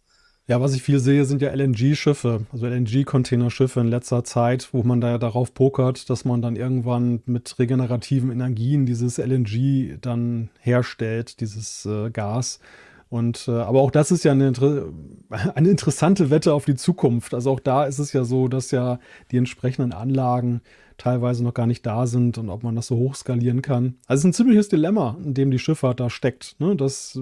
Ja, 0.48 0.62
was 0.62 0.74
ich 0.74 0.82
viel 0.82 0.98
sehe, 0.98 1.26
sind 1.26 1.42
ja 1.42 1.50
LNG-Schiffe, 1.50 2.46
also 2.50 2.66
LNG-Containerschiffe 2.66 3.80
in 3.80 3.88
letzter 3.88 4.24
Zeit, 4.24 4.70
wo 4.72 4.82
man 4.82 4.98
da 4.98 5.10
ja 5.10 5.18
darauf 5.18 5.52
pokert, 5.52 6.08
dass 6.08 6.24
man 6.24 6.40
dann 6.40 6.56
irgendwann 6.56 7.20
mit 7.26 7.58
regenerativen 7.58 8.30
Energien 8.32 8.86
dieses 8.86 9.18
LNG 9.18 9.98
dann 10.00 10.48
herstellt, 10.60 11.40
dieses 11.40 11.84
äh, 11.84 12.08
Gas. 12.08 12.60
Und 13.10 13.48
äh, 13.48 13.52
aber 13.52 13.80
auch 13.80 13.90
das 13.90 14.10
ist 14.10 14.24
ja 14.24 14.32
eine, 14.32 14.52
eine 15.54 15.68
interessante 15.68 16.30
Wette 16.30 16.52
auf 16.52 16.64
die 16.64 16.74
Zukunft. 16.74 17.34
Also 17.34 17.50
auch 17.52 17.60
da 17.60 17.84
ist 17.84 17.98
es 17.98 18.12
ja 18.12 18.24
so, 18.24 18.48
dass 18.48 18.70
ja 18.70 18.98
die 19.30 19.38
entsprechenden 19.38 19.92
Anlagen 19.92 20.60
teilweise 20.98 21.44
noch 21.44 21.54
gar 21.54 21.66
nicht 21.66 21.86
da 21.86 22.06
sind 22.06 22.38
und 22.38 22.50
ob 22.50 22.64
man 22.64 22.74
das 22.74 22.88
so 22.88 22.96
hochskalieren 22.96 23.62
kann. 23.62 23.94
Also 24.06 24.18
es 24.18 24.20
ist 24.20 24.24
ein 24.24 24.32
ziemliches 24.32 24.68
Dilemma, 24.68 25.16
in 25.24 25.32
dem 25.32 25.50
die 25.50 25.60
Schifffahrt 25.60 26.00
da 26.00 26.10
steckt. 26.10 26.56
Ne? 26.58 26.76
Das, 26.76 27.20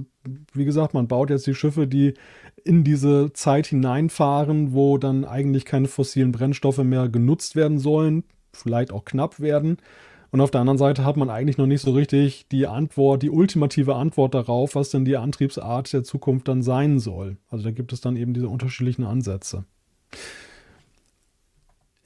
wie 0.52 0.64
gesagt, 0.64 0.94
man 0.94 1.08
baut 1.08 1.30
jetzt 1.30 1.46
die 1.46 1.54
Schiffe, 1.54 1.86
die 1.86 2.14
in 2.64 2.82
diese 2.82 3.32
Zeit 3.34 3.66
hineinfahren, 3.66 4.72
wo 4.72 4.98
dann 4.98 5.24
eigentlich 5.24 5.66
keine 5.66 5.88
fossilen 5.88 6.32
Brennstoffe 6.32 6.78
mehr 6.78 7.08
genutzt 7.08 7.54
werden 7.54 7.78
sollen, 7.78 8.24
vielleicht 8.52 8.92
auch 8.92 9.04
knapp 9.04 9.40
werden. 9.40 9.76
Und 10.30 10.40
auf 10.40 10.50
der 10.50 10.60
anderen 10.60 10.78
Seite 10.78 11.04
hat 11.04 11.16
man 11.16 11.30
eigentlich 11.30 11.58
noch 11.58 11.66
nicht 11.66 11.82
so 11.82 11.92
richtig 11.92 12.46
die 12.48 12.66
Antwort, 12.66 13.22
die 13.22 13.30
ultimative 13.30 13.94
Antwort 13.94 14.34
darauf, 14.34 14.74
was 14.74 14.90
denn 14.90 15.04
die 15.04 15.16
Antriebsart 15.16 15.92
der 15.92 16.04
Zukunft 16.04 16.48
dann 16.48 16.62
sein 16.62 16.98
soll. 16.98 17.36
Also 17.48 17.64
da 17.64 17.70
gibt 17.70 17.92
es 17.92 18.00
dann 18.00 18.16
eben 18.16 18.34
diese 18.34 18.48
unterschiedlichen 18.48 19.04
Ansätze. 19.04 19.64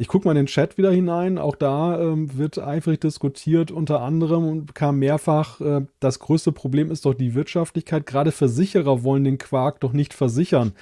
Ich 0.01 0.09
gucke 0.09 0.27
mal 0.27 0.33
in 0.33 0.37
den 0.37 0.47
Chat 0.47 0.79
wieder 0.79 0.91
hinein. 0.91 1.37
Auch 1.37 1.57
da 1.57 2.01
ähm, 2.01 2.39
wird 2.39 2.59
eifrig 2.59 3.03
diskutiert. 3.03 3.71
Unter 3.71 4.01
anderem 4.01 4.65
kam 4.73 4.99
mehrfach, 4.99 5.61
äh, 5.61 5.83
das 6.01 6.19
größte 6.21 6.53
Problem 6.53 6.91
ist 6.91 7.05
doch 7.05 7.13
die 7.13 7.35
Wirtschaftlichkeit. 7.35 8.07
Gerade 8.07 8.33
Versicherer 8.33 9.03
wollen 9.05 9.25
den 9.25 9.37
Quark 9.37 9.81
doch 9.81 9.93
nicht 9.93 10.15
versichern. 10.15 10.73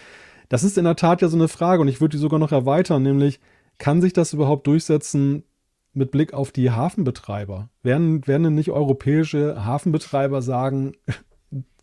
Das 0.49 0.63
ist 0.63 0.79
in 0.79 0.85
der 0.85 0.95
Tat 0.95 1.21
ja 1.21 1.27
so 1.27 1.37
eine 1.37 1.49
Frage 1.49 1.83
und 1.83 1.89
ich 1.89 2.01
würde 2.01 2.17
die 2.17 2.21
sogar 2.21 2.39
noch 2.39 2.53
erweitern, 2.53 3.03
nämlich 3.03 3.41
kann 3.79 4.01
sich 4.01 4.13
das 4.13 4.33
überhaupt 4.33 4.69
durchsetzen, 4.69 5.43
mit 5.93 6.11
Blick 6.11 6.33
auf 6.33 6.53
die 6.53 6.71
Hafenbetreiber. 6.71 7.69
Werden, 7.83 8.27
werden 8.27 8.45
denn 8.45 8.55
nicht 8.55 8.71
europäische 8.71 9.63
Hafenbetreiber 9.65 10.41
sagen, 10.43 10.93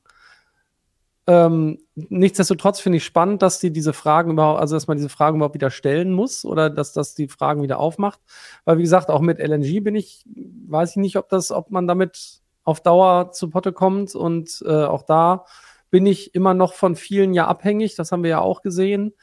Ähm, 1.28 1.78
nichtsdestotrotz 1.96 2.80
finde 2.80 2.98
ich 2.98 3.06
spannend, 3.06 3.42
dass 3.42 3.60
die 3.60 3.72
diese 3.72 3.94
Fragen 3.94 4.32
überhaupt, 4.32 4.62
also 4.62 4.76
dass 4.76 4.88
man 4.88 4.98
diese 4.98 5.10
Fragen 5.10 5.36
überhaupt 5.36 5.54
wieder 5.54 5.70
stellen 5.70 6.12
muss 6.12 6.44
oder 6.44 6.72
dass 6.72 6.94
das 6.94 7.14
die 7.14 7.28
Fragen 7.28 7.62
wieder 7.62 7.80
aufmacht. 7.80 8.20
Weil 8.66 8.78
wie 8.78 8.84
gesagt, 8.84 9.12
auch 9.12 9.22
mit 9.22 9.40
LNG 9.40 9.84
bin 9.84 9.96
ich, 9.96 10.26
weiß 10.68 10.92
ich 10.92 10.96
nicht, 10.96 11.18
ob 11.18 11.30
das, 11.30 11.52
ob 11.52 11.70
man 11.70 11.86
damit 11.86 12.42
auf 12.64 12.82
Dauer 12.82 13.32
zu 13.32 13.50
Potte 13.50 13.74
kommt 13.74 14.16
und 14.16 14.64
äh, 14.66 14.86
auch 14.86 15.04
da 15.04 15.46
bin 15.92 16.06
ich 16.06 16.34
immer 16.34 16.54
noch 16.54 16.74
von 16.74 16.96
vielen 16.96 17.34
ja 17.34 17.46
abhängig. 17.48 17.96
Das 17.96 18.12
haben 18.12 18.24
wir 18.24 18.30
ja 18.30 18.40
auch 18.40 18.62
gesehen. 18.62 19.14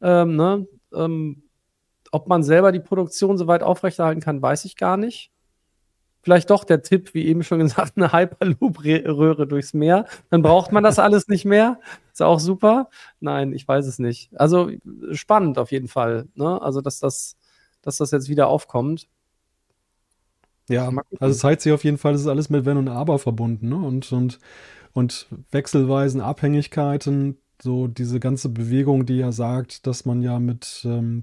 Ähm, 0.00 0.34
ne? 0.34 0.66
Ähm, 0.94 1.44
ob 2.10 2.28
man 2.28 2.42
selber 2.42 2.72
die 2.72 2.80
Produktion 2.80 3.38
so 3.38 3.46
weit 3.46 3.62
aufrechterhalten 3.62 4.20
kann, 4.20 4.42
weiß 4.42 4.64
ich 4.66 4.76
gar 4.76 4.96
nicht. 4.96 5.32
Vielleicht 6.22 6.50
doch 6.50 6.62
der 6.62 6.82
Tipp, 6.82 7.14
wie 7.14 7.26
eben 7.26 7.42
schon 7.42 7.58
gesagt, 7.58 7.96
eine 7.96 8.12
Hyperloop-Röhre 8.12 9.46
durchs 9.48 9.74
Meer. 9.74 10.06
Dann 10.30 10.42
braucht 10.42 10.70
man 10.70 10.84
das 10.84 11.00
alles 11.00 11.26
nicht 11.26 11.44
mehr. 11.44 11.80
Ist 12.12 12.22
auch 12.22 12.38
super. 12.38 12.90
Nein, 13.18 13.52
ich 13.52 13.66
weiß 13.66 13.86
es 13.86 13.98
nicht. 13.98 14.30
Also 14.38 14.70
spannend 15.10 15.58
auf 15.58 15.72
jeden 15.72 15.88
Fall. 15.88 16.28
Ne? 16.34 16.62
Also, 16.62 16.80
dass 16.80 17.00
das, 17.00 17.36
dass 17.80 17.96
das 17.96 18.12
jetzt 18.12 18.28
wieder 18.28 18.46
aufkommt. 18.46 19.08
Ja, 20.68 20.92
also 21.18 21.38
zeigt 21.38 21.62
sich 21.62 21.72
auf 21.72 21.82
jeden 21.82 21.98
Fall, 21.98 22.14
es 22.14 22.20
ist 22.20 22.28
alles 22.28 22.50
mit 22.50 22.64
Wenn 22.64 22.76
und 22.76 22.88
Aber 22.88 23.18
verbunden. 23.18 23.70
Ne? 23.70 23.76
Und, 23.76 24.12
und, 24.12 24.38
und 24.92 25.26
wechselweisen 25.50 26.20
Abhängigkeiten, 26.20 27.36
so 27.62 27.86
diese 27.86 28.18
ganze 28.18 28.48
Bewegung, 28.48 29.06
die 29.06 29.18
ja 29.18 29.30
sagt, 29.30 29.86
dass 29.86 30.04
man 30.04 30.20
ja 30.20 30.40
mit 30.40 30.82
ähm, 30.84 31.22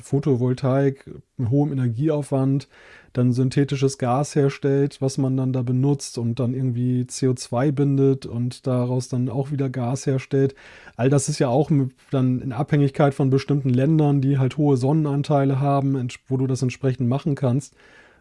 Photovoltaik, 0.00 1.04
mit 1.36 1.50
hohem 1.50 1.72
Energieaufwand, 1.72 2.68
dann 3.12 3.32
synthetisches 3.32 3.98
Gas 3.98 4.36
herstellt, 4.36 5.00
was 5.00 5.18
man 5.18 5.36
dann 5.36 5.52
da 5.52 5.62
benutzt 5.62 6.16
und 6.16 6.38
dann 6.38 6.54
irgendwie 6.54 7.02
CO2 7.02 7.72
bindet 7.72 8.24
und 8.24 8.68
daraus 8.68 9.08
dann 9.08 9.28
auch 9.28 9.50
wieder 9.50 9.68
Gas 9.68 10.06
herstellt. 10.06 10.54
All 10.96 11.10
das 11.10 11.28
ist 11.28 11.40
ja 11.40 11.48
auch 11.48 11.72
dann 12.12 12.40
in 12.40 12.52
Abhängigkeit 12.52 13.12
von 13.12 13.30
bestimmten 13.30 13.70
Ländern, 13.70 14.20
die 14.20 14.38
halt 14.38 14.58
hohe 14.58 14.76
Sonnenanteile 14.76 15.58
haben, 15.58 16.08
wo 16.28 16.36
du 16.36 16.46
das 16.46 16.62
entsprechend 16.62 17.08
machen 17.08 17.34
kannst. 17.34 17.74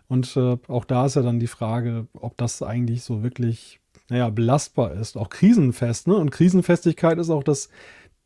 Und 0.07 0.35
äh, 0.37 0.57
auch 0.67 0.85
da 0.85 1.05
ist 1.05 1.15
ja 1.15 1.21
dann 1.21 1.39
die 1.39 1.45
Frage, 1.45 2.07
ob 2.13 2.35
das 2.37 2.63
eigentlich 2.63 3.03
so 3.03 3.21
wirklich 3.21 3.79
naja, 4.09 4.29
belastbar 4.29 4.93
ist, 4.93 5.17
auch 5.17 5.29
krisenfest. 5.29 6.07
Ne? 6.07 6.15
Und 6.15 6.31
Krisenfestigkeit 6.31 7.17
ist 7.17 7.29
auch 7.29 7.43
das, 7.43 7.69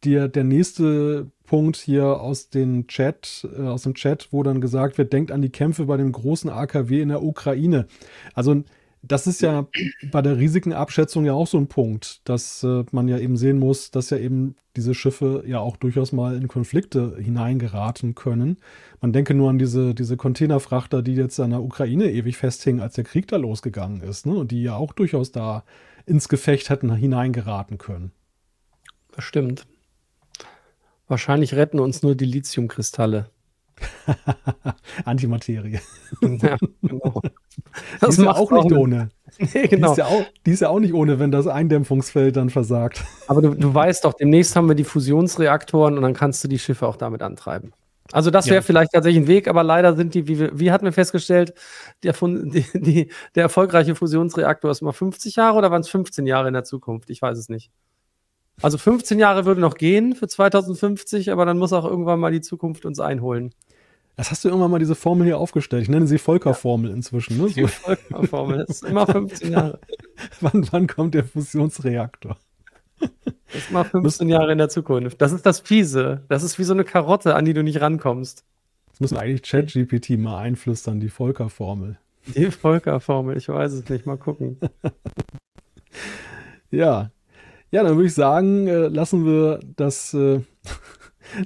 der, 0.03 0.27
der 0.27 0.43
nächste 0.43 1.31
Punkt 1.45 1.77
hier 1.77 2.21
aus, 2.21 2.49
den 2.49 2.87
Chat, 2.87 3.47
äh, 3.57 3.61
aus 3.63 3.83
dem 3.83 3.93
Chat, 3.93 4.29
wo 4.31 4.43
dann 4.43 4.61
gesagt 4.61 4.97
wird, 4.97 5.13
denkt 5.13 5.31
an 5.31 5.41
die 5.41 5.51
Kämpfe 5.51 5.85
bei 5.85 5.97
dem 5.97 6.11
großen 6.11 6.49
AKW 6.49 7.01
in 7.01 7.09
der 7.09 7.23
Ukraine. 7.23 7.87
Also 8.33 8.63
das 9.05 9.27
ist 9.27 9.41
ja 9.41 9.67
bei 10.11 10.21
der 10.21 10.37
Risikenabschätzung 10.37 11.25
ja 11.25 11.33
auch 11.33 11.47
so 11.47 11.57
ein 11.57 11.67
Punkt, 11.67 12.21
dass 12.23 12.63
äh, 12.63 12.85
man 12.91 13.09
ja 13.09 13.17
eben 13.17 13.35
sehen 13.35 13.59
muss, 13.59 13.91
dass 13.91 14.09
ja 14.09 14.17
eben 14.17 14.55
diese 14.77 14.95
Schiffe 14.95 15.43
ja 15.45 15.59
auch 15.59 15.75
durchaus 15.75 16.13
mal 16.13 16.35
in 16.35 16.47
Konflikte 16.47 17.17
hineingeraten 17.19 18.15
können. 18.15 18.57
Man 19.01 19.11
denke 19.11 19.33
nur 19.33 19.49
an 19.49 19.59
diese, 19.59 19.93
diese 19.93 20.15
Containerfrachter, 20.15 21.01
die 21.01 21.15
jetzt 21.15 21.39
an 21.41 21.49
der 21.49 21.61
Ukraine 21.61 22.11
ewig 22.11 22.37
festhingen, 22.37 22.81
als 22.81 22.93
der 22.93 23.03
Krieg 23.03 23.27
da 23.27 23.35
losgegangen 23.35 24.01
ist, 24.01 24.25
ne? 24.25 24.33
und 24.35 24.51
die 24.51 24.63
ja 24.63 24.75
auch 24.75 24.93
durchaus 24.93 25.33
da 25.33 25.65
ins 26.05 26.29
Gefecht 26.29 26.69
hätten 26.69 26.93
hineingeraten 26.95 27.77
können. 27.77 28.13
Das 29.11 29.25
stimmt. 29.25 29.67
Wahrscheinlich 31.07 31.55
retten 31.55 31.79
uns 31.79 32.03
nur 32.03 32.15
die 32.15 32.25
Lithiumkristalle. 32.25 33.29
Antimaterie. 35.05 35.79
Ja, 36.21 36.57
genau. 36.81 37.21
Das 37.99 38.15
die 38.15 38.21
ist 38.21 38.25
ja 38.25 38.35
auch 38.35 38.51
nicht 38.51 38.71
ohne. 38.71 39.09
Nee, 39.39 39.67
genau. 39.67 39.87
Die 39.87 39.91
ist, 39.93 39.97
ja 39.97 40.05
auch, 40.05 40.25
die 40.45 40.51
ist, 40.51 40.59
ja 40.59 40.69
auch, 40.69 40.79
nicht 40.79 40.93
ohne, 40.93 41.17
wenn 41.17 41.31
das 41.31 41.47
Eindämpfungsfeld 41.47 42.35
dann 42.35 42.51
versagt. 42.51 43.03
Aber 43.27 43.41
du, 43.41 43.55
du 43.55 43.73
weißt 43.73 44.05
doch, 44.05 44.13
demnächst 44.13 44.55
haben 44.55 44.67
wir 44.67 44.75
die 44.75 44.83
Fusionsreaktoren 44.83 45.97
und 45.97 46.03
dann 46.03 46.13
kannst 46.13 46.43
du 46.43 46.47
die 46.47 46.59
Schiffe 46.59 46.85
auch 46.85 46.97
damit 46.97 47.23
antreiben. 47.23 47.73
Also 48.11 48.29
das 48.29 48.45
wäre 48.45 48.57
ja. 48.57 48.61
vielleicht 48.61 48.91
tatsächlich 48.91 49.23
ein 49.23 49.27
Weg, 49.27 49.47
aber 49.47 49.63
leider 49.63 49.95
sind 49.95 50.13
die, 50.13 50.27
wie, 50.27 50.49
wie 50.59 50.71
hatten 50.71 50.85
wir 50.85 50.91
festgestellt, 50.91 51.55
der, 52.03 52.13
die, 52.21 52.65
die, 52.73 53.11
der 53.33 53.43
erfolgreiche 53.43 53.95
Fusionsreaktor 53.95 54.69
ist 54.69 54.81
mal 54.81 54.91
50 54.91 55.35
Jahre 55.35 55.57
oder 55.57 55.71
waren 55.71 55.81
es 55.81 55.89
15 55.89 56.27
Jahre 56.27 56.47
in 56.47 56.53
der 56.53 56.63
Zukunft? 56.63 57.09
Ich 57.09 57.21
weiß 57.21 57.37
es 57.37 57.49
nicht. 57.49 57.71
Also 58.61 58.77
15 58.77 59.17
Jahre 59.17 59.45
würde 59.45 59.61
noch 59.61 59.75
gehen 59.75 60.15
für 60.15 60.27
2050, 60.27 61.31
aber 61.31 61.45
dann 61.45 61.57
muss 61.57 61.73
auch 61.73 61.85
irgendwann 61.85 62.19
mal 62.19 62.31
die 62.31 62.41
Zukunft 62.41 62.85
uns 62.85 62.99
einholen. 62.99 63.53
Das 64.15 64.29
hast 64.29 64.45
du 64.45 64.49
irgendwann 64.49 64.69
mal 64.69 64.79
diese 64.79 64.95
Formel 64.95 65.25
hier 65.25 65.39
aufgestellt. 65.39 65.83
Ich 65.83 65.89
nenne 65.89 66.05
sie 66.05 66.19
Volker-Formel 66.19 66.91
inzwischen. 66.91 67.37
Ne? 67.37 67.47
Die 67.47 67.67
Volker-Formel, 67.67 68.59
das 68.59 68.69
ist 68.69 68.83
immer 68.83 69.07
15 69.07 69.51
Jahre. 69.51 69.79
wann, 70.41 70.67
wann 70.71 70.87
kommt 70.87 71.15
der 71.15 71.23
Fusionsreaktor? 71.23 72.37
Das 72.99 73.63
ist 73.63 73.71
mal 73.71 73.83
15 73.83 74.29
Jahre 74.29 74.51
in 74.51 74.59
der 74.59 74.69
Zukunft. 74.69 75.19
Das 75.19 75.31
ist 75.31 75.45
das 75.45 75.59
Fiese. 75.59 76.23
Das 76.29 76.43
ist 76.43 76.59
wie 76.59 76.63
so 76.63 76.73
eine 76.73 76.83
Karotte, 76.83 77.35
an 77.35 77.45
die 77.45 77.53
du 77.53 77.63
nicht 77.63 77.81
rankommst. 77.81 78.45
Das 78.91 78.99
müssen 78.99 79.17
eigentlich 79.17 79.41
ChatGPT 79.41 80.11
mal 80.19 80.37
einflüstern, 80.39 80.99
die 80.99 81.09
Volker-Formel. 81.09 81.97
Die 82.35 82.51
Volker-Formel, 82.51 83.35
ich 83.35 83.49
weiß 83.49 83.73
es 83.73 83.89
nicht. 83.89 84.05
Mal 84.05 84.17
gucken. 84.17 84.59
ja. 86.71 87.09
Ja, 87.71 87.81
dann 87.83 87.95
würde 87.95 88.07
ich 88.07 88.13
sagen, 88.13 88.67
äh, 88.67 88.87
lassen 88.87 89.25
wir 89.25 89.59
das. 89.75 90.13
Äh, 90.13 90.41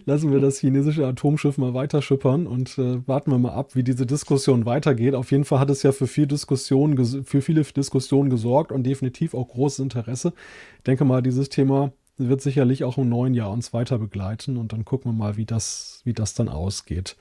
lassen 0.05 0.31
wir 0.31 0.39
das 0.39 0.59
chinesische 0.59 1.05
Atomschiff 1.05 1.57
mal 1.57 1.73
weiter 1.73 2.01
schippern 2.01 2.47
und 2.47 2.77
äh, 2.77 3.07
warten 3.07 3.31
wir 3.31 3.37
mal 3.37 3.53
ab, 3.53 3.75
wie 3.75 3.83
diese 3.83 4.05
Diskussion 4.05 4.65
weitergeht. 4.65 5.15
Auf 5.15 5.31
jeden 5.31 5.45
Fall 5.45 5.59
hat 5.59 5.69
es 5.69 5.83
ja 5.83 5.91
für, 5.91 6.07
viel 6.07 6.27
Diskussion, 6.27 7.23
für 7.23 7.41
viele 7.41 7.63
Diskussionen 7.63 8.29
gesorgt 8.29 8.71
und 8.71 8.83
definitiv 8.83 9.33
auch 9.33 9.49
großes 9.49 9.79
Interesse. 9.79 10.33
Ich 10.77 10.83
denke 10.83 11.05
mal, 11.05 11.21
dieses 11.21 11.49
Thema 11.49 11.91
wird 12.17 12.41
sicherlich 12.41 12.83
auch 12.83 12.97
im 12.97 13.09
neuen 13.09 13.33
Jahr 13.33 13.51
uns 13.51 13.73
weiter 13.73 13.99
begleiten 13.99 14.57
und 14.57 14.73
dann 14.73 14.85
gucken 14.85 15.11
wir 15.11 15.15
mal, 15.15 15.37
wie 15.37 15.45
das, 15.45 16.01
wie 16.03 16.13
das 16.13 16.33
dann 16.33 16.49
ausgeht. 16.49 17.15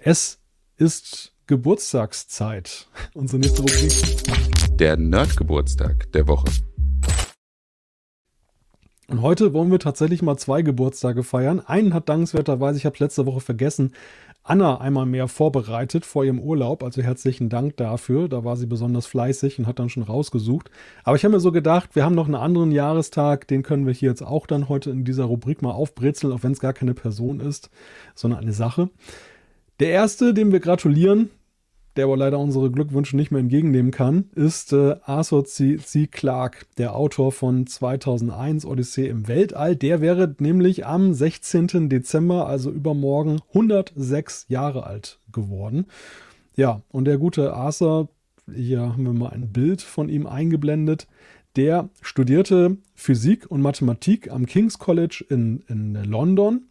Es 0.00 0.40
ist 0.76 1.34
Geburtstagszeit. 1.46 2.88
Unsere 3.14 3.40
nächste 3.40 3.62
Rubrik. 3.62 4.76
Der 4.78 4.96
Nerdgeburtstag 4.96 6.12
der 6.12 6.28
Woche. 6.28 6.44
Und 9.10 9.22
heute 9.22 9.54
wollen 9.54 9.70
wir 9.70 9.78
tatsächlich 9.78 10.20
mal 10.20 10.36
zwei 10.36 10.60
Geburtstage 10.60 11.22
feiern. 11.22 11.60
Einen 11.60 11.94
hat 11.94 12.10
dankenswerterweise, 12.10 12.76
ich 12.76 12.84
habe 12.84 12.92
es 12.92 13.00
letzte 13.00 13.24
Woche 13.24 13.40
vergessen, 13.40 13.92
Anna 14.42 14.82
einmal 14.82 15.06
mehr 15.06 15.28
vorbereitet 15.28 16.04
vor 16.04 16.26
ihrem 16.26 16.38
Urlaub. 16.38 16.82
Also 16.82 17.00
herzlichen 17.00 17.48
Dank 17.48 17.78
dafür. 17.78 18.28
Da 18.28 18.44
war 18.44 18.58
sie 18.58 18.66
besonders 18.66 19.06
fleißig 19.06 19.58
und 19.58 19.66
hat 19.66 19.78
dann 19.78 19.88
schon 19.88 20.02
rausgesucht. 20.02 20.70
Aber 21.04 21.16
ich 21.16 21.24
habe 21.24 21.32
mir 21.32 21.40
so 21.40 21.52
gedacht, 21.52 21.96
wir 21.96 22.04
haben 22.04 22.14
noch 22.14 22.26
einen 22.26 22.34
anderen 22.34 22.70
Jahrestag, 22.70 23.48
den 23.48 23.62
können 23.62 23.86
wir 23.86 23.94
hier 23.94 24.10
jetzt 24.10 24.22
auch 24.22 24.46
dann 24.46 24.68
heute 24.68 24.90
in 24.90 25.04
dieser 25.04 25.24
Rubrik 25.24 25.62
mal 25.62 25.72
aufbrezeln, 25.72 26.30
auch 26.30 26.42
wenn 26.42 26.52
es 26.52 26.60
gar 26.60 26.74
keine 26.74 26.92
Person 26.92 27.40
ist, 27.40 27.70
sondern 28.14 28.40
eine 28.40 28.52
Sache. 28.52 28.90
Der 29.80 29.88
erste, 29.88 30.34
dem 30.34 30.52
wir 30.52 30.60
gratulieren, 30.60 31.30
der 31.96 32.04
aber 32.04 32.16
leider 32.16 32.38
unsere 32.38 32.70
Glückwünsche 32.70 33.16
nicht 33.16 33.30
mehr 33.30 33.40
entgegennehmen 33.40 33.90
kann, 33.90 34.30
ist 34.34 34.72
äh, 34.72 34.96
Arthur 35.02 35.44
C. 35.44 35.78
C. 35.78 36.06
Clarke, 36.06 36.66
der 36.78 36.94
Autor 36.94 37.32
von 37.32 37.66
2001 37.66 38.64
Odyssee 38.64 39.08
im 39.08 39.28
Weltall. 39.28 39.76
Der 39.76 40.00
wäre 40.00 40.34
nämlich 40.38 40.86
am 40.86 41.12
16. 41.12 41.88
Dezember, 41.88 42.46
also 42.46 42.70
übermorgen, 42.70 43.40
106 43.48 44.46
Jahre 44.48 44.86
alt 44.86 45.18
geworden. 45.32 45.86
Ja, 46.54 46.82
und 46.90 47.06
der 47.06 47.18
gute 47.18 47.54
Arthur, 47.54 48.08
hier 48.52 48.80
haben 48.80 49.04
wir 49.04 49.12
mal 49.12 49.30
ein 49.30 49.52
Bild 49.52 49.82
von 49.82 50.08
ihm 50.08 50.26
eingeblendet, 50.26 51.06
der 51.56 51.88
studierte 52.00 52.76
Physik 52.94 53.50
und 53.50 53.60
Mathematik 53.60 54.30
am 54.30 54.46
King's 54.46 54.78
College 54.78 55.24
in, 55.28 55.64
in 55.68 55.94
London 56.04 56.66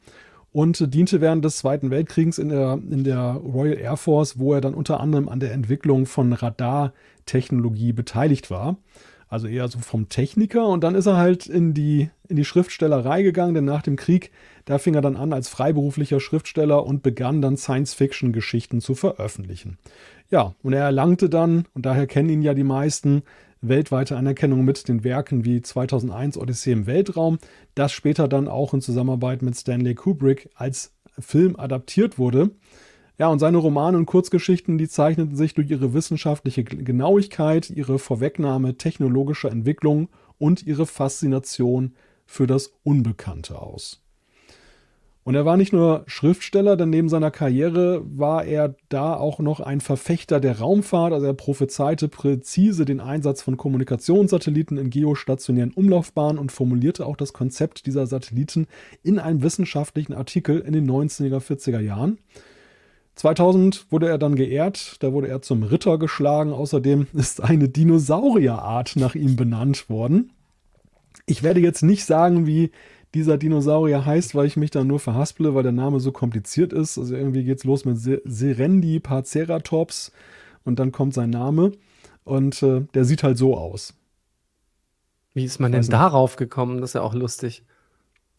und 0.58 0.92
diente 0.92 1.22
während 1.22 1.46
des 1.46 1.58
Zweiten 1.58 1.92
Weltkriegs 1.92 2.40
in 2.40 2.50
der, 2.50 2.80
in 2.90 3.04
der 3.04 3.34
Royal 3.34 3.78
Air 3.78 3.96
Force, 3.96 4.40
wo 4.40 4.56
er 4.56 4.60
dann 4.60 4.74
unter 4.74 5.00
anderem 5.00 5.30
an 5.30 5.40
der 5.40 5.52
Entwicklung 5.52 6.08
von 6.08 6.34
Radartechnologie 6.34 7.94
beteiligt 7.94 8.50
war. 8.50 8.78
Also 9.30 9.46
eher 9.46 9.68
so 9.68 9.78
vom 9.78 10.10
Techniker. 10.10 10.68
Und 10.68 10.84
dann 10.84 10.96
ist 10.96 11.06
er 11.06 11.16
halt 11.16 11.46
in 11.46 11.76
die, 11.76 12.10
in 12.28 12.38
die 12.38 12.44
Schriftstellerei 12.44 13.22
gegangen, 13.22 13.54
denn 13.54 13.66
nach 13.66 13.84
dem 13.84 13.98
Krieg, 13.98 14.32
da 14.66 14.80
fing 14.80 14.96
er 14.96 15.02
dann 15.02 15.16
an 15.16 15.32
als 15.32 15.48
freiberuflicher 15.48 16.20
Schriftsteller 16.20 16.84
und 16.88 17.04
begann 17.04 17.40
dann 17.40 17.56
Science-Fiction-Geschichten 17.56 18.82
zu 18.82 18.96
veröffentlichen. 18.96 19.78
Ja, 20.32 20.56
und 20.64 20.74
er 20.74 20.86
erlangte 20.86 21.30
dann, 21.30 21.66
und 21.76 21.86
daher 21.86 22.08
kennen 22.08 22.30
ihn 22.30 22.42
ja 22.42 22.56
die 22.56 22.64
meisten, 22.64 23.22
weltweite 23.62 24.18
Anerkennung 24.18 24.64
mit 24.64 24.88
den 24.88 25.04
Werken 25.04 25.46
wie 25.46 25.62
2001 25.62 26.38
Odyssee 26.38 26.72
im 26.72 26.86
Weltraum, 26.86 27.40
das 27.76 27.92
später 27.92 28.28
dann 28.28 28.48
auch 28.48 28.74
in 28.74 28.82
Zusammenarbeit 28.82 29.42
mit 29.42 29.56
Stanley 29.56 29.96
Kubrick 29.96 30.50
als 30.56 30.94
Film 31.20 31.56
adaptiert 31.56 32.18
wurde. 32.18 32.52
Ja, 33.20 33.30
und 33.30 33.40
seine 33.40 33.58
Romane 33.58 33.98
und 33.98 34.06
Kurzgeschichten, 34.06 34.78
die 34.78 34.88
zeichneten 34.88 35.36
sich 35.36 35.56
durch 35.56 35.72
ihre 35.72 35.94
wissenschaftliche 35.94 36.64
Genauigkeit, 36.64 37.70
ihre 37.72 37.98
Vorwegnahme 37.98 38.78
technologischer 38.78 39.52
Entwicklung 39.52 40.10
und 40.38 40.66
ihre 40.66 40.86
Faszination 40.86 41.96
für 42.28 42.46
das 42.46 42.74
Unbekannte 42.84 43.60
aus. 43.60 44.04
Und 45.28 45.36
er 45.36 45.44
war 45.44 45.58
nicht 45.58 45.74
nur 45.74 46.04
Schriftsteller, 46.08 46.78
denn 46.78 46.90
neben 46.90 47.10
seiner 47.10 47.32
Karriere 47.32 48.02
war 48.18 48.46
er 48.46 48.76
da 48.88 49.14
auch 49.14 49.40
noch 49.40 49.60
ein 49.60 49.82
Verfechter 49.82 50.40
der 50.40 50.60
Raumfahrt. 50.60 51.12
Also 51.12 51.26
er 51.26 51.34
prophezeite 51.34 52.08
präzise 52.08 52.86
den 52.86 53.02
Einsatz 53.02 53.42
von 53.42 53.58
Kommunikationssatelliten 53.58 54.78
in 54.78 54.90
geostationären 54.90 55.74
Umlaufbahnen 55.74 56.38
und 56.38 56.54
formulierte 56.54 57.06
auch 57.06 57.18
das 57.18 57.34
Konzept 57.34 57.88
dieser 57.88 58.08
Satelliten 58.08 58.68
in 59.04 59.20
einem 59.20 59.44
wissenschaftlichen 59.44 60.14
Artikel 60.14 60.60
in 60.62 60.72
den 60.72 60.90
19er, 60.90 61.42
40er 61.42 61.82
Jahren. 61.82 62.20
2000 63.16 63.88
wurde 63.92 64.08
er 64.08 64.20
dann 64.20 64.38
geehrt, 64.38 64.96
da 65.02 65.12
wurde 65.12 65.28
er 65.28 65.42
zum 65.42 65.64
Ritter 65.64 65.98
geschlagen. 65.98 66.54
Außerdem 66.54 67.08
ist 67.14 67.44
eine 67.44 67.68
Dinosaurierart 67.68 68.96
nach 68.96 69.14
ihm 69.14 69.36
benannt 69.36 69.90
worden. 69.90 70.32
Ich 71.26 71.44
werde 71.44 71.60
jetzt 71.60 71.84
nicht 71.84 72.06
sagen, 72.06 72.48
wie 72.48 72.72
dieser 73.14 73.38
Dinosaurier 73.38 74.06
heißt, 74.06 74.36
weil 74.36 74.46
ich 74.46 74.58
mich 74.58 74.72
da 74.72 74.84
nur 74.84 75.00
verhasple, 75.00 75.56
weil 75.56 75.64
der 75.64 75.72
Name 75.72 76.00
so 76.00 76.12
kompliziert 76.12 76.74
ist. 76.74 76.98
Also 76.98 77.16
irgendwie 77.16 77.44
geht 77.44 77.60
es 77.60 77.64
los 77.64 77.86
mit 77.86 77.98
Serendi 77.98 79.00
Parceratops 79.00 80.12
und 80.64 80.80
dann 80.80 80.92
kommt 80.92 81.14
sein 81.14 81.30
Name 81.30 81.72
und 82.24 82.62
äh, 82.64 82.82
der 82.94 83.06
sieht 83.06 83.24
halt 83.24 83.38
so 83.38 83.58
aus. 83.58 83.94
Wie 85.34 85.46
ist 85.46 85.60
man 85.60 85.72
denn 85.72 85.82
nicht. 85.82 85.94
darauf 85.94 86.36
gekommen? 86.36 86.82
Das 86.82 86.92
ist 86.92 86.94
ja 86.96 87.02
auch 87.02 87.14
lustig. 87.14 87.64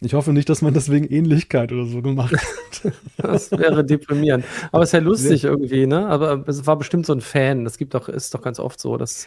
Ich 0.01 0.15
hoffe 0.15 0.33
nicht, 0.33 0.49
dass 0.49 0.63
man 0.63 0.75
deswegen 0.75 1.07
Ähnlichkeit 1.07 1.73
oder 1.73 1.87
so 1.87 2.03
gemacht 2.03 2.33
hat. 2.33 2.93
das 3.17 3.51
wäre 3.51 3.85
deprimierend. 3.85 4.45
Aber 4.71 4.85
es 4.85 4.91
ist 4.91 4.93
ja 4.93 5.01
lustig 5.01 5.45
irgendwie, 5.45 5.87
ne? 5.87 6.07
Aber 6.07 6.45
es 6.47 6.67
war 6.67 6.77
bestimmt 6.77 7.07
so 7.07 7.13
ein 7.13 7.21
Fan. 7.21 7.65
Das 7.65 7.79
gibt 7.79 7.95
doch, 7.95 8.09
ist 8.09 8.35
doch 8.35 8.43
ganz 8.43 8.61
oft 8.61 8.81
so, 8.81 8.97
dass 8.97 9.27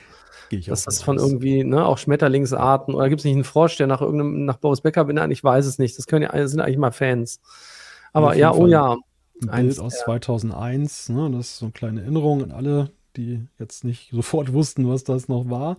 Gehe 0.51 0.59
ich 0.59 0.65
dass 0.65 0.83
das 0.83 1.01
von 1.01 1.17
aus. 1.17 1.29
irgendwie, 1.29 1.63
ne, 1.63 1.85
auch 1.85 1.97
Schmetterlingsarten 1.97 2.93
oder 2.93 3.07
gibt 3.07 3.21
es 3.21 3.25
nicht 3.25 3.35
einen 3.35 3.45
Frosch, 3.45 3.77
der 3.77 3.87
nach 3.87 4.01
irgendeinem, 4.01 4.43
nach 4.43 4.57
Boris 4.57 4.81
Becker 4.81 5.05
benannt? 5.05 5.31
Ich 5.31 5.41
weiß 5.41 5.65
es 5.65 5.79
nicht. 5.79 5.97
Das 5.97 6.07
können 6.07 6.23
ja, 6.23 6.45
sind 6.45 6.59
eigentlich 6.59 6.77
mal 6.77 6.91
Fans. 6.91 7.39
Aber 8.11 8.35
ja, 8.35 8.53
oh 8.53 8.67
ja. 8.67 8.97
Ein 9.47 9.67
Bild 9.67 9.79
aus 9.79 9.99
2001, 9.99 11.07
ne, 11.07 11.31
das 11.31 11.51
ist 11.51 11.57
so 11.59 11.67
eine 11.67 11.71
kleine 11.71 12.01
Erinnerung 12.01 12.43
an 12.43 12.51
alle, 12.51 12.91
die 13.15 13.47
jetzt 13.59 13.85
nicht 13.85 14.09
sofort 14.11 14.51
wussten, 14.51 14.89
was 14.89 15.05
das 15.05 15.29
noch 15.29 15.49
war. 15.49 15.77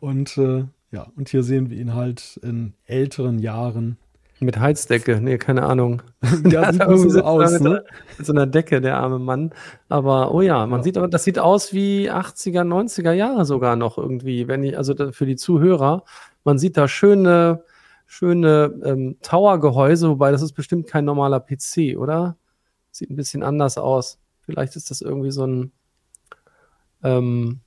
Und 0.00 0.36
äh, 0.38 0.64
ja, 0.90 1.06
und 1.14 1.28
hier 1.28 1.44
sehen 1.44 1.70
wir 1.70 1.78
ihn 1.78 1.94
halt 1.94 2.40
in 2.42 2.74
älteren 2.86 3.38
Jahren 3.38 3.96
mit 4.40 4.58
Heizdecke, 4.58 5.20
nee, 5.20 5.38
keine 5.38 5.64
Ahnung. 5.64 6.02
Ja, 6.50 6.72
sieht 6.72 6.82
irgendwie 6.86 7.10
so 7.10 7.22
aus, 7.22 7.52
mit, 7.52 7.62
ne? 7.62 7.84
Mit 8.16 8.26
so 8.26 8.32
einer 8.32 8.46
Decke, 8.46 8.80
der 8.80 8.96
arme 8.96 9.18
Mann. 9.18 9.52
Aber, 9.88 10.32
oh 10.34 10.40
ja, 10.40 10.66
man 10.66 10.80
ja. 10.80 10.84
sieht 10.84 10.98
aber, 10.98 11.08
das 11.08 11.24
sieht 11.24 11.38
aus 11.38 11.72
wie 11.72 12.10
80er, 12.10 12.62
90er 12.62 13.12
Jahre 13.12 13.44
sogar 13.44 13.76
noch 13.76 13.98
irgendwie, 13.98 14.48
wenn 14.48 14.62
ich, 14.62 14.76
also 14.76 14.94
für 15.12 15.26
die 15.26 15.36
Zuhörer, 15.36 16.04
man 16.44 16.58
sieht 16.58 16.76
da 16.76 16.88
schöne, 16.88 17.64
schöne 18.06 18.74
ähm, 18.84 19.16
Tower-Gehäuse, 19.22 20.08
wobei 20.08 20.30
das 20.30 20.42
ist 20.42 20.52
bestimmt 20.52 20.86
kein 20.86 21.04
normaler 21.04 21.40
PC, 21.40 21.96
oder? 21.96 22.36
Sieht 22.90 23.10
ein 23.10 23.16
bisschen 23.16 23.42
anders 23.42 23.78
aus. 23.78 24.18
Vielleicht 24.40 24.74
ist 24.76 24.90
das 24.90 25.00
irgendwie 25.00 25.30
so 25.30 25.46
ein, 25.46 25.72
ähm, 27.02 27.60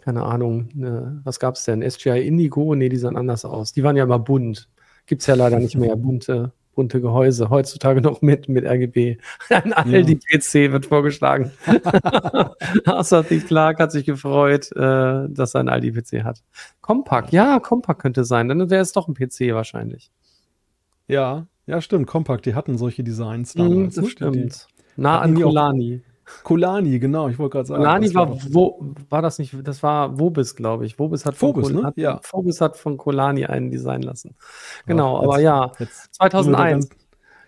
keine 0.00 0.24
Ahnung, 0.24 0.68
ne, 0.74 1.20
was 1.24 1.38
gab's 1.38 1.64
denn? 1.64 1.88
SGI 1.88 2.26
Indigo? 2.26 2.74
Nee, 2.74 2.88
die 2.88 2.96
sahen 2.96 3.16
anders 3.16 3.44
aus. 3.44 3.72
Die 3.72 3.82
waren 3.82 3.96
ja 3.96 4.04
immer 4.04 4.18
bunt. 4.18 4.68
Gibt 5.08 5.22
es 5.22 5.26
ja 5.26 5.34
leider 5.34 5.58
nicht 5.58 5.74
mehr 5.74 5.96
bunte, 5.96 6.52
bunte 6.74 7.00
Gehäuse. 7.00 7.48
Heutzutage 7.48 8.02
noch 8.02 8.20
mit, 8.20 8.48
mit 8.50 8.66
RGB. 8.66 9.16
Ein 9.48 9.72
Aldi-PC 9.72 10.70
wird 10.70 10.84
vorgeschlagen. 10.84 11.50
Arthur 12.84 13.22
D. 13.22 13.40
Clark 13.40 13.80
hat 13.80 13.90
sich 13.90 14.04
gefreut, 14.04 14.70
äh, 14.76 15.28
dass 15.30 15.54
er 15.54 15.60
ein 15.60 15.70
Aldi-PC 15.70 16.24
hat. 16.24 16.44
Compact, 16.82 17.32
ja, 17.32 17.58
Compact 17.58 18.02
könnte 18.02 18.24
sein. 18.24 18.48
Dann 18.48 18.68
wäre 18.68 18.82
es 18.82 18.92
doch 18.92 19.08
ein 19.08 19.14
PC 19.14 19.54
wahrscheinlich. 19.54 20.12
Ja, 21.06 21.46
ja, 21.66 21.80
stimmt. 21.80 22.06
Compact, 22.06 22.44
die 22.44 22.54
hatten 22.54 22.76
solche 22.76 23.02
Designs 23.02 23.54
mhm, 23.54 23.58
damals. 23.58 23.96
Mm, 23.96 24.00
das 24.00 24.10
stimmt. 24.10 24.68
nah 24.96 25.20
an 25.20 25.34
Kulani. 25.34 26.02
Kolani, 26.42 26.98
genau, 26.98 27.28
ich 27.28 27.38
wollte 27.38 27.52
gerade 27.52 27.68
sagen. 27.68 27.82
Kolani 27.82 28.14
war, 28.14 28.30
war, 28.30 28.38
wo, 28.50 28.94
war 29.08 29.22
das 29.22 29.38
nicht, 29.38 29.54
das 29.64 29.82
war 29.82 30.18
Wobis, 30.18 30.56
glaube 30.56 30.86
ich. 30.86 30.98
Wobis 30.98 31.24
hat 31.24 31.36
von, 31.36 31.54
Phobis, 31.54 31.70
ne? 31.70 31.82
hat, 31.84 31.96
ja. 31.96 32.20
Phobis 32.22 32.60
hat 32.60 32.76
von 32.76 32.96
Kolani 32.96 33.46
einen 33.46 33.70
designen 33.70 34.02
lassen. 34.02 34.34
Genau, 34.86 35.16
ja, 35.16 35.28
aber 35.28 35.40
ja, 35.40 35.72
jetzt 35.78 36.14
2001. 36.14 36.88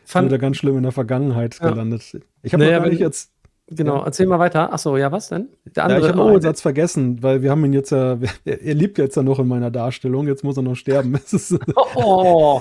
Fand 0.05 0.27
wieder 0.27 0.39
ganz 0.39 0.57
schlimm 0.57 0.77
in 0.77 0.83
der 0.83 0.93
Vergangenheit 0.93 1.59
ja. 1.61 1.71
gelandet. 1.71 2.03
Ich 2.43 2.53
habe 2.53 2.65
naja, 2.65 2.81
gar 2.81 2.89
nicht 2.89 3.01
jetzt 3.01 3.31
Genau, 3.73 4.03
erzähl 4.03 4.27
mal 4.27 4.41
weiter. 4.41 4.73
Achso, 4.73 4.97
ja, 4.97 5.13
was 5.13 5.29
denn? 5.29 5.49
Der 5.77 5.85
andere, 5.85 6.01
ja, 6.01 6.07
ich 6.07 6.13
habe 6.13 6.23
oh, 6.23 6.33
einen 6.33 6.43
Satz 6.43 6.61
vergessen, 6.61 7.23
weil 7.23 7.41
wir 7.43 7.53
haben 7.53 7.65
ihn 7.65 7.73
jetzt 7.73 7.93
ja, 7.93 8.19
er, 8.45 8.63
er 8.63 8.75
lebt 8.75 8.99
jetzt 8.99 9.17
ja 9.17 9.23
noch 9.23 9.39
in 9.39 9.47
meiner 9.47 9.71
Darstellung, 9.71 10.27
jetzt 10.27 10.43
muss 10.43 10.57
er 10.57 10.65
noch 10.65 10.75
sterben. 10.75 11.17
oh. 11.95 12.61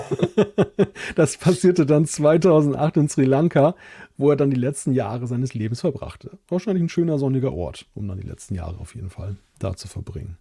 das 1.16 1.36
passierte 1.36 1.84
dann 1.84 2.06
2008 2.06 2.96
in 2.96 3.08
Sri 3.08 3.24
Lanka, 3.24 3.74
wo 4.20 4.30
er 4.30 4.36
dann 4.36 4.50
die 4.50 4.56
letzten 4.56 4.92
Jahre 4.92 5.26
seines 5.26 5.54
Lebens 5.54 5.80
verbrachte. 5.80 6.38
Wahrscheinlich 6.48 6.82
ein 6.82 6.88
schöner 6.88 7.18
sonniger 7.18 7.52
Ort, 7.52 7.86
um 7.94 8.06
dann 8.06 8.18
die 8.18 8.26
letzten 8.26 8.54
Jahre 8.54 8.78
auf 8.78 8.94
jeden 8.94 9.10
Fall 9.10 9.36
da 9.58 9.74
zu 9.74 9.88
verbringen. 9.88 10.36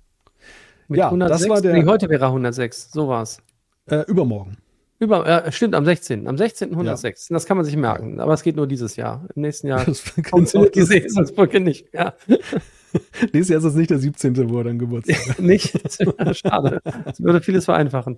Mit 0.87 0.99
ja, 0.99 1.05
106? 1.05 1.41
das 1.41 1.49
war 1.49 1.61
der. 1.61 1.73
Nee, 1.73 1.85
heute 1.85 2.09
wäre 2.09 2.25
er 2.25 2.27
106, 2.27 2.91
so 2.91 3.07
war's. 3.07 3.41
Äh, 3.85 4.03
übermorgen. 4.07 4.57
Über, 4.99 5.25
äh, 5.25 5.51
stimmt, 5.51 5.75
am 5.75 5.85
16. 5.85 6.27
Am 6.27 6.37
16. 6.37 6.71
106. 6.71 7.29
Ja. 7.29 7.33
Das 7.35 7.45
kann 7.45 7.55
man 7.55 7.65
sich 7.65 7.77
merken. 7.77 8.19
Aber 8.19 8.33
es 8.33 8.43
geht 8.43 8.57
nur 8.57 8.67
dieses 8.67 8.97
Jahr. 8.97 9.25
Im 9.33 9.43
nächsten 9.43 9.67
Jahr 9.67 9.85
funktioniert 9.85 10.75
diese 10.75 10.97
Eselsbrücke 10.97 11.61
nicht. 11.61 11.87
Ja. 11.93 12.15
Nächstes 13.31 13.49
Jahr 13.49 13.59
ist 13.59 13.65
es 13.65 13.75
nicht 13.75 13.91
der 13.91 13.99
17., 13.99 14.49
wo 14.49 14.57
er 14.57 14.65
dann 14.65 14.79
Geburtstag 14.79 15.29
hat. 15.29 15.39
nicht? 15.39 15.71
Schade. 16.35 16.81
Das 17.05 17.21
würde 17.21 17.39
vieles 17.39 17.65
vereinfachen. 17.65 18.17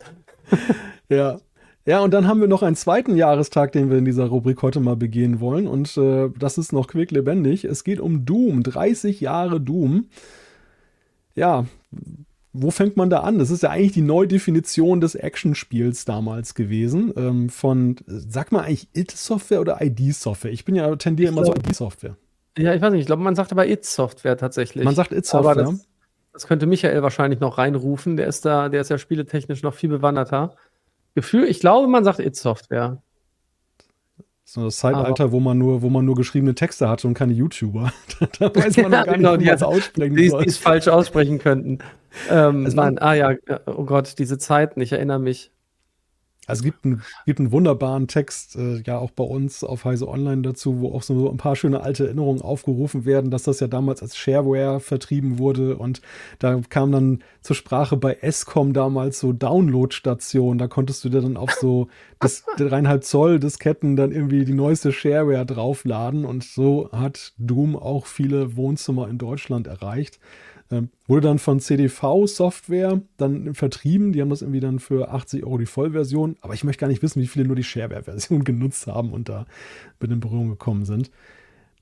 Ja. 1.09 1.39
Ja, 1.86 2.02
und 2.02 2.14
dann 2.14 2.28
haben 2.28 2.42
wir 2.42 2.48
noch 2.48 2.62
einen 2.62 2.76
zweiten 2.76 3.16
Jahrestag, 3.16 3.72
den 3.72 3.90
wir 3.90 3.98
in 3.98 4.06
dieser 4.06 4.26
Rubrik 4.26 4.62
heute 4.62 4.80
mal 4.80 4.96
begehen 4.96 5.40
wollen. 5.40 5.68
Und 5.68 5.98
äh, 5.98 6.30
das 6.38 6.58
ist 6.58 6.74
noch 6.74 6.88
quicklebendig. 6.88 7.66
Es 7.66 7.84
geht 7.84 8.00
um 8.00 8.26
Doom. 8.26 8.62
30 8.64 9.20
Jahre 9.20 9.60
Doom. 9.60 10.06
Ja, 11.34 11.66
wo 12.54 12.70
fängt 12.70 12.98
man 12.98 13.10
da 13.10 13.22
an? 13.22 13.40
Das 13.40 13.50
ist 13.50 13.64
ja 13.64 13.70
eigentlich 13.70 13.94
die 13.94 14.02
Neudefinition 14.02 15.00
des 15.02 15.16
Actionspiels 15.16 16.06
damals 16.06 16.54
gewesen. 16.54 17.14
Ähm, 17.16 17.50
von, 17.50 17.96
sag 18.06 18.52
mal 18.52 18.62
eigentlich 18.62 18.90
IT-Software 18.94 19.62
oder 19.62 19.82
ID-Software? 19.82 20.52
Ich 20.52 20.66
bin 20.66 20.76
ja 20.76 20.96
tendiere 20.98 21.32
immer 21.32 21.46
so 21.46 21.56
ID-Software. 21.56 22.18
Ja, 22.58 22.76
ich 22.76 22.82
weiß 22.82 22.92
nicht. 22.92 23.02
Ich 23.02 23.08
glaube, 23.08 23.24
man 23.24 23.36
sagt 23.36 23.52
aber 23.54 23.68
IT-Software 23.68 24.38
tatsächlich. 24.38 24.84
Man 24.84 24.96
sagt 24.96 25.14
IT-Software. 25.14 25.56
Das, 25.56 25.88
das, 26.34 26.48
könnte 26.48 26.66
Michael 26.66 27.02
wahrscheinlich 27.02 27.40
noch 27.40 27.58
reinrufen. 27.58 28.18
Der 28.18 28.28
ist 28.28 28.44
da, 28.44 28.68
der 28.68 28.82
ist 28.82 28.90
ja 28.90 28.98
spieletechnisch 28.98 29.64
noch 29.64 29.74
viel 29.74 29.90
bewanderter. 29.90 30.56
Gefühl, 31.14 31.45
ich 31.45 31.59
glaube, 31.59 31.88
man 31.88 32.03
sagt 32.03 32.20
IT-Software. 32.20 33.01
So 34.43 34.66
das 34.66 34.78
Zeitalter, 34.78 35.32
wo 35.32 35.39
man 35.39 35.57
nur, 35.57 35.82
wo 35.82 35.89
man 35.89 36.03
nur 36.03 36.16
geschriebene 36.16 36.53
Texte 36.55 36.89
hatte 36.89 37.07
und 37.07 37.14
keine 37.14 37.32
YouTuber. 37.32 37.93
da 38.39 38.53
weiß 38.53 38.78
man 38.78 38.91
noch 38.91 39.05
gar 39.05 39.16
genau, 39.16 39.32
nicht, 39.32 39.41
wie 39.41 39.45
man 39.45 39.55
es 39.55 39.64
aussprechen 39.64 40.16
die, 40.16 40.30
soll. 40.30 40.43
Die 40.43 40.49
es 40.49 40.57
falsch 40.57 40.88
aussprechen 40.89 41.39
könnten. 41.39 41.80
Ähm, 42.30 42.66
also 42.66 42.76
Mann, 42.76 42.97
ah 42.97 43.14
ja, 43.14 43.34
oh 43.66 43.86
Gott, 43.86 44.20
diese 44.20 44.38
Zeiten, 44.38 44.82
ich 44.82 44.91
erinnere 44.91 45.20
mich. 45.20 45.51
Also 46.48 46.62
es 46.62 46.64
gibt, 46.64 46.86
ein, 46.86 47.04
gibt 47.28 47.39
einen 47.39 47.52
wunderbaren 47.52 48.08
Text, 48.08 48.56
äh, 48.56 48.82
ja 48.86 48.98
auch 48.98 49.12
bei 49.12 49.24
uns 49.24 49.64
auf 49.64 49.86
Heise 49.86 50.08
Online 50.08 50.42
dazu, 50.42 50.82
wo 50.82 50.92
auch 50.92 51.04
so 51.04 51.30
ein 51.30 51.38
paar 51.38 51.56
schöne 51.56 51.82
alte 51.82 52.06
Erinnerungen 52.06 52.42
aufgerufen 52.42 53.06
werden, 53.06 53.30
dass 53.30 53.44
das 53.44 53.60
ja 53.60 53.68
damals 53.68 54.02
als 54.02 54.18
Shareware 54.18 54.80
vertrieben 54.80 55.38
wurde. 55.38 55.78
Und 55.78 56.02
da 56.39 56.60
kam 56.68 56.92
dann 56.92 57.24
zur 57.42 57.56
Sprache 57.56 57.96
bei 57.96 58.16
Escom 58.22 58.74
damals 58.74 59.20
so 59.20 59.34
Downloadstationen, 59.34 60.58
da 60.58 60.68
konntest 60.68 61.06
du 61.06 61.10
dir 61.10 61.22
dann 61.22 61.38
auf 61.38 61.52
so 61.52 61.89
das 62.20 62.44
dreieinhalb 62.58 63.04
Zoll 63.04 63.39
Disketten 63.39 63.96
dann 63.96 64.12
irgendwie 64.12 64.44
die 64.44 64.54
neueste 64.54 64.92
Shareware 64.92 65.46
draufladen. 65.46 66.26
Und 66.26 66.44
so 66.44 66.89
hat 66.92 67.34
Doom 67.38 67.76
auch 67.76 68.08
viele 68.08 68.56
Wohnzimmer 68.56 69.10
in 69.10 69.20
Deutschland 69.20 69.68
erreicht. 69.68 70.20
Ähm, 70.72 70.89
wurde 71.07 71.28
dann 71.28 71.39
von 71.39 71.59
CDV 71.59 72.26
Software 72.28 73.01
dann 73.17 73.53
vertrieben. 73.53 74.13
Die 74.13 74.22
haben 74.22 74.30
das 74.30 74.41
irgendwie 74.41 74.61
dann 74.61 74.80
für 74.80 75.11
80 75.11 75.43
Euro 75.43 75.57
die 75.57 75.65
Vollversion. 75.65 76.38
Aber 76.41 76.53
ich 76.53 76.63
möchte 76.63 76.82
gar 76.82 76.88
nicht 76.88 77.01
wissen, 77.01 77.22
wie 77.22 77.28
viele 77.28 77.45
nur 77.45 77.55
die 77.55 77.63
Shareware-Version 77.63 78.43
genutzt 78.45 78.88
haben 78.88 79.11
und 79.11 79.30
da 79.30 79.45
mit 79.99 80.11
in 80.11 80.19
Berührung 80.19 80.49
gekommen 80.49 80.86
sind. 80.86 81.11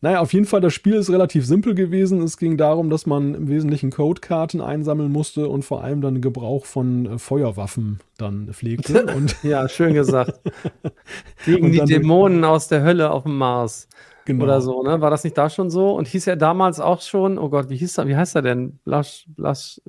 Naja, 0.02 0.22
auf 0.22 0.32
jeden 0.32 0.46
Fall, 0.46 0.62
das 0.62 0.74
Spiel 0.74 0.94
ist 0.94 1.10
relativ 1.10 1.46
simpel 1.46 1.76
gewesen. 1.76 2.22
Es 2.22 2.38
ging 2.38 2.56
darum, 2.56 2.90
dass 2.90 3.06
man 3.06 3.36
im 3.36 3.50
Wesentlichen 3.50 3.92
Codekarten 3.92 4.62
einsammeln 4.62 5.12
musste 5.12 5.50
und 5.50 5.64
vor 5.64 5.84
allem 5.84 6.00
dann 6.00 6.16
den 6.16 6.22
Gebrauch 6.22 6.66
von 6.66 7.06
äh, 7.06 7.20
Feuerwaffen 7.20 8.00
dann 8.18 8.48
pflegte. 8.54 9.06
Und 9.16 9.36
ja, 9.44 9.68
schön 9.68 9.94
gesagt. 9.94 10.40
Gegen 11.46 11.72
die 11.72 11.80
Dämonen 11.80 12.44
aus 12.46 12.70
der 12.70 12.82
Hölle 12.82 13.12
auf 13.12 13.24
dem 13.24 13.38
Mars. 13.38 13.88
Genau. 14.30 14.44
Oder 14.44 14.62
so, 14.62 14.84
ne? 14.84 15.02
War 15.02 15.10
das 15.10 15.24
nicht 15.24 15.36
da 15.36 15.50
schon 15.50 15.72
so? 15.72 15.92
Und 15.96 16.08
hieß 16.08 16.28
er 16.28 16.36
damals 16.36 16.80
auch 16.80 17.02
schon, 17.02 17.40
oh 17.40 17.50
Gott, 17.50 17.72
wie 17.72 17.78
hieß 17.78 17.98
er, 17.98 18.08
wie 18.08 18.16
heißt 18.16 18.36
er 18.36 18.44
denn? 18.44 18.78
Blush, 18.84 19.26
Blush, 19.30 19.82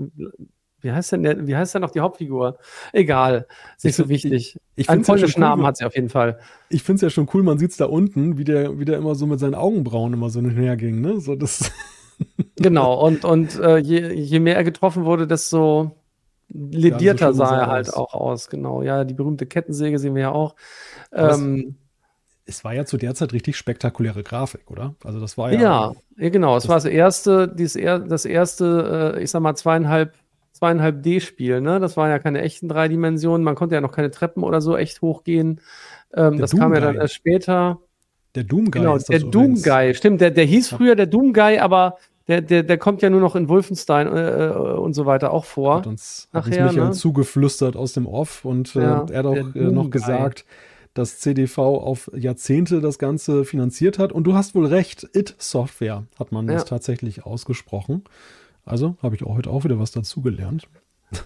wie 0.81 0.91
heißt 0.91 1.13
denn 1.13 1.25
der, 1.25 1.47
wie 1.47 1.55
heißt 1.55 1.75
denn 1.75 1.83
noch 1.83 1.91
die 1.91 2.01
Hauptfigur? 2.01 2.57
Egal, 2.95 3.47
ist 3.77 3.85
nicht 3.85 3.97
so 3.97 4.09
wichtig. 4.09 4.33
Ich, 4.33 4.59
ich 4.77 4.89
Einen 4.89 5.03
polnischen 5.03 5.43
ja 5.43 5.49
cool, 5.49 5.51
Namen 5.51 5.67
hat 5.67 5.77
sie 5.77 5.85
auf 5.85 5.95
jeden 5.95 6.09
Fall. 6.09 6.39
Ich 6.71 6.83
finde 6.83 6.97
es 6.97 7.03
ja 7.03 7.11
schon 7.11 7.29
cool, 7.35 7.43
man 7.43 7.59
sieht 7.59 7.73
es 7.73 7.77
da 7.77 7.85
unten, 7.85 8.39
wie 8.39 8.45
der, 8.45 8.79
wie 8.79 8.87
der 8.87 8.97
immer 8.97 9.15
so 9.15 9.27
mit 9.27 9.41
seinen 9.41 9.55
Augenbrauen 9.55 10.15
immer 10.15 10.31
so 10.31 10.41
hinherging, 10.41 11.03
ne? 11.03 11.21
So 11.21 11.35
das. 11.35 11.71
genau, 12.57 12.99
und, 13.07 13.27
und 13.27 13.61
äh, 13.61 13.77
je, 13.77 14.11
je 14.11 14.41
mehr 14.41 14.57
er 14.57 14.65
getroffen 14.65 15.05
wurde, 15.05 15.27
desto 15.27 15.91
ledierter 16.49 17.27
ja, 17.27 17.33
sah 17.35 17.61
er 17.61 17.67
halt 17.67 17.89
aus. 17.89 17.95
auch 17.95 18.15
aus, 18.15 18.49
genau. 18.49 18.81
Ja, 18.81 19.05
die 19.05 19.13
berühmte 19.13 19.45
Kettensäge 19.45 19.99
sehen 19.99 20.15
wir 20.15 20.23
ja 20.23 20.33
auch. 20.33 20.57
Ähm, 21.13 21.77
es 22.51 22.65
war 22.65 22.75
ja 22.75 22.85
zu 22.85 22.97
der 22.97 23.15
Zeit 23.15 23.33
richtig 23.33 23.57
spektakuläre 23.57 24.23
Grafik, 24.23 24.71
oder? 24.71 24.95
Also 25.05 25.21
das 25.21 25.39
war 25.39 25.53
ja. 25.53 25.61
Ja, 25.61 25.93
ja 26.17 26.29
genau. 26.29 26.57
Es 26.57 26.69
war 26.69 26.77
das 26.77 26.85
erste, 26.85 27.49
dieses, 27.49 27.81
das 28.09 28.25
erste, 28.25 29.15
äh, 29.17 29.23
ich 29.23 29.31
sag 29.31 29.41
mal, 29.41 29.55
zweieinhalb, 29.55 30.15
zweieinhalb 30.53 31.03
D-Spiel, 31.03 31.61
ne? 31.61 31.81
Das 31.81 31.97
waren 31.97 32.11
ja 32.11 32.19
keine 32.19 32.43
echten 32.43 32.69
drei 32.69 32.89
Dimensionen. 32.89 33.45
Man 33.45 33.55
konnte 33.55 33.77
ja 33.77 33.81
noch 33.81 33.93
keine 33.93 34.11
Treppen 34.11 34.43
oder 34.43 34.61
so 34.61 34.77
echt 34.77 35.01
hochgehen. 35.01 35.61
Ähm, 36.15 36.39
das 36.39 36.51
Doom 36.51 36.61
kam 36.61 36.75
ja 36.75 36.81
dann 36.81 36.97
erst 36.97 37.15
später. 37.15 37.79
Der 38.35 38.45
Doom 38.45 38.71
Guy. 38.71 38.83
Genau, 38.83 38.99
der 38.99 39.21
Doom 39.21 39.63
Guy, 39.63 39.95
stimmt. 39.95 40.21
Der, 40.21 40.31
der 40.31 40.45
hieß 40.45 40.69
früher 40.69 40.95
der 40.95 41.07
Doom 41.07 41.33
Guy, 41.33 41.59
aber 41.59 41.97
der, 42.29 42.41
der, 42.43 42.63
der 42.63 42.79
kommt 42.79 43.03
ja 43.03 43.11
nur 43.11 43.21
noch 43.21 43.35
in 43.35 43.49
Wolfenstein 43.49 44.07
äh, 44.07 44.47
äh 44.47 44.53
und 44.53 44.95
so 44.95 45.07
weiter 45.07 45.33
auch 45.33 45.45
vor. 45.45 45.79
Hat 45.79 45.87
uns, 45.87 46.29
Nachher, 46.33 46.65
hat 46.67 46.77
uns 46.77 46.77
ne? 46.77 46.91
zugeflüstert 46.93 47.77
aus 47.77 47.93
dem 47.93 48.07
Off 48.07 48.45
und 48.45 48.77
äh, 48.77 48.83
ja, 48.83 49.07
er 49.11 49.19
hat 49.19 49.27
auch 49.27 49.37
äh, 49.37 49.61
noch 49.61 49.91
gesagt, 49.91 50.45
dass 51.01 51.19
CDV 51.19 51.59
auf 51.59 52.11
Jahrzehnte 52.15 52.81
das 52.81 52.99
Ganze 52.99 53.45
finanziert 53.47 53.99
hat. 53.99 54.13
Und 54.13 54.25
du 54.25 54.35
hast 54.35 54.55
wohl 54.55 54.67
recht, 54.67 55.09
It-Software 55.15 56.05
hat 56.19 56.31
man 56.31 56.47
ja. 56.47 56.55
das 56.55 56.67
tatsächlich 56.67 57.25
ausgesprochen. 57.25 58.05
Also 58.67 58.97
habe 59.03 59.17
ich 59.17 59.25
auch 59.25 59.37
heute 59.37 59.51
auch 59.51 59.65
wieder 59.65 59.79
was 59.79 59.91
dazugelernt. 59.91 60.69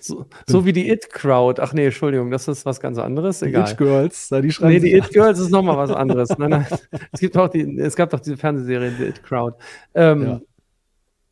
So, 0.00 0.26
so, 0.46 0.64
wie 0.64 0.72
die 0.72 0.90
It-Crowd. 0.90 1.60
Ach 1.60 1.72
nee, 1.72 1.86
Entschuldigung, 1.86 2.30
das 2.30 2.46
ist 2.46 2.64
was 2.64 2.78
ganz 2.78 2.98
anderes. 2.98 3.42
Egal. 3.42 3.64
Die 3.64 3.70
It-Girls, 3.72 4.28
die 4.28 4.52
schreiben. 4.52 4.74
Nee, 4.74 4.80
die 4.80 4.94
It-Girls 4.94 5.40
ist 5.40 5.50
nochmal 5.50 5.76
was 5.76 5.90
anderes. 5.96 6.38
nein, 6.38 6.50
nein. 6.50 6.66
Es, 7.10 7.18
gibt 7.18 7.36
auch 7.36 7.48
die, 7.48 7.80
es 7.80 7.96
gab 7.96 8.10
doch 8.10 8.20
diese 8.20 8.36
Fernsehserie, 8.36 8.92
die 8.92 9.04
It-Crowd. 9.06 9.56
Ähm, 9.94 10.22
ja. 10.22 10.40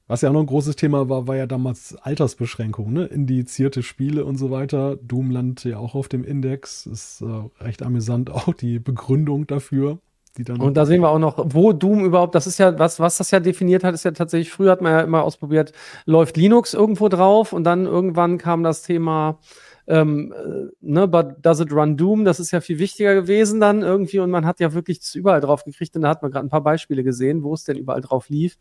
Was 0.09 0.20
ja 0.20 0.28
auch 0.28 0.32
noch 0.32 0.40
ein 0.40 0.46
großes 0.46 0.76
Thema 0.76 1.09
war, 1.09 1.26
war 1.26 1.34
ja 1.34 1.46
damals 1.46 1.96
Altersbeschränkung, 1.96 2.92
ne? 2.92 3.07
Indizierte 3.07 3.82
Spiele 3.82 4.24
und 4.24 4.36
so 4.36 4.52
weiter. 4.52 4.96
Doom 4.96 5.32
landet 5.32 5.64
ja 5.64 5.78
auch 5.78 5.96
auf 5.96 6.09
dem 6.09 6.22
Index. 6.22 6.86
Ist 6.86 7.22
äh, 7.22 7.64
recht 7.64 7.82
amüsant 7.82 8.30
auch 8.30 8.54
die 8.54 8.78
Begründung 8.78 9.48
dafür. 9.48 9.98
Die 10.36 10.44
dann 10.44 10.61
und 10.61 10.76
da 10.76 10.86
sehen 10.86 11.00
wir 11.00 11.09
auch 11.09 11.18
noch, 11.18 11.46
wo 11.48 11.72
Doom 11.72 12.04
überhaupt, 12.04 12.34
das 12.34 12.46
ist 12.46 12.59
ja, 12.59 12.78
was, 12.78 13.00
was 13.00 13.16
das 13.16 13.30
ja 13.30 13.40
definiert 13.40 13.82
hat, 13.82 13.94
ist 13.94 14.04
ja 14.04 14.11
tatsächlich, 14.11 14.52
früher 14.52 14.70
hat 14.70 14.82
man 14.82 14.92
ja 14.92 15.00
immer 15.00 15.22
ausprobiert, 15.22 15.72
läuft 16.04 16.36
Linux 16.36 16.74
irgendwo 16.74 17.09
drauf 17.09 17.54
und 17.54 17.64
dann 17.64 17.86
irgendwann 17.86 18.36
kam 18.36 18.62
das 18.62 18.82
Thema, 18.82 19.38
ähm, 19.86 20.34
äh, 20.36 20.70
ne, 20.82 21.09
but 21.09 21.36
does 21.40 21.61
it 21.61 21.72
run 21.72 21.96
Doom? 21.96 22.24
Das 22.24 22.38
ist 22.38 22.50
ja 22.50 22.61
viel 22.61 22.78
wichtiger 22.78 23.14
gewesen 23.14 23.61
dann 23.61 23.82
irgendwie 23.82 24.18
und 24.18 24.30
man 24.30 24.44
hat 24.44 24.61
ja 24.61 24.74
wirklich 24.74 25.00
überall 25.14 25.40
drauf 25.40 25.64
gekriegt 25.64 25.96
und 25.96 26.02
da 26.02 26.11
hat 26.11 26.22
man 26.22 26.30
gerade 26.30 26.46
ein 26.46 26.50
paar 26.50 26.62
Beispiele 26.62 27.02
gesehen, 27.02 27.42
wo 27.42 27.54
es 27.54 27.64
denn 27.64 27.78
überall 27.78 28.02
drauf 28.02 28.28
lief 28.28 28.59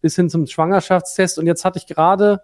bis 0.00 0.16
hin 0.16 0.30
zum 0.30 0.46
Schwangerschaftstest. 0.46 1.38
Und 1.38 1.46
jetzt 1.46 1.64
hatte 1.64 1.78
ich 1.78 1.86
gerade, 1.86 2.42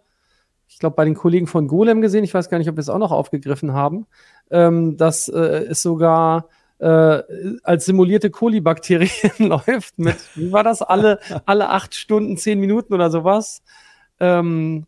ich 0.68 0.78
glaube, 0.78 0.96
bei 0.96 1.04
den 1.04 1.14
Kollegen 1.14 1.46
von 1.46 1.68
Golem 1.68 2.00
gesehen, 2.00 2.24
ich 2.24 2.34
weiß 2.34 2.48
gar 2.48 2.58
nicht, 2.58 2.68
ob 2.68 2.76
wir 2.76 2.80
es 2.80 2.88
auch 2.88 2.98
noch 2.98 3.12
aufgegriffen 3.12 3.72
haben, 3.72 4.06
ähm, 4.50 4.96
dass 4.96 5.28
äh, 5.28 5.64
es 5.68 5.82
sogar 5.82 6.48
äh, 6.78 7.22
als 7.62 7.84
simulierte 7.84 8.30
Kolibakterien 8.30 9.10
läuft 9.38 9.98
mit, 9.98 10.16
wie 10.34 10.52
war 10.52 10.64
das, 10.64 10.82
alle, 10.82 11.20
alle 11.46 11.70
acht 11.70 11.94
Stunden, 11.94 12.36
zehn 12.36 12.58
Minuten 12.60 12.94
oder 12.94 13.10
sowas. 13.10 13.62
Ähm, 14.20 14.86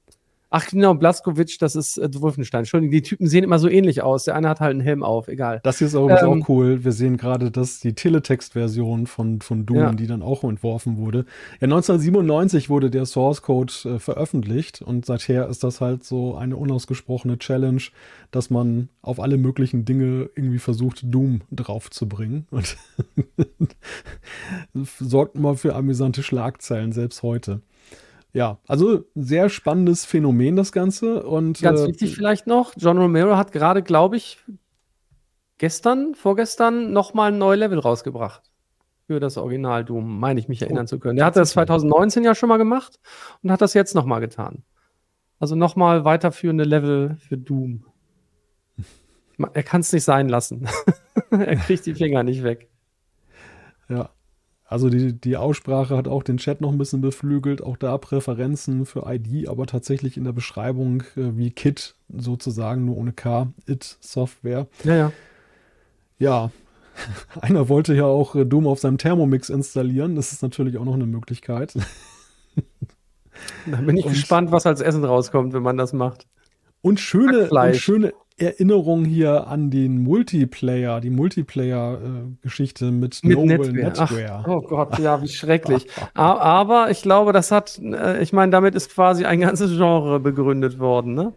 Ach 0.58 0.66
genau, 0.68 0.94
Blaskovic, 0.94 1.58
das 1.58 1.76
ist 1.76 1.98
äh, 1.98 2.08
Wolfenstein. 2.14 2.60
Entschuldigung, 2.60 2.90
die 2.90 3.02
Typen 3.02 3.26
sehen 3.26 3.44
immer 3.44 3.58
so 3.58 3.68
ähnlich 3.68 4.00
aus. 4.00 4.24
Der 4.24 4.36
eine 4.36 4.48
hat 4.48 4.60
halt 4.60 4.70
einen 4.70 4.80
Helm 4.80 5.02
auf, 5.02 5.28
egal. 5.28 5.60
Das 5.64 5.76
hier 5.76 5.86
ist 5.86 5.92
übrigens 5.92 6.22
ähm, 6.22 6.42
auch 6.42 6.48
cool. 6.48 6.82
Wir 6.82 6.92
sehen 6.92 7.18
gerade, 7.18 7.50
dass 7.50 7.78
die 7.80 7.92
Teletext-Version 7.92 9.06
von, 9.06 9.42
von 9.42 9.66
Doom, 9.66 9.76
ja. 9.76 9.92
die 9.92 10.06
dann 10.06 10.22
auch 10.22 10.44
entworfen 10.44 10.96
wurde. 10.96 11.26
Ja, 11.60 11.64
1997 11.64 12.70
wurde 12.70 12.88
der 12.88 13.04
Source 13.04 13.42
Code 13.42 13.70
äh, 13.84 13.98
veröffentlicht 13.98 14.80
und 14.80 15.04
seither 15.04 15.46
ist 15.46 15.62
das 15.62 15.82
halt 15.82 16.04
so 16.04 16.36
eine 16.36 16.56
unausgesprochene 16.56 17.38
Challenge, 17.38 17.82
dass 18.30 18.48
man 18.48 18.88
auf 19.02 19.20
alle 19.20 19.36
möglichen 19.36 19.84
Dinge 19.84 20.30
irgendwie 20.36 20.58
versucht, 20.58 21.02
Doom 21.04 21.42
draufzubringen. 21.50 22.46
Und 22.56 22.78
sorgt 25.00 25.36
immer 25.36 25.56
für 25.56 25.74
amüsante 25.74 26.22
Schlagzeilen, 26.22 26.92
selbst 26.92 27.22
heute. 27.22 27.60
Ja, 28.36 28.58
also 28.66 29.06
sehr 29.14 29.48
spannendes 29.48 30.04
Phänomen 30.04 30.56
das 30.56 30.70
Ganze. 30.70 31.22
Und, 31.22 31.62
Ganz 31.62 31.80
äh, 31.80 31.88
wichtig 31.88 32.14
vielleicht 32.14 32.46
noch, 32.46 32.74
John 32.76 32.98
Romero 32.98 33.38
hat 33.38 33.50
gerade, 33.50 33.82
glaube 33.82 34.18
ich, 34.18 34.44
gestern, 35.56 36.14
vorgestern 36.14 36.92
nochmal 36.92 37.32
ein 37.32 37.38
neues 37.38 37.58
Level 37.58 37.78
rausgebracht. 37.78 38.42
Für 39.06 39.20
das 39.20 39.38
Original 39.38 39.86
Doom, 39.86 40.20
meine 40.20 40.38
ich 40.38 40.48
mich 40.48 40.60
erinnern 40.60 40.84
oh, 40.84 40.86
zu 40.86 40.98
können. 40.98 41.16
Der 41.16 41.24
hatte 41.24 41.38
das 41.38 41.52
2019 41.52 42.24
ja 42.24 42.34
schon 42.34 42.50
mal 42.50 42.58
gemacht 42.58 43.00
und 43.42 43.50
hat 43.50 43.62
das 43.62 43.72
jetzt 43.72 43.94
nochmal 43.94 44.20
getan. 44.20 44.64
Also 45.38 45.54
nochmal 45.54 46.04
weiterführende 46.04 46.64
Level 46.64 47.16
für 47.16 47.38
Doom. 47.38 47.86
Er 49.52 49.62
kann 49.62 49.82
es 49.82 49.92
nicht 49.92 50.04
sein 50.04 50.30
lassen. 50.30 50.66
er 51.30 51.56
kriegt 51.56 51.84
die 51.84 51.94
Finger 51.94 52.22
nicht 52.22 52.42
weg. 52.42 52.70
Ja. 53.88 54.10
Also 54.68 54.90
die, 54.90 55.12
die 55.12 55.36
Aussprache 55.36 55.96
hat 55.96 56.08
auch 56.08 56.24
den 56.24 56.38
Chat 56.38 56.60
noch 56.60 56.72
ein 56.72 56.78
bisschen 56.78 57.00
beflügelt, 57.00 57.62
auch 57.62 57.76
da 57.76 57.96
Präferenzen 57.98 58.84
für 58.84 59.04
ID, 59.06 59.48
aber 59.48 59.66
tatsächlich 59.66 60.16
in 60.16 60.24
der 60.24 60.32
Beschreibung 60.32 61.02
äh, 61.16 61.36
wie 61.36 61.50
Kit 61.52 61.94
sozusagen, 62.08 62.84
nur 62.84 62.96
ohne 62.96 63.12
K, 63.12 63.52
It 63.66 63.96
Software. 64.00 64.66
Ja, 64.82 64.96
ja. 64.96 65.12
Ja, 66.18 66.50
einer 67.40 67.68
wollte 67.68 67.94
ja 67.94 68.06
auch 68.06 68.34
äh, 68.34 68.44
Doom 68.44 68.66
auf 68.66 68.80
seinem 68.80 68.98
Thermomix 68.98 69.50
installieren, 69.50 70.16
das 70.16 70.32
ist 70.32 70.42
natürlich 70.42 70.78
auch 70.78 70.84
noch 70.84 70.94
eine 70.94 71.06
Möglichkeit. 71.06 71.74
Da 73.66 73.76
bin 73.76 73.96
ich 73.96 74.06
Und- 74.06 74.12
gespannt, 74.12 74.50
was 74.50 74.66
als 74.66 74.80
Essen 74.80 75.04
rauskommt, 75.04 75.52
wenn 75.52 75.62
man 75.62 75.76
das 75.76 75.92
macht. 75.92 76.26
Und 76.82 77.00
schöne, 77.00 77.50
und 77.50 77.76
schöne 77.76 78.12
Erinnerung 78.38 79.04
hier 79.04 79.46
an 79.46 79.70
den 79.70 80.02
Multiplayer, 80.02 81.00
die 81.00 81.10
Multiplayer-Geschichte 81.10 82.90
mit, 82.90 83.24
Mit 83.24 83.38
Noble. 83.38 83.92
Ach, 83.96 84.10
Netware. 84.10 84.44
Oh 84.46 84.60
Gott, 84.60 84.98
ja, 84.98 85.22
wie 85.22 85.28
schrecklich. 85.28 85.86
Aber 86.14 86.90
ich 86.90 87.00
glaube, 87.00 87.32
das 87.32 87.50
hat, 87.50 87.78
äh, 87.82 88.22
ich 88.22 88.34
meine, 88.34 88.52
damit 88.52 88.74
ist 88.74 88.92
quasi 88.92 89.24
ein 89.24 89.40
ganzes 89.40 89.70
Genre 89.70 90.20
begründet 90.20 90.78
worden, 90.78 91.14
ne? 91.14 91.32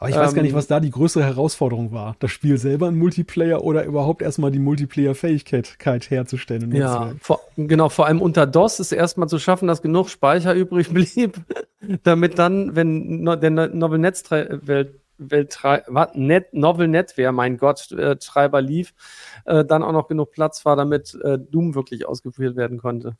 Aber 0.00 0.10
ich 0.10 0.16
weiß 0.16 0.34
gar 0.34 0.42
nicht, 0.42 0.50
ähm, 0.50 0.56
was 0.58 0.66
da 0.66 0.80
die 0.80 0.90
größere 0.90 1.24
Herausforderung 1.24 1.92
war. 1.92 2.16
Das 2.18 2.30
Spiel 2.30 2.58
selber 2.58 2.88
ein 2.88 2.98
Multiplayer 2.98 3.62
oder 3.62 3.84
überhaupt 3.84 4.20
erstmal 4.20 4.50
die 4.50 4.58
Multiplayer-Fähigkeit 4.58 6.10
herzustellen. 6.10 6.74
Ja, 6.74 7.12
vor, 7.20 7.40
genau, 7.56 7.88
vor 7.88 8.06
allem 8.06 8.20
unter 8.20 8.46
DOS 8.46 8.80
ist 8.80 8.92
erstmal 8.92 9.28
zu 9.28 9.38
schaffen, 9.38 9.66
dass 9.66 9.80
genug 9.80 10.10
Speicher 10.10 10.52
übrig 10.54 10.90
blieb, 10.90 11.40
damit 12.02 12.38
dann, 12.38 12.76
wenn 12.76 13.22
no, 13.22 13.36
der 13.36 13.50
No- 13.50 13.68
Novel 13.68 13.98
Netz 13.98 14.30
Welt, 14.30 14.66
Welt, 14.66 15.00
Net, 15.18 16.52
Novel 16.52 16.88
Netware, 16.88 17.32
mein 17.32 17.56
Gott, 17.56 17.92
äh, 17.92 18.16
Treiber 18.16 18.60
lief, 18.60 18.94
äh, 19.44 19.64
dann 19.64 19.82
auch 19.82 19.92
noch 19.92 20.08
genug 20.08 20.32
Platz 20.32 20.64
war, 20.64 20.76
damit 20.76 21.18
äh, 21.22 21.38
Doom 21.38 21.74
wirklich 21.74 22.06
ausgeführt 22.06 22.56
werden 22.56 22.78
konnte. 22.78 23.16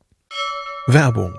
Werbung. 0.87 1.39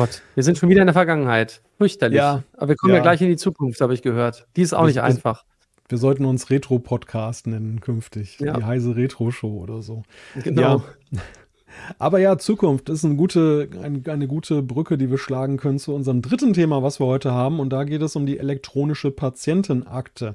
Gott, 0.00 0.22
wir 0.34 0.42
sind 0.42 0.56
schon 0.56 0.70
wieder 0.70 0.80
in 0.80 0.86
der 0.86 0.94
Vergangenheit. 0.94 1.60
Fürchterlich. 1.76 2.16
Ja, 2.16 2.42
Aber 2.56 2.68
wir 2.68 2.76
kommen 2.76 2.94
ja. 2.94 3.00
ja. 3.00 3.02
gleich 3.02 3.20
in 3.20 3.28
die 3.28 3.36
Zukunft, 3.36 3.82
habe 3.82 3.92
ich 3.92 4.00
gehört. 4.00 4.46
Die 4.56 4.62
ist 4.62 4.72
auch 4.72 4.86
nicht 4.86 4.96
Das- 4.96 5.04
einfach. 5.04 5.44
Wir 5.90 5.98
sollten 5.98 6.24
uns 6.24 6.48
Retro-Podcast 6.48 7.48
nennen 7.48 7.82
künftig. 7.82 8.40
Ja. 8.40 8.54
Die 8.54 8.64
heiße 8.64 8.96
Retro-Show 8.96 9.58
oder 9.58 9.82
so. 9.82 10.04
Genau. 10.42 10.82
Aber 11.98 12.18
ja, 12.18 12.38
Zukunft 12.38 12.88
ist 12.88 13.04
eine 13.04 13.16
gute, 13.16 13.68
ein, 13.82 14.02
eine 14.06 14.26
gute 14.26 14.62
Brücke, 14.62 14.96
die 14.96 15.10
wir 15.10 15.18
schlagen 15.18 15.58
können 15.58 15.78
zu 15.78 15.94
unserem 15.94 16.22
dritten 16.22 16.54
Thema, 16.54 16.82
was 16.82 16.98
wir 16.98 17.06
heute 17.06 17.32
haben. 17.32 17.60
Und 17.60 17.70
da 17.74 17.84
geht 17.84 18.00
es 18.00 18.16
um 18.16 18.24
die 18.24 18.38
elektronische 18.38 19.10
Patientenakte. 19.10 20.34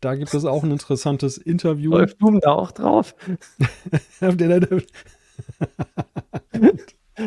Da 0.00 0.14
gibt 0.14 0.32
es 0.32 0.46
auch 0.46 0.64
ein 0.64 0.70
interessantes 0.70 1.36
Interview. 1.36 1.90
Läuft 1.90 2.22
Doom 2.22 2.40
da 2.40 2.52
auch 2.52 2.72
drauf? 2.72 3.14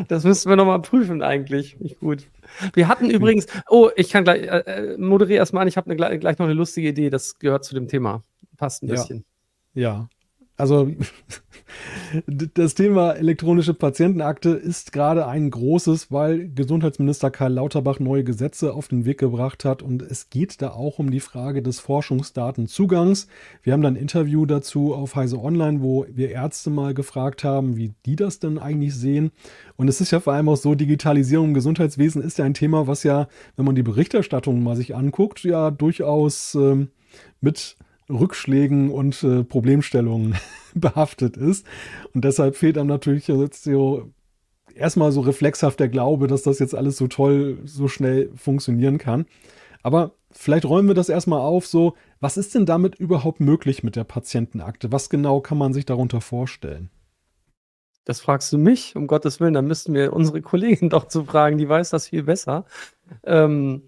Das 0.10 0.24
müssten 0.24 0.50
wir 0.50 0.56
nochmal 0.56 0.82
prüfen 0.82 1.22
eigentlich. 1.22 1.80
Nicht 1.80 2.00
gut. 2.00 2.28
Wir 2.74 2.88
hatten 2.88 3.10
übrigens, 3.10 3.48
oh, 3.70 3.90
ich 3.96 4.10
kann 4.10 4.24
gleich, 4.24 4.42
äh, 4.44 4.94
äh, 4.94 4.98
moderiere 4.98 5.38
erstmal 5.40 5.62
an, 5.62 5.68
ich 5.68 5.78
habe 5.78 5.90
ne, 5.90 5.96
gleich, 5.96 6.38
noch 6.40 6.46
eine 6.46 6.54
lustige 6.54 6.90
Idee, 6.90 7.10
das 7.10 7.40
gehört 7.40 7.64
zu 7.64 7.74
dem 7.74 7.88
Thema. 7.88 8.24
Passt 8.58 8.84
ein 8.84 8.88
Ja. 8.88 8.96
bisschen. 8.96 9.24
Ja, 9.74 10.10
also 10.58 10.92
das 12.26 12.76
Thema 12.76 13.14
elektronische 13.14 13.74
Patientenakte 13.74 14.50
ist 14.50 14.92
gerade 14.92 15.28
ein 15.28 15.50
großes, 15.50 16.12
weil 16.12 16.50
Gesundheitsminister 16.50 17.32
Karl 17.32 17.54
Lauterbach 17.54 18.00
neue 18.00 18.24
Gesetze 18.24 18.74
auf 18.74 18.88
den 18.88 19.06
Weg 19.06 19.20
gebracht 19.20 19.66
hat 19.66 19.82
und 19.82 20.02
es 20.02 20.30
geht 20.30 20.62
da 20.62 20.72
auch 20.72 21.00
um 21.00 21.12
die 21.12 21.20
Frage 21.20 21.62
des 21.62 21.80
Forschungsdatenzugangs. 21.80 23.28
Wir 23.64 23.74
haben 23.74 23.82
dann 23.82 23.96
ein 23.96 24.02
Interview 24.02 24.46
dazu 24.46 24.94
auf 24.94 25.16
Heise 25.16 25.40
Online, 25.40 25.82
wo 25.82 26.06
wir 26.10 26.32
Ärzte 26.32 26.70
mal 26.70 26.94
gefragt 26.94 27.44
haben, 27.44 27.78
wie 27.78 27.94
die 28.06 28.16
das 28.16 28.40
denn 28.40 28.58
eigentlich 28.58 28.96
sehen. 28.96 29.32
Und 29.76 29.88
es 29.88 30.02
ist 30.02 30.12
ja 30.12 30.20
vor 30.20 30.34
allem 30.34 30.50
auch 30.50 30.58
so, 30.58 30.76
Digitalisierung 30.76 31.50
im 31.50 31.54
Gesundheitswesen 31.54 32.22
ist 32.22 32.38
ja 32.38 32.46
ein 32.46 32.54
Thema, 32.54 32.88
was 32.88 33.04
ja, 33.04 33.28
wenn 33.56 33.66
man 33.66 33.76
die 33.76 33.84
Berichterstattung 33.84 34.64
mal 34.64 34.76
sich 34.76 34.96
anguckt, 34.96 35.44
ja 35.44 35.72
durchaus 35.72 36.56
ähm, 36.56 36.90
mit 37.42 37.76
Rückschlägen 38.10 38.90
und 38.90 39.24
äh, 39.24 39.44
Problemstellungen 39.44 40.36
behaftet 40.74 41.38
ist. 41.38 41.66
Und 42.14 42.24
deshalb 42.24 42.56
fehlt 42.56 42.78
einem 42.78 42.88
natürlich 42.88 43.28
jetzt 43.28 43.64
so 43.64 44.12
erstmal 44.76 45.12
so 45.12 45.22
reflexhaft 45.22 45.80
der 45.80 45.90
Glaube, 45.90 46.28
dass 46.28 46.44
das 46.44 46.60
jetzt 46.60 46.76
alles 46.76 46.98
so 46.98 47.08
toll, 47.08 47.60
so 47.66 47.88
schnell 47.88 48.32
funktionieren 48.36 48.98
kann. 48.98 49.26
Aber 49.84 50.14
vielleicht 50.32 50.66
räumen 50.66 50.88
wir 50.88 50.96
das 50.96 51.10
erstmal 51.10 51.42
auf, 51.42 51.68
so, 51.68 51.96
was 52.20 52.38
ist 52.38 52.56
denn 52.56 52.66
damit 52.66 52.96
überhaupt 52.96 53.40
möglich 53.40 53.84
mit 53.84 53.96
der 53.96 54.04
Patientenakte? 54.04 54.92
Was 54.92 55.10
genau 55.10 55.42
kann 55.42 55.58
man 55.58 55.74
sich 55.74 55.86
darunter 55.86 56.22
vorstellen? 56.22 56.90
Das 58.06 58.22
fragst 58.22 58.54
du 58.54 58.58
mich, 58.58 58.96
um 58.96 59.06
Gottes 59.08 59.42
Willen, 59.42 59.54
dann 59.54 59.68
müssten 59.68 59.94
wir 59.94 60.14
unsere 60.14 60.42
Kollegin 60.42 60.90
doch 60.90 61.08
zu 61.08 61.26
fragen, 61.26 61.58
die 61.58 61.68
weiß 61.68 61.90
das 61.90 62.08
viel 62.08 62.24
besser. 62.24 62.66
Ähm, 63.24 63.87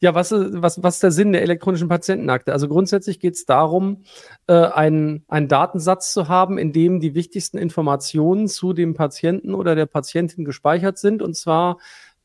ja, 0.00 0.14
was, 0.14 0.32
ist- 0.32 0.62
was, 0.62 0.82
was 0.82 0.94
ist 0.96 1.02
der 1.02 1.10
Sinn 1.10 1.32
der 1.32 1.42
elektronischen 1.42 1.88
Patientenakte? 1.88 2.52
Also 2.52 2.68
grundsätzlich 2.68 3.20
geht 3.20 3.34
es 3.34 3.44
darum, 3.46 4.02
äh, 4.46 4.52
einen, 4.54 5.24
einen 5.28 5.48
Datensatz 5.48 6.12
zu 6.12 6.28
haben, 6.28 6.58
in 6.58 6.72
dem 6.72 7.00
die 7.00 7.14
wichtigsten 7.14 7.58
Informationen 7.58 8.48
zu 8.48 8.72
dem 8.72 8.94
Patienten 8.94 9.54
oder 9.54 9.74
der 9.74 9.86
Patientin 9.86 10.44
gespeichert 10.44 10.98
sind, 10.98 11.22
und 11.22 11.34
zwar 11.36 11.78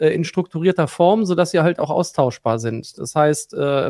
äh, 0.04 0.14
in 0.14 0.26
strukturierter 0.26 0.90
Form, 0.90 1.26
sodass 1.26 1.52
sie 1.52 1.62
halt 1.62 1.80
auch 1.80 1.90
austauschbar 1.90 2.60
sind. 2.60 2.98
Das 2.98 3.16
heißt, 3.16 3.54
äh, 3.54 3.88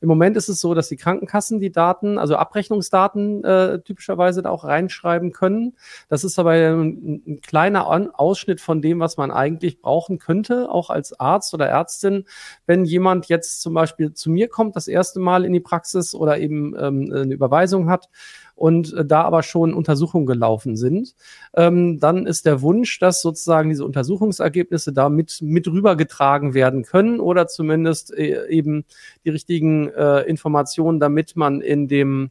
im 0.00 0.08
Moment 0.08 0.36
ist 0.36 0.48
es 0.48 0.60
so, 0.60 0.74
dass 0.74 0.88
die 0.88 0.96
Krankenkassen 0.96 1.58
die 1.58 1.72
Daten, 1.72 2.18
also 2.18 2.36
Abrechnungsdaten 2.36 3.42
äh, 3.42 3.80
typischerweise 3.80 4.42
da 4.42 4.50
auch 4.50 4.62
reinschreiben 4.62 5.32
können. 5.32 5.74
Das 6.08 6.22
ist 6.22 6.38
aber 6.38 6.52
ein, 6.52 7.22
ein 7.26 7.40
kleiner 7.40 7.88
An 7.88 8.10
Ausschnitt 8.10 8.60
von 8.60 8.80
dem, 8.80 9.00
was 9.00 9.16
man 9.16 9.32
eigentlich 9.32 9.80
brauchen 9.80 10.18
könnte, 10.18 10.70
auch 10.70 10.88
als 10.88 11.18
Arzt 11.18 11.52
oder 11.52 11.66
Ärztin, 11.66 12.26
wenn 12.66 12.84
jemand 12.84 13.26
jetzt 13.26 13.60
zum 13.60 13.74
Beispiel 13.74 14.12
zu 14.12 14.30
mir 14.30 14.48
kommt, 14.48 14.76
das 14.76 14.86
erste 14.86 15.18
Mal 15.18 15.44
in 15.44 15.52
die 15.52 15.60
Praxis 15.60 16.14
oder 16.14 16.38
eben 16.38 16.76
ähm, 16.78 17.12
eine 17.12 17.34
Überweisung 17.34 17.90
hat 17.90 18.08
und 18.56 18.92
äh, 18.94 19.04
da 19.04 19.22
aber 19.22 19.44
schon 19.44 19.72
Untersuchungen 19.74 20.26
gelaufen 20.26 20.76
sind, 20.76 21.14
ähm, 21.54 22.00
dann 22.00 22.26
ist 22.26 22.46
der 22.46 22.62
Wunsch, 22.62 22.98
dass 22.98 23.22
sozusagen 23.22 23.68
diese 23.68 23.84
Untersuchungsergebnisse 23.84 24.92
da 24.92 25.08
mit, 25.08 25.38
mit 25.42 25.68
rübergetragen 25.68 26.54
werden 26.54 26.82
können 26.82 27.20
oder 27.20 27.46
zumindest 27.46 28.12
äh, 28.16 28.48
eben 28.48 28.84
die 29.24 29.30
richtigen 29.30 29.88
äh, 29.90 30.22
Informationen, 30.22 30.98
damit 30.98 31.36
man 31.36 31.60
in 31.60 31.86
dem 31.86 32.30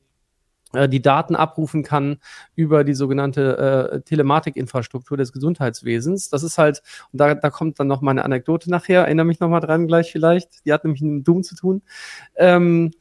äh, 0.74 0.90
die 0.90 1.02
Daten 1.02 1.36
abrufen 1.36 1.84
kann 1.84 2.18
über 2.56 2.84
die 2.84 2.94
sogenannte 2.94 3.92
äh, 3.94 4.02
Telematikinfrastruktur 4.02 5.18
des 5.18 5.32
Gesundheitswesens. 5.32 6.30
Das 6.30 6.44
ist 6.44 6.58
halt, 6.58 6.82
und 7.12 7.20
da, 7.20 7.36
da 7.36 7.50
kommt 7.50 7.80
dann 7.80 7.88
noch 7.88 8.02
mal 8.02 8.12
eine 8.12 8.26
Anekdote 8.26 8.70
nachher, 8.70 9.02
erinnere 9.02 9.26
mich 9.26 9.40
noch 9.40 9.50
mal 9.50 9.60
dran 9.60 9.88
gleich 9.88 10.12
vielleicht, 10.12 10.66
die 10.66 10.74
hat 10.74 10.84
nämlich 10.84 11.02
mit 11.02 11.28
Doom 11.28 11.44
zu 11.44 11.56
tun. 11.56 11.82
Ähm, 12.36 12.92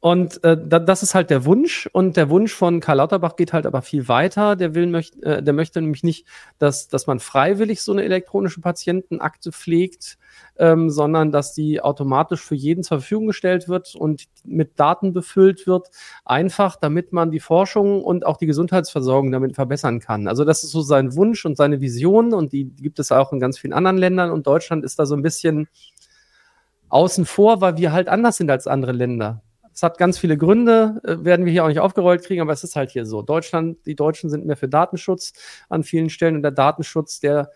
und 0.00 0.44
äh, 0.44 0.56
da, 0.56 0.78
das 0.78 1.02
ist 1.02 1.16
halt 1.16 1.28
der 1.28 1.44
Wunsch. 1.44 1.88
Und 1.92 2.16
der 2.16 2.30
Wunsch 2.30 2.52
von 2.54 2.78
Karl 2.78 2.98
Lauterbach 2.98 3.34
geht 3.34 3.52
halt 3.52 3.66
aber 3.66 3.82
viel 3.82 4.06
weiter. 4.06 4.54
Der 4.54 4.76
will 4.76 4.86
möcht, 4.86 5.20
äh, 5.24 5.42
der 5.42 5.52
möchte 5.52 5.80
nämlich 5.80 6.04
nicht, 6.04 6.24
dass, 6.60 6.86
dass 6.86 7.08
man 7.08 7.18
freiwillig 7.18 7.82
so 7.82 7.90
eine 7.90 8.04
elektronische 8.04 8.60
Patientenakte 8.60 9.50
pflegt, 9.50 10.16
ähm, 10.56 10.88
sondern 10.88 11.32
dass 11.32 11.52
die 11.52 11.80
automatisch 11.80 12.40
für 12.44 12.54
jeden 12.54 12.84
zur 12.84 13.00
Verfügung 13.00 13.26
gestellt 13.26 13.68
wird 13.68 13.96
und 13.96 14.26
mit 14.44 14.78
Daten 14.78 15.12
befüllt 15.12 15.66
wird, 15.66 15.88
einfach 16.24 16.76
damit 16.76 17.12
man 17.12 17.32
die 17.32 17.40
Forschung 17.40 18.04
und 18.04 18.24
auch 18.24 18.36
die 18.36 18.46
Gesundheitsversorgung 18.46 19.32
damit 19.32 19.56
verbessern 19.56 19.98
kann. 19.98 20.28
Also 20.28 20.44
das 20.44 20.62
ist 20.62 20.70
so 20.70 20.80
sein 20.80 21.16
Wunsch 21.16 21.44
und 21.44 21.56
seine 21.56 21.80
Vision 21.80 22.34
und 22.34 22.52
die, 22.52 22.66
gibt 22.66 23.00
es 23.00 23.10
auch 23.10 23.32
in 23.32 23.40
ganz 23.40 23.58
vielen 23.58 23.72
anderen 23.72 23.98
Ländern 23.98 24.30
und 24.30 24.46
Deutschland 24.46 24.84
ist 24.84 25.00
da 25.00 25.06
so 25.06 25.16
ein 25.16 25.22
bisschen 25.22 25.66
außen 26.88 27.26
vor, 27.26 27.60
weil 27.60 27.76
wir 27.78 27.92
halt 27.92 28.06
anders 28.06 28.36
sind 28.36 28.48
als 28.48 28.68
andere 28.68 28.92
Länder. 28.92 29.42
Es 29.78 29.84
hat 29.84 29.96
ganz 29.96 30.18
viele 30.18 30.36
Gründe, 30.36 31.00
äh, 31.04 31.24
werden 31.24 31.46
wir 31.46 31.52
hier 31.52 31.62
auch 31.62 31.68
nicht 31.68 31.78
aufgerollt 31.78 32.24
kriegen, 32.24 32.40
aber 32.40 32.52
es 32.52 32.64
ist 32.64 32.74
halt 32.74 32.90
hier 32.90 33.06
so. 33.06 33.22
Deutschland, 33.22 33.86
die 33.86 33.94
Deutschen 33.94 34.28
sind 34.28 34.44
mehr 34.44 34.56
für 34.56 34.66
Datenschutz 34.66 35.34
an 35.68 35.84
vielen 35.84 36.10
Stellen 36.10 36.34
und 36.34 36.42
der 36.42 36.50
Datenschutz, 36.50 37.20
der 37.20 37.52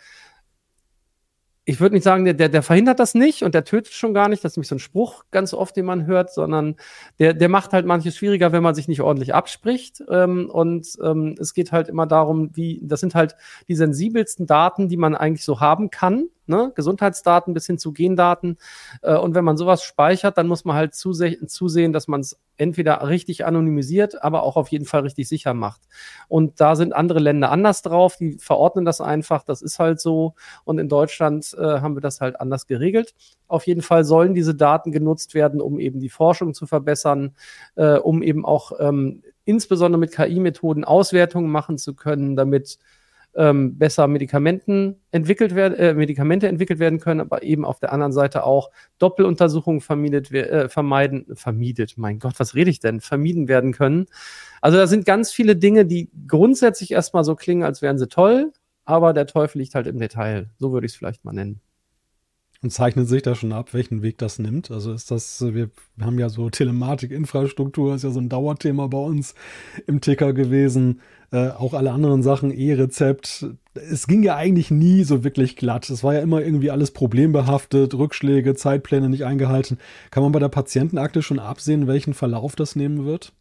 ich 1.64 1.80
würde 1.80 1.96
nicht 1.96 2.04
sagen, 2.04 2.24
der, 2.24 2.34
der, 2.34 2.48
der 2.48 2.62
verhindert 2.62 3.00
das 3.00 3.14
nicht 3.14 3.42
und 3.42 3.54
der 3.54 3.64
tötet 3.64 3.92
schon 3.92 4.14
gar 4.14 4.28
nicht. 4.28 4.44
Das 4.44 4.52
ist 4.52 4.56
nämlich 4.56 4.68
so 4.68 4.76
ein 4.76 4.80
Spruch 4.80 5.24
ganz 5.32 5.52
oft, 5.52 5.76
den 5.76 5.84
man 5.84 6.06
hört, 6.06 6.32
sondern 6.32 6.76
der, 7.18 7.34
der 7.34 7.48
macht 7.48 7.72
halt 7.72 7.86
manches 7.86 8.16
schwieriger, 8.16 8.52
wenn 8.52 8.62
man 8.62 8.76
sich 8.76 8.86
nicht 8.86 9.00
ordentlich 9.00 9.34
abspricht. 9.34 10.02
Ähm, 10.08 10.48
und 10.48 10.88
ähm, 11.02 11.34
es 11.40 11.54
geht 11.54 11.72
halt 11.72 11.88
immer 11.88 12.06
darum, 12.06 12.50
wie, 12.54 12.80
das 12.84 13.00
sind 13.00 13.16
halt 13.16 13.34
die 13.66 13.74
sensibelsten 13.74 14.46
Daten, 14.46 14.88
die 14.88 14.96
man 14.96 15.16
eigentlich 15.16 15.44
so 15.44 15.58
haben 15.58 15.90
kann 15.90 16.28
ne? 16.52 16.72
Gesundheitsdaten 16.74 17.54
bis 17.54 17.66
hin 17.66 17.78
zu 17.78 17.92
Gendaten. 17.92 18.58
Äh, 19.02 19.16
und 19.16 19.34
wenn 19.34 19.44
man 19.44 19.56
sowas 19.56 19.82
speichert, 19.82 20.38
dann 20.38 20.46
muss 20.46 20.64
man 20.64 20.76
halt 20.76 20.94
zuse 20.94 21.44
zusehen, 21.46 21.92
dass 21.92 22.06
man 22.06 22.20
es 22.20 22.38
entweder 22.56 23.08
richtig 23.08 23.44
anonymisiert, 23.44 24.22
aber 24.22 24.42
auch 24.42 24.56
auf 24.56 24.68
jeden 24.68 24.84
Fall 24.84 25.00
richtig 25.00 25.28
sicher 25.28 25.54
macht. 25.54 25.80
Und 26.28 26.60
da 26.60 26.76
sind 26.76 26.94
andere 26.94 27.18
Länder 27.18 27.50
anders 27.50 27.82
drauf, 27.82 28.16
die 28.18 28.38
verordnen 28.38 28.84
das 28.84 29.00
einfach, 29.00 29.42
das 29.42 29.62
ist 29.62 29.78
halt 29.78 30.00
so. 30.00 30.34
Und 30.64 30.78
in 30.78 30.88
Deutschland 30.88 31.54
äh, 31.58 31.80
haben 31.80 31.96
wir 31.96 32.00
das 32.00 32.20
halt 32.20 32.40
anders 32.40 32.66
geregelt. 32.66 33.14
Auf 33.48 33.66
jeden 33.66 33.82
Fall 33.82 34.04
sollen 34.04 34.34
diese 34.34 34.54
Daten 34.54 34.92
genutzt 34.92 35.34
werden, 35.34 35.60
um 35.60 35.80
eben 35.80 35.98
die 35.98 36.08
Forschung 36.10 36.54
zu 36.54 36.66
verbessern, 36.66 37.34
äh, 37.74 37.96
um 37.96 38.22
eben 38.22 38.44
auch 38.44 38.72
ähm, 38.78 39.22
insbesondere 39.44 39.98
mit 39.98 40.12
KI-Methoden 40.12 40.84
Auswertungen 40.84 41.50
machen 41.50 41.78
zu 41.78 41.94
können, 41.94 42.36
damit 42.36 42.78
ähm, 43.34 43.78
besser 43.78 44.06
Medikamenten 44.08 45.00
entwickelt 45.10 45.54
werden, 45.54 45.74
äh, 45.78 45.94
Medikamente 45.94 46.48
entwickelt 46.48 46.78
werden 46.78 47.00
können, 47.00 47.20
aber 47.20 47.42
eben 47.42 47.64
auf 47.64 47.80
der 47.80 47.92
anderen 47.92 48.12
Seite 48.12 48.44
auch 48.44 48.70
Doppeluntersuchungen 48.98 49.80
vermiedet, 49.80 50.30
äh, 50.32 50.68
vermeiden, 50.68 51.26
vermiedet, 51.34 51.94
mein 51.96 52.18
Gott, 52.18 52.34
was 52.38 52.54
rede 52.54 52.70
ich 52.70 52.80
denn, 52.80 53.00
vermieden 53.00 53.48
werden 53.48 53.72
können. 53.72 54.06
Also 54.60 54.78
da 54.78 54.86
sind 54.86 55.04
ganz 55.06 55.32
viele 55.32 55.56
Dinge, 55.56 55.86
die 55.86 56.10
grundsätzlich 56.28 56.92
erstmal 56.92 57.24
so 57.24 57.34
klingen, 57.34 57.62
als 57.62 57.82
wären 57.82 57.98
sie 57.98 58.08
toll, 58.08 58.52
aber 58.84 59.12
der 59.12 59.26
Teufel 59.26 59.58
liegt 59.58 59.74
halt 59.74 59.86
im 59.86 59.98
Detail. 59.98 60.50
So 60.58 60.72
würde 60.72 60.86
ich 60.86 60.92
es 60.92 60.98
vielleicht 60.98 61.24
mal 61.24 61.32
nennen. 61.32 61.60
Und 62.62 62.70
zeichnet 62.70 63.08
sich 63.08 63.22
da 63.22 63.34
schon 63.34 63.52
ab, 63.52 63.74
welchen 63.74 64.02
Weg 64.02 64.18
das 64.18 64.38
nimmt? 64.38 64.70
Also 64.70 64.92
ist 64.92 65.10
das, 65.10 65.42
wir 65.42 65.70
haben 66.00 66.20
ja 66.20 66.28
so 66.28 66.48
Telematik-Infrastruktur, 66.48 67.96
ist 67.96 68.04
ja 68.04 68.10
so 68.10 68.20
ein 68.20 68.28
Dauerthema 68.28 68.86
bei 68.86 68.98
uns 68.98 69.34
im 69.88 70.00
Ticker 70.00 70.32
gewesen. 70.32 71.00
Äh, 71.32 71.48
auch 71.48 71.74
alle 71.74 71.90
anderen 71.90 72.22
Sachen, 72.22 72.52
E-Rezept. 72.52 73.46
Es 73.74 74.06
ging 74.06 74.22
ja 74.22 74.36
eigentlich 74.36 74.70
nie 74.70 75.02
so 75.02 75.24
wirklich 75.24 75.56
glatt. 75.56 75.90
Es 75.90 76.04
war 76.04 76.14
ja 76.14 76.20
immer 76.20 76.40
irgendwie 76.40 76.70
alles 76.70 76.92
problembehaftet, 76.92 77.94
Rückschläge, 77.94 78.54
Zeitpläne 78.54 79.08
nicht 79.08 79.24
eingehalten. 79.24 79.78
Kann 80.12 80.22
man 80.22 80.30
bei 80.30 80.38
der 80.38 80.48
Patientenakte 80.48 81.22
schon 81.22 81.40
absehen, 81.40 81.88
welchen 81.88 82.14
Verlauf 82.14 82.54
das 82.54 82.76
nehmen 82.76 83.04
wird? 83.04 83.32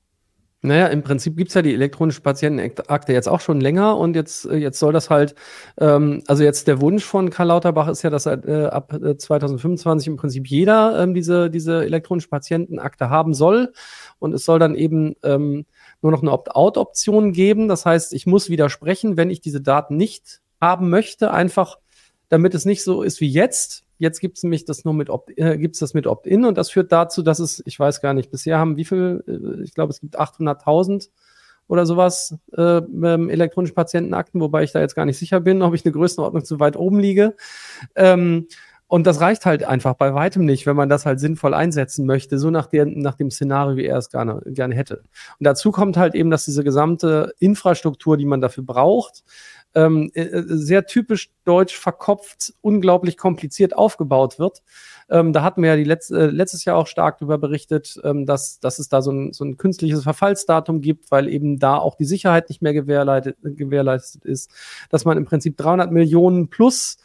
Naja, 0.64 0.88
im 0.88 1.02
Prinzip 1.02 1.38
gibt's 1.38 1.56
ja 1.56 1.64
die 1.64 1.74
elektronische 1.74 2.22
Patientenakte 2.22 3.14
jetzt 3.14 3.28
auch 3.28 3.40
schon 3.42 3.60
länger 3.60 3.98
und 3.98 4.16
jetzt, 4.16 4.46
äh, 4.46 4.58
jetzt 4.58 4.78
soll 4.78 4.94
das 4.94 5.10
halt, 5.10 5.34
ähm, 5.80 6.22
also 6.28 6.44
jetzt 6.44 6.68
der 6.68 6.80
Wunsch 6.82 7.04
von 7.04 7.32
Karl 7.32 7.48
Lauterbach 7.48 7.88
ist 7.88 8.04
ja, 8.04 8.12
dass 8.12 8.28
äh, 8.28 8.70
ab 8.72 8.94
2025 9.18 10.08
äh, 10.08 10.12
im 10.12 10.18
Prinzip 10.18 10.48
jeder 10.48 11.02
ähm, 11.02 11.16
diese, 11.16 11.50
diese 11.50 11.84
elektronische 11.84 12.30
Patientenakte 12.30 13.10
haben 13.10 13.34
soll 13.34 13.74
und 14.20 14.34
es 14.34 14.46
soll 14.46 14.60
dann 14.60 14.76
eben 14.76 15.16
ähm, 15.24 15.66
nur 16.04 16.12
noch 16.12 16.22
eine 16.22 16.32
Opt-out-Option 16.32 17.34
geben. 17.34 17.68
Das 17.68 17.88
heißt, 17.88 18.14
ich 18.14 18.28
muss 18.28 18.50
widersprechen, 18.50 19.18
wenn 19.18 19.32
ich 19.32 19.42
diese 19.42 19.62
Daten 19.62 19.98
nicht 19.98 20.42
haben 20.60 20.92
möchte, 20.92 21.32
einfach 21.32 21.80
damit 22.30 22.54
es 22.54 22.66
nicht 22.66 22.84
so 22.84 23.02
ist 23.02 23.20
wie 23.20 23.30
jetzt, 23.30 23.84
Jetzt 24.02 24.20
gibt 24.20 24.38
es 24.38 24.44
nämlich 24.44 24.66
das 24.66 24.84
nur 24.84 24.96
mit 24.96 25.12
Opt 25.12 25.38
äh, 25.38 25.60
gibt's 25.60 25.78
das 25.78 25.94
mit 25.94 26.08
Opt-in 26.08 26.44
und 26.44 26.58
das 26.58 26.72
führt 26.72 26.92
dazu, 26.92 27.22
dass 27.22 27.38
es, 27.38 27.62
ich 27.68 27.80
weiß 27.80 28.02
gar 28.02 28.16
nicht, 28.16 28.32
bisher 28.32 28.58
haben 28.58 28.76
wie 28.76 28.84
viel, 28.84 29.24
äh, 29.28 29.62
ich 29.62 29.76
glaube, 29.76 29.92
es 29.92 30.02
gibt 30.02 30.20
800.000 30.20 31.10
oder 31.68 31.86
sowas 31.86 32.36
äh, 32.58 32.78
ähm, 32.78 33.30
elektronische 33.30 33.76
Patientenakten, 33.76 34.42
wobei 34.42 34.64
ich 34.64 34.72
da 34.72 34.80
jetzt 34.80 34.96
gar 34.96 35.06
nicht 35.06 35.20
sicher 35.20 35.40
bin, 35.40 35.62
ob 35.62 35.76
ich 35.76 35.86
eine 35.86 35.92
Größenordnung 35.92 36.44
zu 36.44 36.60
weit 36.60 36.78
oben 36.78 36.98
liege. 36.98 37.36
Ähm, 37.94 38.48
und 38.88 39.06
das 39.06 39.22
reicht 39.22 39.46
halt 39.46 39.64
einfach 39.64 39.94
bei 39.94 40.16
weitem 40.16 40.46
nicht, 40.46 40.66
wenn 40.66 40.76
man 40.76 40.90
das 40.90 41.06
halt 41.06 41.20
sinnvoll 41.20 41.54
einsetzen 41.54 42.08
möchte, 42.08 42.40
so 42.40 42.50
nach, 42.50 42.66
der, 42.66 42.88
nach 42.88 43.14
dem 43.14 43.30
Szenario, 43.30 43.78
wie 43.78 43.86
er 43.86 43.98
es 43.98 44.10
gerne, 44.10 44.42
gerne 44.48 44.74
hätte. 44.74 45.04
Und 45.40 45.46
dazu 45.46 45.72
kommt 45.72 45.96
halt 45.96 46.16
eben, 46.16 46.32
dass 46.32 46.46
diese 46.46 46.64
gesamte 46.64 47.34
Infrastruktur, 47.38 48.18
die 48.18 48.26
man 48.26 48.42
dafür 48.42 48.64
braucht, 48.64 49.24
ähm, 49.76 50.12
äh, 50.14 50.24
äh, 50.24 50.44
sehr 50.48 50.86
typisch 50.86 51.32
deutsch 51.46 51.78
verkopft, 51.78 52.54
unglaublich 52.62 53.18
kompliziert 53.18 53.76
aufgebaut 53.76 54.40
wird. 54.40 54.62
Ähm, 55.10 55.34
da 55.34 55.44
hatten 55.44 55.62
wir 55.62 55.72
ja 55.72 55.76
die 55.76 55.84
Letz 55.84 56.10
äh, 56.10 56.28
letztes 56.28 56.66
Jahr 56.66 56.78
auch 56.78 56.88
stark 56.88 57.20
darüber 57.20 57.38
berichtet, 57.38 58.00
ähm, 58.04 58.26
dass, 58.26 58.60
dass 58.60 58.80
es 58.80 58.90
da 58.90 59.02
so 59.02 59.12
ein, 59.12 59.34
so 59.34 59.44
ein 59.44 59.58
künstliches 59.58 60.04
Verfallsdatum 60.04 60.82
gibt, 60.82 61.12
weil 61.12 61.28
eben 61.28 61.60
da 61.60 61.78
auch 61.78 61.96
die 61.96 62.06
Sicherheit 62.06 62.50
nicht 62.50 62.62
mehr 62.62 62.74
gewährleistet, 62.74 63.38
gewährleistet 63.42 64.26
ist, 64.26 64.52
dass 64.90 65.06
man 65.06 65.18
im 65.18 65.26
Prinzip 65.26 65.58
300 65.58 65.92
Millionen 65.92 66.50
plus 66.50 66.98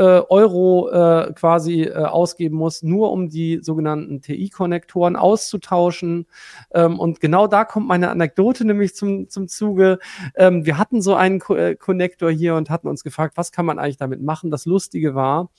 Euro 0.00 0.88
äh, 0.90 1.32
quasi 1.34 1.82
äh, 1.82 1.92
ausgeben 1.92 2.56
muss, 2.56 2.82
nur 2.82 3.12
um 3.12 3.28
die 3.28 3.60
sogenannten 3.62 4.22
TI-Konnektoren 4.22 5.16
auszutauschen. 5.16 6.26
Ähm, 6.72 6.98
und 6.98 7.20
genau 7.20 7.46
da 7.46 7.64
kommt 7.64 7.88
meine 7.88 8.10
Anekdote 8.10 8.64
nämlich 8.64 8.94
zum, 8.94 9.28
zum 9.28 9.48
Zuge. 9.48 9.98
Ähm, 10.34 10.64
wir 10.64 10.78
hatten 10.78 11.02
so 11.02 11.14
einen 11.14 11.40
Ko 11.40 11.54
äh, 11.54 11.76
Konnektor 11.76 12.30
hier 12.30 12.54
und 12.54 12.70
hatten 12.70 12.88
uns 12.88 13.04
gefragt, 13.04 13.36
was 13.36 13.52
kann 13.52 13.66
man 13.66 13.78
eigentlich 13.78 13.98
damit 13.98 14.22
machen? 14.22 14.50
Das 14.50 14.64
Lustige 14.64 15.14
war, 15.14 15.50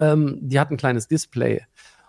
ähm, 0.00 0.38
die 0.42 0.58
hatten 0.58 0.74
ein 0.74 0.78
kleines 0.78 1.06
Display. 1.06 1.62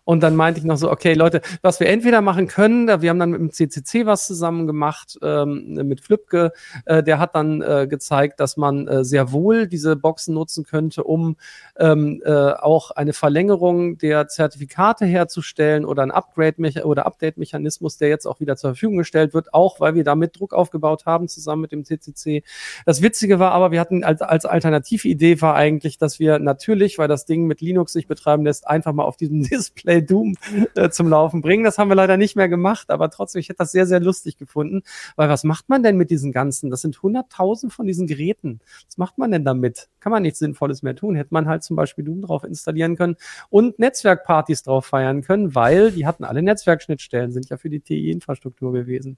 Und 0.10 0.22
dann 0.22 0.36
meinte 0.36 0.60
ich 0.60 0.66
noch 0.66 0.78
so, 0.78 0.90
okay, 0.90 1.14
Leute, 1.14 1.40
was 1.62 1.80
wir 1.80 1.86
entweder 1.86 2.22
machen 2.22 2.48
können, 2.48 2.88
wir 2.88 3.12
haben 3.12 3.20
dann 3.20 3.30
mit 3.30 3.42
dem 3.42 3.52
CCC 3.52 4.08
was 4.08 4.26
zusammen 4.26 4.66
gemacht, 4.66 5.20
ähm, 5.22 5.76
mit 5.88 6.02
Flipke, 6.02 6.52
äh, 6.86 7.04
der 7.04 7.20
hat 7.20 7.36
dann 7.36 7.62
äh, 7.62 7.86
gezeigt, 7.88 8.40
dass 8.40 8.58
man 8.58 8.88
äh, 8.88 9.06
sehr 9.06 9.32
wohl 9.32 9.68
diese 9.68 9.96
Boxen 9.96 10.34
nutzen 10.34 10.64
könnte, 10.64 11.04
um 11.04 11.38
ähm, 11.78 12.24
äh, 12.26 12.32
auch 12.32 12.90
eine 12.90 13.14
Verlängerung 13.14 14.00
der 14.00 14.28
Zertifikate 14.28 15.06
herzustellen 15.06 15.86
oder 15.86 16.02
ein 16.02 16.10
Upgrade 16.10 16.56
oder 16.86 17.06
Update-Mechanismus, 17.06 18.00
der 18.00 18.10
jetzt 18.10 18.26
auch 18.26 18.40
wieder 18.40 18.56
zur 18.56 18.72
Verfügung 18.72 18.98
gestellt 18.98 19.36
wird, 19.36 19.54
auch 19.54 19.80
weil 19.80 19.94
wir 19.94 20.04
damit 20.04 20.40
Druck 20.40 20.56
aufgebaut 20.56 21.06
haben, 21.06 21.28
zusammen 21.28 21.62
mit 21.62 21.72
dem 21.72 21.86
CCC. 21.86 22.42
Das 22.84 23.04
Witzige 23.04 23.38
war 23.38 23.52
aber, 23.52 23.70
wir 23.70 23.80
hatten 23.80 24.04
als, 24.04 24.24
als 24.24 24.46
Alternatividee 24.46 25.40
war 25.40 25.54
eigentlich, 25.54 26.00
dass 26.00 26.18
wir 26.18 26.40
natürlich, 26.40 26.98
weil 26.98 27.08
das 27.08 27.28
Ding 27.28 27.46
mit 27.46 27.62
Linux 27.62 27.94
sich 27.94 28.08
betreiben 28.08 28.44
lässt, 28.44 28.68
einfach 28.68 28.94
mal 28.94 29.04
auf 29.04 29.16
diesem 29.16 29.44
Display 29.48 29.99
Play 30.00 30.02
Doom 30.02 30.36
äh, 30.76 30.90
zum 30.90 31.10
Laufen 31.10 31.42
bringen. 31.42 31.64
Das 31.64 31.78
haben 31.78 31.90
wir 31.90 31.96
leider 31.96 32.18
nicht 32.18 32.36
mehr 32.36 32.50
gemacht, 32.50 32.90
aber 32.90 33.10
trotzdem, 33.10 33.40
ich 33.40 33.50
hätte 33.50 33.60
das 33.60 33.72
sehr, 33.72 33.86
sehr 33.86 34.00
lustig 34.00 34.38
gefunden, 34.38 34.82
weil 35.16 35.30
was 35.30 35.44
macht 35.44 35.70
man 35.70 35.84
denn 35.84 35.98
mit 35.98 36.10
diesen 36.10 36.32
ganzen? 36.32 36.70
Das 36.70 36.82
sind 36.82 37.02
hunderttausend 37.02 37.74
von 37.74 37.86
diesen 37.86 38.08
Geräten. 38.08 38.60
Was 38.86 38.98
macht 38.98 39.18
man 39.18 39.32
denn 39.32 39.46
damit? 39.46 39.90
Kann 40.00 40.12
man 40.12 40.24
nichts 40.24 40.40
Sinnvolles 40.40 40.82
mehr 40.82 40.96
tun. 40.96 41.16
Hätte 41.16 41.34
man 41.34 41.48
halt 41.48 41.64
zum 41.64 41.76
Beispiel 41.76 42.06
Doom 42.06 42.22
drauf 42.22 42.44
installieren 42.44 42.96
können 42.96 43.16
und 43.50 43.80
Netzwerkpartys 43.80 44.64
drauf 44.64 44.86
feiern 44.86 45.22
können, 45.22 45.56
weil 45.56 45.92
die 45.92 46.06
hatten 46.06 46.24
alle 46.24 46.42
Netzwerkschnittstellen, 46.42 47.32
sind 47.32 47.50
ja 47.50 47.58
für 47.58 47.70
die 47.70 47.82
TI-Infrastruktur 47.82 48.72
gewesen. 48.74 49.18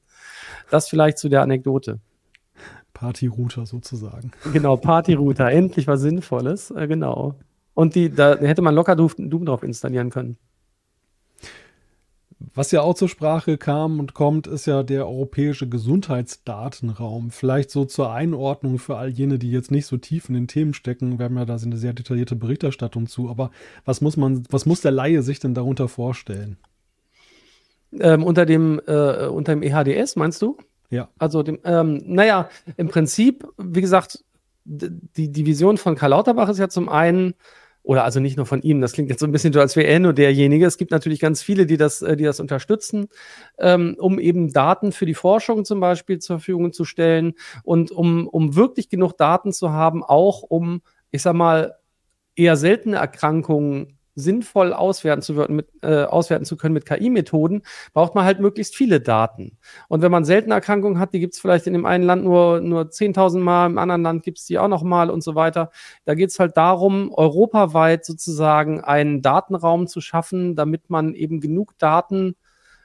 Das 0.69 0.89
vielleicht 0.89 1.17
zu 1.17 1.29
der 1.29 1.41
Anekdote. 1.41 1.99
Party-Router 2.93 3.65
sozusagen. 3.65 4.31
Genau, 4.53 4.77
Party-Router. 4.77 5.49
Endlich 5.49 5.87
was 5.87 6.01
Sinnvolles. 6.01 6.69
Äh, 6.71 6.87
genau. 6.87 7.35
Und 7.73 7.95
die, 7.95 8.13
da 8.13 8.37
hätte 8.37 8.61
man 8.61 8.75
locker 8.75 8.95
Doom 8.95 9.45
drauf 9.45 9.63
installieren 9.63 10.09
können. 10.09 10.37
Was 12.53 12.71
ja 12.71 12.81
auch 12.81 12.95
zur 12.95 13.09
Sprache 13.09 13.57
kam 13.57 13.99
und 13.99 14.13
kommt, 14.13 14.47
ist 14.47 14.65
ja 14.65 14.83
der 14.83 15.07
europäische 15.07 15.67
Gesundheitsdatenraum. 15.69 17.31
Vielleicht 17.31 17.71
so 17.71 17.85
zur 17.85 18.11
Einordnung 18.11 18.79
für 18.79 18.97
all 18.97 19.09
jene, 19.09 19.39
die 19.39 19.51
jetzt 19.51 19.71
nicht 19.71 19.85
so 19.85 19.97
tief 19.97 20.29
in 20.29 20.35
den 20.35 20.47
Themen 20.47 20.73
stecken. 20.73 21.19
Wir 21.19 21.25
haben 21.25 21.37
ja 21.37 21.45
da 21.45 21.55
eine 21.55 21.77
sehr 21.77 21.93
detaillierte 21.93 22.35
Berichterstattung 22.35 23.07
zu. 23.07 23.29
Aber 23.29 23.51
was 23.85 24.01
muss 24.01 24.17
man, 24.17 24.43
was 24.49 24.65
muss 24.65 24.81
der 24.81 24.91
Laie 24.91 25.21
sich 25.21 25.39
denn 25.39 25.53
darunter 25.53 25.87
vorstellen? 25.87 26.57
Ähm, 27.99 28.23
unter 28.23 28.45
dem, 28.45 28.81
äh, 28.87 29.27
unter 29.27 29.53
dem 29.53 29.63
EHDS 29.63 30.15
meinst 30.15 30.41
du? 30.41 30.57
Ja. 30.89 31.09
Also 31.17 31.43
dem, 31.43 31.59
ähm, 31.63 32.01
naja, 32.05 32.49
im 32.77 32.87
Prinzip, 32.87 33.47
wie 33.57 33.81
gesagt, 33.81 34.23
die, 34.63 35.31
die 35.31 35.45
Vision 35.45 35.77
von 35.77 35.95
Karl 35.95 36.11
Lauterbach 36.11 36.49
ist 36.49 36.59
ja 36.59 36.69
zum 36.69 36.89
einen, 36.89 37.33
oder 37.83 38.03
also 38.03 38.19
nicht 38.19 38.37
nur 38.37 38.45
von 38.45 38.61
ihm, 38.61 38.81
das 38.81 38.93
klingt 38.93 39.09
jetzt 39.09 39.19
so 39.19 39.25
ein 39.25 39.31
bisschen 39.31 39.53
so, 39.53 39.59
als 39.59 39.75
wäre 39.75 39.87
er 39.87 39.99
nur 39.99 40.13
derjenige. 40.13 40.65
Es 40.65 40.77
gibt 40.77 40.91
natürlich 40.91 41.19
ganz 41.19 41.41
viele, 41.41 41.65
die 41.65 41.77
das, 41.77 42.01
äh, 42.01 42.15
die 42.15 42.23
das 42.23 42.39
unterstützen, 42.39 43.07
ähm, 43.57 43.95
um 43.99 44.19
eben 44.19 44.53
Daten 44.53 44.91
für 44.91 45.05
die 45.05 45.13
Forschung 45.13 45.65
zum 45.65 45.79
Beispiel 45.79 46.19
zur 46.19 46.37
Verfügung 46.37 46.73
zu 46.73 46.85
stellen 46.85 47.33
und 47.63 47.91
um, 47.91 48.27
um 48.27 48.55
wirklich 48.55 48.89
genug 48.89 49.17
Daten 49.17 49.51
zu 49.51 49.71
haben, 49.71 50.03
auch 50.03 50.43
um, 50.43 50.81
ich 51.11 51.21
sag 51.21 51.33
mal, 51.33 51.75
eher 52.35 52.55
seltene 52.55 52.97
Erkrankungen 52.97 53.97
sinnvoll 54.15 54.73
auswerten 54.73 55.21
zu, 55.21 55.33
mit, 55.33 55.69
äh, 55.81 56.03
auswerten 56.03 56.45
zu 56.45 56.57
können 56.57 56.73
mit 56.73 56.85
KI-Methoden, 56.85 57.63
braucht 57.93 58.15
man 58.15 58.25
halt 58.25 58.39
möglichst 58.39 58.75
viele 58.75 59.01
Daten. 59.01 59.57
Und 59.87 60.01
wenn 60.01 60.11
man 60.11 60.25
seltene 60.25 60.55
Erkrankungen 60.55 60.99
hat, 60.99 61.13
die 61.13 61.19
gibt 61.19 61.33
es 61.33 61.39
vielleicht 61.39 61.67
in 61.67 61.73
dem 61.73 61.85
einen 61.85 62.03
Land 62.03 62.23
nur, 62.23 62.61
nur 62.61 62.89
10.000 62.89 63.39
Mal, 63.39 63.67
im 63.67 63.77
anderen 63.77 64.03
Land 64.03 64.23
gibt 64.23 64.39
es 64.39 64.45
die 64.45 64.59
auch 64.59 64.67
noch 64.67 64.83
mal 64.83 65.09
und 65.09 65.23
so 65.23 65.35
weiter. 65.35 65.71
Da 66.05 66.15
geht 66.15 66.29
es 66.29 66.39
halt 66.39 66.57
darum, 66.57 67.11
europaweit 67.13 68.05
sozusagen 68.05 68.81
einen 68.81 69.21
Datenraum 69.21 69.87
zu 69.87 70.01
schaffen, 70.01 70.55
damit 70.55 70.89
man 70.89 71.13
eben 71.13 71.39
genug 71.39 71.77
Daten 71.77 72.35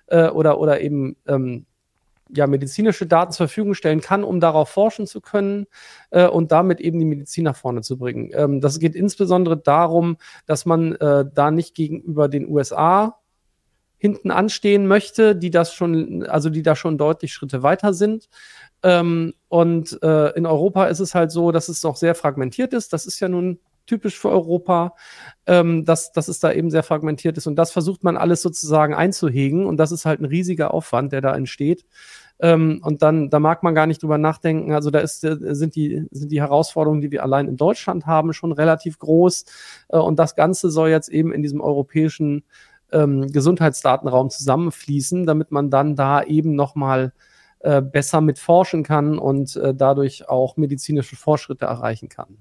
äh, 0.06 0.28
oder, 0.28 0.60
oder 0.60 0.80
eben 0.80 1.16
ähm, 1.26 1.66
ja, 2.34 2.46
medizinische 2.46 3.06
Daten 3.06 3.32
zur 3.32 3.48
Verfügung 3.48 3.74
stellen 3.74 4.00
kann, 4.00 4.24
um 4.24 4.40
darauf 4.40 4.68
forschen 4.68 5.06
zu 5.06 5.20
können 5.20 5.66
äh, 6.10 6.26
und 6.26 6.52
damit 6.52 6.80
eben 6.80 6.98
die 6.98 7.04
Medizin 7.04 7.44
nach 7.44 7.56
vorne 7.56 7.82
zu 7.82 7.98
bringen. 7.98 8.30
Ähm, 8.34 8.60
das 8.60 8.78
geht 8.78 8.94
insbesondere 8.94 9.56
darum, 9.56 10.16
dass 10.46 10.66
man 10.66 10.94
äh, 10.96 11.24
da 11.32 11.50
nicht 11.50 11.74
gegenüber 11.74 12.28
den 12.28 12.48
USA 12.48 13.20
hinten 13.98 14.30
anstehen 14.30 14.86
möchte, 14.86 15.34
die 15.34 15.50
das 15.50 15.72
schon, 15.72 16.24
also 16.26 16.50
die 16.50 16.62
da 16.62 16.76
schon 16.76 16.98
deutlich 16.98 17.32
Schritte 17.32 17.62
weiter 17.62 17.94
sind. 17.94 18.28
Ähm, 18.82 19.34
und 19.48 19.98
äh, 20.02 20.30
in 20.36 20.46
Europa 20.46 20.86
ist 20.86 21.00
es 21.00 21.14
halt 21.14 21.30
so, 21.30 21.50
dass 21.50 21.68
es 21.68 21.82
noch 21.82 21.96
sehr 21.96 22.14
fragmentiert 22.14 22.72
ist. 22.72 22.92
Das 22.92 23.06
ist 23.06 23.20
ja 23.20 23.28
nun 23.28 23.58
typisch 23.87 24.18
für 24.18 24.30
Europa, 24.30 24.95
ähm, 25.47 25.84
dass, 25.84 26.12
dass 26.12 26.28
es 26.28 26.41
da 26.41 26.53
eben 26.53 26.70
sehr 26.70 26.82
fragmentiert 26.82 27.37
ist. 27.37 27.47
Und 27.47 27.57
das 27.57 27.70
versucht 27.70 28.05
man 28.05 28.16
alles 28.16 28.43
sozusagen 28.43 28.95
einzuhegen. 28.95 29.66
Und 29.66 29.78
das 29.78 29.93
ist 29.93 30.05
halt 30.05 30.20
ein 30.20 30.26
riesiger 30.26 30.74
Aufwand, 30.74 31.12
der 31.12 31.20
da 31.20 31.34
entsteht. 31.34 31.84
Ähm, 32.39 32.80
und 32.82 33.03
dann, 33.03 33.30
da 33.30 33.39
mag 33.41 33.62
man 33.62 33.74
gar 33.74 33.87
nicht 33.87 34.03
drüber 34.03 34.18
nachdenken. 34.18 34.72
Also 34.72 34.91
da 34.91 34.99
ist, 34.99 35.24
äh, 35.24 35.37
sind, 35.55 35.74
die, 35.74 36.07
sind 36.11 36.30
die 36.30 36.41
Herausforderungen, 36.41 37.01
die 37.01 37.11
wir 37.11 37.22
allein 37.22 37.49
in 37.49 37.57
Deutschland 37.57 38.07
haben, 38.07 38.32
schon 38.32 38.53
relativ 38.53 38.99
groß. 38.99 39.45
Äh, 39.89 39.99
und 39.99 40.18
das 40.18 40.34
Ganze 40.34 40.70
soll 40.70 40.91
jetzt 40.91 41.09
eben 41.09 41.32
in 41.32 41.43
diesem 41.43 41.61
europäischen 41.61 42.45
ähm, 42.93 43.32
Gesundheitsdatenraum 43.32 44.30
zusammenfließen, 44.30 45.26
damit 45.26 45.51
man 45.51 45.70
dann 45.70 45.97
da 45.97 46.22
eben 46.22 46.55
nochmal 46.55 47.12
äh, 47.61 47.82
besser 47.82 48.20
mit 48.20 48.39
forschen 48.39 48.82
kann 48.82 49.18
und 49.18 49.57
äh, 49.57 49.74
dadurch 49.74 50.28
auch 50.28 50.57
medizinische 50.57 51.16
Fortschritte 51.16 51.64
erreichen 51.64 52.09
kann. 52.09 52.39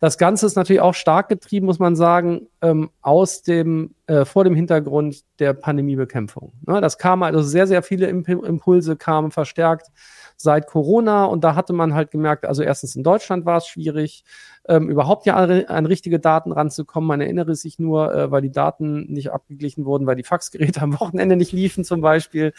Das 0.00 0.18
Ganze 0.18 0.46
ist 0.46 0.56
natürlich 0.56 0.82
auch 0.82 0.94
stark 0.94 1.28
getrieben, 1.28 1.66
muss 1.66 1.78
man 1.78 1.96
sagen, 1.96 2.48
ähm, 2.62 2.90
aus 3.00 3.42
dem, 3.42 3.94
äh, 4.06 4.24
vor 4.24 4.44
dem 4.44 4.54
Hintergrund 4.54 5.22
der 5.38 5.54
Pandemiebekämpfung. 5.54 6.52
Ne, 6.66 6.80
das 6.80 6.98
kam 6.98 7.22
also 7.22 7.42
sehr, 7.42 7.66
sehr 7.66 7.82
viele 7.82 8.06
Imp 8.06 8.28
Impulse 8.28 8.96
kamen 8.96 9.30
verstärkt 9.30 9.90
seit 10.36 10.66
Corona 10.66 11.24
und 11.24 11.44
da 11.44 11.54
hatte 11.54 11.72
man 11.72 11.94
halt 11.94 12.10
gemerkt, 12.10 12.44
also 12.44 12.62
erstens 12.62 12.96
in 12.96 13.02
Deutschland 13.02 13.44
war 13.44 13.58
es 13.58 13.66
schwierig, 13.66 14.24
ähm, 14.66 14.88
überhaupt 14.88 15.26
ja 15.26 15.36
an, 15.36 15.86
richtige 15.86 16.18
Daten 16.18 16.50
ranzukommen. 16.52 17.06
Man 17.06 17.20
erinnere 17.20 17.54
sich 17.54 17.78
nur, 17.78 18.14
äh, 18.14 18.30
weil 18.30 18.42
die 18.42 18.50
Daten 18.50 19.12
nicht 19.12 19.30
abgeglichen 19.30 19.84
wurden, 19.84 20.06
weil 20.06 20.16
die 20.16 20.22
Faxgeräte 20.22 20.80
am 20.82 20.98
Wochenende 20.98 21.36
nicht 21.36 21.52
liefen 21.52 21.84
zum 21.84 22.00
Beispiel. 22.00 22.52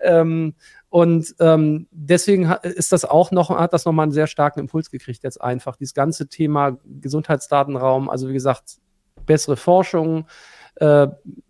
Ähm, 0.00 0.54
und 0.88 1.34
ähm, 1.40 1.86
deswegen 1.90 2.52
ist 2.62 2.92
das 2.92 3.04
auch 3.04 3.30
noch, 3.30 3.50
hat 3.50 3.72
das 3.72 3.86
nochmal 3.86 4.04
einen 4.04 4.12
sehr 4.12 4.26
starken 4.26 4.60
Impuls 4.60 4.90
gekriegt 4.90 5.22
jetzt 5.22 5.40
einfach. 5.40 5.76
Dieses 5.76 5.94
ganze 5.94 6.28
Thema 6.28 6.78
Gesundheitsdatenraum, 6.84 8.08
also 8.08 8.28
wie 8.28 8.32
gesagt, 8.32 8.78
bessere 9.26 9.56
Forschung, 9.56 10.26
äh, 10.76 11.08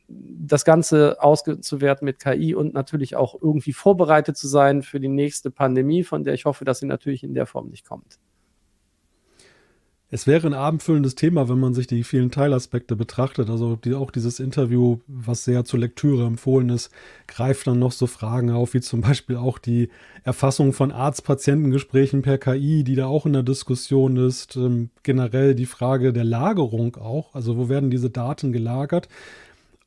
das 0.09 0.65
Ganze 0.65 1.17
auszuwerten 1.21 2.05
mit 2.05 2.19
KI 2.19 2.55
und 2.55 2.75
natürlich 2.75 3.17
auch 3.17 3.41
irgendwie 3.41 3.73
vorbereitet 3.73 4.37
zu 4.37 4.47
sein 4.47 4.83
für 4.83 5.01
die 5.01 5.09
nächste 5.09 5.51
Pandemie, 5.51 6.05
von 6.05 6.25
der 6.25 6.35
ich 6.35 6.45
hoffe, 6.45 6.65
dass 6.65 6.81
sie 6.81 6.87
natürlich 6.87 7.25
in 7.25 7.35
der 7.35 7.47
Form 7.47 7.69
nicht 7.69 7.87
kommt. 7.87 8.19
Es 10.15 10.27
wäre 10.27 10.47
ein 10.47 10.53
abendfüllendes 10.53 11.15
Thema, 11.15 11.49
wenn 11.49 11.59
man 11.59 11.73
sich 11.73 11.87
die 11.87 12.05
vielen 12.05 12.31
Teilaspekte 12.31 12.97
betrachtet. 12.97 13.49
Also 13.49 13.77
die, 13.77 13.95
auch 13.95 14.11
dieses 14.11 14.41
Interview, 14.41 14.99
was 15.07 15.45
sehr 15.45 15.65
zur 15.65 15.81
Lektüre 15.81 16.27
empfohlen 16.27 16.69
ist, 16.69 16.91
greift 17.27 17.67
dann 17.67 17.79
noch 17.79 17.93
so 17.93 18.07
Fragen 18.07 18.51
auf, 18.51 18.75
wie 18.75 18.83
zum 18.83 19.01
Beispiel 19.01 19.37
auch 19.37 19.59
die 19.59 19.89
Erfassung 20.23 20.75
von 20.75 20.93
Arzt-Patientengesprächen 20.93 22.21
per 22.21 22.37
KI, 22.37 22.85
die 22.85 22.95
da 22.95 23.07
auch 23.07 23.25
in 23.25 23.33
der 23.33 23.43
Diskussion 23.43 24.19
ist. 24.19 24.55
Ähm, 24.57 24.91
generell 25.03 25.55
die 25.55 25.65
Frage 25.65 26.13
der 26.13 26.25
Lagerung 26.25 26.97
auch. 26.97 27.35
Also 27.35 27.57
wo 27.57 27.71
werden 27.71 27.89
diese 27.89 28.11
Daten 28.11 28.53
gelagert? 28.53 29.09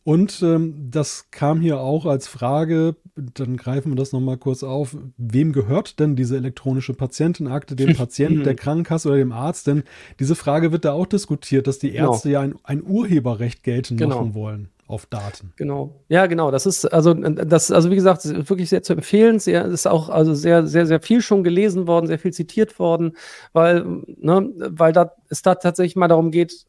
Und 0.06 0.44
ähm, 0.44 0.92
das 0.92 1.32
kam 1.32 1.60
hier 1.60 1.80
auch 1.80 2.06
als 2.06 2.28
Frage, 2.28 2.96
dann 3.16 3.58
greifen 3.58 3.92
wir 3.92 3.96
das 3.96 4.12
nochmal 4.14 4.38
kurz 4.38 4.62
auf, 4.62 4.96
wem 5.18 5.52
gehört 5.52 6.00
denn 6.00 6.16
diese 6.16 6.38
elektronische 6.38 6.94
Patientenakte, 6.94 7.76
dem 7.76 7.96
Patienten, 7.98 8.44
der 8.44 8.54
Krankenkasse 8.54 9.10
oder 9.10 9.18
dem 9.18 9.32
Arzt? 9.32 9.66
Denn 9.66 9.84
diese 10.20 10.36
Frage 10.36 10.72
wird 10.72 10.86
da 10.86 10.94
auch 10.94 11.08
diskutiert, 11.08 11.66
dass 11.66 11.80
die 11.80 11.90
genau. 11.90 12.12
Ärzte 12.12 12.30
genau. 12.30 12.40
ja 12.40 12.46
ein, 12.46 12.56
ein, 12.64 12.84
Urheberrecht 12.84 13.64
geltend 13.64 14.00
genau. 14.00 14.18
machen 14.18 14.36
wollen 14.36 14.70
auf 14.86 15.08
Daten. 15.08 15.54
Genau. 15.56 15.96
Ja, 16.08 16.28
genau. 16.28 16.52
Das 16.52 16.68
ist 16.68 16.86
also 16.86 17.16
das 17.16 17.72
also 17.72 17.90
wie 17.90 17.96
gesagt 17.96 18.26
wirklich 18.26 18.70
sehr 18.70 18.84
zu 18.84 18.94
empfehlen. 18.94 19.40
Sehr 19.40 19.66
ist 19.66 19.88
auch 19.88 20.10
also 20.10 20.36
sehr 20.36 20.68
sehr 20.68 20.86
sehr 20.86 21.00
viel 21.00 21.24
schon 21.24 21.44
gelesen 21.44 21.88
worden, 21.88 22.06
sehr 22.06 22.20
viel 22.20 22.32
zitiert 22.32 22.78
worden, 22.78 23.14
weil 23.54 23.84
ne, 24.06 24.52
weil 24.56 24.94
da 24.94 25.14
es 25.30 25.42
da 25.42 25.56
tatsächlich 25.56 25.96
mal 25.96 26.08
darum 26.08 26.30
geht, 26.30 26.68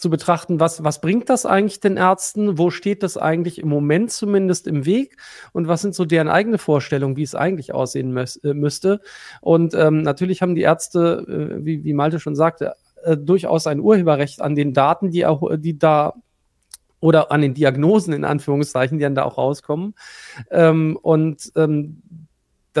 zu 0.00 0.08
betrachten, 0.08 0.60
was, 0.60 0.82
was 0.82 1.00
bringt 1.00 1.28
das 1.28 1.44
eigentlich 1.44 1.80
den 1.80 1.98
Ärzten? 1.98 2.56
Wo 2.56 2.70
steht 2.70 3.02
das 3.02 3.18
eigentlich 3.18 3.58
im 3.58 3.68
Moment 3.68 4.10
zumindest 4.10 4.66
im 4.66 4.86
Weg? 4.86 5.16
Und 5.52 5.68
was 5.68 5.82
sind 5.82 5.94
so 5.94 6.06
deren 6.06 6.28
eigene 6.28 6.56
Vorstellungen, 6.56 7.16
wie 7.16 7.22
es 7.22 7.34
eigentlich 7.34 7.74
aussehen 7.74 8.12
müß, 8.12 8.36
äh, 8.36 8.54
müsste? 8.54 9.00
Und 9.42 9.74
ähm, 9.74 10.00
natürlich 10.02 10.40
haben 10.40 10.54
die 10.54 10.62
Ärzte, 10.62 11.58
äh, 11.60 11.64
wie, 11.64 11.84
wie 11.84 11.92
Malte 11.92 12.18
schon 12.18 12.34
sagte, 12.34 12.74
äh, 13.02 13.16
durchaus 13.16 13.66
ein 13.66 13.80
Urheberrecht 13.80 14.40
an 14.40 14.54
den 14.54 14.72
Daten, 14.72 15.10
die, 15.10 15.26
auch, 15.26 15.42
die 15.58 15.78
da 15.78 16.14
oder 17.00 17.30
an 17.30 17.42
den 17.42 17.54
Diagnosen 17.54 18.14
in 18.14 18.24
Anführungszeichen, 18.24 18.98
die 18.98 19.02
dann 19.02 19.14
da 19.14 19.24
auch 19.24 19.36
rauskommen. 19.36 19.94
Ähm, 20.50 20.98
und 21.00 21.52
ähm, 21.56 22.02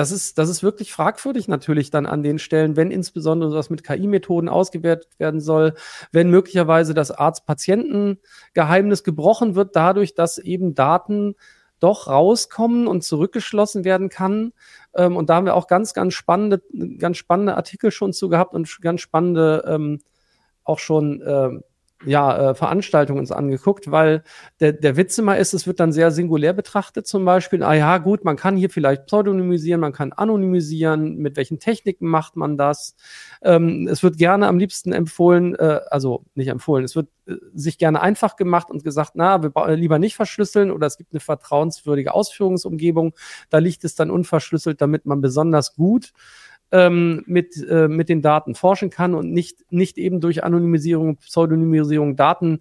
das 0.00 0.12
ist, 0.12 0.38
das 0.38 0.48
ist 0.48 0.62
wirklich 0.62 0.94
fragwürdig 0.94 1.46
natürlich 1.46 1.90
dann 1.90 2.06
an 2.06 2.22
den 2.22 2.38
Stellen, 2.38 2.74
wenn 2.74 2.90
insbesondere 2.90 3.52
was 3.52 3.68
mit 3.68 3.84
KI-Methoden 3.84 4.48
ausgewertet 4.48 5.18
werden 5.18 5.42
soll, 5.42 5.74
wenn 6.10 6.30
möglicherweise 6.30 6.94
das 6.94 7.10
Arzt-Patienten-Geheimnis 7.10 9.04
gebrochen 9.04 9.56
wird, 9.56 9.76
dadurch, 9.76 10.14
dass 10.14 10.38
eben 10.38 10.74
Daten 10.74 11.34
doch 11.80 12.06
rauskommen 12.06 12.86
und 12.86 13.04
zurückgeschlossen 13.04 13.84
werden 13.84 14.08
kann. 14.08 14.54
Ähm, 14.94 15.18
und 15.18 15.28
da 15.28 15.34
haben 15.34 15.44
wir 15.44 15.54
auch 15.54 15.66
ganz, 15.66 15.92
ganz 15.92 16.14
spannende, 16.14 16.62
ganz 16.96 17.18
spannende 17.18 17.58
Artikel 17.58 17.90
schon 17.90 18.14
zu 18.14 18.30
gehabt 18.30 18.54
und 18.54 18.80
ganz 18.80 19.02
spannende 19.02 19.64
ähm, 19.66 20.00
auch 20.64 20.78
schon 20.78 21.20
äh, 21.20 21.60
ja, 22.04 22.50
äh, 22.50 22.54
Veranstaltungen 22.54 23.20
uns 23.20 23.30
angeguckt, 23.30 23.90
weil 23.90 24.22
der, 24.60 24.72
der 24.72 24.96
Witz 24.96 25.18
immer 25.18 25.36
ist, 25.36 25.52
es 25.52 25.66
wird 25.66 25.80
dann 25.80 25.92
sehr 25.92 26.10
singulär 26.10 26.52
betrachtet, 26.52 27.06
zum 27.06 27.24
Beispiel, 27.24 27.62
ah 27.62 27.74
ja, 27.74 27.98
gut, 27.98 28.24
man 28.24 28.36
kann 28.36 28.56
hier 28.56 28.70
vielleicht 28.70 29.06
pseudonymisieren, 29.06 29.80
man 29.80 29.92
kann 29.92 30.12
anonymisieren, 30.12 31.16
mit 31.18 31.36
welchen 31.36 31.58
Techniken 31.58 32.06
macht 32.06 32.36
man 32.36 32.56
das? 32.56 32.96
Ähm, 33.42 33.86
es 33.90 34.02
wird 34.02 34.16
gerne 34.16 34.48
am 34.48 34.58
liebsten 34.58 34.92
empfohlen, 34.92 35.54
äh, 35.56 35.80
also 35.90 36.24
nicht 36.34 36.48
empfohlen, 36.48 36.84
es 36.84 36.96
wird 36.96 37.08
äh, 37.26 37.34
sich 37.54 37.76
gerne 37.76 38.00
einfach 38.00 38.36
gemacht 38.36 38.70
und 38.70 38.82
gesagt, 38.82 39.12
na, 39.14 39.42
wir 39.42 39.76
lieber 39.76 39.98
nicht 39.98 40.16
verschlüsseln 40.16 40.70
oder 40.70 40.86
es 40.86 40.96
gibt 40.96 41.12
eine 41.12 41.20
vertrauenswürdige 41.20 42.14
Ausführungsumgebung, 42.14 43.14
da 43.50 43.58
liegt 43.58 43.84
es 43.84 43.94
dann 43.94 44.10
unverschlüsselt, 44.10 44.80
damit 44.80 45.04
man 45.04 45.20
besonders 45.20 45.74
gut 45.74 46.12
ähm, 46.72 47.22
mit, 47.26 47.56
äh, 47.68 47.88
mit 47.88 48.08
den 48.08 48.22
Daten 48.22 48.54
forschen 48.54 48.90
kann 48.90 49.14
und 49.14 49.32
nicht, 49.32 49.64
nicht 49.70 49.98
eben 49.98 50.20
durch 50.20 50.44
Anonymisierung, 50.44 51.16
Pseudonymisierung 51.16 52.16
Daten 52.16 52.60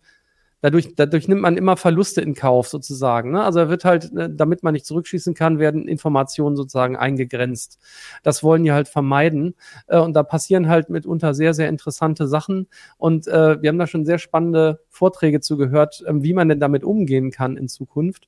dadurch, 0.61 0.95
dadurch 0.95 1.27
nimmt 1.27 1.41
man 1.41 1.57
immer 1.57 1.77
Verluste 1.77 2.21
in 2.21 2.33
Kauf 2.33 2.67
sozusagen. 2.67 3.31
Ne? 3.31 3.43
Also 3.43 3.59
er 3.59 3.69
wird 3.69 3.85
halt, 3.85 4.11
äh, 4.15 4.29
damit 4.31 4.63
man 4.63 4.73
nicht 4.73 4.85
zurückschießen 4.85 5.33
kann, 5.33 5.59
werden 5.59 5.87
Informationen 5.87 6.55
sozusagen 6.55 6.95
eingegrenzt. 6.95 7.79
Das 8.23 8.43
wollen 8.43 8.63
die 8.63 8.71
halt 8.71 8.87
vermeiden. 8.87 9.55
Äh, 9.87 9.99
und 9.99 10.13
da 10.13 10.23
passieren 10.23 10.67
halt 10.67 10.89
mitunter 10.89 11.33
sehr, 11.33 11.53
sehr 11.53 11.69
interessante 11.69 12.27
Sachen. 12.27 12.67
Und 12.97 13.27
äh, 13.27 13.61
wir 13.61 13.69
haben 13.69 13.79
da 13.79 13.87
schon 13.87 14.05
sehr 14.05 14.19
spannende 14.19 14.81
Vorträge 14.89 15.39
zugehört, 15.41 16.03
äh, 16.05 16.13
wie 16.15 16.33
man 16.33 16.49
denn 16.49 16.59
damit 16.59 16.83
umgehen 16.83 17.31
kann 17.31 17.57
in 17.57 17.67
Zukunft. 17.67 18.27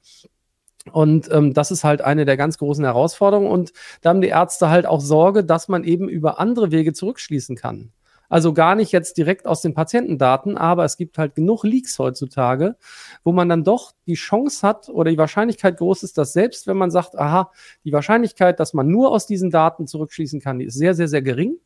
Und 0.91 1.29
ähm, 1.31 1.53
das 1.53 1.71
ist 1.71 1.83
halt 1.83 2.01
eine 2.01 2.25
der 2.25 2.37
ganz 2.37 2.57
großen 2.57 2.83
Herausforderungen. 2.83 3.49
Und 3.49 3.73
da 4.01 4.09
haben 4.09 4.21
die 4.21 4.29
Ärzte 4.29 4.69
halt 4.69 4.85
auch 4.85 5.01
Sorge, 5.01 5.43
dass 5.43 5.67
man 5.67 5.83
eben 5.83 6.09
über 6.09 6.39
andere 6.39 6.71
Wege 6.71 6.93
zurückschließen 6.93 7.55
kann. 7.55 7.91
Also 8.31 8.53
gar 8.53 8.75
nicht 8.75 8.93
jetzt 8.93 9.17
direkt 9.17 9.45
aus 9.45 9.61
den 9.61 9.73
Patientendaten, 9.73 10.57
aber 10.57 10.85
es 10.85 10.95
gibt 10.95 11.17
halt 11.17 11.35
genug 11.35 11.65
Leaks 11.65 11.99
heutzutage, 11.99 12.77
wo 13.25 13.33
man 13.33 13.49
dann 13.49 13.65
doch 13.65 13.91
die 14.07 14.13
Chance 14.13 14.65
hat 14.65 14.87
oder 14.87 15.11
die 15.11 15.17
Wahrscheinlichkeit 15.17 15.77
groß 15.77 16.03
ist, 16.03 16.17
dass 16.17 16.31
selbst 16.31 16.65
wenn 16.65 16.77
man 16.77 16.91
sagt, 16.91 17.19
aha, 17.19 17.51
die 17.83 17.91
Wahrscheinlichkeit, 17.91 18.61
dass 18.61 18.73
man 18.73 18.87
nur 18.87 19.11
aus 19.11 19.27
diesen 19.27 19.51
Daten 19.51 19.85
zurückschließen 19.85 20.39
kann, 20.39 20.59
die 20.59 20.65
ist 20.65 20.75
sehr, 20.75 20.95
sehr, 20.95 21.09
sehr 21.09 21.21
gering. 21.21 21.57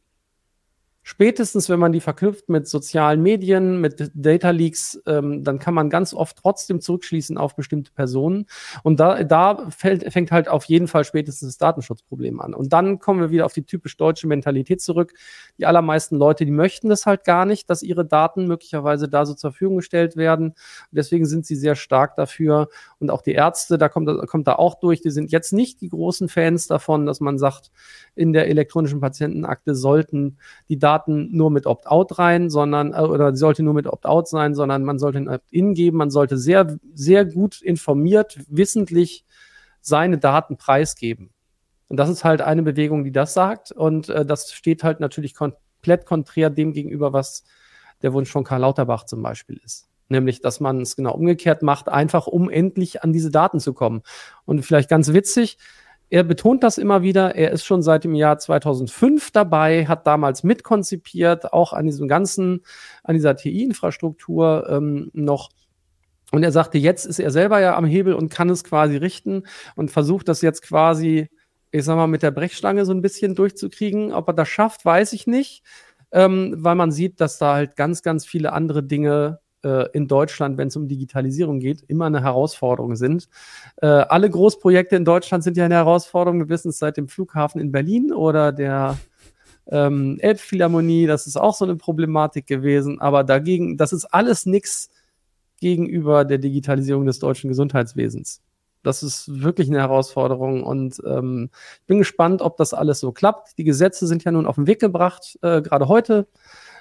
Spätestens, 1.07 1.69
wenn 1.69 1.77
man 1.77 1.91
die 1.91 1.99
verknüpft 1.99 2.49
mit 2.49 2.67
sozialen 2.67 3.21
Medien, 3.21 3.79
mit 3.79 4.11
Data 4.15 4.49
Leaks, 4.49 4.99
ähm, 5.05 5.43
dann 5.43 5.59
kann 5.59 5.75
man 5.75 5.91
ganz 5.91 6.15
oft 6.15 6.35
trotzdem 6.35 6.81
zurückschließen 6.81 7.37
auf 7.37 7.55
bestimmte 7.55 7.91
Personen. 7.91 8.47
Und 8.81 8.99
da, 8.99 9.23
da 9.23 9.69
fällt, 9.69 10.11
fängt 10.11 10.31
halt 10.31 10.47
auf 10.47 10.65
jeden 10.65 10.87
Fall 10.87 11.03
spätestens 11.03 11.49
das 11.49 11.57
Datenschutzproblem 11.59 12.41
an. 12.41 12.55
Und 12.55 12.73
dann 12.73 12.97
kommen 12.97 13.19
wir 13.19 13.29
wieder 13.29 13.45
auf 13.45 13.53
die 13.53 13.61
typisch 13.61 13.97
deutsche 13.97 14.25
Mentalität 14.25 14.81
zurück. 14.81 15.13
Die 15.59 15.67
allermeisten 15.67 16.15
Leute, 16.17 16.43
die 16.43 16.51
möchten 16.51 16.89
das 16.89 17.05
halt 17.05 17.23
gar 17.23 17.45
nicht, 17.45 17.69
dass 17.69 17.83
ihre 17.83 18.03
Daten 18.03 18.47
möglicherweise 18.47 19.07
da 19.07 19.27
so 19.27 19.35
zur 19.35 19.51
Verfügung 19.51 19.75
gestellt 19.75 20.17
werden. 20.17 20.53
Und 20.53 20.55
deswegen 20.89 21.27
sind 21.27 21.45
sie 21.45 21.55
sehr 21.55 21.75
stark 21.75 22.15
dafür. 22.15 22.67
Und 22.97 23.11
auch 23.11 23.21
die 23.21 23.33
Ärzte, 23.33 23.77
da 23.77 23.89
kommt, 23.89 24.09
kommt 24.27 24.47
da 24.47 24.55
auch 24.55 24.79
durch, 24.79 25.01
die 25.01 25.11
sind 25.11 25.31
jetzt 25.31 25.53
nicht 25.53 25.81
die 25.81 25.89
großen 25.89 26.29
Fans 26.29 26.65
davon, 26.65 27.05
dass 27.05 27.19
man 27.19 27.37
sagt, 27.37 27.69
in 28.15 28.33
der 28.33 28.47
elektronischen 28.47 29.01
Patientenakte 29.01 29.75
sollten 29.75 30.37
die 30.67 30.79
Daten 30.79 30.94
nur 31.07 31.51
mit 31.51 31.65
Opt-out 31.65 32.17
rein, 32.17 32.49
sondern, 32.49 32.93
äh, 32.93 33.01
oder 33.01 33.35
sollte 33.35 33.63
nur 33.63 33.73
mit 33.73 33.87
Opt-out 33.87 34.27
sein, 34.27 34.55
sondern 34.55 34.83
man 34.83 34.99
sollte 34.99 35.19
ein 35.19 35.29
Opt-in 35.29 35.73
geben, 35.73 35.97
man 35.97 36.09
sollte 36.09 36.37
sehr, 36.37 36.77
sehr 36.93 37.25
gut 37.25 37.61
informiert, 37.61 38.39
wissentlich 38.47 39.25
seine 39.81 40.17
Daten 40.17 40.57
preisgeben. 40.57 41.31
Und 41.87 41.97
das 41.97 42.09
ist 42.09 42.23
halt 42.23 42.41
eine 42.41 42.63
Bewegung, 42.63 43.03
die 43.03 43.11
das 43.11 43.33
sagt. 43.33 43.71
Und 43.71 44.09
äh, 44.09 44.25
das 44.25 44.51
steht 44.51 44.83
halt 44.83 44.99
natürlich 44.99 45.35
komplett 45.35 46.05
konträr 46.05 46.49
dem 46.49 46.73
gegenüber, 46.73 47.13
was 47.13 47.43
der 48.01 48.13
Wunsch 48.13 48.31
von 48.31 48.43
Karl 48.43 48.61
Lauterbach 48.61 49.05
zum 49.05 49.21
Beispiel 49.21 49.59
ist. 49.63 49.87
Nämlich, 50.09 50.41
dass 50.41 50.59
man 50.59 50.81
es 50.81 50.95
genau 50.95 51.13
umgekehrt 51.13 51.61
macht, 51.61 51.89
einfach 51.89 52.27
um 52.27 52.49
endlich 52.49 53.03
an 53.03 53.13
diese 53.13 53.31
Daten 53.31 53.59
zu 53.59 53.73
kommen. 53.73 54.01
Und 54.45 54.63
vielleicht 54.63 54.89
ganz 54.89 55.13
witzig, 55.13 55.57
er 56.15 56.23
betont 56.23 56.63
das 56.63 56.77
immer 56.77 57.01
wieder. 57.01 57.35
Er 57.35 57.51
ist 57.51 57.65
schon 57.65 57.81
seit 57.83 58.05
dem 58.05 58.15
Jahr 58.15 58.39
2005 58.39 59.31
dabei, 59.31 59.85
hat 59.85 60.07
damals 60.07 60.43
mitkonzipiert, 60.43 61.51
auch 61.51 61.73
an 61.73 61.87
diesem 61.87 62.07
ganzen, 62.07 62.61
an 63.03 63.15
dieser 63.15 63.35
TI-Infrastruktur 63.35 64.65
ähm, 64.69 65.11
noch. 65.11 65.49
Und 66.31 66.43
er 66.43 66.53
sagte, 66.53 66.77
jetzt 66.77 67.05
ist 67.05 67.19
er 67.19 67.31
selber 67.31 67.59
ja 67.59 67.75
am 67.75 67.83
Hebel 67.83 68.13
und 68.13 68.29
kann 68.29 68.49
es 68.49 68.63
quasi 68.63 68.95
richten 68.95 69.43
und 69.75 69.91
versucht 69.91 70.29
das 70.29 70.41
jetzt 70.41 70.61
quasi, 70.61 71.27
ich 71.71 71.83
sag 71.83 71.97
mal, 71.97 72.07
mit 72.07 72.23
der 72.23 72.31
Brechstange 72.31 72.85
so 72.85 72.93
ein 72.93 73.01
bisschen 73.01 73.35
durchzukriegen. 73.35 74.13
Ob 74.13 74.29
er 74.29 74.33
das 74.35 74.47
schafft, 74.47 74.85
weiß 74.85 75.11
ich 75.11 75.27
nicht, 75.27 75.63
ähm, 76.13 76.55
weil 76.59 76.75
man 76.75 76.93
sieht, 76.93 77.19
dass 77.19 77.39
da 77.39 77.55
halt 77.55 77.75
ganz, 77.75 78.03
ganz 78.03 78.25
viele 78.25 78.53
andere 78.53 78.83
Dinge 78.83 79.41
äh, 79.65 79.89
in 79.93 80.07
Deutschland, 80.07 80.57
wenn 80.57 80.67
es 80.69 80.75
um 80.75 80.87
Digitalisierung 80.87 81.59
geht, 81.59 81.83
immer 81.87 82.05
eine 82.05 82.21
Herausforderung 82.21 82.95
sind. 82.95 83.27
Äh, 83.81 83.87
alle 83.87 84.29
Großprojekte 84.29 84.95
in 84.95 85.05
Deutschland 85.05 85.43
sind 85.43 85.57
ja 85.57 85.65
eine 85.65 85.75
Herausforderung. 85.75 86.39
Wir 86.39 86.49
wissen 86.49 86.69
es 86.69 86.77
seit 86.77 86.97
dem 86.97 87.07
Flughafen 87.07 87.59
in 87.59 87.71
Berlin 87.71 88.13
oder 88.13 88.51
der 88.51 88.97
ähm, 89.67 90.17
Elbphilharmonie. 90.19 91.07
Das 91.07 91.27
ist 91.27 91.37
auch 91.37 91.55
so 91.55 91.65
eine 91.65 91.75
Problematik 91.75 92.47
gewesen. 92.47 93.01
Aber 93.01 93.23
dagegen, 93.23 93.77
das 93.77 93.91
ist 93.91 94.05
alles 94.05 94.45
nichts 94.45 94.89
gegenüber 95.59 96.25
der 96.25 96.37
Digitalisierung 96.37 97.05
des 97.05 97.19
deutschen 97.19 97.49
Gesundheitswesens. 97.49 98.41
Das 98.83 99.01
ist 99.01 99.41
wirklich 99.41 99.67
eine 99.67 99.79
Herausforderung 99.79 100.61
und 100.63 101.01
ähm, 101.07 101.49
ich 101.81 101.87
bin 101.87 101.97
gespannt, 101.97 102.43
ob 102.43 102.55
das 102.57 102.75
alles 102.75 102.99
so 102.99 103.11
klappt. 103.11 103.57
Die 103.57 103.63
Gesetze 103.63 104.05
sind 104.05 104.23
ja 104.23 104.31
nun 104.31 104.45
auf 104.45 104.55
den 104.55 104.67
Weg 104.67 104.79
gebracht, 104.79 105.39
äh, 105.41 105.63
gerade 105.63 105.87
heute 105.87 106.27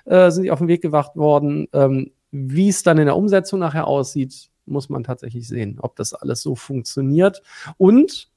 äh, 0.04 0.30
sind 0.30 0.42
die 0.42 0.50
auf 0.50 0.58
den 0.58 0.68
Weg 0.68 0.82
gebracht 0.82 1.16
worden. 1.16 1.66
Ähm, 1.72 2.12
wie 2.36 2.68
es 2.68 2.82
dann 2.82 2.98
in 2.98 3.06
der 3.06 3.16
Umsetzung 3.16 3.60
nachher 3.60 3.86
aussieht, 3.86 4.50
muss 4.66 4.88
man 4.88 5.04
tatsächlich 5.04 5.46
sehen, 5.46 5.78
ob 5.80 5.94
das 5.94 6.14
alles 6.14 6.42
so 6.42 6.56
funktioniert 6.56 7.42
und 7.78 8.28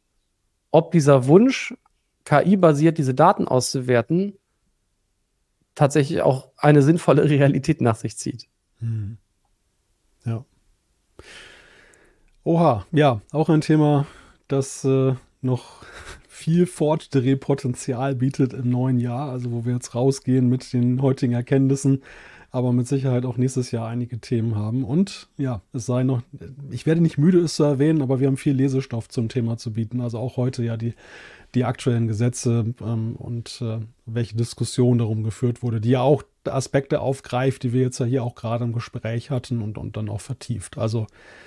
ob 0.70 0.92
dieser 0.92 1.26
Wunsch, 1.26 1.74
KI-basiert 2.24 3.00
diese 3.00 3.16
Daten 3.16 3.48
auszuwerten, 3.48 4.38
tatsächlich 5.74 6.22
auch 6.22 6.50
eine 6.58 6.84
sinnvolle 6.84 7.24
Realität 7.30 7.82
nach 7.82 7.96
sich 7.96 8.18
zieht. 8.18 8.48
Hm. 8.80 9.18
Ja. 10.26 10.46
Oha, 12.44 12.86
ja, 12.92 13.22
auch 13.32 13.50
ein 13.50 13.62
Thema, 13.62 14.06
das 14.48 14.86
äh, 14.86 15.16
noch 15.42 15.84
viel 16.28 16.68
Fortdrehpotenzial 16.68 18.14
bietet 18.14 18.54
im 18.54 18.70
neuen 18.70 19.00
Jahr, 19.00 19.32
also 19.32 19.52
wo 19.52 19.66
wir 19.66 19.74
jetzt 19.74 19.96
rausgehen 19.96 20.48
mit 20.48 20.72
den 20.72 21.02
heutigen 21.02 21.34
Erkenntnissen 21.34 22.04
aber 22.58 22.74
mit 22.74 22.88
Sicherheit 22.88 23.24
auch 23.24 23.38
nächstes 23.38 23.70
Jahr 23.70 23.88
einige 23.88 24.20
Themen 24.20 24.56
haben. 24.56 24.84
Und 24.84 25.30
ja, 25.38 25.62
es 25.74 25.86
sei 25.86 26.02
noch, 26.02 26.24
ich 26.72 26.88
werde 26.88 27.02
nicht 27.02 27.20
müde, 27.20 27.40
es 27.40 27.56
zu 27.56 27.64
erwähnen, 27.64 28.02
aber 28.02 28.20
wir 28.20 28.26
haben 28.26 28.38
viel 28.38 28.56
Lesestoff 28.56 29.08
zum 29.10 29.30
Thema 29.30 29.58
zu 29.58 29.74
bieten. 29.74 30.02
Also 30.02 30.18
auch 30.18 30.38
heute 30.38 30.64
ja 30.64 30.76
die, 30.76 30.96
die 31.54 31.66
aktuellen 31.66 32.08
Gesetze 32.08 32.74
ähm, 32.82 33.16
und 33.16 33.62
äh, 33.62 33.78
welche 34.08 34.36
Diskussion 34.36 34.98
darum 34.98 35.22
geführt 35.22 35.62
wurde, 35.62 35.80
die 35.80 35.92
ja 35.92 36.02
auch 36.02 36.24
Aspekte 36.46 37.00
aufgreift, 37.00 37.62
die 37.62 37.74
wir 37.74 37.82
jetzt 37.82 38.00
ja 38.00 38.08
hier 38.08 38.24
auch 38.24 38.34
gerade 38.34 38.64
im 38.64 38.74
Gespräch 38.74 39.30
hatten 39.30 39.62
und, 39.62 39.78
und 39.78 39.96
dann 39.96 40.10
auch 40.10 40.22
vertieft. 40.22 40.80
Also 40.80 41.06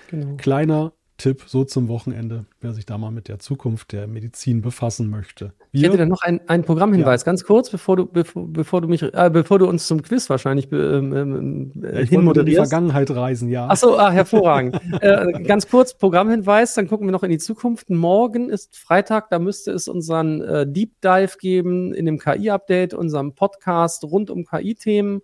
genau. 0.08 0.36
kleiner 0.36 0.92
Tipp 1.20 1.42
so 1.46 1.64
zum 1.64 1.88
Wochenende, 1.88 2.46
wer 2.62 2.72
sich 2.72 2.86
da 2.86 2.96
mal 2.96 3.10
mit 3.10 3.28
der 3.28 3.38
Zukunft 3.38 3.92
der 3.92 4.06
Medizin 4.06 4.62
befassen 4.62 5.10
möchte. 5.10 5.52
Wir, 5.70 5.82
ich 5.82 5.86
hätte 5.86 5.98
da 5.98 6.06
noch 6.06 6.22
einen, 6.22 6.40
einen 6.48 6.64
Programmhinweis, 6.64 7.20
ja. 7.20 7.24
ganz 7.26 7.44
kurz, 7.44 7.68
bevor 7.68 7.96
du, 7.96 8.06
bevor, 8.06 8.48
bevor 8.48 8.80
du 8.80 8.88
mich, 8.88 9.02
äh, 9.02 9.30
bevor 9.30 9.58
du 9.58 9.66
uns 9.68 9.86
zum 9.86 10.02
Quiz 10.02 10.30
wahrscheinlich 10.30 10.72
ähm, 10.72 11.12
ähm, 11.14 11.72
äh, 11.84 12.02
ich 12.02 12.12
wollte 12.12 12.40
in 12.40 12.46
die 12.46 12.54
Vergangenheit 12.54 13.10
reisen, 13.10 13.50
ja. 13.50 13.68
Achso, 13.68 13.98
ah, 13.98 14.10
hervorragend. 14.10 14.80
äh, 15.02 15.42
ganz 15.42 15.68
kurz 15.68 15.92
Programmhinweis, 15.92 16.74
dann 16.74 16.88
gucken 16.88 17.06
wir 17.06 17.12
noch 17.12 17.22
in 17.22 17.30
die 17.30 17.38
Zukunft. 17.38 17.90
Morgen 17.90 18.48
ist 18.48 18.76
Freitag, 18.76 19.28
da 19.28 19.38
müsste 19.38 19.72
es 19.72 19.86
unseren 19.86 20.40
äh, 20.40 20.66
Deep 20.66 21.02
Dive 21.02 21.36
geben 21.38 21.92
in 21.92 22.06
dem 22.06 22.18
KI-Update, 22.18 22.94
unserem 22.94 23.34
Podcast 23.34 24.04
rund 24.04 24.30
um 24.30 24.46
KI-Themen. 24.46 25.20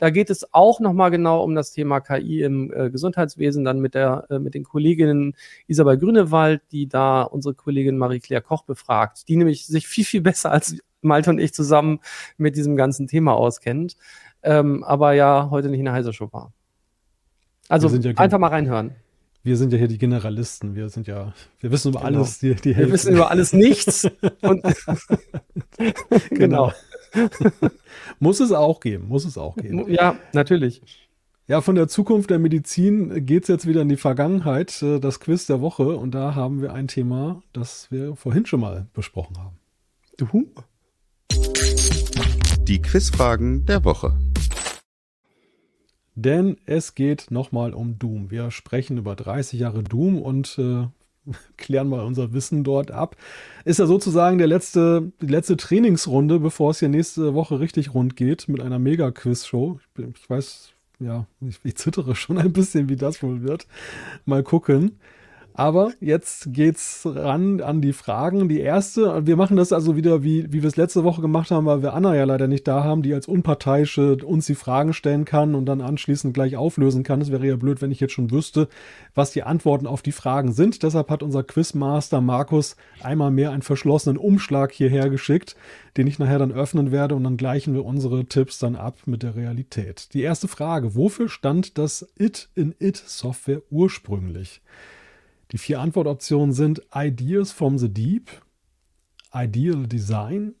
Da 0.00 0.08
geht 0.08 0.30
es 0.30 0.52
auch 0.54 0.80
nochmal 0.80 1.10
genau 1.10 1.44
um 1.44 1.54
das 1.54 1.72
Thema 1.72 2.00
KI 2.00 2.40
im 2.40 2.72
äh, 2.72 2.90
Gesundheitswesen, 2.90 3.64
dann 3.64 3.80
mit, 3.80 3.94
der, 3.94 4.24
äh, 4.30 4.38
mit 4.38 4.54
den 4.54 4.64
Kolleginnen 4.64 5.36
Isabel 5.66 5.98
Grünewald, 5.98 6.62
die 6.72 6.88
da 6.88 7.22
unsere 7.22 7.54
Kollegin 7.54 7.98
Marie-Claire 7.98 8.42
Koch 8.42 8.64
befragt, 8.64 9.28
die 9.28 9.36
nämlich 9.36 9.66
sich 9.66 9.86
viel, 9.86 10.06
viel 10.06 10.22
besser 10.22 10.50
als 10.50 10.78
Malte 11.02 11.28
und 11.30 11.38
ich 11.38 11.52
zusammen 11.52 12.00
mit 12.38 12.56
diesem 12.56 12.76
ganzen 12.76 13.08
Thema 13.08 13.34
auskennt, 13.34 13.96
ähm, 14.42 14.84
aber 14.84 15.12
ja 15.12 15.48
heute 15.50 15.68
nicht 15.68 15.80
in 15.80 15.84
der 15.84 15.94
Heise 15.94 16.14
Show 16.14 16.32
war. 16.32 16.52
Also 17.68 17.88
ja 17.88 18.12
einfach 18.16 18.38
mal 18.38 18.48
reinhören. 18.48 18.94
Wir 19.42 19.56
sind 19.56 19.72
ja 19.72 19.78
hier 19.78 19.88
die 19.88 19.98
Generalisten. 19.98 20.74
Wir 20.74 20.90
sind 20.90 21.06
ja, 21.06 21.32
wir 21.60 21.70
wissen 21.70 21.90
über 21.90 22.00
genau. 22.00 22.18
alles. 22.18 22.38
Die, 22.40 22.54
die 22.54 22.76
wir 22.76 22.92
wissen 22.92 23.14
über 23.14 23.30
alles 23.30 23.52
nichts. 23.52 24.06
und 24.42 24.62
genau. 26.30 26.72
genau. 27.10 27.40
muss 28.18 28.40
es 28.40 28.52
auch 28.52 28.80
geben, 28.80 29.08
muss 29.08 29.24
es 29.24 29.38
auch 29.38 29.56
geben. 29.56 29.90
Ja, 29.90 30.16
natürlich. 30.32 30.82
Ja, 31.48 31.62
von 31.62 31.74
der 31.74 31.88
Zukunft 31.88 32.30
der 32.30 32.38
Medizin 32.38 33.26
geht 33.26 33.42
es 33.42 33.48
jetzt 33.48 33.66
wieder 33.66 33.82
in 33.82 33.88
die 33.88 33.96
Vergangenheit, 33.96 34.82
äh, 34.82 35.00
das 35.00 35.18
Quiz 35.18 35.46
der 35.46 35.60
Woche. 35.60 35.96
Und 35.96 36.14
da 36.14 36.34
haben 36.34 36.62
wir 36.62 36.72
ein 36.74 36.86
Thema, 36.86 37.42
das 37.52 37.90
wir 37.90 38.14
vorhin 38.14 38.46
schon 38.46 38.60
mal 38.60 38.86
besprochen 38.92 39.36
haben. 39.38 39.58
Du? 40.16 40.52
Die 42.68 42.80
Quizfragen 42.80 43.64
der 43.66 43.84
Woche. 43.84 44.16
Denn 46.22 46.58
es 46.66 46.94
geht 46.94 47.30
nochmal 47.30 47.72
um 47.72 47.98
Doom. 47.98 48.30
Wir 48.30 48.50
sprechen 48.50 48.98
über 48.98 49.16
30 49.16 49.58
Jahre 49.58 49.82
Doom 49.82 50.20
und 50.20 50.58
äh, 50.58 50.86
klären 51.56 51.88
mal 51.88 52.04
unser 52.04 52.34
Wissen 52.34 52.62
dort 52.62 52.90
ab. 52.90 53.16
Ist 53.64 53.78
ja 53.78 53.86
sozusagen 53.86 54.36
der 54.36 54.46
letzte, 54.46 55.12
die 55.22 55.28
letzte 55.28 55.56
Trainingsrunde, 55.56 56.38
bevor 56.38 56.72
es 56.72 56.80
hier 56.80 56.90
nächste 56.90 57.32
Woche 57.32 57.58
richtig 57.58 57.94
rund 57.94 58.16
geht 58.16 58.48
mit 58.48 58.60
einer 58.60 58.78
Mega-Quiz-Show. 58.78 59.80
Ich, 59.96 60.04
ich, 60.04 60.28
weiß, 60.28 60.72
ja, 60.98 61.26
ich, 61.40 61.58
ich 61.64 61.76
zittere 61.76 62.14
schon 62.14 62.36
ein 62.36 62.52
bisschen, 62.52 62.90
wie 62.90 62.96
das 62.96 63.22
wohl 63.22 63.42
wird. 63.42 63.66
Mal 64.26 64.42
gucken. 64.42 64.98
Aber 65.60 65.92
jetzt 66.00 66.54
geht's 66.54 67.02
ran 67.04 67.60
an 67.60 67.82
die 67.82 67.92
Fragen. 67.92 68.48
Die 68.48 68.60
erste, 68.60 69.26
wir 69.26 69.36
machen 69.36 69.58
das 69.58 69.74
also 69.74 69.94
wieder, 69.94 70.22
wie, 70.22 70.50
wie 70.50 70.62
wir 70.62 70.68
es 70.68 70.78
letzte 70.78 71.04
Woche 71.04 71.20
gemacht 71.20 71.50
haben, 71.50 71.66
weil 71.66 71.82
wir 71.82 71.92
Anna 71.92 72.16
ja 72.16 72.24
leider 72.24 72.48
nicht 72.48 72.66
da 72.66 72.82
haben, 72.82 73.02
die 73.02 73.12
als 73.12 73.28
Unparteiische 73.28 74.16
uns 74.24 74.46
die 74.46 74.54
Fragen 74.54 74.94
stellen 74.94 75.26
kann 75.26 75.54
und 75.54 75.66
dann 75.66 75.82
anschließend 75.82 76.32
gleich 76.32 76.56
auflösen 76.56 77.02
kann. 77.02 77.20
Es 77.20 77.30
wäre 77.30 77.46
ja 77.46 77.56
blöd, 77.56 77.82
wenn 77.82 77.90
ich 77.90 78.00
jetzt 78.00 78.14
schon 78.14 78.30
wüsste, 78.30 78.68
was 79.14 79.32
die 79.32 79.42
Antworten 79.42 79.86
auf 79.86 80.00
die 80.00 80.12
Fragen 80.12 80.52
sind. 80.52 80.82
Deshalb 80.82 81.10
hat 81.10 81.22
unser 81.22 81.42
Quizmaster 81.42 82.22
Markus 82.22 82.76
einmal 83.02 83.30
mehr 83.30 83.50
einen 83.50 83.60
verschlossenen 83.60 84.16
Umschlag 84.16 84.72
hierher 84.72 85.10
geschickt, 85.10 85.56
den 85.98 86.06
ich 86.06 86.18
nachher 86.18 86.38
dann 86.38 86.52
öffnen 86.52 86.90
werde 86.90 87.16
und 87.16 87.24
dann 87.24 87.36
gleichen 87.36 87.74
wir 87.74 87.84
unsere 87.84 88.24
Tipps 88.24 88.58
dann 88.60 88.76
ab 88.76 88.96
mit 89.04 89.22
der 89.22 89.36
Realität. 89.36 90.14
Die 90.14 90.22
erste 90.22 90.48
Frage, 90.48 90.94
wofür 90.94 91.28
stand 91.28 91.76
das 91.76 92.10
It 92.18 92.48
in 92.54 92.74
It 92.78 92.96
Software 92.96 93.60
ursprünglich? 93.68 94.62
Die 95.52 95.58
vier 95.58 95.80
Antwortoptionen 95.80 96.52
sind 96.52 96.82
Ideas 96.94 97.52
from 97.52 97.78
the 97.78 97.88
Deep, 97.88 98.30
Ideal 99.34 99.86
Design, 99.86 100.54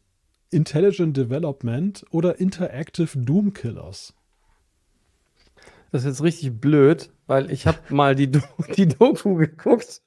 Intelligent 0.50 1.16
Development 1.16 2.04
oder 2.10 2.40
Interactive 2.40 3.18
Doom 3.18 3.52
Killers. 3.52 4.14
Das 5.92 6.02
ist 6.02 6.08
jetzt 6.08 6.22
richtig 6.22 6.60
blöd, 6.60 7.10
weil 7.26 7.50
ich 7.50 7.66
habe 7.66 7.78
mal 7.94 8.14
die, 8.14 8.30
die 8.76 8.88
Doku 8.88 9.34
geguckt 9.34 10.02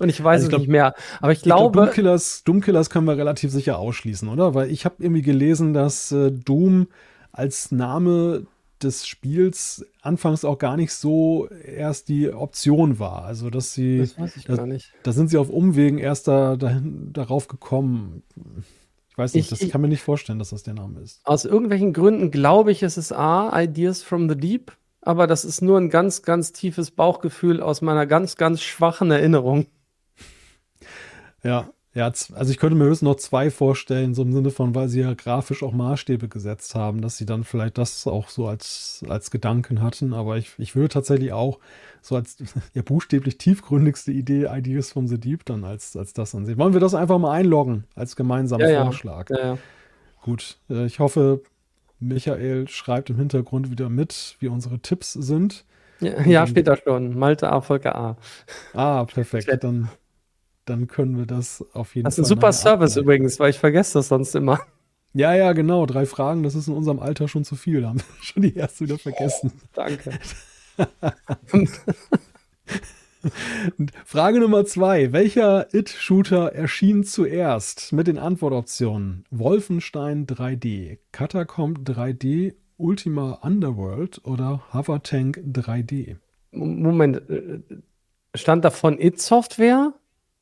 und 0.00 0.08
ich 0.08 0.22
weiß 0.22 0.42
also 0.42 0.46
ich 0.46 0.50
glaub, 0.50 0.60
es 0.60 0.66
nicht 0.66 0.72
mehr. 0.72 0.94
Aber 1.20 1.32
ich 1.32 1.42
glaube. 1.42 1.66
Ich 1.66 1.72
glaub, 1.72 1.86
Doom, 1.86 1.94
Killers, 1.94 2.44
Doom 2.44 2.60
Killers 2.60 2.90
können 2.90 3.06
wir 3.06 3.16
relativ 3.16 3.50
sicher 3.50 3.78
ausschließen, 3.78 4.28
oder? 4.28 4.54
Weil 4.54 4.70
ich 4.70 4.84
habe 4.84 4.96
irgendwie 4.98 5.22
gelesen, 5.22 5.74
dass 5.74 6.12
äh, 6.12 6.32
Doom 6.32 6.88
als 7.32 7.70
Name 7.70 8.46
des 8.82 9.06
Spiels 9.06 9.86
anfangs 10.00 10.44
auch 10.44 10.58
gar 10.58 10.76
nicht 10.76 10.92
so 10.92 11.48
erst 11.48 12.08
die 12.08 12.30
Option 12.30 12.98
war. 12.98 13.24
Also, 13.24 13.50
dass 13.50 13.74
sie. 13.74 13.98
Das 13.98 14.18
weiß 14.18 14.36
ich 14.36 14.44
da, 14.44 14.56
gar 14.56 14.66
nicht. 14.66 14.92
Da 15.02 15.12
sind 15.12 15.28
sie 15.28 15.38
auf 15.38 15.50
Umwegen 15.50 15.98
erst 15.98 16.28
da, 16.28 16.56
dahin, 16.56 17.12
darauf 17.12 17.48
gekommen. 17.48 18.22
Ich 19.10 19.18
weiß 19.18 19.34
nicht, 19.34 19.44
ich, 19.44 19.50
das 19.50 19.60
ich, 19.62 19.70
kann 19.70 19.80
mir 19.80 19.88
nicht 19.88 20.02
vorstellen, 20.02 20.38
dass 20.38 20.50
das 20.50 20.62
der 20.62 20.74
Name 20.74 21.00
ist. 21.00 21.20
Aus 21.24 21.44
irgendwelchen 21.44 21.92
Gründen 21.92 22.30
glaube 22.30 22.70
ich, 22.72 22.82
es 22.82 22.96
ist 22.96 23.12
A, 23.12 23.60
Ideas 23.60 24.02
from 24.02 24.28
the 24.28 24.36
Deep, 24.36 24.72
aber 25.00 25.26
das 25.26 25.44
ist 25.44 25.60
nur 25.60 25.78
ein 25.78 25.90
ganz, 25.90 26.22
ganz 26.22 26.52
tiefes 26.52 26.90
Bauchgefühl 26.90 27.60
aus 27.60 27.82
meiner 27.82 28.06
ganz, 28.06 28.36
ganz 28.36 28.62
schwachen 28.62 29.10
Erinnerung. 29.10 29.66
Ja, 31.42 31.70
Ja, 31.98 32.06
also 32.06 32.52
ich 32.52 32.58
könnte 32.58 32.76
mir 32.76 32.84
höchstens 32.84 33.08
noch 33.08 33.16
zwei 33.16 33.50
vorstellen, 33.50 34.14
so 34.14 34.22
im 34.22 34.32
Sinne 34.32 34.52
von, 34.52 34.72
weil 34.72 34.88
sie 34.88 35.00
ja 35.00 35.14
grafisch 35.14 35.64
auch 35.64 35.72
Maßstäbe 35.72 36.28
gesetzt 36.28 36.76
haben, 36.76 37.00
dass 37.00 37.16
sie 37.16 37.26
dann 37.26 37.42
vielleicht 37.42 37.76
das 37.76 38.06
auch 38.06 38.28
so 38.28 38.46
als, 38.46 39.04
als 39.08 39.32
Gedanken 39.32 39.82
hatten. 39.82 40.14
Aber 40.14 40.36
ich, 40.36 40.52
ich 40.58 40.76
würde 40.76 40.90
tatsächlich 40.90 41.32
auch 41.32 41.58
so 42.00 42.14
als 42.14 42.36
ja 42.74 42.82
buchstäblich 42.82 43.36
tiefgründigste 43.38 44.12
Idee 44.12 44.46
Ideas 44.48 44.92
from 44.92 45.08
the 45.08 45.18
Deep 45.18 45.44
dann 45.44 45.64
als, 45.64 45.96
als 45.96 46.12
das 46.12 46.36
ansehen. 46.36 46.56
Wollen 46.56 46.72
wir 46.72 46.78
das 46.78 46.94
einfach 46.94 47.18
mal 47.18 47.32
einloggen 47.32 47.82
als 47.96 48.14
gemeinsamen 48.14 48.70
Ja. 48.70 48.84
Vorschlag? 48.84 49.28
Ja, 49.30 49.38
ja. 49.38 49.58
Gut, 50.22 50.60
äh, 50.70 50.86
ich 50.86 51.00
hoffe, 51.00 51.42
Michael 51.98 52.68
schreibt 52.68 53.10
im 53.10 53.16
Hintergrund 53.16 53.72
wieder 53.72 53.88
mit, 53.88 54.36
wie 54.38 54.46
unsere 54.46 54.78
Tipps 54.78 55.14
sind. 55.14 55.64
Ja, 55.98 56.20
ja, 56.22 56.46
steht 56.46 56.68
da 56.68 56.76
schon. 56.76 57.18
Malte 57.18 57.50
A, 57.50 57.60
Volker 57.60 57.96
A. 57.96 58.16
Ah, 58.72 59.04
perfekt. 59.04 59.64
Dann, 59.64 59.88
dann 60.68 60.86
können 60.88 61.16
wir 61.18 61.26
das 61.26 61.64
auf 61.72 61.94
jeden 61.94 62.04
Das 62.04 62.18
ist 62.18 62.26
Fall. 62.28 62.36
ein 62.36 62.40
super 62.40 62.52
Service 62.52 62.92
abgleichen. 62.92 63.02
übrigens, 63.04 63.40
weil 63.40 63.50
ich 63.50 63.58
vergesse 63.58 63.94
das 63.98 64.08
sonst 64.08 64.34
immer. 64.34 64.60
Ja, 65.14 65.34
ja, 65.34 65.52
genau. 65.52 65.86
Drei 65.86 66.04
Fragen, 66.06 66.42
das 66.42 66.54
ist 66.54 66.68
in 66.68 66.74
unserem 66.74 67.00
Alter 67.00 67.28
schon 67.28 67.44
zu 67.44 67.56
viel. 67.56 67.80
Da 67.80 67.88
haben 67.88 67.98
wir 68.00 68.04
schon 68.22 68.42
die 68.42 68.54
erste 68.54 68.84
wieder 68.84 68.98
vergessen. 68.98 69.52
Danke. 69.72 70.10
Und 73.78 73.90
Frage 74.04 74.38
Nummer 74.38 74.64
zwei. 74.64 75.12
Welcher 75.12 75.72
It-Shooter 75.74 76.52
erschien 76.54 77.02
zuerst 77.04 77.92
mit 77.92 78.06
den 78.06 78.16
Antwortoptionen? 78.18 79.24
Wolfenstein 79.30 80.26
3D, 80.26 80.98
Catacomb 81.10 81.80
3D, 81.80 82.54
Ultima 82.76 83.32
Underworld 83.42 84.20
oder 84.24 84.62
Hovertank 84.72 85.38
3D? 85.38 86.16
M- 86.52 86.82
Moment, 86.82 87.28
äh, 87.28 87.60
stand 88.36 88.64
da 88.64 88.70
von 88.70 89.00
It 89.00 89.20
Software 89.20 89.92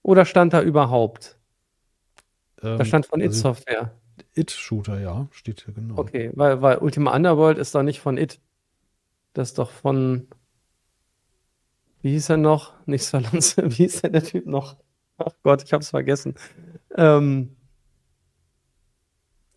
oder 0.07 0.25
stand 0.25 0.53
da 0.53 0.63
überhaupt? 0.63 1.37
Ähm, 2.63 2.79
Da 2.79 2.85
stand 2.85 3.07
von 3.07 3.21
It 3.21 3.29
also 3.29 3.41
Software. 3.41 3.93
It-Shooter, 4.35 5.01
ja, 5.01 5.27
steht 5.33 5.63
hier 5.65 5.75
genau. 5.75 5.99
Okay, 5.99 6.31
weil, 6.35 6.63
weil 6.63 6.79
Ultima 6.79 7.15
Underworld 7.15 7.59
ist 7.59 7.75
doch 7.75 7.83
nicht 7.83 8.01
von 8.01 8.17
It. 8.17 8.41
Das 9.33 9.49
ist 9.49 9.59
doch 9.59 9.71
von. 9.71 10.29
Wie 12.03 12.13
hieß 12.13 12.31
er 12.31 12.37
noch? 12.37 12.75
Nicht 12.87 13.05
Salons, 13.05 13.57
wie 13.63 13.69
hieß 13.69 14.03
der, 14.03 14.11
der 14.11 14.23
Typ 14.23 14.47
noch? 14.47 14.77
Ach 15.19 15.33
Gott, 15.43 15.65
ich 15.65 15.73
hab's 15.73 15.91
vergessen. 15.91 16.35
Ähm, 16.95 17.57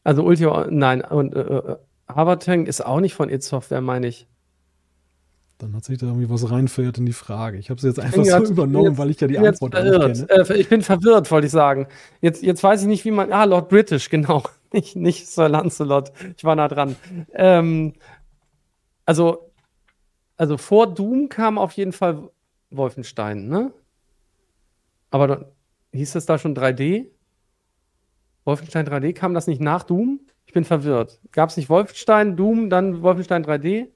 also 0.04 0.24
Ultima, 0.24 0.68
nein, 0.72 1.02
und 1.02 1.36
äh, 1.36 1.42
äh, 1.42 1.78
Habertank 2.08 2.68
ist 2.68 2.84
auch 2.84 3.02
nicht 3.02 3.14
von 3.14 3.30
It 3.30 3.44
Software, 3.44 3.82
meine 3.82 4.08
ich. 4.08 4.28
Dann 5.60 5.76
hat 5.76 5.84
sich 5.84 5.98
da 5.98 6.08
irgendwie 6.08 6.30
was 6.30 6.50
reinverirrt 6.50 6.98
in 7.00 7.06
die 7.06 7.14
Frage. 7.14 7.58
Ich 7.58 7.70
habe 7.70 7.80
sie 7.82 7.88
jetzt 7.88 8.00
einfach 8.00 8.24
so 8.24 8.32
grad- 8.32 8.50
übernommen, 8.50 8.86
jetzt- 8.92 8.98
weil 8.98 9.10
ich 9.10 9.20
ja 9.20 9.28
die 9.28 9.38
Antwort 9.38 9.74
nicht 9.74 10.28
kenne. 10.28 10.50
Äh, 10.50 10.58
ich 10.58 10.70
bin 10.70 10.82
verwirrt, 10.82 11.30
wollte 11.32 11.48
ich 11.48 11.52
sagen. 11.52 11.88
Jetzt, 12.22 12.42
jetzt 12.42 12.64
weiß 12.64 12.82
ich 12.82 12.88
nicht, 12.88 13.04
wie 13.06 13.12
man. 13.12 13.32
Ah, 13.34 13.44
Lord 13.44 13.68
British, 13.70 14.10
genau. 14.10 14.42
Nicht, 14.72 14.96
nicht 14.96 15.28
Sir 15.28 15.50
Lancelot. 15.50 16.12
Ich 16.38 16.44
war 16.46 16.56
nah 16.56 16.68
dran. 16.70 16.96
Ähm, 17.34 17.94
also, 19.06 19.52
also 20.38 20.58
vor 20.58 20.94
Doom 20.94 21.28
kam 21.28 21.58
auf 21.58 21.74
jeden 21.74 21.92
Fall 21.92 22.30
Wolfenstein, 22.70 23.48
ne? 23.50 23.74
Aber 25.12 25.28
dann, 25.28 25.46
hieß 25.92 26.14
das 26.14 26.26
da 26.26 26.38
schon 26.38 26.56
3D? 26.56 27.08
Wolfenstein 28.46 28.86
3D, 28.88 29.12
kam 29.14 29.34
das 29.34 29.48
nicht 29.48 29.60
nach 29.60 29.84
Doom? 29.84 30.22
Ich 30.46 30.54
bin 30.54 30.64
verwirrt. 30.64 31.20
Gab 31.32 31.50
es 31.50 31.58
nicht 31.58 31.70
Wolfenstein, 31.70 32.38
Doom, 32.38 32.70
dann 32.70 33.02
Wolfenstein 33.02 33.44
3D? 33.44 33.88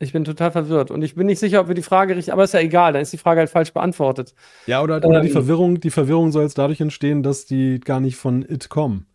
Ich 0.00 0.12
bin 0.12 0.22
total 0.24 0.52
verwirrt 0.52 0.92
und 0.92 1.02
ich 1.02 1.16
bin 1.16 1.26
nicht 1.26 1.40
sicher, 1.40 1.60
ob 1.60 1.66
wir 1.68 1.74
die 1.74 1.82
Frage 1.82 2.14
richtig, 2.14 2.32
aber 2.32 2.44
ist 2.44 2.54
ja 2.54 2.60
egal, 2.60 2.92
dann 2.92 3.02
ist 3.02 3.12
die 3.12 3.18
Frage 3.18 3.40
halt 3.40 3.50
falsch 3.50 3.72
beantwortet. 3.72 4.32
Ja, 4.66 4.80
oder, 4.80 5.04
oder 5.04 5.20
die 5.20 5.26
Ähm. 5.26 5.32
Verwirrung, 5.32 5.80
die 5.80 5.90
Verwirrung 5.90 6.30
soll 6.30 6.44
jetzt 6.44 6.56
dadurch 6.56 6.80
entstehen, 6.80 7.24
dass 7.24 7.46
die 7.46 7.80
gar 7.80 7.98
nicht 7.98 8.16
von 8.16 8.42
It 8.42 8.68
kommen. 8.68 9.06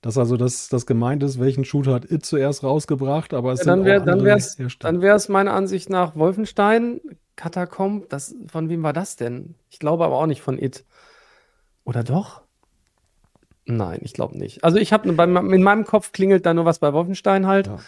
Dass 0.00 0.18
also 0.18 0.36
das, 0.36 0.68
das 0.68 0.86
gemeint 0.86 1.22
ist, 1.24 1.40
welchen 1.40 1.64
Shooter 1.64 1.94
hat 1.94 2.10
It 2.10 2.24
zuerst 2.24 2.62
rausgebracht, 2.62 3.34
aber 3.34 3.52
es 3.52 3.60
Ja, 3.60 3.64
sind 3.64 3.70
dann 3.78 3.84
wär- 3.84 4.00
auch 4.02 4.06
dann 4.06 4.24
wär's-. 4.24 4.56
Dann 4.78 5.02
wäre 5.02 5.16
es 5.16 5.28
meiner 5.28 5.52
Ansicht 5.52 5.90
nach 5.90 6.14
Wolfenstein, 6.14 7.00
Katakomb, 7.34 8.08
das, 8.08 8.34
von 8.46 8.68
wem 8.68 8.82
war 8.84 8.92
das 8.92 9.16
denn? 9.16 9.56
Ich 9.70 9.78
glaube 9.80 10.04
aber 10.04 10.16
auch 10.16 10.26
nicht 10.26 10.42
von 10.42 10.58
It. 10.60 10.84
Oder 11.84 12.04
doch? 12.04 12.42
Nein, 13.64 14.00
ich 14.02 14.12
glaube 14.12 14.36
nicht. 14.38 14.62
Also 14.64 14.78
ich 14.78 14.92
habe 14.92 15.08
in 15.08 15.62
meinem 15.62 15.84
Kopf 15.84 16.12
klingelt 16.12 16.46
da 16.46 16.54
nur 16.54 16.64
was 16.64 16.78
bei 16.78 16.92
Wolfenstein 16.92 17.46
halt. 17.46 17.68
Ja. 17.68 17.78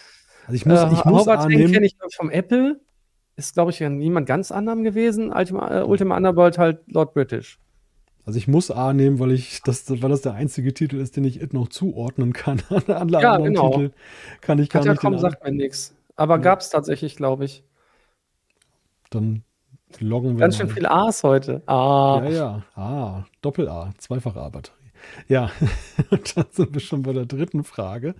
Also 0.45 0.55
ich 0.55 0.65
muss, 0.65 0.79
Äh, 0.79 0.93
ich 0.93 1.05
muss 1.05 1.21
Hovertank 1.21 1.45
annehmen, 1.51 1.71
kenne 1.73 1.85
ich 1.85 1.95
vom 2.15 2.29
Apple. 2.29 2.79
Ist, 3.35 3.53
glaube 3.53 3.71
ich, 3.71 3.79
ja 3.79 3.89
niemand 3.89 4.27
ganz 4.27 4.51
anderem 4.51 4.83
gewesen. 4.83 5.31
Ultima, 5.33 5.81
äh, 5.81 5.83
Ultima 5.83 6.15
Underworld 6.15 6.57
halt 6.57 6.79
Lord 6.87 7.13
British. 7.13 7.59
also 8.25 8.37
ich 8.37 8.47
muss 8.47 8.71
A 8.71 8.93
nehmen, 8.93 9.19
weil 9.19 9.31
ich 9.31 9.61
das, 9.63 9.89
weil 10.01 10.09
das 10.09 10.21
der 10.21 10.33
einzige 10.33 10.73
Titel 10.73 10.97
ist, 10.97 11.17
den 11.17 11.25
ich 11.25 11.41
It 11.41 11.53
noch 11.53 11.67
zuordnen 11.67 12.31
kann. 12.33 12.61
Alle 12.69 12.97
anderen 12.97 13.21
Ja, 13.21 13.37
genau. 13.37 13.71
Titel 13.71 13.91
kann 14.41 14.59
ich 14.59 14.69
gar 14.69 14.85
nicht. 14.85 15.03
Den 15.03 15.19
sagt 15.19 15.43
mir 15.43 15.51
nichts. 15.51 15.95
Aber 16.15 16.39
gab 16.39 16.61
es 16.61 16.69
tatsächlich, 16.69 17.15
glaube 17.17 17.43
ich. 17.45 17.63
Dann 19.09 19.43
loggen 19.99 20.35
wir 20.35 20.39
Ganz 20.41 20.57
schön 20.57 20.69
viele 20.69 20.89
A's 20.89 21.23
heute. 21.23 21.61
Ah. 21.67 22.21
Ja, 22.23 22.29
ja. 22.29 22.63
Ah, 22.75 23.25
Doppel-A, 23.41 23.91
Zweifach-A-Batterie. 23.97 24.75
Ja, 25.27 25.51
und 26.09 26.37
dann 26.37 26.45
sind 26.51 26.73
wir 26.73 26.79
schon 26.81 27.03
bei 27.03 27.13
der 27.13 27.25
dritten 27.25 27.63
Frage, 27.63 28.15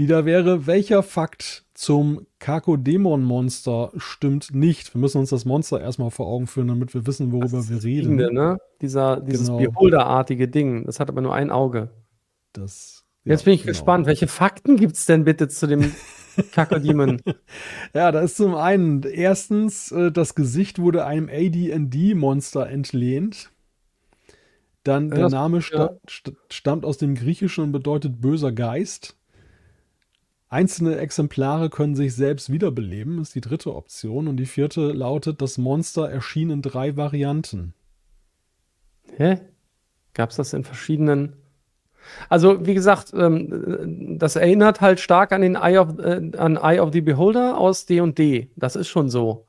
die 0.00 0.06
da 0.06 0.24
wäre, 0.24 0.66
welcher 0.66 1.02
Fakt 1.02 1.66
zum 1.74 2.26
Kakodämon-Monster 2.38 3.92
stimmt 3.98 4.54
nicht? 4.54 4.94
Wir 4.94 4.98
müssen 4.98 5.18
uns 5.18 5.28
das 5.28 5.44
Monster 5.44 5.78
erstmal 5.78 6.10
vor 6.10 6.26
Augen 6.26 6.46
führen, 6.46 6.68
damit 6.68 6.94
wir 6.94 7.06
wissen, 7.06 7.32
worüber 7.32 7.58
Das 7.58 7.68
wir 7.68 7.84
reden. 7.84 8.14
Fliegende, 8.16 8.32
ne? 8.32 8.56
Dieser, 8.80 9.20
dieses 9.20 9.48
Genau. 9.48 9.58
Beholder-artige 9.58 10.48
Ding. 10.48 10.86
Das 10.86 11.00
hat 11.00 11.10
aber 11.10 11.20
nur 11.20 11.34
ein 11.34 11.50
Auge. 11.50 11.90
Das, 12.54 13.04
Jetzt 13.24 13.42
ja, 13.42 13.44
bin 13.44 13.52
ich 13.52 13.60
genau. 13.60 13.72
gespannt. 13.72 14.06
Welche 14.06 14.26
Fakten 14.26 14.76
gibt 14.78 14.96
es 14.96 15.04
denn 15.04 15.24
bitte 15.24 15.48
zu 15.48 15.66
dem 15.66 15.92
Kakodemon? 16.52 17.20
Ja, 17.92 18.10
da 18.10 18.20
ist 18.20 18.38
zum 18.38 18.54
einen 18.54 19.02
erstens, 19.02 19.92
äh, 19.92 20.10
das 20.10 20.34
Gesicht 20.34 20.78
wurde 20.78 21.04
einem 21.04 21.28
AD&D-Monster 21.28 22.70
entlehnt. 22.70 23.50
Dann 24.82 25.10
Ja, 25.10 25.16
der 25.16 25.28
Name 25.28 25.60
st 25.60 26.32
stammt 26.48 26.86
aus 26.86 26.96
dem 26.96 27.14
Griechischen 27.16 27.64
und 27.64 27.72
bedeutet 27.72 28.22
böser 28.22 28.50
Geist. 28.50 29.19
Einzelne 30.50 30.98
Exemplare 30.98 31.70
können 31.70 31.94
sich 31.94 32.16
selbst 32.16 32.50
wiederbeleben, 32.50 33.20
ist 33.20 33.36
die 33.36 33.40
dritte 33.40 33.72
Option. 33.74 34.26
Und 34.26 34.36
die 34.36 34.46
vierte 34.46 34.90
lautet, 34.90 35.40
das 35.40 35.58
Monster 35.58 36.10
erschien 36.10 36.50
in 36.50 36.60
drei 36.60 36.96
Varianten. 36.96 37.72
Hä? 39.16 39.38
Gab 40.12 40.30
es 40.30 40.36
das 40.36 40.52
in 40.52 40.64
verschiedenen? 40.64 41.36
Also, 42.28 42.66
wie 42.66 42.74
gesagt, 42.74 43.12
ähm, 43.14 44.16
das 44.18 44.34
erinnert 44.34 44.80
halt 44.80 44.98
stark 44.98 45.30
an 45.30 45.42
den 45.42 45.54
Eye 45.54 45.78
of, 45.78 45.98
äh, 46.00 46.32
an 46.36 46.56
Eye 46.56 46.80
of 46.80 46.92
the 46.92 47.00
Beholder 47.00 47.56
aus 47.56 47.86
D&D. 47.86 48.50
Das 48.56 48.74
ist 48.74 48.88
schon 48.88 49.08
so. 49.08 49.46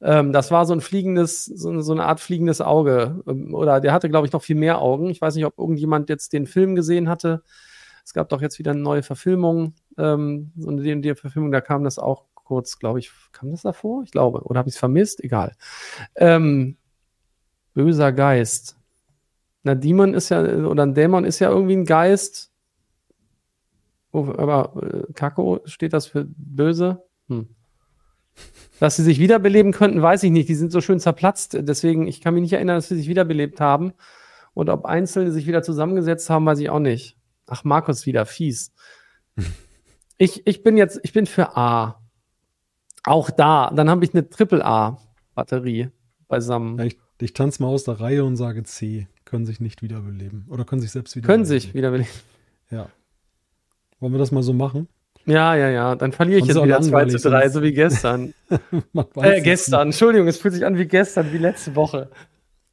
Ähm, 0.00 0.32
das 0.32 0.52
war 0.52 0.64
so 0.64 0.74
ein 0.74 0.80
fliegendes, 0.80 1.46
so, 1.46 1.80
so 1.80 1.92
eine 1.92 2.04
Art 2.04 2.20
fliegendes 2.20 2.60
Auge. 2.60 3.20
Ähm, 3.26 3.52
Oder 3.52 3.80
der 3.80 3.92
hatte, 3.92 4.08
glaube 4.08 4.28
ich, 4.28 4.32
noch 4.32 4.42
viel 4.42 4.56
mehr 4.56 4.80
Augen. 4.80 5.10
Ich 5.10 5.20
weiß 5.20 5.34
nicht, 5.34 5.46
ob 5.46 5.58
irgendjemand 5.58 6.08
jetzt 6.08 6.32
den 6.32 6.46
Film 6.46 6.76
gesehen 6.76 7.08
hatte. 7.08 7.42
Es 8.04 8.12
gab 8.14 8.28
doch 8.28 8.40
jetzt 8.40 8.60
wieder 8.60 8.70
eine 8.70 8.80
neue 8.80 9.02
Verfilmung, 9.02 9.74
ähm, 9.98 10.52
so 10.56 10.70
eine 10.70 10.82
D&D-Verfilmung, 10.82 11.52
da 11.52 11.60
kam 11.60 11.84
das 11.84 11.98
auch 11.98 12.24
kurz, 12.34 12.78
glaube 12.78 13.00
ich, 13.00 13.10
kam 13.32 13.50
das 13.50 13.62
davor? 13.62 14.02
Ich 14.04 14.10
glaube. 14.10 14.42
Oder 14.42 14.58
habe 14.58 14.68
ich 14.68 14.76
es 14.76 14.78
vermisst? 14.78 15.22
Egal. 15.22 15.56
Ähm, 16.14 16.76
böser 17.74 18.12
Geist. 18.12 18.76
Na, 19.64 19.74
Demon 19.74 20.14
ist 20.14 20.28
ja, 20.28 20.42
oder 20.42 20.84
ein 20.84 20.94
Dämon 20.94 21.24
ist 21.24 21.40
ja 21.40 21.50
irgendwie 21.50 21.76
ein 21.76 21.84
Geist. 21.84 22.52
Oh, 24.12 24.32
aber 24.36 24.80
äh, 24.82 25.12
Kako, 25.12 25.60
steht 25.64 25.92
das 25.92 26.06
für 26.06 26.24
böse? 26.24 27.02
Hm. 27.28 27.48
Dass 28.78 28.96
sie 28.96 29.02
sich 29.02 29.18
wiederbeleben 29.18 29.72
könnten, 29.72 30.00
weiß 30.00 30.22
ich 30.22 30.30
nicht. 30.30 30.48
Die 30.48 30.54
sind 30.54 30.70
so 30.70 30.80
schön 30.80 31.00
zerplatzt. 31.00 31.56
Deswegen, 31.60 32.06
ich 32.06 32.20
kann 32.20 32.34
mich 32.34 32.42
nicht 32.42 32.52
erinnern, 32.52 32.76
dass 32.76 32.88
sie 32.88 32.96
sich 32.96 33.08
wiederbelebt 33.08 33.60
haben. 33.60 33.92
Und 34.54 34.70
ob 34.70 34.86
Einzelne 34.86 35.32
sich 35.32 35.46
wieder 35.46 35.62
zusammengesetzt 35.62 36.30
haben, 36.30 36.46
weiß 36.46 36.60
ich 36.60 36.70
auch 36.70 36.78
nicht. 36.78 37.18
Ach, 37.46 37.64
Markus 37.64 38.06
wieder, 38.06 38.24
fies. 38.24 38.72
Ich, 40.18 40.46
ich 40.46 40.62
bin 40.62 40.76
jetzt, 40.76 41.00
ich 41.02 41.12
bin 41.12 41.26
für 41.26 41.56
A. 41.56 42.00
Auch 43.04 43.30
da. 43.30 43.70
Dann 43.74 43.88
habe 43.90 44.04
ich 44.04 44.14
eine 44.14 44.28
Triple-A-Batterie 44.28 45.88
beisammen. 46.28 46.78
Ich, 46.80 46.98
ich 47.20 47.32
tanze 47.34 47.62
mal 47.62 47.68
aus 47.68 47.84
der 47.84 48.00
Reihe 48.00 48.24
und 48.24 48.36
sage 48.36 48.62
C. 48.64 49.08
Können 49.24 49.46
sich 49.46 49.60
nicht 49.60 49.82
wiederbeleben. 49.82 50.46
Oder 50.48 50.64
können 50.64 50.80
sich 50.80 50.90
selbst 50.90 51.12
Können 51.14 51.24
wiederbeleben. 51.44 51.46
sich 51.60 51.74
wiederbeleben. 51.74 52.10
Ja. 52.70 52.88
Wollen 54.00 54.12
wir 54.12 54.18
das 54.18 54.32
mal 54.32 54.42
so 54.42 54.52
machen? 54.52 54.88
Ja, 55.24 55.54
ja, 55.56 55.68
ja. 55.70 55.94
Dann 55.96 56.12
verliere 56.12 56.38
ich 56.40 56.46
jetzt 56.46 56.62
wieder 56.62 56.76
auch 56.78 56.82
2 56.82 56.90
langweilig, 56.90 57.20
zu 57.22 57.30
3, 57.30 57.40
sonst- 57.42 57.52
so 57.54 57.62
wie 57.62 57.72
gestern. 57.72 58.34
Äh, 59.16 59.38
es 59.38 59.42
gestern. 59.44 59.88
Entschuldigung, 59.88 60.28
es 60.28 60.38
fühlt 60.38 60.54
sich 60.54 60.64
an 60.64 60.78
wie 60.78 60.86
gestern, 60.86 61.32
wie 61.32 61.38
letzte 61.38 61.74
Woche. 61.74 62.10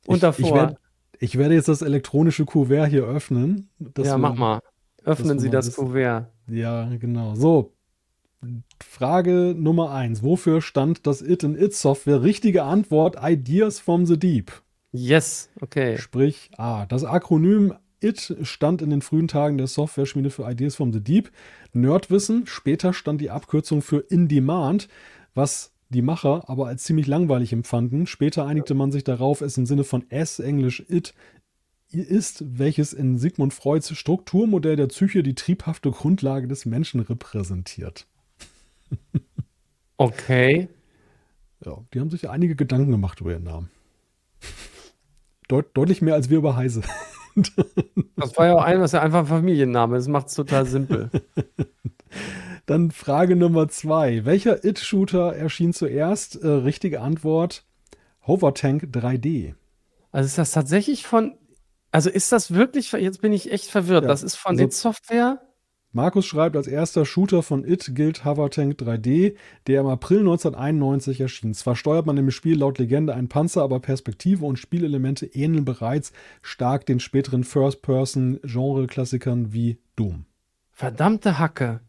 Und 0.05 0.15
Ich- 0.15 0.21
davor. 0.21 0.45
Ich 0.47 0.53
werde, 0.53 0.77
ich 1.19 1.37
werde 1.37 1.55
jetzt 1.55 1.67
das 1.67 1.81
elektronische 1.81 2.45
Kuvert 2.45 2.89
hier 2.89 3.03
öffnen. 3.05 3.69
ja, 3.97 4.17
mach 4.17 4.35
mal. 4.35 4.59
Öffnen 5.03 5.39
Sie 5.39 5.49
das. 5.49 5.75
Kuvert. 5.75 6.27
Ja, 6.47 6.89
genau. 6.97 7.35
So. 7.35 7.73
Frage 8.81 9.55
Nummer 9.57 9.91
eins. 9.91 10.21
Wofür 10.21 10.61
stand 10.61 11.07
das 11.07 11.21
It 11.21 11.43
in 11.43 11.57
It 11.57 11.73
Software? 11.73 12.23
Richtige 12.23 12.63
Antwort: 12.63 13.17
Ideas 13.21 13.79
from 13.79 14.05
the 14.05 14.17
Deep. 14.17 14.51
Yes, 14.91 15.49
okay. 15.61 15.97
Sprich 15.97 16.51
A. 16.57 16.85
Das 16.85 17.03
Akronym 17.03 17.73
IT 18.01 18.35
stand 18.43 18.81
in 18.81 18.89
den 18.89 19.01
frühen 19.01 19.27
Tagen 19.27 19.57
der 19.57 19.67
Software-Schmiede 19.67 20.29
für 20.29 20.49
Ideas 20.49 20.75
from 20.75 20.91
the 20.91 20.99
Deep. 20.99 21.31
Nerdwissen, 21.71 22.45
später 22.45 22.93
stand 22.93 23.21
die 23.21 23.31
Abkürzung 23.31 23.81
für 23.81 23.99
In 23.99 24.27
Demand, 24.27 24.89
was 25.33 25.71
die 25.89 26.01
Macher 26.01 26.43
aber 26.47 26.67
als 26.67 26.83
ziemlich 26.83 27.07
langweilig 27.07 27.53
empfanden. 27.53 28.05
Später 28.07 28.45
einigte 28.45 28.73
man 28.73 28.91
sich 28.91 29.03
darauf, 29.03 29.41
es 29.41 29.57
im 29.57 29.65
Sinne 29.65 29.83
von 29.83 30.09
S, 30.09 30.39
Englisch 30.39 30.83
It, 30.89 31.13
ist, 32.01 32.43
welches 32.57 32.93
in 32.93 33.17
Sigmund 33.17 33.53
Freuds 33.53 33.95
Strukturmodell 33.95 34.75
der 34.75 34.87
Psyche 34.87 35.23
die 35.23 35.35
triebhafte 35.35 35.91
Grundlage 35.91 36.47
des 36.47 36.65
Menschen 36.65 36.99
repräsentiert. 36.99 38.07
Okay. 39.97 40.67
Ja, 41.63 41.77
die 41.93 41.99
haben 41.99 42.09
sich 42.09 42.29
einige 42.29 42.55
Gedanken 42.55 42.91
gemacht 42.91 43.21
über 43.21 43.31
ihren 43.31 43.43
Namen. 43.43 43.69
Deut 45.47 45.67
deutlich 45.75 46.01
mehr 46.01 46.15
als 46.15 46.29
wir 46.29 46.37
über 46.37 46.55
Heise. 46.55 46.81
Das 48.15 48.37
war 48.37 48.45
ja 48.45 48.53
auch 48.53 48.61
ein, 48.61 48.79
ist 48.81 48.93
ja 48.93 49.01
einfach 49.01 49.21
ein 49.21 49.25
Familienname. 49.25 49.95
Das 49.95 50.07
macht 50.07 50.27
es 50.27 50.35
total 50.35 50.67
simpel. 50.67 51.09
Dann 52.67 52.91
Frage 52.91 53.35
Nummer 53.35 53.67
zwei. 53.69 54.23
Welcher 54.23 54.63
It-Shooter 54.63 55.35
erschien 55.35 55.73
zuerst? 55.73 56.35
Äh, 56.35 56.47
richtige 56.47 57.01
Antwort: 57.01 57.65
Hovertank 58.27 58.83
3D. 58.83 59.55
Also 60.11 60.27
ist 60.27 60.37
das 60.37 60.51
tatsächlich 60.51 61.07
von. 61.07 61.35
Also 61.93 62.09
ist 62.09 62.31
das 62.31 62.53
wirklich. 62.53 62.91
Jetzt 62.91 63.21
bin 63.21 63.31
ich 63.31 63.51
echt 63.51 63.69
verwirrt. 63.69 64.03
Ja, 64.03 64.09
das 64.09 64.23
ist 64.23 64.35
von 64.35 64.53
also- 64.53 64.65
It 64.65 64.73
Software. 64.73 65.39
Markus 65.95 66.25
schreibt, 66.25 66.55
als 66.55 66.65
erster 66.65 67.05
Shooter 67.05 67.43
von 67.43 67.63
It 67.63 67.93
gilt 67.93 68.25
Hovertank 68.25 68.79
3D, 68.79 69.35
der 69.67 69.81
im 69.81 69.85
April 69.85 70.21
1991 70.21 71.21
erschien. 71.21 71.53
Zwar 71.53 71.75
steuert 71.75 72.07
man 72.07 72.17
im 72.17 72.31
Spiel 72.31 72.57
laut 72.57 72.79
Legende 72.79 73.13
einen 73.13 73.29
Panzer, 73.29 73.61
aber 73.61 73.79
Perspektive 73.79 74.43
und 74.43 74.57
Spielelemente 74.57 75.27
ähneln 75.27 75.65
bereits 75.65 76.11
stark 76.41 76.87
den 76.87 76.99
späteren 76.99 77.43
First-Person-Genre-Klassikern 77.43 79.53
wie 79.53 79.77
Doom. 79.95 80.25
Verdammte 80.71 81.37
Hacke. 81.37 81.81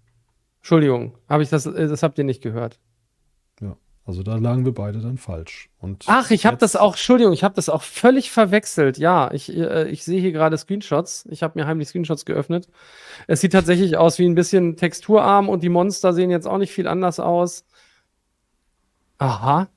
Entschuldigung, 0.59 1.17
habe 1.27 1.43
ich 1.43 1.49
das, 1.49 1.65
äh, 1.65 1.89
das 1.89 2.03
habt 2.03 2.19
ihr 2.19 2.25
nicht 2.25 2.43
gehört. 2.43 2.79
Also 4.07 4.23
da 4.23 4.37
lagen 4.37 4.67
wir 4.67 4.75
beide 4.75 5.01
dann 5.01 5.17
falsch. 5.17 5.71
Und 5.79 6.05
Ach, 6.09 6.31
ich 6.31 6.45
habe 6.45 6.59
das 6.59 6.77
auch, 6.77 6.93
Entschuldigung, 6.93 7.33
ich 7.33 7.43
habe 7.43 7.55
das 7.55 7.71
auch 7.71 7.83
völlig 7.83 8.31
verwechselt. 8.31 8.99
Ja, 8.99 9.31
ich, 9.33 9.51
äh, 9.57 9.89
ich 9.89 10.05
sehe 10.05 10.21
hier 10.21 10.33
gerade 10.33 10.59
Screenshots. 10.59 11.27
Ich 11.31 11.43
habe 11.43 11.59
mir 11.59 11.67
heimlich 11.67 11.89
Screenshots 11.89 12.27
geöffnet. 12.27 12.69
Es 13.29 13.41
sieht 13.41 13.53
tatsächlich 13.53 13.97
aus 13.97 14.19
wie 14.19 14.27
ein 14.29 14.35
bisschen 14.35 14.77
texturarm 14.77 15.49
und 15.49 15.63
die 15.63 15.71
Monster 15.71 16.13
sehen 16.13 16.31
jetzt 16.31 16.47
auch 16.47 16.59
nicht 16.59 16.71
viel 16.73 16.87
anders 16.87 17.19
aus. 17.19 17.65
Aha. 19.19 19.69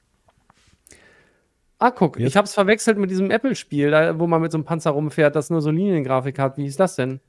Ah, 1.79 1.91
guck, 1.91 2.19
Jetzt- 2.19 2.29
ich 2.29 2.35
habe 2.37 2.45
es 2.45 2.53
verwechselt 2.53 2.97
mit 2.97 3.11
diesem 3.11 3.31
Apple-Spiel, 3.31 3.91
wo 4.17 4.27
man 4.27 4.41
mit 4.41 4.51
so 4.51 4.57
einem 4.57 4.65
Panzer 4.65 4.91
rumfährt, 4.91 5.35
das 5.35 5.49
nur 5.49 5.61
so 5.61 5.69
Liniengrafik 5.69 6.37
hat. 6.39 6.57
Wie 6.57 6.65
ist 6.65 6.79
das 6.79 6.95
denn? 6.95 7.21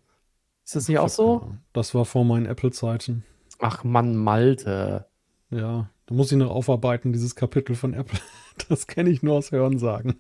Ist 0.65 0.75
das 0.75 0.89
nicht 0.89 0.99
auch 0.99 1.09
so? 1.09 1.53
Das 1.73 1.95
war 1.95 2.05
vor 2.05 2.25
meinen 2.25 2.47
Apple-Zeiten. 2.47 3.25
Ach 3.61 3.85
Mann, 3.85 4.17
Malte. 4.17 5.07
Ja, 5.51 5.91
da 6.09 6.15
muss 6.15 6.33
ich 6.33 6.39
noch 6.39 6.51
aufarbeiten, 6.51 7.13
dieses 7.13 7.35
Kapitel 7.37 7.77
von 7.77 7.95
Apple. 7.95 8.19
Das 8.69 8.89
kenne 8.89 9.09
ich 9.11 9.23
nur 9.23 9.37
aus 9.37 9.53
Hörensagen. 9.53 10.17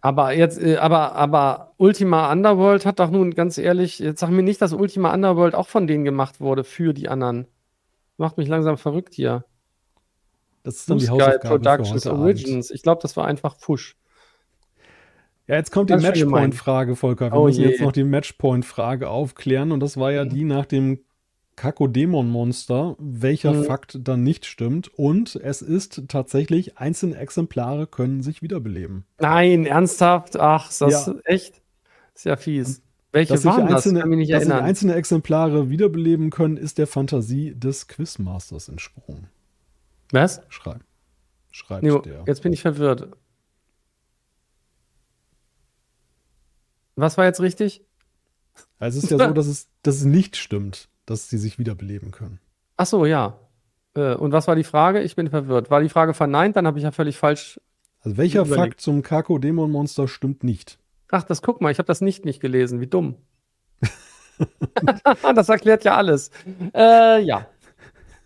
Aber 0.00 0.32
jetzt, 0.32 0.58
äh, 0.58 0.76
aber, 0.78 1.14
aber 1.14 1.72
Ultima 1.76 2.32
Underworld 2.32 2.86
hat 2.86 2.98
doch 2.98 3.10
nun 3.10 3.32
ganz 3.34 3.58
ehrlich, 3.58 3.98
jetzt 3.98 4.20
sag 4.20 4.30
mir 4.30 4.42
nicht, 4.42 4.62
dass 4.62 4.72
Ultima 4.72 5.12
Underworld 5.12 5.54
auch 5.54 5.68
von 5.68 5.86
denen 5.86 6.04
gemacht 6.04 6.40
wurde 6.40 6.64
für 6.64 6.94
die 6.94 7.08
anderen. 7.10 7.46
Macht 8.16 8.38
mich 8.38 8.48
langsam 8.48 8.78
verrückt 8.78 9.12
hier. 9.12 9.44
Das 10.62 10.76
ist 10.76 10.88
dann 10.88 10.96
die 10.96 11.10
Hausaufgabe 11.10 11.46
Productions 11.46 11.90
heute 12.06 12.10
Abend. 12.12 12.22
Origins. 12.22 12.70
Ich 12.70 12.82
glaube, 12.82 13.02
das 13.02 13.18
war 13.18 13.26
einfach 13.26 13.58
Push. 13.58 13.96
Ja, 15.46 15.56
jetzt 15.56 15.70
kommt 15.72 15.90
die 15.90 15.94
schön 15.94 16.00
gemein. 16.00 16.14
Matchpoint-Frage, 16.30 16.96
Volker. 16.96 17.30
Wir 17.32 17.38
Oh 17.38 17.44
müssen 17.46 17.60
je. 17.62 17.68
jetzt 17.68 17.82
noch 17.82 17.92
die 17.92 18.04
Matchpoint-Frage 18.04 19.10
aufklären. 19.10 19.72
Und 19.72 19.80
das 19.80 19.98
war 19.98 20.10
ja 20.10 20.24
Mhm. 20.24 20.30
die 20.30 20.44
nach 20.44 20.64
dem 20.64 21.00
Kakodämon-Monster, 21.56 22.96
welcher 22.98 23.52
Mhm. 23.52 23.64
Fakt 23.64 23.98
dann 24.02 24.22
nicht 24.22 24.44
stimmt. 24.46 24.88
Und 24.88 25.36
es 25.36 25.62
ist 25.62 26.02
tatsächlich, 26.08 26.78
einzelne 26.78 27.16
Exemplare 27.16 27.86
können 27.86 28.22
sich 28.22 28.42
wiederbeleben. 28.42 29.04
Nein, 29.20 29.66
ernsthaft? 29.66 30.36
Ach, 30.38 30.70
ist 30.70 30.80
das 30.80 31.06
Ja. 31.06 31.14
echt? 31.24 31.60
Ist 32.14 32.24
ja 32.24 32.36
fies. 32.36 32.82
Welche 33.12 33.34
Dass 33.34 33.44
waren 33.44 33.66
das? 33.66 33.76
einzelne, 33.76 34.00
Kann 34.00 34.08
mich 34.08 34.18
nicht 34.18 34.32
dass 34.32 34.42
sich 34.42 34.50
erinnern. 34.50 34.66
einzelne 34.68 34.94
Exemplare 34.94 35.70
wiederbeleben 35.70 36.30
können, 36.30 36.56
ist 36.56 36.78
der 36.78 36.88
Fantasie 36.88 37.54
des 37.54 37.86
Quizmasters 37.86 38.68
entsprungen. 38.68 39.28
Was? 40.10 40.40
Schreibt. 40.48 40.84
Schreibt 41.52 41.84
Nee, 41.84 41.96
der. 42.04 42.24
jetzt 42.26 42.42
bin 42.42 42.52
ich 42.52 42.62
verwirrt. 42.62 43.08
Was 46.96 47.16
war 47.18 47.24
jetzt 47.24 47.40
richtig? 47.40 47.84
Also 48.78 48.98
es 48.98 49.04
ist 49.04 49.10
ja 49.10 49.18
so, 49.18 49.32
dass 49.32 49.46
es, 49.46 49.68
dass 49.82 49.96
es 49.96 50.04
nicht 50.04 50.36
stimmt, 50.36 50.88
dass 51.06 51.28
sie 51.28 51.38
sich 51.38 51.58
wiederbeleben 51.58 52.10
können. 52.10 52.40
Ach 52.76 52.86
so, 52.86 53.06
ja. 53.06 53.38
Äh, 53.94 54.14
Und 54.14 54.32
was 54.32 54.46
war 54.48 54.56
die 54.56 54.64
Frage? 54.64 55.00
Ich 55.02 55.16
bin 55.16 55.28
verwirrt. 55.30 55.70
War 55.70 55.80
die 55.80 55.88
Frage 55.88 56.14
verneint? 56.14 56.56
Dann 56.56 56.66
habe 56.66 56.78
ich 56.78 56.84
ja 56.84 56.90
völlig 56.90 57.16
falsch. 57.18 57.60
Also 58.00 58.16
welcher 58.16 58.42
Überleg- 58.42 58.56
Fakt 58.56 58.80
zum 58.80 59.02
Kakodämon-Monster 59.02 60.08
stimmt 60.08 60.44
nicht? 60.44 60.78
Ach, 61.10 61.22
das 61.22 61.42
guck 61.42 61.60
mal, 61.60 61.70
ich 61.70 61.78
habe 61.78 61.86
das 61.86 62.00
nicht 62.00 62.24
nicht 62.24 62.40
gelesen. 62.40 62.80
Wie 62.80 62.86
dumm. 62.86 63.14
das 65.34 65.48
erklärt 65.48 65.84
ja 65.84 65.96
alles. 65.96 66.30
Äh, 66.74 67.22
ja. 67.22 67.46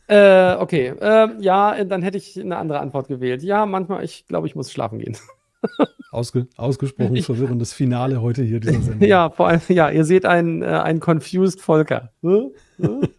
Äh, 0.09 0.55
okay. 0.57 0.89
Äh, 1.01 1.29
ja, 1.41 1.85
dann 1.85 2.03
hätte 2.03 2.17
ich 2.17 2.41
eine 2.41 2.57
andere 2.57 2.81
Antwort 2.81 3.09
gewählt. 3.09 3.43
Ja, 3.43 3.67
manchmal, 3.67 4.05
ich 4.05 4.27
glaube, 4.27 4.47
ich 4.47 4.55
muss 4.55 4.73
schlafen 4.73 4.99
gehen. 4.99 5.17
Ausge, 6.11 6.47
ausgesprochen 6.57 7.17
Ich- 7.17 7.27
verwirrendes 7.27 7.73
Finale 7.75 8.23
heute 8.23 8.43
hier 8.43 8.61
dieser 8.61 8.81
Sendung. 8.81 9.07
Ja, 9.07 9.29
vor 9.31 9.49
allem, 9.49 9.61
ja, 9.69 9.91
ihr 9.91 10.05
seht 10.07 10.25
einen, 10.25 10.63
äh, 10.63 10.67
einen 10.67 11.01
confused 11.01 11.61
Volker. 11.61 12.13
Hä? 12.23 12.51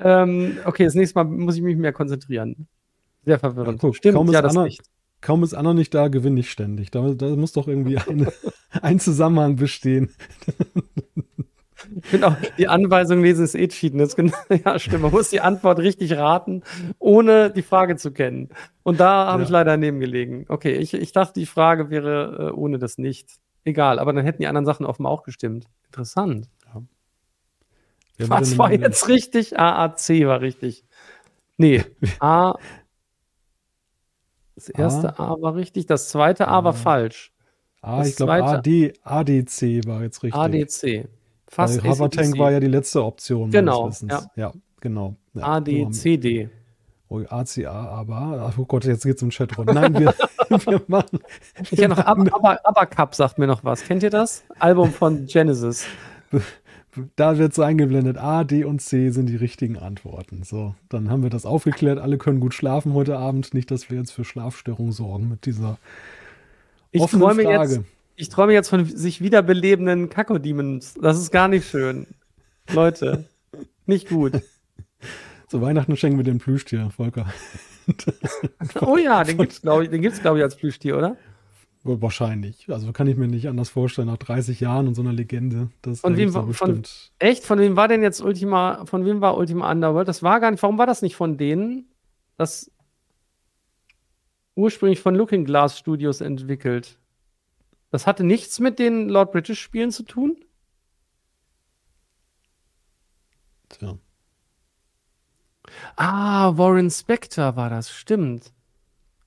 Ähm, 0.00 0.58
okay, 0.64 0.84
das 0.84 0.94
nächste 0.94 1.18
Mal 1.18 1.24
muss 1.24 1.56
ich 1.56 1.62
mich 1.62 1.76
mehr 1.76 1.92
konzentrieren. 1.92 2.66
Sehr 3.24 3.38
verwirrend. 3.38 3.80
Guck, 3.80 3.96
Stimmt, 3.96 4.14
kaum 4.16 4.26
ist 4.28 4.34
ja, 4.34 4.42
das 4.42 4.56
Anna- 4.56 4.64
nicht. 4.64 4.82
Kaum 5.20 5.42
ist 5.44 5.54
Anna 5.54 5.74
nicht 5.74 5.94
da, 5.94 6.08
gewinne 6.08 6.40
ich 6.40 6.50
ständig. 6.50 6.90
Da, 6.90 7.08
da 7.14 7.26
muss 7.36 7.52
doch 7.52 7.68
irgendwie 7.68 7.98
ein, 7.98 8.26
ein 8.82 8.98
Zusammenhang 8.98 9.56
bestehen. 9.56 10.10
Ich 12.00 12.06
finde 12.06 12.28
auch, 12.28 12.36
die 12.58 12.68
Anweisung 12.68 13.22
lesen 13.22 13.44
ist 13.44 13.54
eh 13.54 13.68
cheaten. 13.68 13.98
Das 13.98 14.10
ist 14.10 14.16
genau, 14.16 14.32
ja, 14.64 14.78
stimmt. 14.78 15.02
Man 15.02 15.10
muss 15.12 15.30
die 15.30 15.40
Antwort 15.40 15.78
richtig 15.80 16.16
raten, 16.16 16.62
ohne 16.98 17.50
die 17.50 17.62
Frage 17.62 17.96
zu 17.96 18.12
kennen. 18.12 18.48
Und 18.82 19.00
da 19.00 19.26
habe 19.26 19.42
Ja. 19.42 19.44
ich 19.44 19.50
leider 19.50 19.72
daneben 19.72 20.00
gelegen. 20.00 20.44
Okay, 20.48 20.74
ich, 20.76 20.94
ich 20.94 21.12
dachte, 21.12 21.38
die 21.38 21.46
Frage 21.46 21.90
wäre 21.90 22.50
äh, 22.50 22.52
ohne 22.56 22.78
das 22.78 22.98
nicht. 22.98 23.28
Egal, 23.64 23.98
aber 24.00 24.12
dann 24.12 24.24
hätten 24.24 24.42
die 24.42 24.48
anderen 24.48 24.66
Sachen 24.66 24.86
offenbar 24.86 25.12
auch 25.12 25.22
gestimmt. 25.22 25.66
Interessant. 25.86 26.48
Wer 28.18 28.28
war 28.28 28.40
Was 28.40 28.58
war 28.58 28.72
jetzt 28.72 29.08
richtig? 29.08 29.58
AAC 29.58 30.26
war 30.26 30.40
richtig. 30.40 30.84
Nee, 31.56 31.84
A. 32.20 32.54
Das 34.54 34.68
erste 34.68 35.18
A, 35.18 35.40
war 35.40 35.54
richtig, 35.54 35.86
das 35.86 36.08
zweite 36.10 36.48
A 36.48 36.62
war 36.64 36.72
Ah. 36.72 36.76
falsch. 36.76 37.32
Ah, 37.80 37.98
das 37.98 38.10
ich 38.10 38.16
glaube 38.16 38.32
AD, 38.44 38.92
ADC 39.02 39.86
war 39.86 40.02
jetzt 40.02 40.22
richtig. 40.22 40.34
ADC. 40.40 41.08
Fast 41.48 41.82
Weil 41.82 41.90
AC/DC. 41.90 42.38
war 42.38 42.52
ja 42.52 42.60
die 42.60 42.68
letzte 42.68 43.02
Option. 43.04 43.50
Genau, 43.50 43.90
ja. 44.08 44.22
ja, 44.36 44.52
genau. 44.80 45.16
Ja, 45.34 45.44
ADCD. 45.56 46.48
Oh, 47.08 47.20
ACA, 47.28 47.70
aber, 47.70 48.54
oh 48.56 48.64
Gott, 48.64 48.84
jetzt 48.84 49.04
geht's 49.04 49.20
im 49.20 49.28
Chat 49.30 49.58
rund. 49.58 49.74
Nein, 49.74 49.98
wir, 49.98 50.14
wir 50.48 50.82
machen. 50.86 51.18
Ich 51.70 51.78
ja 51.78 51.88
noch 51.88 51.98
Ab 51.98 52.18
Aber 52.32 52.64
Abacup 52.64 53.14
sagt 53.14 53.38
mir 53.38 53.46
noch 53.46 53.64
was. 53.64 53.82
Kennt 53.84 54.02
ihr 54.02 54.10
das? 54.10 54.44
Album 54.58 54.92
von 54.92 55.26
Genesis. 55.26 55.86
Da 57.16 57.38
wird 57.38 57.54
so 57.54 57.62
eingeblendet, 57.62 58.18
A, 58.18 58.44
D 58.44 58.64
und 58.64 58.80
C 58.82 59.10
sind 59.10 59.26
die 59.26 59.36
richtigen 59.36 59.78
Antworten. 59.78 60.42
So, 60.42 60.74
dann 60.90 61.08
haben 61.10 61.22
wir 61.22 61.30
das 61.30 61.46
aufgeklärt. 61.46 61.98
Alle 61.98 62.18
können 62.18 62.38
gut 62.40 62.52
schlafen 62.52 62.92
heute 62.92 63.16
Abend. 63.16 63.54
Nicht, 63.54 63.70
dass 63.70 63.90
wir 63.90 63.98
jetzt 63.98 64.10
für 64.10 64.24
Schlafstörungen 64.24 64.92
sorgen 64.92 65.28
mit 65.28 65.46
dieser 65.46 65.78
Ich 66.90 67.00
offenen 67.00 67.22
träume 67.22 67.42
Frage. 67.44 67.74
jetzt, 67.74 67.84
ich 68.16 68.28
träume 68.28 68.52
jetzt 68.52 68.68
von 68.68 68.84
sich 68.84 69.22
wiederbelebenden 69.22 70.10
Kakodemons. 70.10 70.94
Das 71.00 71.18
ist 71.18 71.30
gar 71.30 71.48
nicht 71.48 71.66
schön. 71.66 72.06
Leute, 72.70 73.24
nicht 73.86 74.08
gut. 74.10 74.42
Zu 75.48 75.62
Weihnachten 75.62 75.96
schenken 75.96 76.18
wir 76.18 76.24
den 76.24 76.38
Plüschtier, 76.38 76.90
Volker. 76.90 77.26
Oh 78.80 78.96
ja, 78.96 79.24
den 79.24 79.38
gibt's 79.38 79.60
glaube 79.60 79.84
ich, 79.84 79.90
den 79.90 80.02
gibt's 80.02 80.20
glaube 80.20 80.38
ich 80.38 80.44
als 80.44 80.56
Plüschtier, 80.56 80.96
oder? 80.96 81.16
Wahrscheinlich. 81.84 82.70
Also 82.70 82.92
kann 82.92 83.08
ich 83.08 83.16
mir 83.16 83.26
nicht 83.26 83.48
anders 83.48 83.68
vorstellen, 83.68 84.06
nach 84.06 84.16
30 84.16 84.60
Jahren 84.60 84.86
und 84.86 84.94
so 84.94 85.02
einer 85.02 85.12
Legende. 85.12 85.68
Das 85.82 86.00
Von 86.00 86.16
wem 86.16 86.32
war- 86.32 86.46
von-. 86.52 86.82
Echt? 87.18 87.44
Von 87.44 87.58
wem 87.58 87.74
war 87.74 87.88
denn 87.88 88.02
jetzt 88.02 88.20
Ultima, 88.20 88.84
von 88.86 89.04
wem 89.04 89.20
war 89.20 89.36
Ultima 89.36 89.68
Underworld? 89.70 90.06
Das 90.06 90.22
war 90.22 90.38
gar 90.38 90.52
nicht, 90.52 90.62
warum 90.62 90.78
war 90.78 90.86
das 90.86 91.02
nicht 91.02 91.16
von 91.16 91.36
denen? 91.38 91.86
Das 92.36 92.70
ursprünglich 94.54 95.00
von 95.00 95.14
Looking 95.16 95.44
Glass 95.44 95.76
Studios 95.78 96.20
entwickelt. 96.20 96.98
Das 97.90 98.06
hatte 98.06 98.22
nichts 98.22 98.60
mit 98.60 98.78
den 98.78 99.08
Lord 99.08 99.32
British 99.32 99.60
Spielen 99.60 99.90
zu 99.90 100.04
tun? 100.04 100.36
Tja. 103.70 103.98
Ah, 105.96 106.56
Warren 106.56 106.90
Spector 106.90 107.56
war 107.56 107.70
das, 107.70 107.90
stimmt. 107.90 108.52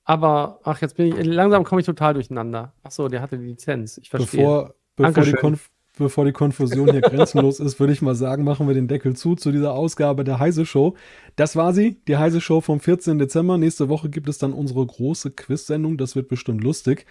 Aber, 0.06 0.60
ach, 0.64 0.82
jetzt 0.82 0.95
bin 0.95 1.07
ich, 1.07 1.26
langsam 1.26 1.64
komme 1.64 1.82
ich 1.82 1.86
total 1.86 2.14
durcheinander. 2.14 2.73
Ach 2.84 2.91
so, 2.91 3.07
der 3.07 3.22
hatte 3.22 3.40
die 3.40 3.45
Lizenz. 3.45 3.98
Ich 3.98 4.10
verstehe. 4.10 4.40
Bevor, 4.40 4.76
bevor, 4.95 5.23
die, 5.23 5.34
Konf 5.34 5.72
bevor 5.98 6.26
die 6.26 6.32
Konfusion 6.32 6.91
hier 6.91 7.02
grenzenlos 7.02 7.60
ist, 7.60 7.80
würde 7.80 7.91
ich 7.91 8.03
mal 8.03 8.14
sagen, 8.14 8.44
machen 8.44 8.68
wir 8.68 8.76
den 8.76 8.88
Deckel 8.88 9.15
zu 9.15 9.36
zu 9.36 9.52
dieser 9.52 9.73
Ausgabe 9.73 10.23
der 10.23 10.40
Heise 10.40 10.68
Show. 10.68 10.94
Das 11.36 11.56
war 11.56 11.73
sie, 11.73 11.99
die 12.07 12.18
Heise 12.18 12.40
Show 12.40 12.61
vom 12.61 12.80
14. 12.80 13.18
Dezember. 13.18 13.57
Nächste 13.57 13.90
Woche 13.90 14.10
gibt 14.10 14.30
es 14.30 14.38
dann 14.38 14.53
unsere 14.53 14.86
große 14.86 15.32
Quiz-Sendung. 15.32 15.98
Das 15.98 16.15
wird 16.15 16.27
bestimmt 16.27 16.64
lustig. 16.64 17.07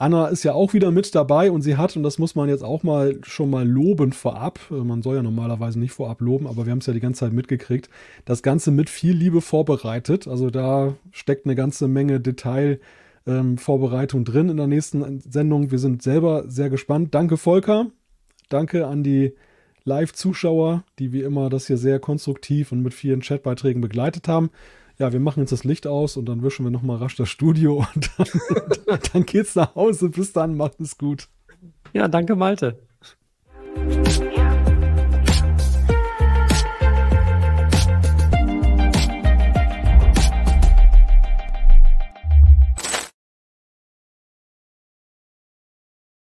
Anna 0.00 0.28
ist 0.28 0.44
ja 0.44 0.54
auch 0.54 0.74
wieder 0.74 0.92
mit 0.92 1.12
dabei 1.16 1.50
und 1.50 1.62
sie 1.62 1.76
hat, 1.76 1.96
und 1.96 2.04
das 2.04 2.18
muss 2.18 2.36
man 2.36 2.48
jetzt 2.48 2.62
auch 2.62 2.84
mal 2.84 3.18
schon 3.24 3.50
mal 3.50 3.68
loben 3.68 4.12
vorab, 4.12 4.60
äh, 4.70 4.74
man 4.74 5.02
soll 5.02 5.16
ja 5.16 5.24
normalerweise 5.24 5.80
nicht 5.80 5.90
vorab 5.90 6.20
loben, 6.20 6.46
aber 6.46 6.66
wir 6.66 6.70
haben 6.70 6.78
es 6.78 6.86
ja 6.86 6.92
die 6.92 7.00
ganze 7.00 7.20
Zeit 7.20 7.32
mitgekriegt, 7.32 7.90
das 8.24 8.44
Ganze 8.44 8.70
mit 8.70 8.90
viel 8.90 9.12
Liebe 9.12 9.40
vorbereitet. 9.40 10.28
Also 10.28 10.50
da 10.50 10.94
steckt 11.10 11.46
eine 11.46 11.56
ganze 11.56 11.88
Menge 11.88 12.20
Detailvorbereitung 12.20 14.20
ähm, 14.20 14.24
drin 14.24 14.48
in 14.50 14.56
der 14.56 14.68
nächsten 14.68 15.18
Sendung. 15.18 15.72
Wir 15.72 15.80
sind 15.80 16.00
selber 16.00 16.48
sehr 16.48 16.70
gespannt. 16.70 17.12
Danke, 17.12 17.36
Volker. 17.36 17.86
Danke 18.48 18.86
an 18.86 19.02
die 19.02 19.34
Live-Zuschauer, 19.82 20.84
die 21.00 21.12
wie 21.12 21.22
immer 21.22 21.50
das 21.50 21.66
hier 21.66 21.76
sehr 21.76 21.98
konstruktiv 21.98 22.70
und 22.70 22.82
mit 22.82 22.94
vielen 22.94 23.20
Chatbeiträgen 23.20 23.80
begleitet 23.80 24.28
haben 24.28 24.50
ja, 24.98 25.12
wir 25.12 25.20
machen 25.20 25.40
jetzt 25.40 25.52
das 25.52 25.64
Licht 25.64 25.86
aus 25.86 26.16
und 26.16 26.26
dann 26.26 26.42
wischen 26.42 26.64
wir 26.64 26.70
nochmal 26.70 26.96
rasch 26.96 27.16
das 27.16 27.28
Studio 27.28 27.86
und 27.94 28.10
dann, 28.18 28.98
dann 29.12 29.26
geht's 29.26 29.54
nach 29.54 29.74
Hause. 29.74 30.08
Bis 30.08 30.32
dann, 30.32 30.56
macht 30.56 30.80
es 30.80 30.98
gut. 30.98 31.28
Ja, 31.92 32.08
danke, 32.08 32.36
Malte. 32.36 32.78